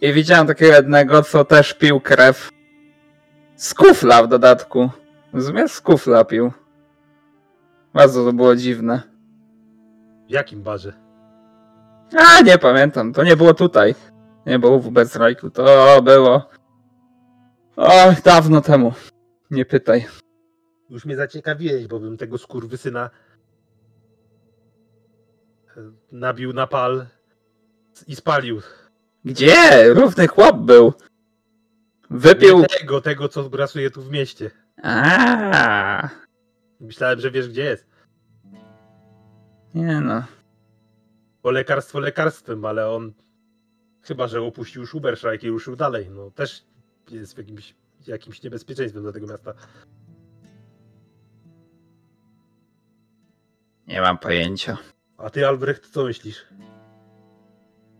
i 0.00 0.12
widziałem 0.12 0.46
takiego 0.46 0.72
jednego, 0.72 1.22
co 1.22 1.44
też 1.44 1.74
pił 1.74 2.00
krew. 2.00 2.50
Z 3.56 3.74
kufla 3.74 4.22
w 4.22 4.28
dodatku. 4.28 4.90
Rozumiesz? 5.32 5.72
Z 5.72 5.80
kufla 5.80 6.24
pił. 6.24 6.52
Bardzo 7.94 8.24
to 8.24 8.32
było 8.32 8.56
dziwne. 8.56 9.15
W 10.26 10.30
jakim 10.30 10.62
barze? 10.62 10.92
A, 12.18 12.40
nie 12.40 12.58
pamiętam. 12.58 13.12
To 13.12 13.24
nie 13.24 13.36
było 13.36 13.54
tutaj. 13.54 13.94
Nie 14.46 14.58
było 14.58 14.78
w 14.78 14.90
Bezrajku. 14.90 15.50
To 15.50 16.02
było... 16.02 16.50
O, 17.76 18.12
dawno 18.24 18.60
temu. 18.60 18.92
Nie 19.50 19.64
pytaj. 19.64 20.06
Już 20.90 21.04
mnie 21.04 21.16
zaciekawiłeś, 21.16 21.86
bo 21.86 22.00
bym 22.00 22.16
tego 22.16 22.38
skurwysyna 22.38 23.10
e, 25.76 25.80
nabił 26.12 26.52
na 26.52 26.66
pal 26.66 27.06
i 28.06 28.16
spalił. 28.16 28.60
Gdzie? 29.24 29.54
Równy 29.94 30.26
chłop 30.28 30.56
był. 30.56 30.92
Wypił... 32.10 32.58
Nie 32.58 32.66
tego, 32.66 33.00
tego, 33.00 33.28
co 33.28 33.50
grasuje 33.50 33.90
tu 33.90 34.02
w 34.02 34.10
mieście. 34.10 34.50
A, 34.82 36.08
Myślałem, 36.80 37.20
że 37.20 37.30
wiesz, 37.30 37.48
gdzie 37.48 37.64
jest. 37.64 37.86
Nie 39.76 40.00
no. 40.00 40.24
Bo 41.42 41.50
lekarstwo 41.50 42.00
lekarstwem, 42.00 42.64
ale 42.64 42.90
on 42.90 43.12
chyba, 44.02 44.26
że 44.26 44.42
opuścił 44.42 44.86
Schuberszajk 44.86 45.42
i 45.42 45.48
ruszył 45.50 45.76
dalej. 45.76 46.10
No 46.10 46.30
też 46.30 46.64
jest 47.10 47.34
w 47.34 47.38
jakimś, 47.38 47.74
jakimś 48.06 48.42
niebezpieczeństwem 48.42 49.02
dla 49.02 49.12
tego 49.12 49.26
miasta. 49.26 49.54
Nie 53.86 54.00
mam 54.00 54.18
pojęcia. 54.18 54.78
A 55.18 55.30
ty, 55.30 55.46
Albrecht, 55.46 55.90
co 55.90 56.04
myślisz? 56.04 56.46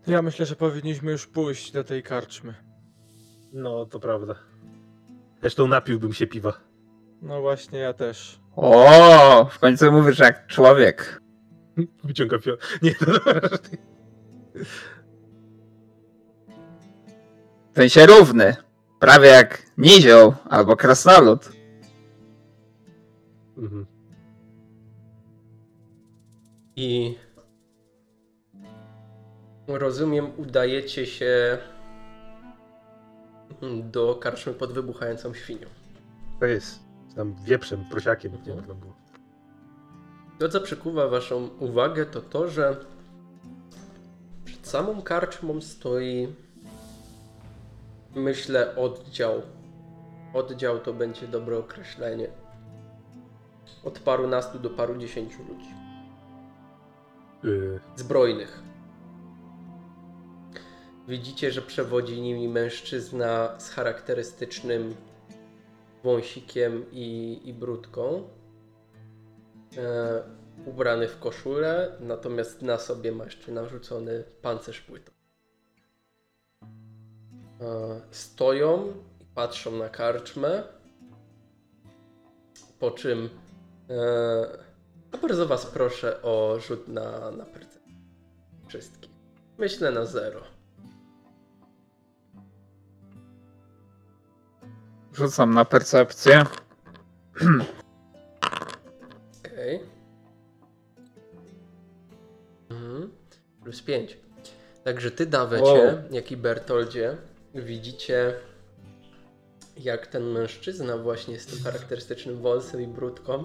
Ja 0.07 0.21
myślę, 0.21 0.45
że 0.45 0.55
powinniśmy 0.55 1.11
już 1.11 1.27
pójść 1.27 1.71
do 1.71 1.83
tej 1.83 2.03
karczmy. 2.03 2.53
No, 3.53 3.85
to 3.85 3.99
prawda. 3.99 4.35
Zresztą 5.41 5.67
napiłbym 5.67 6.13
się 6.13 6.27
piwa. 6.27 6.53
No 7.21 7.41
właśnie, 7.41 7.79
ja 7.79 7.93
też. 7.93 8.39
O, 8.55 9.49
w 9.51 9.59
końcu 9.59 9.91
mówisz 9.91 10.19
jak 10.19 10.47
człowiek. 10.47 11.26
Wyciąga 12.03 12.39
pio... 12.39 12.57
Nie, 12.81 12.95
no. 13.07 13.13
W 17.73 17.75
sensie 17.75 18.05
równy. 18.05 18.55
Prawie 18.99 19.27
jak 19.27 19.63
nizioł 19.77 20.33
albo 20.49 20.75
krasnolud. 20.75 21.49
Mhm. 23.57 23.85
I 26.75 27.17
rozumiem, 29.67 30.27
udajecie 30.37 31.05
się 31.05 31.57
do 33.83 34.15
karczmy 34.15 34.53
pod 34.53 34.73
wybuchającą 34.73 35.33
świnią. 35.33 35.67
To 36.39 36.45
jest. 36.45 36.79
Tam 37.15 37.35
wieprzem, 37.43 37.85
prosiakiem, 37.89 38.31
nie 38.31 38.37
Mhm. 38.37 38.57
wiem, 38.57 38.65
to 38.67 38.75
było. 38.75 38.93
To, 40.39 40.49
co 40.49 40.61
przykuwa 40.61 41.07
Waszą 41.07 41.49
uwagę, 41.59 42.05
to 42.05 42.21
to, 42.21 42.47
że 42.47 42.85
przed 44.45 44.67
samą 44.67 45.01
karczmą 45.01 45.61
stoi, 45.61 46.27
myślę, 48.15 48.75
oddział. 48.75 49.41
Oddział 50.33 50.79
to 50.79 50.93
będzie 50.93 51.27
dobre 51.27 51.57
określenie. 51.57 52.27
Od 53.83 53.99
parunastu 53.99 54.59
do 54.59 54.69
paru 54.69 54.97
dziesięciu 54.97 55.37
ludzi. 55.49 55.69
Yy, 57.43 57.79
Zbrojnych. 57.95 58.63
Widzicie, 61.07 61.51
że 61.51 61.61
przewodzi 61.61 62.21
nimi 62.21 62.47
mężczyzna 62.47 63.59
z 63.59 63.69
charakterystycznym 63.69 64.95
wąsikiem 66.03 66.85
i, 66.91 67.39
i 67.45 67.53
brudką. 67.53 68.23
E, 69.77 70.23
ubrany 70.65 71.07
w 71.07 71.19
koszulę, 71.19 71.91
natomiast 71.99 72.61
na 72.61 72.77
sobie 72.77 73.11
ma 73.11 73.23
jeszcze 73.23 73.51
narzucony 73.51 74.23
pancerz 74.41 74.81
płytą. 74.81 75.11
E, 77.61 78.01
stoją 78.11 78.93
i 79.21 79.25
patrzą 79.25 79.71
na 79.71 79.89
karczmę, 79.89 80.63
po 82.79 82.91
czym 82.91 83.29
e, 83.89 84.67
a 85.11 85.17
bardzo 85.17 85.47
was 85.47 85.65
proszę 85.65 86.21
o 86.21 86.59
rzut 86.59 86.87
na, 86.87 87.31
na 87.31 87.45
percepcję. 87.45 87.95
Wszystkich. 88.67 89.11
Myślę 89.57 89.91
na 89.91 90.05
zero. 90.05 90.41
Rzucam 95.13 95.53
na 95.53 95.65
percepcję. 95.65 96.45
Okej. 99.57 99.79
Mhm. 102.69 103.11
Plus 103.63 103.81
5. 103.81 104.17
Także 104.83 105.11
ty, 105.11 105.25
Dawecie, 105.25 105.63
Wow. 105.63 105.93
jak 106.11 106.31
i 106.31 106.37
Bertoldzie, 106.37 107.17
widzicie, 107.55 108.33
jak 109.77 110.07
ten 110.07 110.23
mężczyzna 110.31 110.97
właśnie 110.97 111.39
z 111.39 111.45
tym 111.45 111.63
charakterystycznym 111.63 112.41
wąsem 112.41 112.81
i 112.81 112.87
brudką 112.87 113.43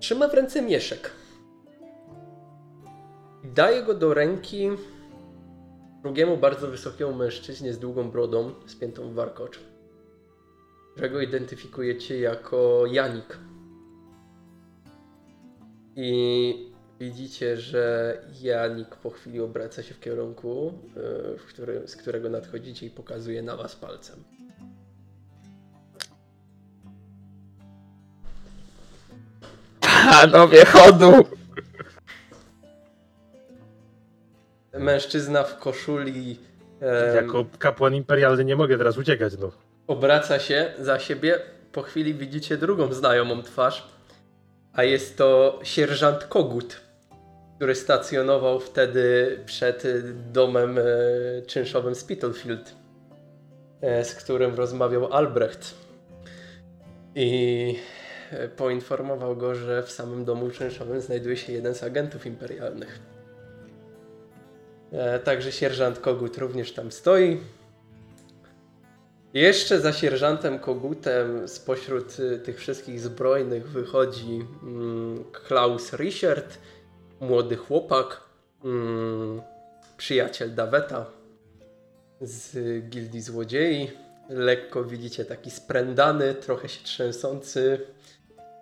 trzyma 0.00 0.28
w 0.28 0.34
ręce 0.34 0.62
mieszek. 0.62 1.10
I 3.44 3.48
Daje 3.48 3.82
go 3.82 3.94
do 3.94 4.14
ręki 4.14 4.68
drugiemu 6.02 6.36
bardzo 6.36 6.68
wysokiemu 6.68 7.14
mężczyźnie 7.14 7.72
z 7.72 7.78
długą 7.78 8.10
brodą, 8.10 8.50
spiętą 8.66 9.08
w 9.08 9.14
warkocz, 9.14 9.60
którego 10.92 11.20
identyfikujecie 11.20 12.20
jako 12.20 12.86
Janik. 12.86 13.38
I 15.96 16.54
widzicie, 17.00 17.56
że 17.56 18.14
Janik 18.42 18.96
po 18.96 19.10
chwili 19.10 19.40
obraca 19.40 19.82
się 19.82 19.94
w 19.94 20.00
kierunku, 20.00 20.72
e, 20.96 21.38
w 21.38 21.90
z 21.90 21.96
którego 21.96 22.30
nadchodzicie 22.30 22.86
i 22.86 22.90
pokazuje 22.90 23.42
na 23.42 23.56
was 23.56 23.76
palcem. 23.76 24.24
Panowie 30.10 30.64
chodu! 30.64 31.12
Mężczyzna 34.78 35.42
w 35.42 35.58
koszuli 35.58 36.38
em, 36.80 37.16
jako 37.16 37.44
kapłan 37.58 37.94
imperialny 37.94 38.44
nie 38.44 38.56
mogę 38.56 38.78
teraz 38.78 38.98
uciekać, 38.98 39.32
no. 39.40 39.52
obraca 39.86 40.38
się 40.38 40.72
za 40.78 40.98
siebie. 40.98 41.38
Po 41.72 41.82
chwili 41.82 42.14
widzicie 42.14 42.56
drugą 42.56 42.92
znajomą 42.92 43.42
twarz, 43.42 43.95
a 44.76 44.84
jest 44.84 45.18
to 45.18 45.60
sierżant 45.62 46.24
Kogut, 46.24 46.80
który 47.56 47.74
stacjonował 47.74 48.60
wtedy 48.60 49.38
przed 49.46 49.84
e, 49.84 50.02
domem 50.32 50.78
e, 50.78 50.82
czynszowym 51.46 51.94
Spitalfield, 51.94 52.74
e, 53.80 54.04
z 54.04 54.14
którym 54.14 54.54
rozmawiał 54.54 55.12
Albrecht. 55.12 55.74
I 57.14 57.78
poinformował 58.56 59.36
go, 59.36 59.54
że 59.54 59.82
w 59.82 59.90
samym 59.90 60.24
domu 60.24 60.50
czynszowym 60.50 61.00
znajduje 61.00 61.36
się 61.36 61.52
jeden 61.52 61.74
z 61.74 61.82
agentów 61.82 62.26
imperialnych. 62.26 63.00
E, 64.92 65.18
Także 65.18 65.52
sierżant 65.52 65.98
Kogut 65.98 66.38
również 66.38 66.72
tam 66.72 66.92
stoi. 66.92 67.40
Jeszcze 69.34 69.80
za 69.80 69.92
sierżantem 69.92 70.58
Kogutem 70.58 71.48
spośród 71.48 72.20
y, 72.20 72.38
tych 72.38 72.58
wszystkich 72.58 73.00
zbrojnych 73.00 73.68
wychodzi 73.68 74.46
mm, 74.62 75.24
Klaus 75.32 75.92
Richard, 75.92 76.58
młody 77.20 77.56
chłopak, 77.56 78.20
mm, 78.64 79.42
przyjaciel 79.96 80.54
Daweta 80.54 81.06
z 82.20 82.58
Gildii 82.88 83.20
Złodziei. 83.20 83.90
Lekko 84.28 84.84
widzicie 84.84 85.24
taki 85.24 85.50
sprędany, 85.50 86.34
trochę 86.34 86.68
się 86.68 86.84
trzęsący 86.84 87.80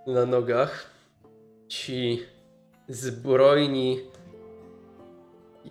na 0.07 0.27
nogach. 0.27 0.91
Ci 1.69 2.23
zbrojni 2.89 4.01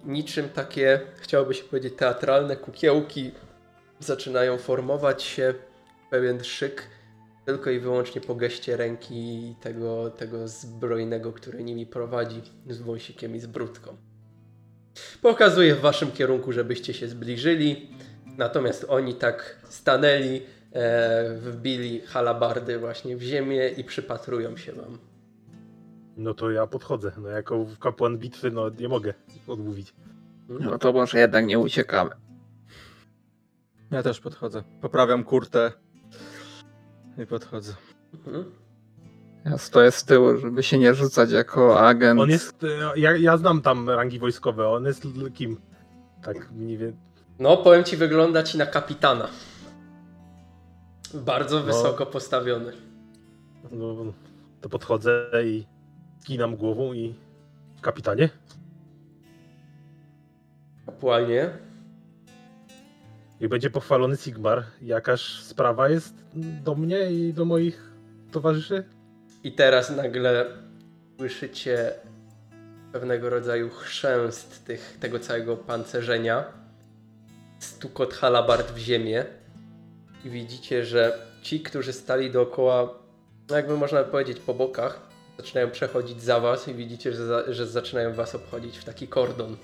niczym 0.05 0.49
takie, 0.49 1.01
chciałoby 1.19 1.53
się 1.53 1.63
powiedzieć, 1.63 1.93
teatralne 1.97 2.55
kukiełki 2.55 3.31
zaczynają 4.03 4.57
formować 4.57 5.23
się 5.23 5.53
w 6.07 6.09
pewien 6.09 6.43
szyk 6.43 6.87
tylko 7.45 7.69
i 7.69 7.79
wyłącznie 7.79 8.21
po 8.21 8.35
geście 8.35 8.77
ręki 8.77 9.55
tego, 9.61 10.09
tego 10.09 10.47
zbrojnego, 10.47 11.33
który 11.33 11.63
nimi 11.63 11.85
prowadzi 11.85 12.41
z 12.69 12.81
wąsikiem 12.81 13.35
i 13.35 13.39
z 13.39 13.45
brudką. 13.45 13.97
Pokazuje 15.21 15.75
w 15.75 15.79
waszym 15.79 16.11
kierunku, 16.11 16.51
żebyście 16.51 16.93
się 16.93 17.07
zbliżyli, 17.07 17.89
natomiast 18.37 18.85
oni 18.89 19.15
tak 19.15 19.59
stanęli, 19.69 20.41
e, 20.73 21.35
wbili 21.35 22.01
halabardy 22.01 22.79
właśnie 22.79 23.17
w 23.17 23.21
ziemię 23.21 23.69
i 23.69 23.83
przypatrują 23.83 24.57
się 24.57 24.71
wam. 24.71 24.97
No 26.17 26.33
to 26.33 26.51
ja 26.51 26.67
podchodzę. 26.67 27.11
No 27.17 27.29
jako 27.29 27.65
kapłan 27.79 28.17
bitwy, 28.17 28.51
no 28.51 28.69
nie 28.69 28.89
mogę 28.89 29.13
odmówić. 29.47 29.93
No 30.49 30.77
to 30.77 30.93
może 30.93 31.19
jednak 31.19 31.45
nie 31.45 31.59
uciekamy. 31.59 32.11
Ja 33.93 34.03
też 34.03 34.19
podchodzę. 34.19 34.63
Poprawiam 34.81 35.23
kurtę 35.23 35.71
i 37.23 37.25
podchodzę. 37.25 37.73
Mhm. 38.13 38.51
Ja 39.45 39.57
stoję 39.57 39.91
z 39.91 40.03
tyłu, 40.03 40.37
żeby 40.37 40.63
się 40.63 40.79
nie 40.79 40.93
rzucać 40.93 41.31
jako 41.31 41.79
agent. 41.79 42.19
On 42.21 42.29
jest, 42.29 42.63
e, 42.63 42.99
ja, 42.99 43.17
ja 43.17 43.37
znam 43.37 43.61
tam 43.61 43.89
rangi 43.89 44.19
wojskowe, 44.19 44.69
on 44.69 44.85
jest 44.85 45.07
kim? 45.33 45.57
Tak, 46.23 46.51
nie 46.51 46.77
wiem. 46.77 46.95
No, 47.39 47.57
powiem 47.57 47.83
ci, 47.83 47.97
wygląda 47.97 48.43
ci 48.43 48.57
na 48.57 48.65
kapitana. 48.65 49.27
Bardzo 51.13 51.59
No. 51.59 51.65
wysoko 51.65 52.05
postawiony. 52.05 52.71
No, 53.71 53.95
to 54.61 54.69
podchodzę 54.69 55.29
i 55.45 55.65
kinam 56.25 56.55
głową 56.55 56.93
i 56.93 57.15
kapitanie. 57.81 58.29
Kapłanie, 60.85 61.57
I 63.43 63.47
będzie 63.47 63.69
pochwalony 63.69 64.17
Sigmar. 64.17 64.63
Jakaż 64.81 65.41
sprawa 65.41 65.89
jest 65.89 66.13
do 66.63 66.75
mnie 66.75 67.11
i 67.11 67.33
do 67.33 67.45
moich 67.45 67.91
towarzyszy? 68.31 68.83
I 69.43 69.51
teraz 69.51 69.89
nagle 69.89 70.45
słyszycie 71.17 71.93
pewnego 72.93 73.29
rodzaju 73.29 73.69
chrzęst 73.69 74.65
tych, 74.65 74.97
tego 74.99 75.19
całego 75.19 75.57
pancerzenia, 75.57 76.43
stukot 77.59 78.13
halabard 78.13 78.71
w 78.71 78.77
ziemię 78.77 79.25
i 80.25 80.29
widzicie, 80.29 80.85
że 80.85 81.17
ci, 81.41 81.59
którzy 81.59 81.93
stali 81.93 82.31
dookoła, 82.31 82.99
no 83.49 83.55
jakby 83.55 83.77
można 83.77 84.03
powiedzieć 84.03 84.39
po 84.39 84.53
bokach, 84.53 85.01
zaczynają 85.37 85.71
przechodzić 85.71 86.21
za 86.21 86.39
was 86.39 86.67
i 86.67 86.73
widzicie, 86.73 87.13
że, 87.13 87.25
za, 87.25 87.53
że 87.53 87.67
zaczynają 87.67 88.13
was 88.13 88.35
obchodzić 88.35 88.77
w 88.77 88.83
taki 88.83 89.07
kordon 89.07 89.57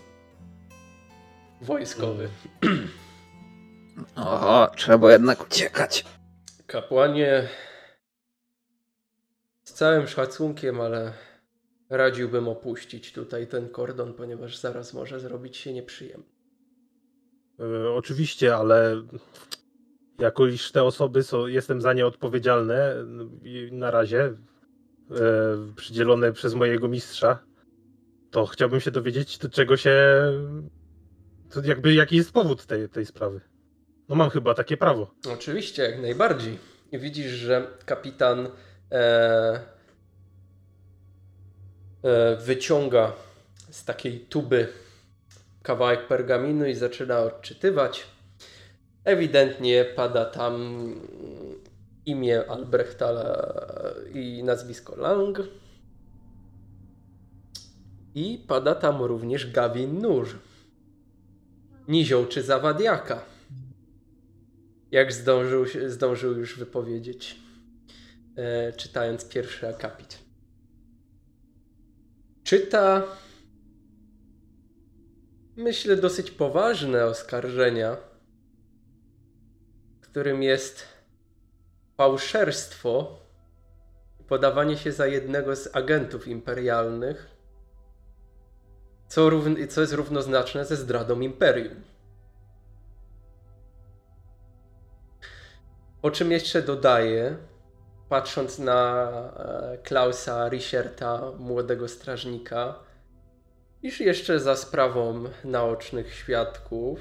wojskowy. 1.61 2.29
Oho, 4.15 4.71
trzeba 4.75 5.11
jednak 5.11 5.47
uciekać. 5.47 6.05
Kapłanie, 6.67 7.47
z 9.63 9.73
całym 9.73 10.07
szacunkiem, 10.07 10.81
ale 10.81 11.13
radziłbym 11.89 12.47
opuścić 12.47 13.13
tutaj 13.13 13.47
ten 13.47 13.69
kordon, 13.69 14.13
ponieważ 14.13 14.57
zaraz 14.57 14.93
może 14.93 15.19
zrobić 15.19 15.57
się 15.57 15.73
nieprzyjemnie. 15.73 16.29
E, 17.59 17.89
oczywiście, 17.91 18.55
ale 18.55 19.03
Jako 20.19 20.47
iż 20.47 20.71
te 20.71 20.83
osoby 20.83 21.23
są, 21.23 21.47
jestem 21.47 21.81
za 21.81 21.93
nie 21.93 22.05
odpowiedzialny 22.05 22.75
i 23.43 23.69
na 23.71 23.91
razie 23.91 24.23
e, 24.23 24.35
przydzielone 25.75 26.33
przez 26.33 26.53
mojego 26.53 26.87
mistrza, 26.87 27.39
to 28.31 28.45
chciałbym 28.45 28.79
się 28.79 28.91
dowiedzieć, 28.91 29.37
do 29.37 29.49
czego 29.49 29.77
się. 29.77 29.95
To 31.49 31.61
jakby 31.63 31.93
jaki 31.93 32.15
jest 32.15 32.31
powód 32.31 32.65
tej, 32.65 32.89
tej 32.89 33.05
sprawy. 33.05 33.41
No 34.09 34.15
mam 34.15 34.29
chyba 34.29 34.53
takie 34.53 34.77
prawo. 34.77 35.11
Oczywiście, 35.33 35.83
jak 35.83 36.01
najbardziej. 36.01 36.57
Widzisz, 36.93 37.31
że 37.31 37.67
kapitan 37.85 38.47
e, 38.91 39.59
e, 42.03 42.35
wyciąga 42.35 43.11
z 43.69 43.85
takiej 43.85 44.19
tuby 44.19 44.67
kawałek 45.63 46.07
pergaminu 46.07 46.65
i 46.65 46.75
zaczyna 46.75 47.19
odczytywać. 47.19 48.07
Ewidentnie 49.03 49.85
pada 49.85 50.25
tam 50.25 50.55
imię 52.05 52.43
Albrechta 52.49 53.09
i 54.13 54.43
nazwisko 54.43 54.95
Lang. 54.95 55.39
I 58.15 58.45
pada 58.47 58.75
tam 58.75 59.01
również 59.01 59.51
Gawin 59.51 60.01
Nur. 60.01 60.27
Nizioł 61.87 62.25
czy 62.25 62.43
Zawadiaka. 62.43 63.21
Jak 64.91 65.13
zdążył, 65.13 65.65
zdążył 65.87 66.37
już 66.37 66.59
wypowiedzieć, 66.59 67.39
e, 68.35 68.73
czytając 68.73 69.25
pierwszy 69.25 69.67
akapit. 69.67 70.19
Czyta, 72.43 73.03
myślę, 75.55 75.95
dosyć 75.95 76.31
poważne 76.31 77.05
oskarżenia, 77.05 77.97
którym 80.01 80.43
jest 80.43 80.85
fałszerstwo 81.97 83.19
i 84.19 84.23
podawanie 84.23 84.77
się 84.77 84.91
za 84.91 85.07
jednego 85.07 85.55
z 85.55 85.75
agentów 85.75 86.27
imperialnych, 86.27 87.27
co, 89.07 89.29
co 89.69 89.81
jest 89.81 89.93
równoznaczne 89.93 90.65
ze 90.65 90.75
zdradą 90.75 91.19
imperium. 91.19 91.88
Po 96.01 96.11
czym 96.11 96.31
jeszcze 96.31 96.61
dodaję, 96.61 97.37
patrząc 98.09 98.59
na 98.59 99.09
e, 99.09 99.77
Klausa 99.77 100.49
Richerta, 100.49 101.31
młodego 101.39 101.87
strażnika, 101.87 102.79
iż 103.83 103.99
jeszcze 103.99 104.39
za 104.39 104.55
sprawą 104.55 105.23
naocznych 105.43 106.13
świadków 106.13 106.99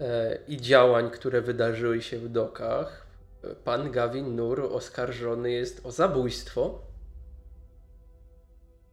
e, 0.00 0.38
i 0.48 0.56
działań, 0.56 1.10
które 1.10 1.40
wydarzyły 1.40 2.02
się 2.02 2.18
w 2.18 2.28
dokach, 2.28 3.06
e, 3.44 3.54
pan 3.54 3.90
Gavin 3.90 4.36
Nur 4.36 4.60
oskarżony 4.60 5.50
jest 5.50 5.86
o 5.86 5.90
zabójstwo, 5.90 6.80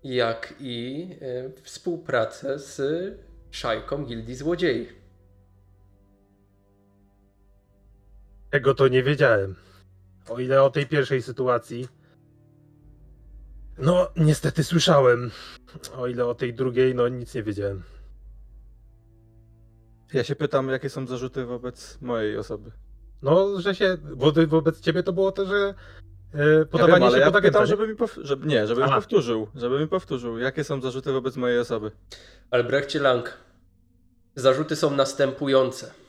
jak 0.04 0.54
i 0.60 1.10
współpracę 1.62 2.60
z 2.60 2.82
szajką 3.52 4.06
Gildii 4.06 4.36
Złodziei. 4.36 5.03
Tego 8.54 8.74
to 8.74 8.88
nie 8.88 9.04
wiedziałem. 9.04 9.56
O 10.30 10.40
ile 10.40 10.64
o 10.64 10.70
tej 10.70 10.88
pierwszej 10.88 11.22
sytuacji. 11.22 11.88
No, 13.78 14.08
niestety 14.16 14.64
słyszałem. 14.64 15.32
O 15.98 16.08
ile 16.08 16.26
o 16.26 16.36
tej 16.36 16.54
drugiej, 16.54 16.96
no 16.96 17.08
nic 17.08 17.36
nie 17.36 17.44
wiedziałem. 17.44 17.84
Ja 20.14 20.24
się 20.24 20.36
pytam, 20.36 20.70
jakie 20.70 20.90
są 20.90 21.08
zarzuty 21.08 21.46
wobec 21.46 22.02
mojej 22.02 22.38
osoby. 22.38 22.72
No, 23.22 23.62
że 23.62 23.76
się. 23.76 23.98
Wobec 24.48 24.80
ciebie 24.80 25.04
to 25.04 25.14
było 25.14 25.32
to, 25.32 25.46
że. 25.46 25.74
Ja 26.34 26.66
podawanie 26.72 26.94
wiem, 26.94 27.04
ale 27.04 27.18
się 27.18 27.26
ja 27.26 27.32
pytam, 27.32 27.62
nie? 27.62 27.68
żeby 27.68 27.88
mi 27.88 27.96
pow... 27.96 28.20
żeby... 28.22 28.48
Nie, 28.48 28.68
żeby 28.68 28.84
mi 28.84 28.90
powtórzył. 28.90 29.48
Żeby 29.56 29.80
mi 29.80 29.88
powtórzył, 29.88 30.38
jakie 30.38 30.64
są 30.64 30.82
zarzuty 30.82 31.12
wobec 31.12 31.36
mojej 31.36 31.60
osoby. 31.60 31.92
Albrechcie 32.52 33.00
Lang, 33.00 33.38
zarzuty 34.36 34.76
są 34.76 34.92
następujące. 34.92 36.03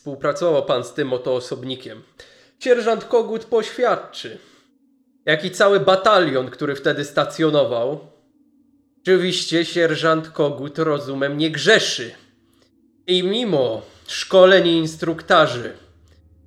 Współpracował 0.00 0.64
pan 0.64 0.84
z 0.84 0.94
tym 0.94 1.12
oto 1.12 1.34
osobnikiem. 1.34 2.02
Sierżant 2.58 3.04
Kogut 3.04 3.44
poświadczy, 3.44 4.38
jak 5.24 5.44
i 5.44 5.50
cały 5.50 5.80
batalion, 5.80 6.50
który 6.50 6.74
wtedy 6.74 7.04
stacjonował. 7.04 8.00
Oczywiście 9.02 9.64
sierżant 9.64 10.28
Kogut 10.28 10.78
rozumem 10.78 11.38
nie 11.38 11.50
grzeszy. 11.50 12.10
I 13.06 13.22
mimo 13.22 13.82
szkoleń 14.06 14.66
i 14.66 14.76
instruktarzy, 14.76 15.72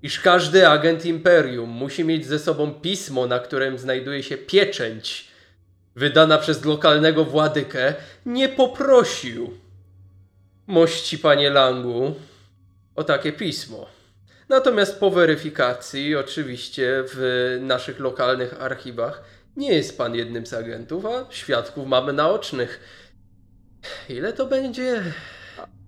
iż 0.04 0.20
każdy 0.20 0.68
agent 0.68 1.06
Imperium 1.06 1.70
musi 1.70 2.04
mieć 2.04 2.26
ze 2.26 2.40
sobą 2.40 2.74
pismo, 2.74 3.28
na 3.28 3.40
którym 3.40 3.78
znajduje 3.78 4.24
się 4.24 4.38
pieczęć 4.38 5.28
wydana 5.96 6.38
przez 6.38 6.66
lokalnego 6.66 7.26
władykę, 7.26 7.94
nie 8.26 8.50
poprosił 8.50 9.54
mości 10.68 11.18
panie 11.18 11.50
Langu 11.50 12.16
o 12.96 13.04
takie 13.04 13.32
pismo. 13.34 13.88
Natomiast 14.50 15.00
po 15.00 15.12
weryfikacji, 15.12 16.16
oczywiście 16.16 17.04
w 17.08 17.58
naszych 17.62 18.00
lokalnych 18.00 18.62
archiwach, 18.62 19.24
nie 19.58 19.74
jest 19.74 19.98
pan 19.98 20.16
jednym 20.16 20.46
z 20.46 20.54
agentów, 20.54 21.06
a 21.06 21.26
świadków 21.30 21.88
mamy 21.88 22.14
naocznych. 22.14 22.80
Ile 24.10 24.34
to 24.34 24.46
będzie? 24.46 25.04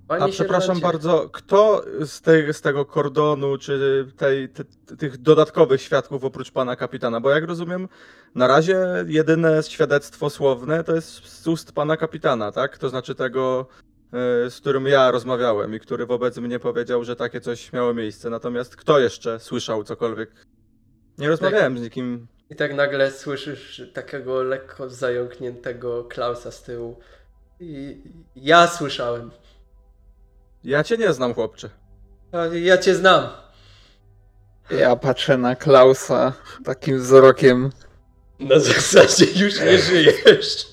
Panie 0.07 0.23
A 0.23 0.27
przepraszam 0.27 0.79
bardzo, 0.79 1.29
kto 1.29 1.85
z, 2.05 2.21
tej, 2.21 2.53
z 2.53 2.61
tego 2.61 2.85
kordonu, 2.85 3.57
czy 3.57 4.05
tej, 4.17 4.49
ty, 4.49 4.65
tych 4.97 5.17
dodatkowych 5.17 5.81
świadków 5.81 6.23
oprócz 6.23 6.51
pana 6.51 6.75
kapitana? 6.75 7.19
Bo 7.19 7.29
jak 7.29 7.43
rozumiem, 7.43 7.87
na 8.35 8.47
razie 8.47 8.77
jedyne 9.07 9.63
świadectwo 9.63 10.29
słowne 10.29 10.83
to 10.83 10.95
jest 10.95 11.27
z 11.41 11.47
ust 11.47 11.71
pana 11.71 11.97
kapitana, 11.97 12.51
tak? 12.51 12.77
To 12.77 12.89
znaczy 12.89 13.15
tego, 13.15 13.67
z 14.49 14.55
którym 14.61 14.87
ja 14.87 15.11
rozmawiałem 15.11 15.75
i 15.75 15.79
który 15.79 16.05
wobec 16.05 16.37
mnie 16.37 16.59
powiedział, 16.59 17.03
że 17.03 17.15
takie 17.15 17.41
coś 17.41 17.73
miało 17.73 17.93
miejsce. 17.93 18.29
Natomiast 18.29 18.75
kto 18.75 18.99
jeszcze 18.99 19.39
słyszał 19.39 19.83
cokolwiek? 19.83 20.31
Nie 21.17 21.27
rozmawiałem 21.27 21.77
z 21.77 21.81
nikim. 21.81 22.27
I 22.49 22.55
tak 22.55 22.73
nagle 22.75 23.11
słyszysz 23.11 23.81
takiego 23.93 24.43
lekko 24.43 24.89
zająkniętego 24.89 26.03
Klausa 26.03 26.51
z 26.51 26.63
tyłu. 26.63 26.99
I 27.59 28.01
ja 28.35 28.67
słyszałem. 28.67 29.31
Ja 30.63 30.83
cię 30.83 30.97
nie 30.97 31.13
znam, 31.13 31.33
chłopcze. 31.33 31.69
Ja 32.53 32.77
cię 32.77 32.95
znam. 32.95 33.27
Ja 34.71 34.95
patrzę 34.95 35.37
na 35.37 35.55
Klausa 35.55 36.33
takim 36.65 36.99
wzrokiem. 36.99 37.71
Na 38.39 38.59
zasadzie 38.59 39.25
już 39.25 39.59
nie 39.59 39.77
żyjesz. 39.77 40.67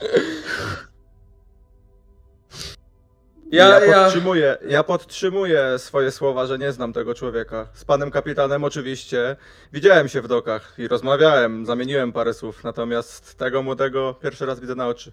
Ja, 3.53 3.81
Ja, 3.85 4.03
podtrzymuję, 4.03 4.57
ja 4.69 4.83
podtrzymuję 4.83 5.79
swoje 5.79 6.11
słowa, 6.11 6.47
że 6.47 6.59
nie 6.59 6.73
znam 6.73 6.93
tego 6.93 7.15
człowieka. 7.15 7.69
Z 7.73 7.85
panem 7.85 8.11
kapitanem 8.11 8.65
oczywiście 8.65 9.37
widziałem 9.73 10.09
się 10.09 10.23
w 10.23 10.29
dokach 10.29 10.75
i 10.79 10.89
rozmawiałem, 10.89 11.67
zamieniłem 11.67 12.13
parę 12.13 12.35
słów, 12.35 12.65
natomiast 12.65 13.39
tego 13.39 13.63
młodego 13.63 14.15
pierwszy 14.15 14.47
raz 14.47 14.61
widzę 14.61 14.75
na 14.75 14.89
oczy. 14.89 15.13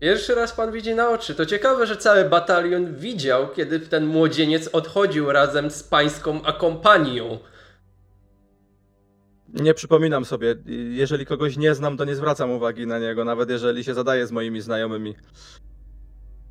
Pierwszy 0.00 0.34
raz 0.34 0.52
pan 0.52 0.72
widzi 0.72 0.94
na 0.94 1.10
oczy. 1.10 1.34
To 1.34 1.46
ciekawe, 1.46 1.86
że 1.86 1.96
cały 1.96 2.24
batalion 2.24 2.94
widział, 2.94 3.48
kiedy 3.48 3.80
ten 3.80 4.06
młodzieniec 4.06 4.68
odchodził 4.68 5.32
razem 5.32 5.70
z 5.70 5.82
pańską 5.82 6.42
akompanią. 6.42 7.38
Nie 9.48 9.74
przypominam 9.74 10.24
sobie, 10.24 10.54
jeżeli 10.90 11.26
kogoś 11.26 11.56
nie 11.56 11.74
znam, 11.74 11.96
to 11.96 12.04
nie 12.04 12.14
zwracam 12.14 12.50
uwagi 12.50 12.86
na 12.86 12.98
niego, 12.98 13.24
nawet 13.24 13.50
jeżeli 13.50 13.84
się 13.84 13.94
zadaje 13.94 14.26
z 14.26 14.32
moimi 14.32 14.60
znajomymi. 14.60 15.14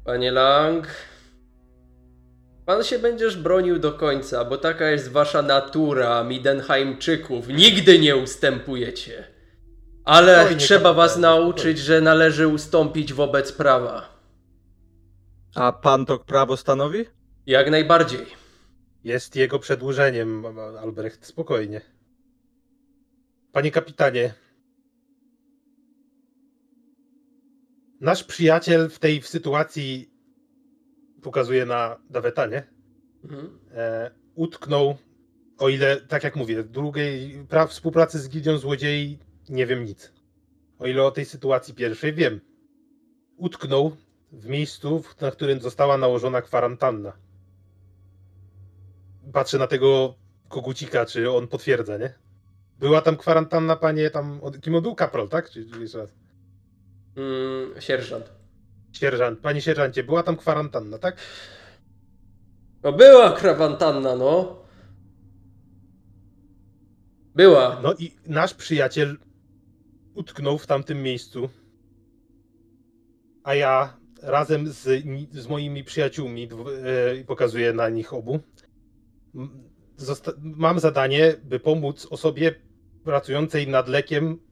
Panie 0.09 0.31
Lang, 0.31 0.87
pan 2.65 2.83
się 2.83 2.99
będziesz 2.99 3.37
bronił 3.37 3.79
do 3.79 3.93
końca, 3.93 4.45
bo 4.45 4.57
taka 4.57 4.89
jest 4.89 5.11
wasza 5.11 5.41
natura, 5.41 6.23
Midenheimczyków. 6.23 7.47
Nigdy 7.47 7.99
nie 7.99 8.15
ustępujecie. 8.15 9.23
Ale 10.05 10.35
Spokojnie, 10.35 10.59
trzeba 10.59 10.93
was 10.93 11.11
kapitanie, 11.11 11.21
nauczyć, 11.21 11.77
że 11.77 12.01
należy 12.01 12.47
ustąpić 12.47 13.13
wobec 13.13 13.51
prawa. 13.51 14.19
A 15.55 15.71
pan 15.71 16.05
to 16.05 16.19
prawo 16.19 16.57
stanowi? 16.57 17.05
Jak 17.45 17.71
najbardziej. 17.71 18.25
Jest 19.03 19.35
jego 19.35 19.59
przedłużeniem, 19.59 20.45
Albrecht, 20.81 21.25
spokojnie. 21.25 21.81
Panie 23.51 23.71
kapitanie. 23.71 24.33
Nasz 28.01 28.23
przyjaciel 28.23 28.89
w 28.89 28.99
tej 28.99 29.21
sytuacji 29.21 30.09
pokazuje 31.21 31.65
na 31.65 31.97
Dawetanie. 32.09 32.63
Mhm. 33.23 33.59
E, 33.71 34.11
utknął, 34.35 34.97
o 35.57 35.69
ile, 35.69 36.01
tak 36.01 36.23
jak 36.23 36.35
mówię, 36.35 36.63
drugiej 36.63 37.45
pra, 37.49 37.67
współpracy 37.67 38.19
z 38.19 38.29
Gildią 38.29 38.57
Złodziei 38.57 39.19
nie 39.49 39.65
wiem 39.65 39.85
nic. 39.85 40.13
O 40.79 40.87
ile 40.87 41.03
o 41.03 41.11
tej 41.11 41.25
sytuacji 41.25 41.73
pierwszej 41.73 42.13
wiem. 42.13 42.41
Utknął 43.37 43.95
w 44.31 44.47
miejscu, 44.47 44.99
w- 45.01 45.21
na 45.21 45.31
którym 45.31 45.61
została 45.61 45.97
nałożona 45.97 46.41
kwarantanna. 46.41 47.13
Patrzę 49.33 49.57
na 49.57 49.67
tego 49.67 50.15
Kogucika, 50.47 51.05
czy 51.05 51.31
on 51.31 51.47
potwierdza, 51.47 51.97
nie? 51.97 52.13
Była 52.79 53.01
tam 53.01 53.17
kwarantanna, 53.17 53.75
panie, 53.75 54.09
tam, 54.09 54.39
od- 54.43 54.61
kim 54.61 54.75
on 54.75 54.81
był? 54.83 54.95
Kaprol, 54.95 55.29
tak? 55.29 55.49
Czy, 55.49 55.65
czy 55.65 55.79
jeszcze 55.79 55.97
raz? 55.97 56.15
Mm, 57.19 57.81
sierżant. 57.81 58.31
Sierżant, 58.91 59.39
panie 59.39 59.61
sierżancie, 59.61 60.03
była 60.03 60.23
tam 60.23 60.37
kwarantanna, 60.37 60.97
tak? 60.97 61.17
No 62.83 62.93
była 62.93 63.31
krawantanna, 63.31 64.15
no. 64.15 64.59
Była. 67.35 67.79
No 67.83 67.93
i 67.93 68.11
nasz 68.25 68.53
przyjaciel 68.53 69.17
utknął 70.13 70.57
w 70.57 70.67
tamtym 70.67 71.03
miejscu, 71.03 71.49
a 73.43 73.55
ja 73.55 73.97
razem 74.21 74.67
z, 74.67 75.03
z 75.31 75.47
moimi 75.47 75.83
przyjaciółmi, 75.83 76.49
e, 77.21 77.23
pokazuję 77.23 77.73
na 77.73 77.89
nich 77.89 78.13
obu, 78.13 78.39
mam 80.37 80.79
zadanie, 80.79 81.35
by 81.43 81.59
pomóc 81.59 82.07
osobie 82.09 82.55
pracującej 83.03 83.67
nad 83.67 83.87
lekiem 83.87 84.48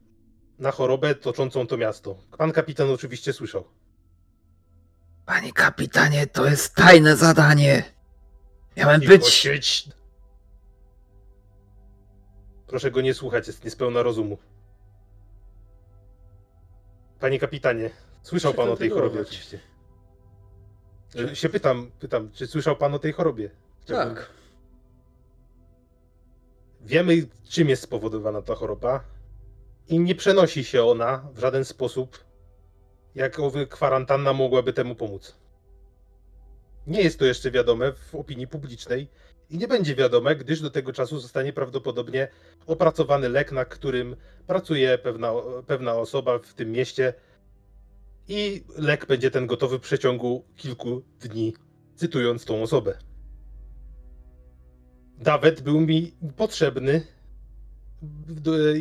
na 0.60 0.72
chorobę 0.72 1.16
toczącą 1.16 1.68
to 1.68 1.78
miasto. 1.78 2.16
Pan 2.38 2.52
kapitan 2.52 2.92
oczywiście 2.92 3.34
słyszał. 3.34 3.64
Panie 5.26 5.54
kapitanie, 5.54 6.28
to 6.28 6.46
jest 6.46 6.76
tajne 6.76 7.16
zadanie. 7.18 7.84
Miałem 8.78 9.02
Cicho, 9.02 9.14
być. 9.14 9.28
siedź. 9.28 9.90
Proszę 12.68 12.92
go 12.92 13.02
nie 13.02 13.14
słuchać, 13.14 13.48
jest 13.48 13.64
niespełna 13.66 14.04
rozumu. 14.04 14.38
Panie 17.20 17.40
kapitanie, 17.40 17.90
słyszał 18.24 18.54
pan 18.54 18.70
o 18.70 18.78
tej 18.78 18.90
chorobie 18.90 19.22
oczywiście. 19.22 19.60
E, 21.32 21.36
Się 21.36 21.50
pytam, 21.50 21.92
pytam, 22.00 22.32
czy 22.32 22.48
słyszał 22.48 22.76
pan 22.76 22.94
o 22.94 23.00
tej 23.00 23.14
chorobie? 23.14 23.50
Chciałbym- 23.82 24.16
Tak. 24.16 24.30
Wiemy, 26.82 27.14
czym 27.50 27.70
jest 27.70 27.82
spowodowana 27.84 28.42
ta 28.42 28.56
choroba 28.56 29.04
i 29.90 30.00
nie 30.00 30.16
przenosi 30.16 30.64
się 30.64 30.84
ona 30.84 31.30
w 31.34 31.40
żaden 31.40 31.66
sposób, 31.66 32.26
jakowy 33.16 33.68
kwarantanna 33.68 34.34
mogłaby 34.34 34.74
temu 34.74 34.96
pomóc. 34.96 35.36
Nie 36.88 37.02
jest 37.02 37.20
to 37.20 37.26
jeszcze 37.26 37.52
wiadome 37.52 37.94
w 37.94 38.16
opinii 38.16 38.48
publicznej 38.48 39.08
i 39.50 39.58
nie 39.58 39.68
będzie 39.68 39.96
wiadome, 39.96 40.36
gdyż 40.36 40.62
do 40.62 40.70
tego 40.70 40.94
czasu 40.94 41.20
zostanie 41.20 41.54
prawdopodobnie 41.54 42.28
opracowany 42.68 43.30
lek, 43.30 43.52
na 43.52 43.66
którym 43.66 44.16
pracuje 44.48 44.98
pewna, 44.98 45.34
pewna 45.68 45.94
osoba 45.94 46.40
w 46.40 46.54
tym 46.54 46.72
mieście 46.72 47.14
i 48.28 48.64
lek 48.78 49.06
będzie 49.06 49.32
ten 49.32 49.48
gotowy 49.48 49.78
w 49.78 49.82
przeciągu 49.82 50.46
kilku 50.56 51.02
dni, 51.20 51.54
cytując 51.96 52.46
tą 52.46 52.64
osobę. 52.64 52.98
Dawet 55.18 55.62
był 55.62 55.82
mi 55.82 56.12
potrzebny 56.38 57.17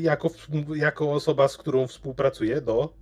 jako, 0.02 0.30
jako 0.74 1.12
osoba, 1.12 1.48
z 1.48 1.56
którą 1.56 1.86
współpracuję 1.86 2.60
do 2.60 2.94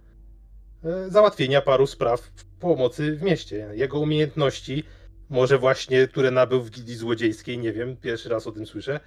e, 0.84 1.10
załatwienia 1.10 1.62
paru 1.62 1.86
spraw 1.86 2.30
pomocy 2.60 3.16
w 3.16 3.22
mieście. 3.22 3.70
Jego 3.74 4.00
umiejętności, 4.00 4.84
może 5.30 5.58
właśnie, 5.58 6.08
które 6.08 6.30
nabył 6.30 6.62
w 6.62 6.70
gildii 6.70 6.96
złodziejskiej, 6.96 7.58
nie 7.58 7.72
wiem, 7.72 7.96
pierwszy 7.96 8.28
raz 8.28 8.46
o 8.46 8.52
tym 8.52 8.66
słyszę, 8.66 9.00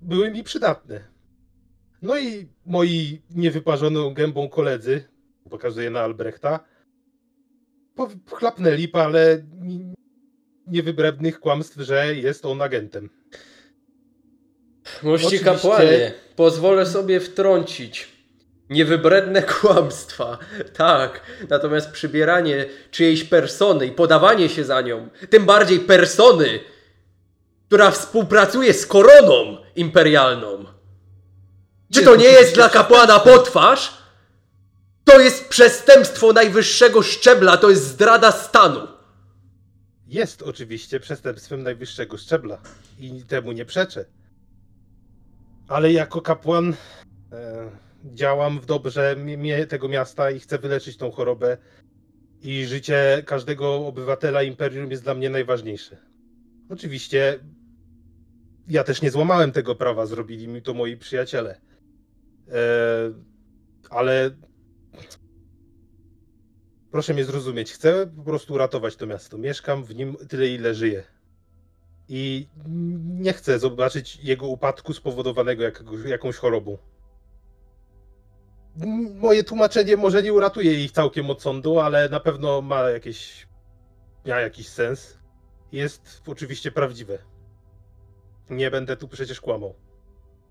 były 0.00 0.30
mi 0.30 0.44
przydatne. 0.44 1.00
No 2.02 2.18
i 2.18 2.48
moi 2.66 3.22
niewyparzoną 3.30 4.14
gębą 4.14 4.48
koledzy, 4.48 5.04
pokazuję 5.50 5.90
na 5.90 6.00
Albrechta, 6.00 6.64
chlapnęli 8.26 8.88
parę 8.88 9.42
ni- 9.60 9.94
niewybrednych 10.66 11.40
kłamstw, 11.40 11.76
że 11.76 12.14
jest 12.14 12.44
on 12.46 12.62
agentem. 12.62 13.10
Mości 15.02 15.26
Oczywiście- 15.26 15.44
kapłanie, 15.44 16.12
pozwolę 16.36 16.86
sobie 16.86 17.20
wtrącić. 17.20 18.08
Niewybredne 18.70 19.42
kłamstwa. 19.60 20.38
Tak. 20.76 21.20
Natomiast 21.48 21.90
przybieranie 21.90 22.66
czyjejś 22.90 23.24
persony 23.24 23.86
i 23.86 23.92
podawanie 23.92 24.48
się 24.48 24.64
za 24.64 24.80
nią, 24.80 25.08
tym 25.30 25.44
bardziej 25.44 25.80
persony, 25.80 26.60
która 27.66 27.90
współpracuje 27.90 28.74
z 28.74 28.86
koroną 28.86 29.56
imperialną. 29.76 30.64
Czy 31.92 32.02
to 32.02 32.16
nie 32.16 32.28
jest 32.28 32.54
dla 32.54 32.68
kapłana 32.68 33.20
potwarz? 33.20 33.92
To 35.04 35.20
jest 35.20 35.48
przestępstwo 35.48 36.32
najwyższego 36.32 37.02
szczebla, 37.02 37.56
to 37.56 37.70
jest 37.70 37.84
zdrada 37.84 38.32
stanu. 38.32 38.88
Jest 40.06 40.42
oczywiście 40.42 41.00
przestępstwem 41.00 41.62
najwyższego 41.62 42.16
szczebla 42.18 42.58
i 43.00 43.22
temu 43.22 43.52
nie 43.52 43.64
przeczę. 43.64 44.04
Ale 45.68 45.92
jako 45.92 46.20
kapłan 46.20 46.74
e, 47.32 47.70
działam 48.04 48.60
w 48.60 48.66
dobrze 48.66 49.16
mi- 49.16 49.66
tego 49.68 49.88
miasta 49.88 50.30
i 50.30 50.40
chcę 50.40 50.58
wyleczyć 50.58 50.96
tą 50.96 51.10
chorobę. 51.10 51.56
I 52.42 52.64
życie 52.66 53.22
każdego 53.26 53.86
obywatela 53.86 54.42
imperium 54.42 54.90
jest 54.90 55.02
dla 55.02 55.14
mnie 55.14 55.30
najważniejsze. 55.30 55.96
Oczywiście 56.70 57.38
ja 58.68 58.84
też 58.84 59.02
nie 59.02 59.10
złamałem 59.10 59.52
tego 59.52 59.74
prawa, 59.74 60.06
zrobili 60.06 60.48
mi 60.48 60.62
to 60.62 60.74
moi 60.74 60.96
przyjaciele. 60.96 61.60
E, 62.48 62.60
ale 63.90 64.30
Proszę 66.94 67.14
mnie 67.14 67.24
zrozumieć, 67.24 67.72
chcę 67.72 68.06
po 68.16 68.22
prostu 68.22 68.54
uratować 68.54 68.96
to 68.96 69.06
miasto. 69.06 69.38
Mieszkam 69.38 69.84
w 69.84 69.94
nim 69.94 70.16
tyle, 70.28 70.48
ile 70.48 70.74
żyję. 70.74 71.04
I 72.08 72.48
nie 73.04 73.32
chcę 73.32 73.58
zobaczyć 73.58 74.24
jego 74.24 74.46
upadku 74.46 74.92
spowodowanego 74.92 75.62
jakiegoś, 75.62 76.04
jakąś 76.04 76.36
chorobą. 76.36 76.78
Moje 79.14 79.44
tłumaczenie 79.44 79.96
może 79.96 80.22
nie 80.22 80.32
uratuje 80.32 80.84
ich 80.84 80.92
całkiem 80.92 81.30
od 81.30 81.42
sądu, 81.42 81.80
ale 81.80 82.08
na 82.08 82.20
pewno 82.20 82.62
ma 82.62 82.90
jakieś. 82.90 83.48
jakiś 84.24 84.68
sens. 84.68 85.18
Jest 85.72 86.22
oczywiście 86.26 86.70
prawdziwe. 86.70 87.18
Nie 88.50 88.70
będę 88.70 88.96
tu 88.96 89.08
przecież 89.08 89.40
kłamał. 89.40 89.74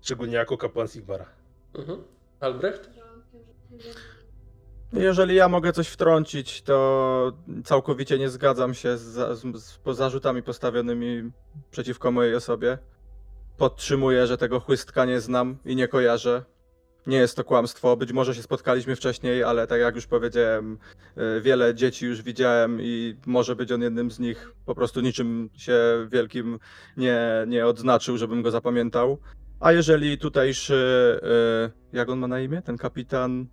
Szczególnie 0.00 0.34
jako 0.34 0.58
kapłan 0.58 0.88
Sigmara. 0.88 1.26
Mhm. 1.74 2.04
Albrecht? 2.40 2.90
Jeżeli 4.96 5.34
ja 5.34 5.48
mogę 5.48 5.72
coś 5.72 5.88
wtrącić, 5.88 6.62
to 6.62 7.32
całkowicie 7.64 8.18
nie 8.18 8.28
zgadzam 8.28 8.74
się 8.74 8.98
z, 8.98 9.38
z, 9.38 9.56
z 9.56 9.96
zarzutami 9.96 10.42
postawionymi 10.42 11.30
przeciwko 11.70 12.10
mojej 12.10 12.34
osobie. 12.34 12.78
Podtrzymuję, 13.56 14.26
że 14.26 14.38
tego 14.38 14.60
chłystka 14.60 15.04
nie 15.04 15.20
znam 15.20 15.56
i 15.64 15.76
nie 15.76 15.88
kojarzę. 15.88 16.44
Nie 17.06 17.16
jest 17.16 17.36
to 17.36 17.44
kłamstwo. 17.44 17.96
Być 17.96 18.12
może 18.12 18.34
się 18.34 18.42
spotkaliśmy 18.42 18.96
wcześniej, 18.96 19.44
ale 19.44 19.66
tak 19.66 19.80
jak 19.80 19.94
już 19.94 20.06
powiedziałem, 20.06 20.78
y, 21.36 21.40
wiele 21.40 21.74
dzieci 21.74 22.06
już 22.06 22.22
widziałem 22.22 22.78
i 22.80 23.16
może 23.26 23.56
być 23.56 23.72
on 23.72 23.82
jednym 23.82 24.10
z 24.10 24.18
nich. 24.18 24.52
Po 24.66 24.74
prostu 24.74 25.00
niczym 25.00 25.50
się 25.56 26.08
wielkim 26.12 26.58
nie, 26.96 27.20
nie 27.46 27.66
odznaczył, 27.66 28.16
żebym 28.16 28.42
go 28.42 28.50
zapamiętał. 28.50 29.18
A 29.60 29.72
jeżeli 29.72 30.18
tutejszy, 30.18 31.20
y, 31.92 31.96
jak 31.96 32.08
on 32.08 32.18
ma 32.18 32.28
na 32.28 32.40
imię? 32.40 32.62
Ten 32.62 32.76
kapitan, 32.76 33.46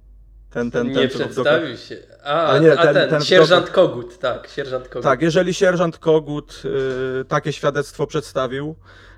ten, 0.52 0.72
ten, 0.72 0.94
ten, 0.94 1.02
nie 1.02 1.07
przedstawił 1.07 1.78
się. 1.78 1.98
A, 2.23 2.48
A 2.48 2.57
nie, 2.60 2.80
a 2.80 2.84
ten- 2.84 2.94
ten, 2.94 3.10
ten 3.10 3.22
w 3.22 3.26
sierżant 3.26 3.65
doku- 3.65 3.73
Kogut, 3.76 4.18
tak, 4.19 4.48
sierżant 4.48 4.88
Kogut. 4.88 5.03
Tak, 5.03 5.22
jeżeli 5.22 5.53
sierżant 5.53 5.98
Kogut 5.98 6.61
y, 7.22 7.26
takie 7.26 7.53
świadectwo 7.53 8.07
przedstawił, 8.07 8.76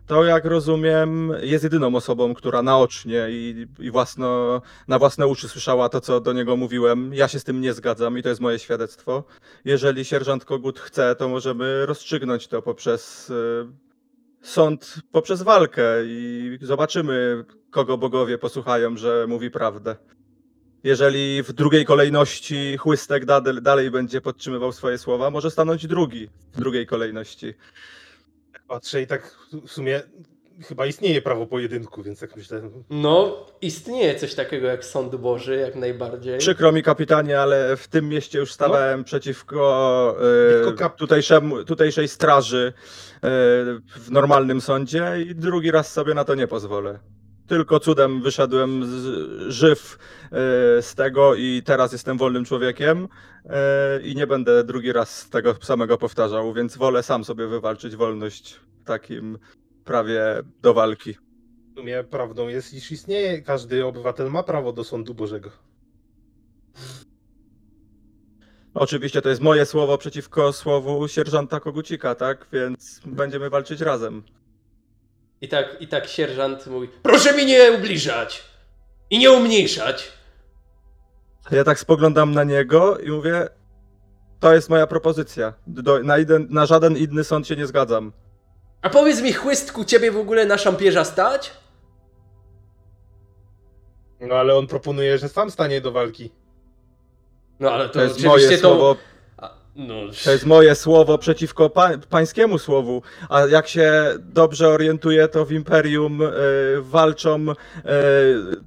to 0.08 0.24
jak 0.24 0.46
rozumiem, 0.46 1.32
jest 1.42 1.64
jedyną 1.64 1.96
osobą, 1.96 2.34
która 2.34 2.62
naocznie 2.62 3.28
i, 3.30 3.68
i 3.80 3.92
własno, 3.92 4.62
na 4.88 5.00
własne 5.00 5.28
uszy 5.28 5.48
słyszała 5.50 5.90
to, 5.90 6.02
co 6.02 6.20
do 6.22 6.34
niego 6.34 6.56
mówiłem. 6.58 7.14
Ja 7.14 7.28
się 7.28 7.40
z 7.40 7.44
tym 7.44 7.62
nie 7.62 7.74
zgadzam 7.74 8.18
i 8.18 8.24
to 8.24 8.30
jest 8.30 8.42
moje 8.42 8.60
świadectwo. 8.60 9.24
Jeżeli 9.66 10.06
sierżant 10.06 10.46
Kogut 10.46 10.80
chce, 10.80 11.16
to 11.16 11.30
możemy 11.30 11.86
rozstrzygnąć 11.86 12.48
to 12.48 12.62
poprzez 12.62 13.30
y, 13.30 13.34
sąd, 14.42 14.96
poprzez 15.12 15.42
walkę 15.42 15.84
i 16.06 16.58
zobaczymy, 16.62 17.46
kogo 17.72 17.98
bogowie 17.98 18.38
posłuchają, 18.38 18.98
że 18.98 19.26
mówi 19.28 19.52
prawdę. 19.52 19.96
Jeżeli 20.84 21.44
w 21.44 21.54
drugiej 21.54 21.86
kolejności 21.86 22.78
chłystek 22.78 23.26
dalej, 23.26 23.62
dalej 23.62 23.92
będzie 23.92 24.22
podtrzymywał 24.22 24.72
swoje 24.72 24.98
słowa, 24.98 25.30
może 25.30 25.52
stanąć 25.52 25.88
drugi 25.88 26.30
w 26.54 26.60
drugiej 26.60 26.88
kolejności. 26.88 27.54
Patrzę 28.68 29.02
i 29.02 29.08
tak 29.08 29.36
w 29.68 29.72
sumie 29.72 30.02
chyba 30.68 30.86
istnieje 30.86 31.22
prawo 31.22 31.46
pojedynku, 31.46 32.04
więc 32.04 32.20
tak 32.20 32.36
myślę. 32.36 32.62
No, 32.90 33.46
istnieje 33.62 34.16
coś 34.16 34.36
takiego 34.36 34.68
jak 34.68 34.86
Sąd 34.86 35.16
Boży, 35.16 35.56
jak 35.56 35.76
najbardziej. 35.76 36.38
Przykro 36.38 36.72
mi, 36.72 36.84
kapitanie, 36.84 37.40
ale 37.40 37.78
w 37.78 37.88
tym 37.88 38.10
mieście 38.10 38.40
już 38.40 38.54
stawałem 38.54 39.04
przeciwko 39.04 40.16
e, 40.50 40.64
Tylko 40.64 40.86
kap- 40.86 40.96
tutejszemu, 40.96 41.64
tutejszej 41.64 42.08
straży 42.08 42.74
e, 43.16 43.20
w 43.96 44.12
normalnym 44.12 44.62
sądzie 44.62 45.12
i 45.30 45.36
drugi 45.36 45.72
raz 45.72 45.94
sobie 45.94 46.14
na 46.14 46.24
to 46.24 46.36
nie 46.36 46.48
pozwolę. 46.48 47.00
Tylko 47.48 47.80
cudem 47.80 48.22
wyszedłem 48.22 48.86
z, 48.86 49.52
żyw 49.54 49.98
e, 50.26 50.82
z 50.82 50.96
tego 50.96 51.36
i 51.36 51.62
teraz 51.66 51.92
jestem 51.92 52.18
wolnym 52.18 52.46
człowiekiem 52.46 53.08
e, 53.46 54.02
i 54.02 54.16
nie 54.16 54.28
będę 54.28 54.64
drugi 54.64 54.94
raz 54.94 55.30
tego 55.30 55.56
samego 55.62 55.98
powtarzał, 55.98 56.54
więc 56.54 56.78
wolę 56.78 57.04
sam 57.04 57.24
sobie 57.24 57.48
wywalczyć 57.48 57.96
wolność 57.96 58.60
takim 58.86 59.38
prawie 59.86 60.22
do 60.62 60.74
walki. 60.74 61.14
W 61.14 61.80
sumie 61.80 62.04
prawdą 62.04 62.48
jest, 62.48 62.74
iż 62.74 62.92
istnieje, 62.92 63.42
każdy 63.42 63.86
obywatel 63.86 64.32
ma 64.32 64.44
prawo 64.44 64.74
do 64.74 64.84
sądu 64.84 65.14
Bożego. 65.14 65.50
Oczywiście 68.74 69.22
to 69.22 69.30
jest 69.30 69.42
moje 69.42 69.66
słowo 69.66 69.98
przeciwko 69.98 70.54
słowu 70.54 71.08
sierżanta 71.08 71.60
Kogucika, 71.60 72.16
tak? 72.16 72.48
Więc 72.54 73.02
będziemy 73.06 73.50
walczyć 73.50 73.82
razem. 73.82 74.24
I 75.44 75.48
tak, 75.48 75.82
I 75.82 75.88
tak 75.88 76.08
sierżant 76.08 76.68
mówi: 76.68 76.88
Proszę 77.04 77.34
mi 77.34 77.46
nie 77.46 77.72
ubliżać! 77.72 78.44
I 79.10 79.20
nie 79.20 79.32
umniejszać! 79.32 80.12
Ja 81.52 81.64
tak 81.64 81.80
spoglądam 81.80 82.32
na 82.32 82.44
niego 82.44 82.98
i 82.98 83.10
mówię, 83.12 83.48
to 84.40 84.54
jest 84.54 84.70
moja 84.70 84.88
propozycja. 84.88 85.54
Do, 85.68 86.00
na, 86.04 86.18
jeden, 86.18 86.48
na 86.50 86.66
żaden 86.66 86.98
inny 86.98 87.24
sąd 87.24 87.48
się 87.48 87.56
nie 87.56 87.68
zgadzam. 87.68 88.12
A 88.82 88.90
powiedz 88.90 89.22
mi, 89.22 89.34
chłystku, 89.34 89.86
ciebie 89.86 90.12
w 90.12 90.18
ogóle 90.18 90.46
na 90.46 90.58
szampierza 90.58 91.04
stać? 91.06 91.52
No 94.20 94.36
ale 94.36 94.56
on 94.56 94.68
proponuje, 94.68 95.18
że 95.18 95.30
sam 95.30 95.52
stanie 95.52 95.82
do 95.82 95.92
walki. 95.92 96.32
No 97.60 97.72
ale 97.72 97.88
to, 97.88 97.94
To 97.94 98.02
jest 98.02 98.16
oczywiście 98.16 98.48
moje 98.48 98.58
to... 98.58 98.68
słowo, 98.70 98.96
no, 99.76 99.96
to 100.24 100.32
jest 100.32 100.46
moje 100.46 100.76
słowo 100.76 101.18
przeciwko 101.18 101.70
pa, 101.70 101.98
pańskiemu 102.10 102.60
słowu. 102.60 103.02
A 103.30 103.40
jak 103.42 103.68
się 103.68 103.94
dobrze 104.20 104.70
orientuję, 104.70 105.28
to 105.28 105.46
w 105.46 105.52
Imperium 105.52 106.22
e, 106.22 106.30
walczą, 106.82 107.46
e, 107.50 107.56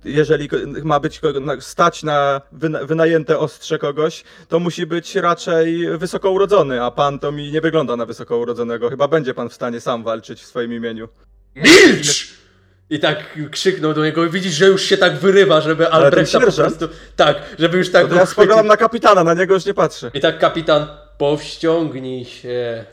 jeżeli 0.04 0.48
ma 0.82 1.00
być 1.00 1.20
stać 1.60 2.02
na 2.02 2.40
wyna, 2.52 2.84
wynajęte 2.84 3.38
ostrze 3.38 3.78
kogoś, 3.78 4.24
to 4.48 4.58
musi 4.58 4.86
być 4.86 5.14
raczej 5.14 5.98
wysoko 5.98 6.30
urodzony, 6.30 6.82
a 6.82 6.90
pan 6.90 7.18
to 7.18 7.32
mi 7.32 7.52
nie 7.52 7.60
wygląda 7.60 7.96
na 7.96 8.06
wysoko 8.06 8.38
urodzonego. 8.38 8.90
Chyba 8.90 9.08
będzie 9.08 9.34
pan 9.34 9.48
w 9.48 9.54
stanie 9.54 9.80
sam 9.80 10.04
walczyć 10.04 10.42
w 10.42 10.46
swoim 10.46 10.72
imieniu. 10.72 11.08
Milcz! 11.56 12.45
I 12.90 12.98
tak 13.00 13.38
krzyknął 13.50 13.94
do 13.94 14.04
niego 14.04 14.30
widzisz, 14.30 14.54
że 14.54 14.66
już 14.66 14.82
się 14.82 14.96
tak 14.96 15.16
wyrywa, 15.16 15.60
żeby 15.60 15.88
Albrechta 15.88 16.40
po 16.40 16.52
prostu... 16.52 16.88
Tak, 17.16 17.36
żeby 17.58 17.78
już 17.78 17.92
tak 17.92 18.08
go 18.08 18.16
ja 18.16 18.26
spoglądam 18.26 18.66
na 18.66 18.76
kapitana, 18.76 19.24
na 19.24 19.34
niego 19.34 19.54
już 19.54 19.66
nie 19.66 19.74
patrzę. 19.74 20.10
I 20.14 20.20
tak 20.20 20.38
kapitan, 20.38 20.86
powściągnij 21.18 22.24
się. 22.24 22.84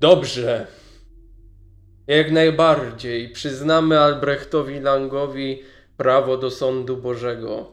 Dobrze. 0.00 0.66
Jak 2.06 2.30
najbardziej. 2.30 3.28
Przyznamy 3.28 4.00
Albrechtowi 4.00 4.80
Langowi 4.80 5.62
prawo 5.96 6.36
do 6.36 6.50
sądu 6.50 6.96
Bożego. 6.96 7.72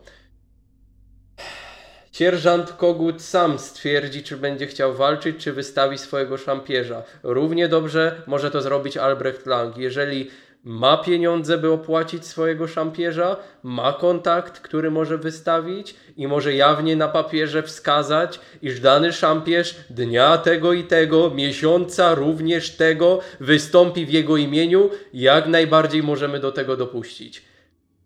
Sierżant 2.20 2.74
Kogut 2.74 3.22
sam 3.22 3.60
stwierdzi, 3.60 4.24
czy 4.24 4.38
będzie 4.38 4.68
chciał 4.68 4.94
walczyć, 4.94 5.38
czy 5.38 5.54
wystawi 5.54 5.98
swojego 5.98 6.38
szampierza. 6.38 7.04
Równie 7.24 7.68
dobrze 7.68 8.22
może 8.28 8.52
to 8.52 8.62
zrobić 8.62 8.98
Albrecht 8.98 9.46
Lang. 9.46 9.78
Jeżeli 9.78 10.30
ma 10.64 10.98
pieniądze, 10.98 11.58
by 11.58 11.72
opłacić 11.72 12.26
swojego 12.26 12.68
szampierza, 12.68 13.38
ma 13.64 13.94
kontakt, 13.94 14.60
który 14.60 14.92
może 14.92 15.18
wystawić 15.18 15.96
i 16.18 16.28
może 16.28 16.56
jawnie 16.56 16.96
na 16.96 17.08
papierze 17.08 17.64
wskazać, 17.64 18.40
iż 18.62 18.80
dany 18.80 19.14
szampierz 19.14 19.76
dnia 19.90 20.38
tego 20.38 20.74
i 20.74 20.84
tego, 20.84 21.30
miesiąca 21.30 22.16
również 22.16 22.72
tego 22.72 23.20
wystąpi 23.40 24.06
w 24.06 24.10
jego 24.10 24.38
imieniu, 24.38 24.90
jak 25.14 25.48
najbardziej 25.48 26.04
możemy 26.04 26.40
do 26.40 26.52
tego 26.52 26.78
dopuścić. 26.78 27.46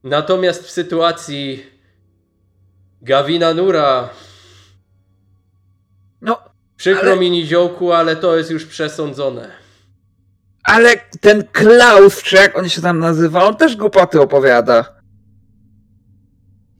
Natomiast 0.03 0.63
w 0.63 0.71
sytuacji 0.71 1.72
Gawina 3.03 3.53
Nura, 3.53 4.09
No, 6.21 6.37
przykro 6.77 7.01
Ale- 7.11 7.19
mi 7.19 7.31
niziołku, 7.31 7.91
ale 7.91 8.15
to 8.15 8.37
jest 8.37 8.51
już 8.51 8.65
przesądzone. 8.65 9.51
ale 10.63 10.95
ten 11.21 11.47
Klaus, 11.47 12.23
czy 12.23 12.35
jak 12.35 12.57
on 12.57 12.69
się 12.69 12.81
tam 12.81 12.99
nazywa, 12.99 13.43
on 13.43 13.55
też 13.57 13.75
głupoty 13.75 14.21
opowiada. 14.21 14.93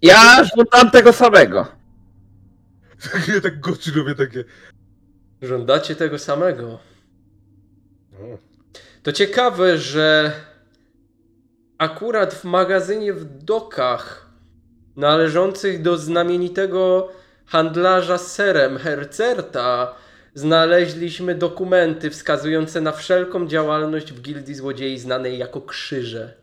Ja 0.02 0.44
żądam 0.44 0.92
tego 0.92 1.14
samego. 1.14 1.68
Ja 3.36 3.42
tak 3.42 3.60
goczy 3.60 3.92
robię 3.92 4.16
takie. 4.16 4.44
Żądacie 5.42 5.96
tego 5.96 6.20
samego. 6.20 6.80
No. 8.12 8.38
To 9.04 9.12
ciekawe, 9.12 9.78
że 9.78 10.32
akurat 11.78 12.34
w 12.34 12.44
magazynie 12.44 13.14
w 13.14 13.44
dokach 13.44 14.23
należących 14.96 15.82
do 15.82 15.98
znamienitego 15.98 17.12
handlarza 17.46 18.18
serem 18.18 18.78
Hercerta 18.78 19.96
znaleźliśmy 20.34 21.36
dokumenty 21.36 22.10
wskazujące 22.10 22.82
na 22.82 22.92
wszelką 22.92 23.48
działalność 23.48 24.14
w 24.14 24.22
gildii 24.22 24.56
złodziei 24.56 25.00
znanej 25.00 25.38
jako 25.38 25.62
krzyże. 25.62 26.34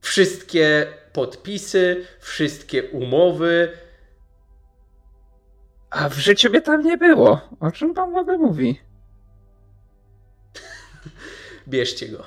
Wszystkie 0.00 0.86
podpisy, 1.12 2.06
wszystkie 2.20 2.82
umowy, 2.82 3.72
A 5.94 6.08
w 6.08 6.14
życiu 6.14 6.50
mnie 6.50 6.60
tam 6.60 6.82
nie 6.82 6.96
było. 6.96 7.40
O 7.60 7.70
czym 7.70 7.94
pan 7.94 8.12
w 8.12 8.16
ogóle 8.16 8.38
mówi? 8.38 8.80
bierzcie 11.68 12.08
go. 12.08 12.26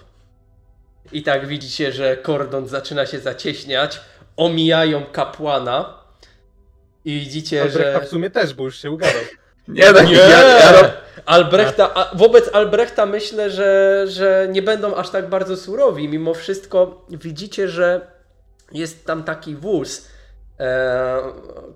I 1.12 1.24
tak 1.24 1.48
widzicie, 1.48 1.92
że 1.92 2.18
kordon 2.18 2.68
zaczyna 2.68 3.06
się 3.06 3.20
zacieśniać, 3.20 4.02
omijają 4.38 5.06
kapłana 5.12 6.04
i 7.06 7.20
widzicie, 7.20 7.62
Albrechta 7.62 8.00
że... 8.00 8.06
w 8.06 8.10
sumie 8.10 8.30
też, 8.30 8.54
bo 8.54 8.64
już 8.64 8.82
się 8.82 8.92
ugadał. 8.92 9.22
Nie, 9.68 9.94
tak, 9.94 10.08
Nie! 10.08 10.14
ja, 10.14 10.44
ja. 10.44 10.92
Albrechta, 11.26 11.94
a 11.94 12.16
wobec 12.16 12.50
Albrechta 12.54 13.06
myślę, 13.06 13.50
że, 13.50 14.04
że 14.08 14.48
nie 14.52 14.62
będą 14.62 14.96
aż 14.96 15.10
tak 15.10 15.30
bardzo 15.30 15.58
surowi. 15.58 16.10
Mimo 16.10 16.34
wszystko 16.34 17.06
widzicie, 17.10 17.68
że 17.68 18.08
jest 18.72 19.06
tam 19.06 19.24
taki 19.24 19.56
wóz, 19.56 20.08
e, 20.60 21.18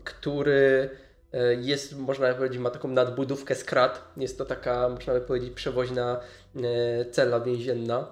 który 0.03 0.89
e, 1.33 1.53
jest, 1.53 1.97
można 1.97 2.27
by 2.27 2.35
powiedzieć, 2.35 2.59
ma 2.59 2.69
taką 2.69 2.87
nadbudówkę 2.87 3.55
z 3.55 3.63
krat. 3.63 4.01
Jest 4.17 4.37
to 4.37 4.45
taka, 4.45 4.89
można 4.89 5.13
by 5.13 5.21
powiedzieć, 5.21 5.53
przewoźna 5.53 6.19
e, 6.55 7.05
cela 7.05 7.39
więzienna. 7.39 8.07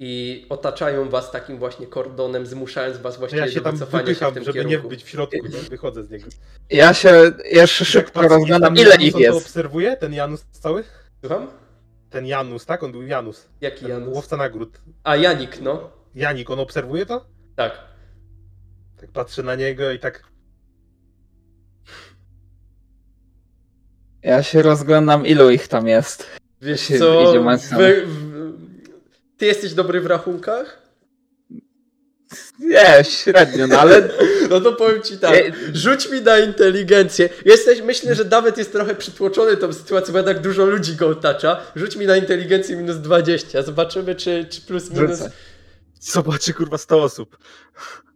I 0.00 0.46
otaczają 0.48 1.08
was 1.08 1.30
takim 1.30 1.58
właśnie 1.58 1.86
kordonem, 1.86 2.46
zmuszając 2.46 2.98
was 2.98 3.14
To 3.14 3.18
właściwie 3.18 3.42
ja 3.42 3.48
się 3.48 3.54
do 3.54 3.64
tam 3.64 3.72
wycofania 3.74 4.14
się 4.14 4.30
w 4.30 4.34
tym 4.34 4.44
żeby 4.44 4.58
kierunku. 4.58 4.82
nie 4.82 4.88
być 4.90 5.04
w 5.04 5.08
środku, 5.08 5.36
nie? 5.46 5.70
wychodzę 5.70 6.02
z 6.04 6.10
niego. 6.10 6.26
ja 6.70 6.94
się 6.94 7.32
jeszcze 7.50 7.84
szybko 7.84 8.28
rozglądam, 8.28 8.76
ile 8.76 8.96
ich 8.96 9.14
on 9.14 9.20
to 9.20 9.26
jest. 9.26 9.38
obserwuje, 9.46 9.96
ten 9.96 10.14
Janus 10.14 10.44
cały? 10.50 10.84
Słucham? 11.20 11.46
Ten 12.10 12.26
Janus, 12.26 12.66
tak? 12.66 12.82
On 12.82 12.92
był 12.92 13.02
Janus. 13.02 13.48
Jaki 13.60 13.80
Ten 13.80 13.88
Janus? 13.90 14.14
łowca 14.14 14.36
nagród. 14.36 14.80
A 15.04 15.16
Janik, 15.16 15.60
no. 15.60 15.90
Janik, 16.14 16.50
on 16.50 16.58
obserwuje 16.60 17.06
to? 17.06 17.26
Tak. 17.56 17.78
Tak 19.00 19.10
patrzę 19.10 19.42
na 19.42 19.54
niego 19.54 19.92
i 19.92 19.98
tak... 19.98 20.24
Ja 24.22 24.42
się 24.42 24.62
rozglądam, 24.62 25.26
ilu 25.26 25.50
ich 25.50 25.68
tam 25.68 25.88
jest. 25.88 26.26
Wiesz 26.62 26.80
się 26.80 26.98
co, 26.98 27.30
idzie 27.30 27.76
wy, 27.76 28.06
ty 29.38 29.46
jesteś 29.46 29.74
dobry 29.74 30.00
w 30.00 30.06
rachunkach? 30.06 30.88
Nie, 32.58 33.04
średnio, 33.04 33.66
no 33.66 33.80
ale 33.80 34.08
No 34.50 34.60
to 34.60 34.72
powiem 34.72 35.02
ci 35.02 35.18
tak, 35.18 35.34
rzuć 35.72 36.10
mi 36.10 36.20
na 36.20 36.38
inteligencję. 36.38 37.28
Jesteś, 37.44 37.82
myślę, 37.82 38.14
że 38.14 38.24
Dawid 38.24 38.58
jest 38.58 38.72
trochę 38.72 38.94
przytłoczony 38.94 39.56
tą 39.56 39.72
sytuacją, 39.72 40.12
bo 40.12 40.18
jednak 40.18 40.40
dużo 40.40 40.64
ludzi 40.64 40.96
go 40.96 41.08
otacza. 41.08 41.60
Rzuć 41.76 41.96
mi 41.96 42.06
na 42.06 42.16
inteligencję 42.16 42.76
minus 42.76 42.96
20, 42.96 43.62
zobaczymy 43.62 44.14
czy, 44.14 44.46
czy 44.50 44.60
plus 44.60 44.90
minus... 44.90 45.18
Rzucę. 45.18 45.30
Zobaczy 46.00 46.54
kurwa 46.54 46.78
100 46.78 47.02
osób. 47.02 47.38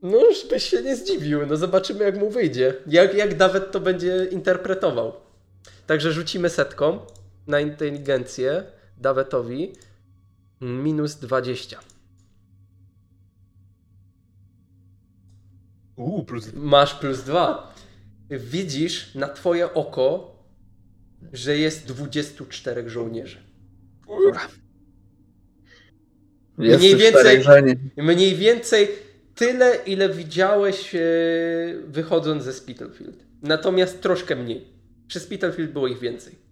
No 0.02 0.20
już 0.20 0.46
byś 0.46 0.70
się 0.70 0.82
nie 0.82 0.96
zdziwił, 0.96 1.46
no 1.46 1.56
zobaczymy 1.56 2.04
jak 2.04 2.16
mu 2.16 2.30
wyjdzie. 2.30 2.74
Jak, 2.86 3.14
jak 3.14 3.36
Dawid 3.36 3.70
to 3.70 3.80
będzie 3.80 4.26
interpretował. 4.30 5.12
Także 5.86 6.12
rzucimy 6.12 6.50
setką 6.50 6.98
na 7.46 7.60
inteligencję 7.60 8.64
Dawetowi 8.98 9.72
minus 10.62 11.14
20. 11.14 11.80
Uuu, 15.96 16.24
plus... 16.24 16.52
Masz 16.54 16.94
plus 16.94 17.22
dwa. 17.22 17.74
Widzisz 18.30 19.14
na 19.14 19.28
twoje 19.28 19.74
oko, 19.74 20.36
że 21.32 21.58
jest 21.58 21.86
24 21.86 22.88
żołnierzy. 22.90 23.38
jest 26.58 26.80
Mniej 26.80 26.96
więcej-. 26.96 27.76
Mniej 27.96 28.36
więcej 28.36 28.88
tyle, 29.34 29.76
ile 29.86 30.08
widziałeś 30.08 30.94
e, 30.94 30.98
wychodząc 31.86 32.44
ze 32.44 32.52
Spitalfield. 32.52 33.16
Natomiast 33.42 34.02
troszkę 34.02 34.36
mniej. 34.36 34.66
Przy 35.08 35.20
Spitalfield 35.20 35.72
było 35.72 35.88
ich 35.88 35.98
więcej. 35.98 36.51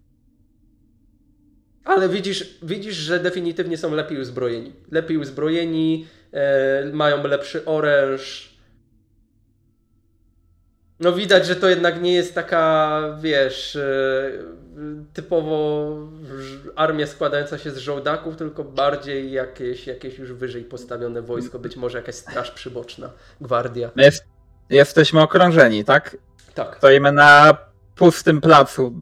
Ale 1.85 2.09
widzisz, 2.09 2.57
widzisz, 2.63 2.95
że 2.95 3.19
definitywnie 3.19 3.77
są 3.77 3.95
lepiej 3.95 4.19
uzbrojeni. 4.19 4.73
Lepiej 4.91 5.17
uzbrojeni, 5.17 6.07
e, 6.31 6.85
mają 6.93 7.27
lepszy 7.27 7.65
oręż. 7.65 8.51
No 10.99 11.13
widać, 11.13 11.45
że 11.45 11.55
to 11.55 11.69
jednak 11.69 12.01
nie 12.01 12.13
jest 12.13 12.35
taka, 12.35 13.01
wiesz, 13.21 13.75
e, 13.75 14.31
typowo 15.13 15.95
armia 16.75 17.07
składająca 17.07 17.57
się 17.57 17.71
z 17.71 17.77
żołdaków, 17.77 18.35
tylko 18.35 18.63
bardziej 18.63 19.31
jakieś, 19.31 19.87
jakieś 19.87 20.17
już 20.17 20.33
wyżej 20.33 20.63
postawione 20.63 21.21
wojsko, 21.21 21.59
być 21.59 21.75
może 21.75 21.97
jakaś 21.97 22.15
straż 22.15 22.51
przyboczna, 22.51 23.09
gwardia. 23.41 23.91
My 23.95 24.03
jest, 24.03 24.25
jesteśmy 24.69 25.21
okrążeni, 25.21 25.85
tak? 25.85 26.17
Tak. 26.53 26.75
Stoimy 26.77 27.11
na 27.11 27.57
pustym 27.95 28.41
placu, 28.41 29.01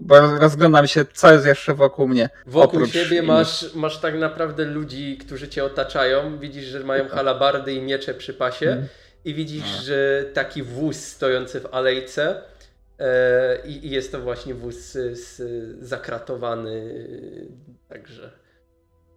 bo 0.00 0.38
rozglądam 0.38 0.86
się, 0.86 1.04
co 1.12 1.32
jest 1.32 1.46
jeszcze 1.46 1.74
wokół 1.74 2.08
mnie. 2.08 2.30
Wokół 2.46 2.78
oprócz 2.78 2.92
siebie 2.92 3.22
masz, 3.22 3.74
masz 3.74 3.98
tak 3.98 4.14
naprawdę 4.14 4.64
ludzi, 4.64 5.18
którzy 5.18 5.48
cię 5.48 5.64
otaczają. 5.64 6.38
Widzisz, 6.38 6.64
że 6.64 6.80
mają 6.80 7.08
halabardy 7.08 7.72
i 7.72 7.80
miecze 7.80 8.14
przy 8.14 8.34
pasie. 8.34 8.66
Mhm. 8.66 8.88
I 9.24 9.34
widzisz, 9.34 9.66
że 9.84 10.24
taki 10.34 10.62
wóz 10.62 10.96
stojący 10.96 11.60
w 11.60 11.66
alejce. 11.74 12.42
E, 12.98 13.66
i, 13.66 13.90
jest 13.90 14.12
to 14.12 14.20
właśnie 14.20 14.54
wóz 14.54 14.76
z, 15.12 15.42
zakratowany. 15.84 17.06
Także. 17.88 18.41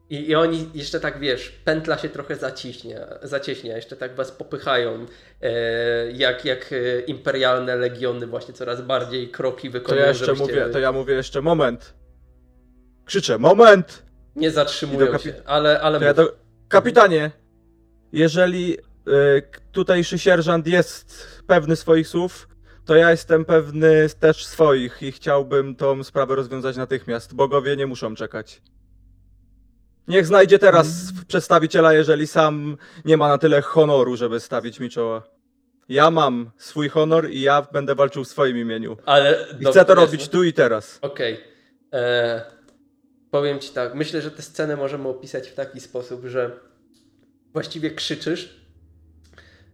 I, 0.09 0.29
I 0.29 0.35
oni 0.35 0.69
jeszcze 0.73 0.99
tak 0.99 1.19
wiesz, 1.19 1.49
pętla 1.49 1.97
się 1.97 2.09
trochę 2.09 2.35
zaciśnia, 2.35 2.99
zacieśnia, 3.23 3.75
jeszcze 3.75 3.95
tak 3.95 4.15
was 4.15 4.31
popychają, 4.31 5.05
e, 5.41 5.51
jak, 6.11 6.45
jak 6.45 6.73
e, 6.73 6.99
imperialne 6.99 7.75
legiony, 7.75 8.27
właśnie 8.27 8.53
coraz 8.53 8.81
bardziej 8.81 9.29
kroki 9.29 9.67
To 9.69 9.73
wykonują. 9.73 10.01
ja 10.03 10.09
jeszcze 10.09 10.25
żebyście 10.25 10.45
mówię, 10.45 10.69
to 10.73 10.79
ja 10.79 10.91
mówię 10.91 11.13
jeszcze 11.13 11.41
moment. 11.41 11.93
Krzyczę, 13.05 13.37
moment! 13.37 14.03
Nie 14.35 14.51
zatrzymują 14.51 15.07
kapi- 15.07 15.23
się, 15.23 15.33
ale, 15.45 15.81
ale 15.81 15.99
To 15.99 16.05
ja 16.05 16.13
do... 16.13 16.35
Kapitanie, 16.67 17.31
jeżeli 18.11 18.77
y, 18.77 18.81
tutejszy 19.71 20.19
sierżant 20.19 20.67
jest 20.67 21.27
pewny 21.47 21.75
swoich 21.75 22.07
słów, 22.07 22.47
to 22.85 22.95
ja 22.95 23.11
jestem 23.11 23.45
pewny 23.45 24.09
też 24.19 24.45
swoich 24.45 25.01
i 25.03 25.11
chciałbym 25.11 25.75
tą 25.75 26.03
sprawę 26.03 26.35
rozwiązać 26.35 26.77
natychmiast. 26.77 27.33
Bogowie 27.33 27.75
nie 27.75 27.87
muszą 27.87 28.15
czekać. 28.15 28.61
Niech 30.07 30.25
znajdzie 30.25 30.59
teraz 30.59 30.87
przedstawiciela, 31.27 31.93
jeżeli 31.93 32.27
sam 32.27 32.77
nie 33.05 33.17
ma 33.17 33.27
na 33.29 33.37
tyle 33.37 33.61
honoru, 33.61 34.15
żeby 34.17 34.39
stawić 34.39 34.79
mi 34.79 34.89
czoła. 34.89 35.23
Ja 35.89 36.11
mam 36.11 36.51
swój 36.57 36.89
honor 36.89 37.29
i 37.29 37.41
ja 37.41 37.67
będę 37.71 37.95
walczył 37.95 38.23
w 38.23 38.27
swoim 38.27 38.57
imieniu. 38.57 38.97
ale 39.05 39.47
I 39.59 39.65
chcę 39.65 39.85
to 39.85 39.95
robić 39.95 40.29
tu 40.29 40.43
i 40.43 40.53
teraz. 40.53 40.99
Okej. 41.01 41.39
E, 41.93 42.55
Powiem 43.35 43.59
ci 43.59 43.69
tak, 43.69 43.95
myślę, 43.95 44.21
że 44.21 44.31
tę 44.31 44.41
scenę 44.41 44.75
możemy 44.75 45.07
opisać 45.07 45.49
w 45.49 45.53
taki 45.53 45.79
sposób, 45.79 46.25
że 46.25 46.51
właściwie 47.53 47.91
krzyczysz, 47.91 48.59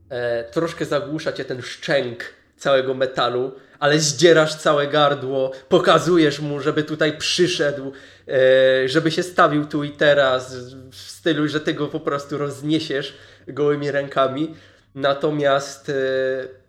e, 0.09 0.43
troszkę 0.43 0.85
zagłusza 0.85 1.33
cię 1.33 1.45
ten 1.45 1.61
szczęk 1.61 2.23
całego 2.57 2.93
metalu, 2.93 3.51
ale 3.81 3.99
zdzierasz 3.99 4.55
całe 4.55 4.87
gardło, 4.87 5.51
pokazujesz 5.69 6.39
mu, 6.39 6.59
żeby 6.59 6.83
tutaj 6.83 7.17
przyszedł, 7.17 7.91
e, 8.27 8.89
żeby 8.89 9.11
się 9.11 9.23
stawił 9.23 9.65
tu 9.65 9.83
i 9.83 9.91
teraz, 9.91 10.55
w 10.91 10.95
stylu, 10.95 11.47
że 11.47 11.59
ty 11.59 11.73
go 11.73 11.87
po 11.87 11.99
prostu 11.99 12.37
rozniesiesz 12.37 13.13
gołymi 13.47 13.91
rękami. 13.91 14.55
Natomiast 14.95 15.89
e, 15.89 15.93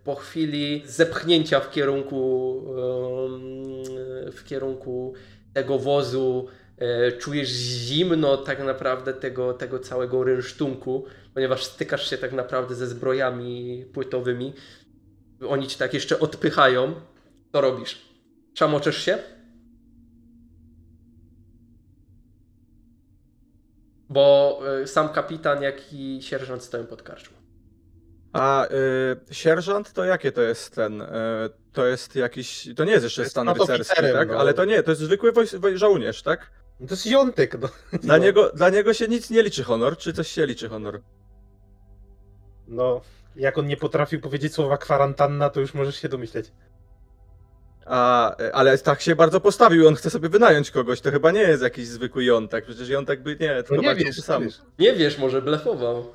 po 0.05 0.15
chwili 0.15 0.83
zepchnięcia 0.87 1.61
w 1.61 1.71
kierunku, 1.71 2.63
w 4.33 4.45
kierunku 4.45 5.15
tego 5.55 5.79
wozu, 5.79 6.49
e, 6.79 7.13
czujesz 7.13 7.49
zimno 7.49 8.37
tak 8.37 8.65
naprawdę 8.65 9.13
tego, 9.13 9.55
tego 9.55 9.79
całego 9.79 10.25
rynsztunku, 10.25 11.05
ponieważ 11.35 11.65
stykasz 11.65 12.11
się 12.11 12.19
tak 12.19 12.33
naprawdę 12.33 12.75
ze 12.75 12.87
zbrojami 12.87 13.85
płytowymi. 13.93 14.53
Oni 15.49 15.67
ci 15.69 15.79
tak 15.79 15.95
jeszcze 15.95 16.21
odpychają. 16.21 16.95
Co 17.53 17.61
robisz? 17.61 18.09
Szamoczesz 18.55 19.05
się? 19.05 19.19
Bo 24.09 24.61
e, 24.83 24.87
sam 24.87 25.09
kapitan, 25.09 25.63
jak 25.63 25.93
i 25.93 26.19
sierżant 26.23 26.63
stoją 26.63 26.87
pod 26.87 27.03
karczmą. 27.03 27.37
A 28.33 28.67
y, 29.31 29.35
sierżant 29.35 29.93
to 29.93 30.05
jakie 30.05 30.33
to 30.33 30.43
jest 30.43 30.75
ten? 30.75 31.03
Y, 31.03 31.07
to 31.73 31.87
jest 31.87 32.17
jakiś. 32.17 32.69
To 32.77 32.85
nie 32.85 32.93
jest 32.93 33.05
jeszcze 33.05 33.23
Jest 33.23 33.31
stan 33.33 33.47
nad 33.47 33.59
rycerski, 33.59 34.03
tak? 34.13 34.29
no. 34.29 34.39
Ale 34.39 34.55
to 34.55 34.65
nie, 34.65 34.83
to 34.83 34.91
jest 34.91 35.01
zwykły 35.03 35.33
woj- 35.33 35.59
woj- 35.59 35.77
żołnierz, 35.77 36.23
tak? 36.23 36.51
No 36.81 36.87
to 36.87 36.95
jest 36.95 37.07
jątek, 37.07 37.59
no. 37.61 37.69
Dla, 37.99 38.19
no. 38.19 38.25
niego, 38.25 38.51
dla 38.55 38.71
niego 38.71 38.95
się 38.95 39.09
nic 39.09 39.31
nie 39.31 39.43
liczy 39.43 39.65
honor, 39.65 39.97
czy 39.97 40.13
coś 40.13 40.29
się 40.29 40.47
liczy 40.47 40.69
honor? 40.69 41.01
No, 42.69 43.01
jak 43.37 43.59
on 43.59 43.67
nie 43.67 43.77
potrafił 43.77 44.21
powiedzieć 44.21 44.55
słowa 44.55 44.77
kwarantanna, 44.79 45.51
to 45.51 45.61
już 45.61 45.75
możesz 45.75 45.97
się 45.97 46.09
domyśleć. 46.09 46.53
A, 47.87 48.35
ale 48.53 48.79
tak 48.79 49.01
się 49.01 49.17
bardzo 49.17 49.41
postawił, 49.41 49.89
on 49.89 49.95
chce 49.95 50.11
sobie 50.11 50.29
wynająć 50.29 50.71
kogoś, 50.71 51.01
to 51.01 51.11
chyba 51.11 51.31
nie 51.31 51.41
jest 51.41 51.63
jakiś 51.63 51.87
zwykły 51.87 52.25
jątek, 52.25 52.65
przecież 52.65 52.89
jątek 52.89 53.23
by 53.23 53.37
nie, 53.41 53.55
No 53.57 53.63
tylko 53.63 53.77
nie 53.83 53.89
walczył 53.89 54.05
wiesz, 54.07 54.17
sam. 54.17 54.43
wiesz. 54.45 54.59
Nie 54.79 54.93
wiesz, 54.93 55.19
może 55.19 55.43
blefował. 55.43 56.15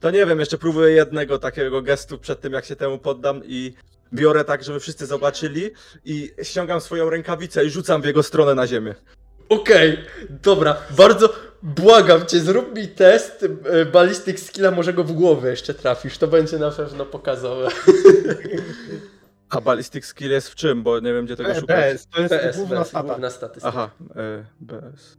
To 0.00 0.10
nie 0.10 0.26
wiem, 0.26 0.40
jeszcze 0.40 0.58
próbuję 0.58 0.90
jednego 0.94 1.38
takiego 1.38 1.82
gestu 1.82 2.18
przed 2.18 2.40
tym, 2.40 2.52
jak 2.52 2.64
się 2.64 2.76
temu 2.76 2.98
poddam 2.98 3.40
i 3.44 3.74
biorę 4.12 4.44
tak, 4.44 4.64
żeby 4.64 4.80
wszyscy 4.80 5.06
zobaczyli 5.06 5.70
i 6.04 6.30
ściągam 6.42 6.80
swoją 6.80 7.10
rękawicę 7.10 7.64
i 7.64 7.70
rzucam 7.70 8.02
w 8.02 8.04
jego 8.04 8.22
stronę 8.22 8.54
na 8.54 8.66
ziemię. 8.66 8.94
Okej, 9.48 9.98
dobra, 10.30 10.76
bardzo 10.96 11.32
błagam 11.64 12.26
cię, 12.26 12.40
zrób 12.40 12.76
mi 12.76 12.88
test 12.88 13.46
e, 13.64 13.84
ballistic 13.86 14.46
skilla, 14.46 14.70
może 14.70 14.92
go 14.92 15.04
w 15.04 15.12
głowę 15.12 15.50
jeszcze 15.50 15.74
trafisz, 15.74 16.18
to 16.18 16.28
będzie 16.28 16.58
na 16.58 16.70
pewno 16.70 17.06
pokazowe. 17.06 17.68
A 19.48 19.60
ballistic 19.60 20.04
skill 20.04 20.30
jest 20.30 20.48
w 20.48 20.54
czym, 20.54 20.82
bo 20.82 21.00
nie 21.00 21.12
wiem, 21.14 21.24
gdzie 21.24 21.36
tego 21.36 21.48
B- 21.48 21.60
szukać. 21.60 21.94
BS, 21.94 22.06
to 22.06 22.20
jest 22.20 22.34
PS, 22.34 22.56
główna 22.56 22.78
PS, 22.80 22.88
stata. 22.88 23.08
główna 23.08 23.30
statystyka. 23.30 23.68
Aha, 23.68 23.90
y, 24.00 24.44
bez. 24.60 25.18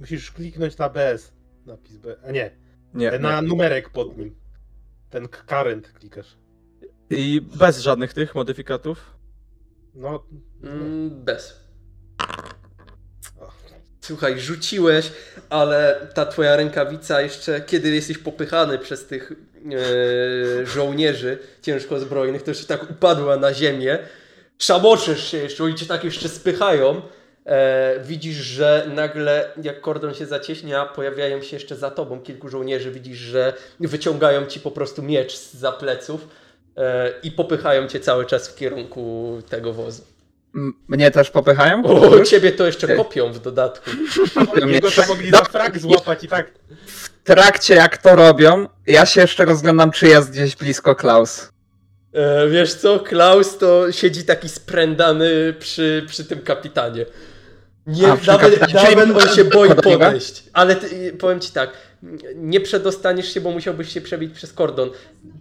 Musisz 0.00 0.32
kliknąć 0.32 0.78
na 0.78 0.88
BS. 0.88 1.32
Napis 1.66 1.96
B. 1.96 2.16
A 2.28 2.30
nie, 2.32 2.50
Nie, 2.94 3.18
na 3.18 3.40
nie. 3.40 3.48
numerek 3.48 3.90
pod 3.90 4.18
nim. 4.18 4.34
Ten 5.10 5.28
current 5.48 5.92
klikasz. 5.92 6.36
I 7.10 7.40
bez 7.58 7.78
żadnych 7.80 8.12
tych 8.14 8.34
modyfikatów. 8.34 9.16
No, 9.94 10.24
Mm, 10.62 11.24
bez. 11.24 11.60
Słuchaj, 14.08 14.40
rzuciłeś, 14.40 15.12
ale 15.50 16.06
ta 16.14 16.26
twoja 16.26 16.56
rękawica 16.56 17.20
jeszcze, 17.20 17.60
kiedy 17.60 17.90
jesteś 17.90 18.18
popychany 18.18 18.78
przez 18.78 19.06
tych 19.06 19.32
e, 19.32 20.66
żołnierzy 20.66 21.38
ciężko 21.62 22.00
zbrojnych, 22.00 22.42
to 22.42 22.50
jeszcze 22.50 22.66
tak 22.66 22.90
upadła 22.90 23.36
na 23.36 23.54
ziemię. 23.54 23.98
Szamoczysz 24.58 25.30
się 25.30 25.36
jeszcze, 25.36 25.64
oni 25.64 25.74
cię 25.74 25.86
tak 25.86 26.04
jeszcze 26.04 26.28
spychają. 26.28 27.02
E, 27.46 28.00
widzisz, 28.04 28.36
że 28.36 28.86
nagle 28.94 29.52
jak 29.62 29.80
kordon 29.80 30.14
się 30.14 30.26
zacieśnia, 30.26 30.86
pojawiają 30.86 31.42
się 31.42 31.56
jeszcze 31.56 31.76
za 31.76 31.90
tobą 31.90 32.20
kilku 32.20 32.48
żołnierzy. 32.48 32.90
Widzisz, 32.90 33.18
że 33.18 33.52
wyciągają 33.80 34.46
ci 34.46 34.60
po 34.60 34.70
prostu 34.70 35.02
miecz 35.02 35.38
za 35.38 35.72
pleców 35.72 36.28
e, 36.76 37.12
i 37.22 37.32
popychają 37.32 37.88
cię 37.88 38.00
cały 38.00 38.26
czas 38.26 38.48
w 38.48 38.56
kierunku 38.56 39.38
tego 39.48 39.72
wozu. 39.72 40.17
Mnie 40.88 41.10
też 41.10 41.30
popychają? 41.30 41.84
O, 41.84 42.24
ciebie 42.24 42.52
to 42.52 42.66
jeszcze 42.66 42.96
kopią 42.96 43.32
w 43.32 43.38
dodatku. 43.38 43.90
jego 44.66 44.90
to 44.90 45.06
mogli 45.08 45.30
za 45.30 45.44
frak 45.44 45.78
złapać 45.78 46.24
i 46.24 46.28
tak. 46.28 46.50
W 46.86 47.08
trakcie 47.24 47.74
jak 47.74 47.96
to 47.98 48.16
robią, 48.16 48.66
ja 48.86 49.06
się 49.06 49.20
jeszcze 49.20 49.44
rozglądam, 49.44 49.90
czy 49.90 50.08
jest 50.08 50.30
gdzieś 50.30 50.56
blisko 50.56 50.94
Klaus. 50.94 51.48
E, 52.12 52.48
wiesz 52.48 52.74
co, 52.74 53.00
Klaus 53.00 53.58
to 53.58 53.92
siedzi 53.92 54.24
taki 54.24 54.48
sprędany 54.48 55.54
przy, 55.58 56.04
przy 56.08 56.24
tym 56.24 56.40
kapitanie. 56.40 57.06
Nie, 57.86 58.06
A, 58.06 58.16
nawet, 58.26 58.58
kapitanie. 58.58 58.96
nawet 58.96 59.22
on 59.22 59.34
się 59.34 59.44
boi 59.44 59.74
podejść. 59.74 60.44
Ale 60.52 60.76
ty, 60.76 61.12
powiem 61.18 61.40
ci 61.40 61.52
tak, 61.52 61.70
nie 62.34 62.60
przedostaniesz 62.60 63.34
się, 63.34 63.40
bo 63.40 63.50
musiałbyś 63.50 63.92
się 63.92 64.00
przebić 64.00 64.34
przez 64.34 64.52
kordon. 64.52 64.90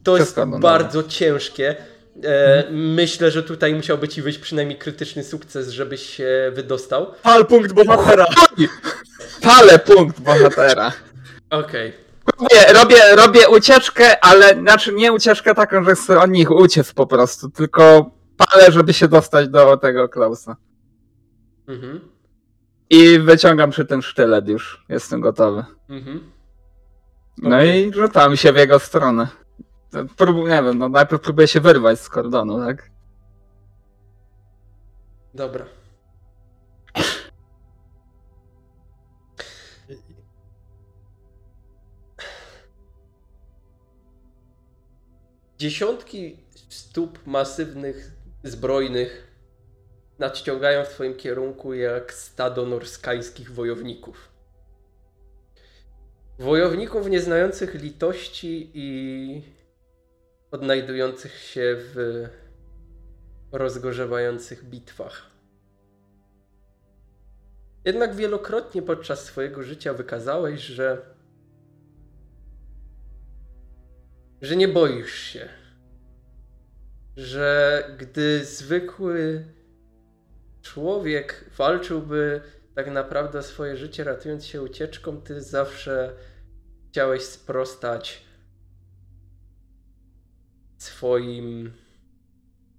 To 0.04 0.16
Przez 0.16 0.28
jest 0.28 0.36
kordon, 0.36 0.62
bardzo 0.62 1.04
ciężkie. 1.04 1.76
E, 2.24 2.64
myślę, 2.72 3.32
że 3.32 3.44
tutaj 3.44 3.76
musiałby 3.76 4.08
ci 4.08 4.22
wyjść 4.22 4.40
przynajmniej 4.40 4.78
krytyczny 4.78 5.24
sukces, 5.24 5.70
żebyś 5.70 6.02
się 6.02 6.52
wydostał. 6.54 7.14
Pal 7.24 7.46
punkt 7.46 7.74
bohatera! 7.74 8.26
Palę 9.42 9.80
punkt 9.80 10.22
bohatera. 10.22 10.92
Okej. 11.50 11.94
Robię, 12.40 12.74
robię, 12.74 13.16
robię 13.16 13.50
ucieczkę, 13.50 14.26
ale 14.26 14.54
znaczy 14.54 14.94
nie 14.94 15.14
ucieczkę 15.14 15.56
taką, 15.56 15.84
że 15.84 15.96
chcę 15.96 16.20
od 16.20 16.30
nich 16.30 16.52
uciec 16.52 16.94
po 16.94 17.08
prostu, 17.08 17.50
tylko 17.50 18.12
palę, 18.38 18.72
żeby 18.72 18.94
się 18.94 19.08
dostać 19.08 19.50
do 19.50 19.78
tego 19.78 20.10
Klausa. 20.10 20.56
Mhm. 21.68 22.00
I 22.90 23.20
wyciągam 23.20 23.72
przy 23.72 23.86
tym 23.86 24.02
sztylet 24.02 24.48
już. 24.48 24.86
Jestem 24.90 25.22
gotowy. 25.22 25.66
Mhm. 25.90 26.32
No 27.38 27.64
i 27.64 27.94
rzucam 27.94 28.38
się 28.38 28.54
w 28.54 28.58
jego 28.58 28.80
stronę. 28.80 29.28
Prób, 30.18 30.38
nie 30.38 30.64
wiem, 30.64 30.78
no 30.78 30.90
najpierw 30.90 31.22
próbuję 31.22 31.48
się 31.48 31.60
wyrwać 31.60 32.00
z 32.00 32.10
kordonu, 32.10 32.66
tak? 32.66 32.92
Dobra. 35.34 35.66
Dziesiątki 45.58 46.38
stóp 46.70 47.28
masywnych, 47.28 48.12
zbrojnych 48.44 49.28
nadciągają 50.20 50.86
w 50.86 50.90
twoim 50.90 51.16
kierunku 51.16 51.74
jak 51.74 52.14
stado 52.14 52.66
norskajskich 52.66 53.52
wojowników. 53.52 54.30
Wojowników 56.40 57.10
nieznających 57.10 57.74
litości 57.74 58.72
i 58.74 59.57
odnajdujących 60.58 61.34
się 61.34 61.76
w 61.78 62.26
rozgorzewających 63.52 64.64
bitwach. 64.64 65.30
Jednak 67.86 68.16
wielokrotnie 68.16 68.82
podczas 68.82 69.26
swojego 69.26 69.64
życia 69.64 69.94
wykazałeś, 69.94 70.62
że 70.62 71.02
że 74.42 74.56
nie 74.56 74.68
boisz 74.68 75.14
się. 75.14 75.50
Że 77.16 77.84
gdy 77.98 78.46
zwykły 78.46 79.46
człowiek 80.62 81.46
walczyłby 81.58 82.42
tak 82.76 82.92
naprawdę 82.92 83.44
swoje 83.44 83.78
życie, 83.78 84.04
ratując 84.04 84.46
się 84.46 84.62
ucieczką, 84.62 85.22
ty 85.22 85.42
zawsze 85.42 86.14
chciałeś 86.90 87.24
sprostać 87.24 88.27
swoim 90.88 91.72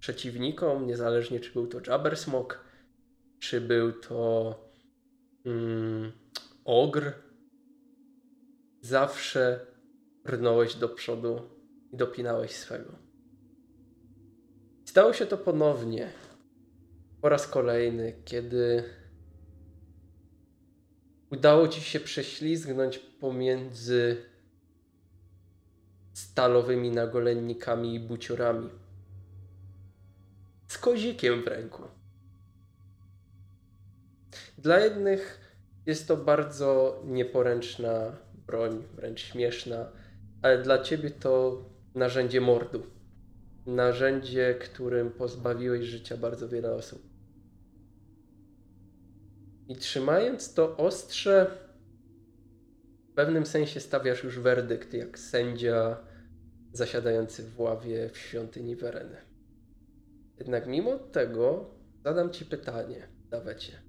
przeciwnikom, 0.01 0.87
niezależnie 0.87 1.41
czy 1.41 1.53
był 1.53 1.67
to 1.67 1.81
Jabbersmok, 1.87 2.65
czy 3.39 3.61
był 3.61 3.93
to 3.93 4.55
mm, 5.45 6.13
Ogr. 6.65 7.13
Zawsze 8.81 9.67
brnąłeś 10.25 10.75
do 10.75 10.89
przodu 10.89 11.41
i 11.93 11.97
dopinałeś 11.97 12.51
swego. 12.51 12.93
Stało 14.85 15.13
się 15.13 15.27
to 15.27 15.39
ponownie, 15.39 16.11
po 17.21 17.29
raz 17.29 17.49
kolejny, 17.49 18.23
kiedy 18.25 18.85
udało 21.31 21.69
ci 21.69 21.81
się 21.81 22.01
prześlizgnąć 22.01 22.99
pomiędzy 22.99 24.17
stalowymi 26.19 26.91
nagolennikami 26.91 27.95
i 27.95 28.01
buciorami. 28.01 28.71
Z 30.69 30.79
kozikiem 30.79 31.43
w 31.43 31.47
ręku. 31.47 31.83
Dla 34.59 34.79
jednych 34.79 35.41
jest 35.87 36.09
to 36.09 36.17
bardzo 36.17 37.03
nieporęczna 37.05 38.17
broń, 38.47 38.83
wręcz 38.95 39.21
śmieszna, 39.21 39.93
ale 40.43 40.63
dla 40.63 40.83
ciebie 40.83 41.11
to 41.11 41.65
narzędzie 41.95 42.41
mordu. 42.41 42.87
Narzędzie, 43.67 44.55
którym 44.55 45.11
pozbawiłeś 45.11 45.87
życia 45.87 46.17
bardzo 46.17 46.49
wiele 46.49 46.75
osób. 46.75 47.03
I 49.69 49.77
trzymając 49.77 50.55
to 50.55 50.77
ostrze, 50.77 51.59
w 53.13 53.15
pewnym 53.15 53.47
sensie 53.47 53.81
stawiasz 53.81 54.25
już 54.25 54.39
werdykt, 54.39 54.95
jak 54.95 55.19
sędzia 55.19 56.08
zasiadający 56.73 57.43
w 57.43 57.61
ławie 57.61 58.11
w 58.11 58.19
świątyni 58.19 58.77
Wereny. 58.77 59.17
Jednak 60.39 60.67
mimo 60.67 60.99
tego 60.99 61.71
zadam 62.05 62.31
ci 62.31 62.47
pytanie, 62.47 63.09
Dawecie. 63.31 63.83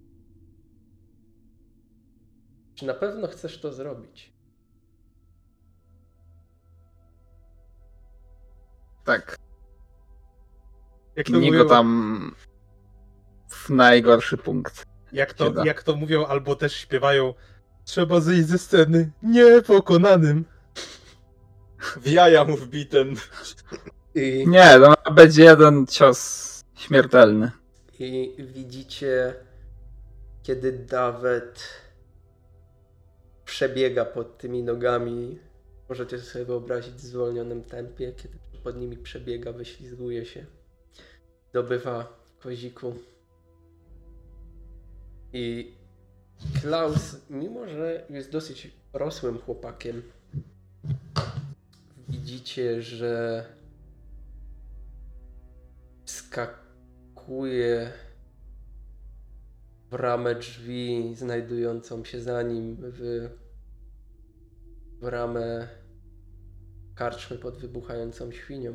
Czy 2.75 2.85
na 2.85 2.93
pewno 2.93 3.27
chcesz 3.27 3.61
to 3.61 3.73
zrobić? 3.73 4.33
Tak, 9.05 9.35
Jak 11.15 11.27
to, 11.27 11.39
mówią, 11.39 11.67
tam 11.67 12.35
w 13.49 13.69
najgorszy 13.69 14.37
punkt. 14.37 14.85
jak, 15.11 15.33
to, 15.33 15.65
jak 15.65 15.83
to 15.83 15.95
mówią, 15.95 16.25
albo 16.25 16.55
też 16.55 16.73
śpiewają 16.73 17.33
Trzeba 17.89 18.19
zejść 18.19 18.47
ze 18.47 18.57
sceny 18.57 19.11
niepokonanym. 19.23 20.45
W 21.79 22.07
jaja 22.07 22.45
mu 22.45 22.57
wbiten. 22.57 23.15
I, 24.15 24.47
Nie, 24.47 24.79
to 25.03 25.11
będzie 25.11 25.43
jeden 25.43 25.87
cios 25.87 26.63
śmiertelny. 26.75 27.51
I 27.99 28.35
widzicie, 28.53 29.33
kiedy 30.43 30.71
Dawet 30.71 31.63
przebiega 33.45 34.05
pod 34.05 34.37
tymi 34.37 34.63
nogami. 34.63 35.39
Możecie 35.89 36.19
sobie 36.19 36.45
wyobrazić 36.45 36.93
w 36.93 36.99
zwolnionym 36.99 37.63
tempie, 37.63 38.13
kiedy 38.13 38.37
pod 38.63 38.77
nimi 38.77 38.97
przebiega, 38.97 39.51
wyślizguje 39.51 40.25
się, 40.25 40.45
dobywa 41.53 42.19
koziku. 42.39 42.93
I 45.33 45.73
Klaus, 46.61 47.15
mimo 47.29 47.67
że 47.67 48.05
jest 48.09 48.31
dosyć 48.31 48.71
rosłym 48.93 49.37
chłopakiem, 49.37 50.01
widzicie, 52.29 52.81
że 52.81 53.45
skakuje 56.05 57.93
w 59.89 59.93
ramę 59.93 60.35
drzwi 60.35 61.15
znajdującą 61.15 62.03
się 62.03 62.21
za 62.21 62.41
nim 62.41 62.77
w, 62.79 63.29
w 65.01 65.03
ramę 65.03 65.67
karczmy 66.95 67.37
pod 67.37 67.57
wybuchającą 67.57 68.31
świnią. 68.31 68.73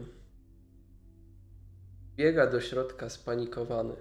Biega 2.17 2.47
do 2.47 2.61
środka 2.61 3.11
spanikowany. 3.11 3.97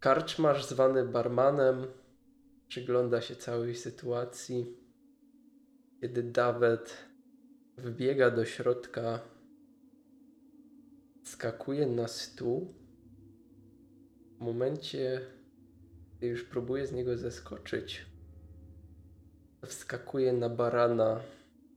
Karczmarz 0.00 0.66
zwany 0.66 1.04
barmanem 1.04 1.86
przygląda 2.68 3.20
się 3.20 3.36
całej 3.36 3.74
sytuacji. 3.74 4.85
Kiedy 6.06 6.22
Dawet 6.22 6.96
wbiega 7.78 8.30
do 8.30 8.44
środka, 8.44 9.20
skakuje 11.24 11.86
na 11.86 12.08
stół. 12.08 12.74
W 14.38 14.40
momencie, 14.40 15.20
gdy 16.18 16.26
już 16.26 16.44
próbuje 16.44 16.86
z 16.86 16.92
niego 16.92 17.16
zeskoczyć, 17.16 18.06
wskakuje 19.66 20.32
na 20.32 20.48
barana 20.48 21.20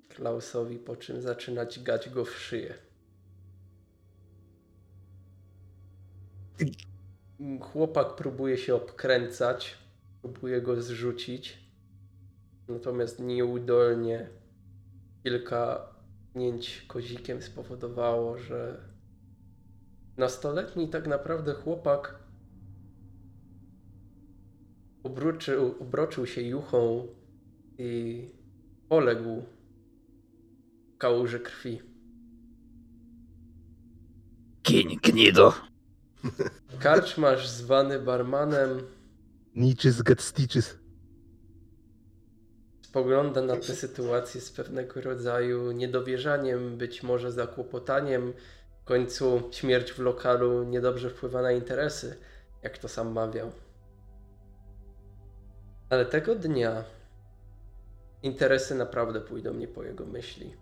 Klausowi, 0.10 0.78
po 0.78 0.96
czym 0.96 1.22
zaczyna 1.22 1.66
dźgać 1.66 2.10
go 2.10 2.26
w 2.26 2.32
szyję. 2.32 2.74
Chłopak 7.62 8.16
próbuje 8.16 8.58
się 8.58 8.76
obkręcać, 8.76 9.78
próbuje 10.22 10.62
go 10.62 10.82
zrzucić, 10.82 11.69
natomiast 12.70 13.20
nieudolnie 13.20 14.30
kilka 15.24 15.88
pnięć 16.34 16.86
kozikiem 16.88 17.42
spowodowało, 17.42 18.38
że 18.38 18.90
nastoletni 20.18 20.90
tak 20.90 21.08
naprawdę 21.08 21.54
chłopak 21.54 22.20
obróczył, 25.04 25.76
obroczył 25.80 26.26
się 26.26 26.42
juchą 26.42 27.08
i 27.78 28.32
poległ 28.90 29.44
w 30.94 30.98
kałuży 30.98 31.40
krwi. 31.40 31.82
Kiń, 34.64 35.00
gnido. 35.04 35.54
Karczmarz 36.80 37.50
zwany 37.50 38.00
barmanem 38.00 38.70
Niczys 39.56 40.02
get 40.02 40.22
stitches. 40.22 40.78
Spogląda 42.90 43.42
na 43.42 43.56
tę 43.56 43.76
sytuację 43.76 44.42
z 44.42 44.52
pewnego 44.52 45.02
rodzaju 45.02 45.72
niedowierzaniem, 45.72 46.78
być 46.78 47.04
może 47.04 47.32
zakłopotaniem. 47.32 48.34
W 48.82 48.84
końcu 48.84 49.50
śmierć 49.52 49.92
w 49.92 50.00
lokalu 50.00 50.64
niedobrze 50.64 51.10
wpływa 51.10 51.42
na 51.42 51.52
interesy, 51.52 52.18
jak 52.64 52.78
to 52.78 52.88
sam 52.88 53.12
mawiał. 53.12 53.52
Ale 55.90 56.06
tego 56.06 56.36
dnia 56.36 56.84
interesy 58.24 58.76
naprawdę 58.76 59.22
pójdą 59.22 59.54
nie 59.54 59.68
po 59.68 59.84
jego 59.84 60.06
myśli. 60.06 60.56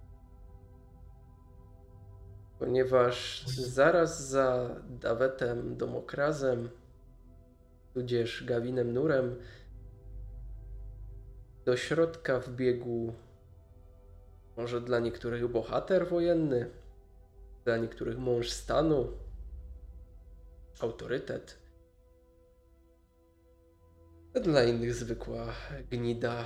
Ponieważ 2.59 3.45
zaraz 3.47 4.29
za 4.29 4.69
Dawetem 4.89 5.77
Domokrazem, 5.77 6.69
tudzież 7.93 8.43
Gawinem 8.43 8.93
Nurem, 8.93 9.35
do 11.67 11.77
środka 11.77 12.39
wbiegł 12.39 13.13
może 14.57 14.81
dla 14.81 14.99
niektórych 14.99 15.47
bohater 15.47 16.09
wojenny, 16.09 16.69
dla 17.65 17.77
niektórych 17.77 18.17
mąż 18.17 18.49
stanu, 18.49 19.07
autorytet, 20.79 21.57
dla 24.43 24.63
innych 24.63 24.93
zwykła 24.95 25.53
gnida 25.91 26.45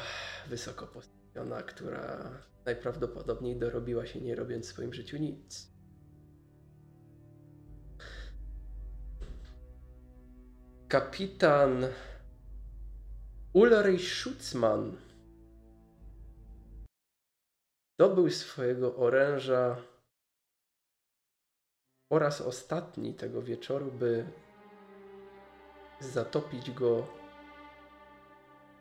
wysoko 0.49 0.87
postawiona, 0.87 1.61
która 1.63 2.31
najprawdopodobniej 2.65 3.59
dorobiła 3.59 4.05
się 4.05 4.21
nie 4.21 4.35
robiąc 4.35 4.65
w 4.65 4.69
swoim 4.69 4.93
życiu 4.93 5.17
nic. 5.17 5.71
kapitan 10.87 11.85
Ulrich 13.53 14.01
Schutzmann 14.01 15.10
dobył 18.01 18.29
swojego 18.29 18.95
oręża 18.95 19.75
po 22.09 22.19
raz 22.19 22.41
ostatni 22.41 23.13
tego 23.13 23.41
wieczoru, 23.41 23.91
by 23.91 24.25
zatopić 25.99 26.71
go 26.71 27.07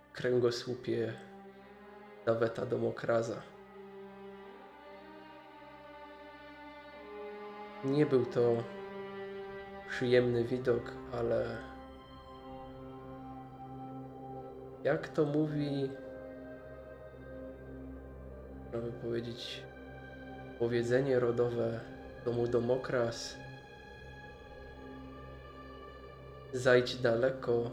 w 0.08 0.12
kręgosłupie 0.12 1.14
Daweta 2.26 2.66
Domokraza. 2.66 3.42
Nie 7.84 8.06
był 8.06 8.26
to 8.26 8.56
przyjemny 9.88 10.44
widok, 10.44 10.92
ale 11.12 11.56
jak 14.84 15.08
to 15.08 15.24
mówi, 15.24 15.90
można 18.72 18.92
powiedzieć, 19.02 19.62
powiedzenie 20.58 21.20
rodowe 21.20 21.80
domu 22.24 22.46
Domokras. 22.46 23.36
Zajdź 26.52 26.96
daleko 26.96 27.70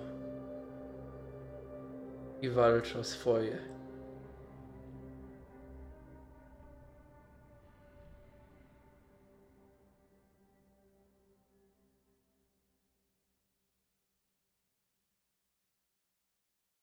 i 2.41 2.49
walcz 2.49 2.95
o 2.95 3.03
swoje. 3.03 3.76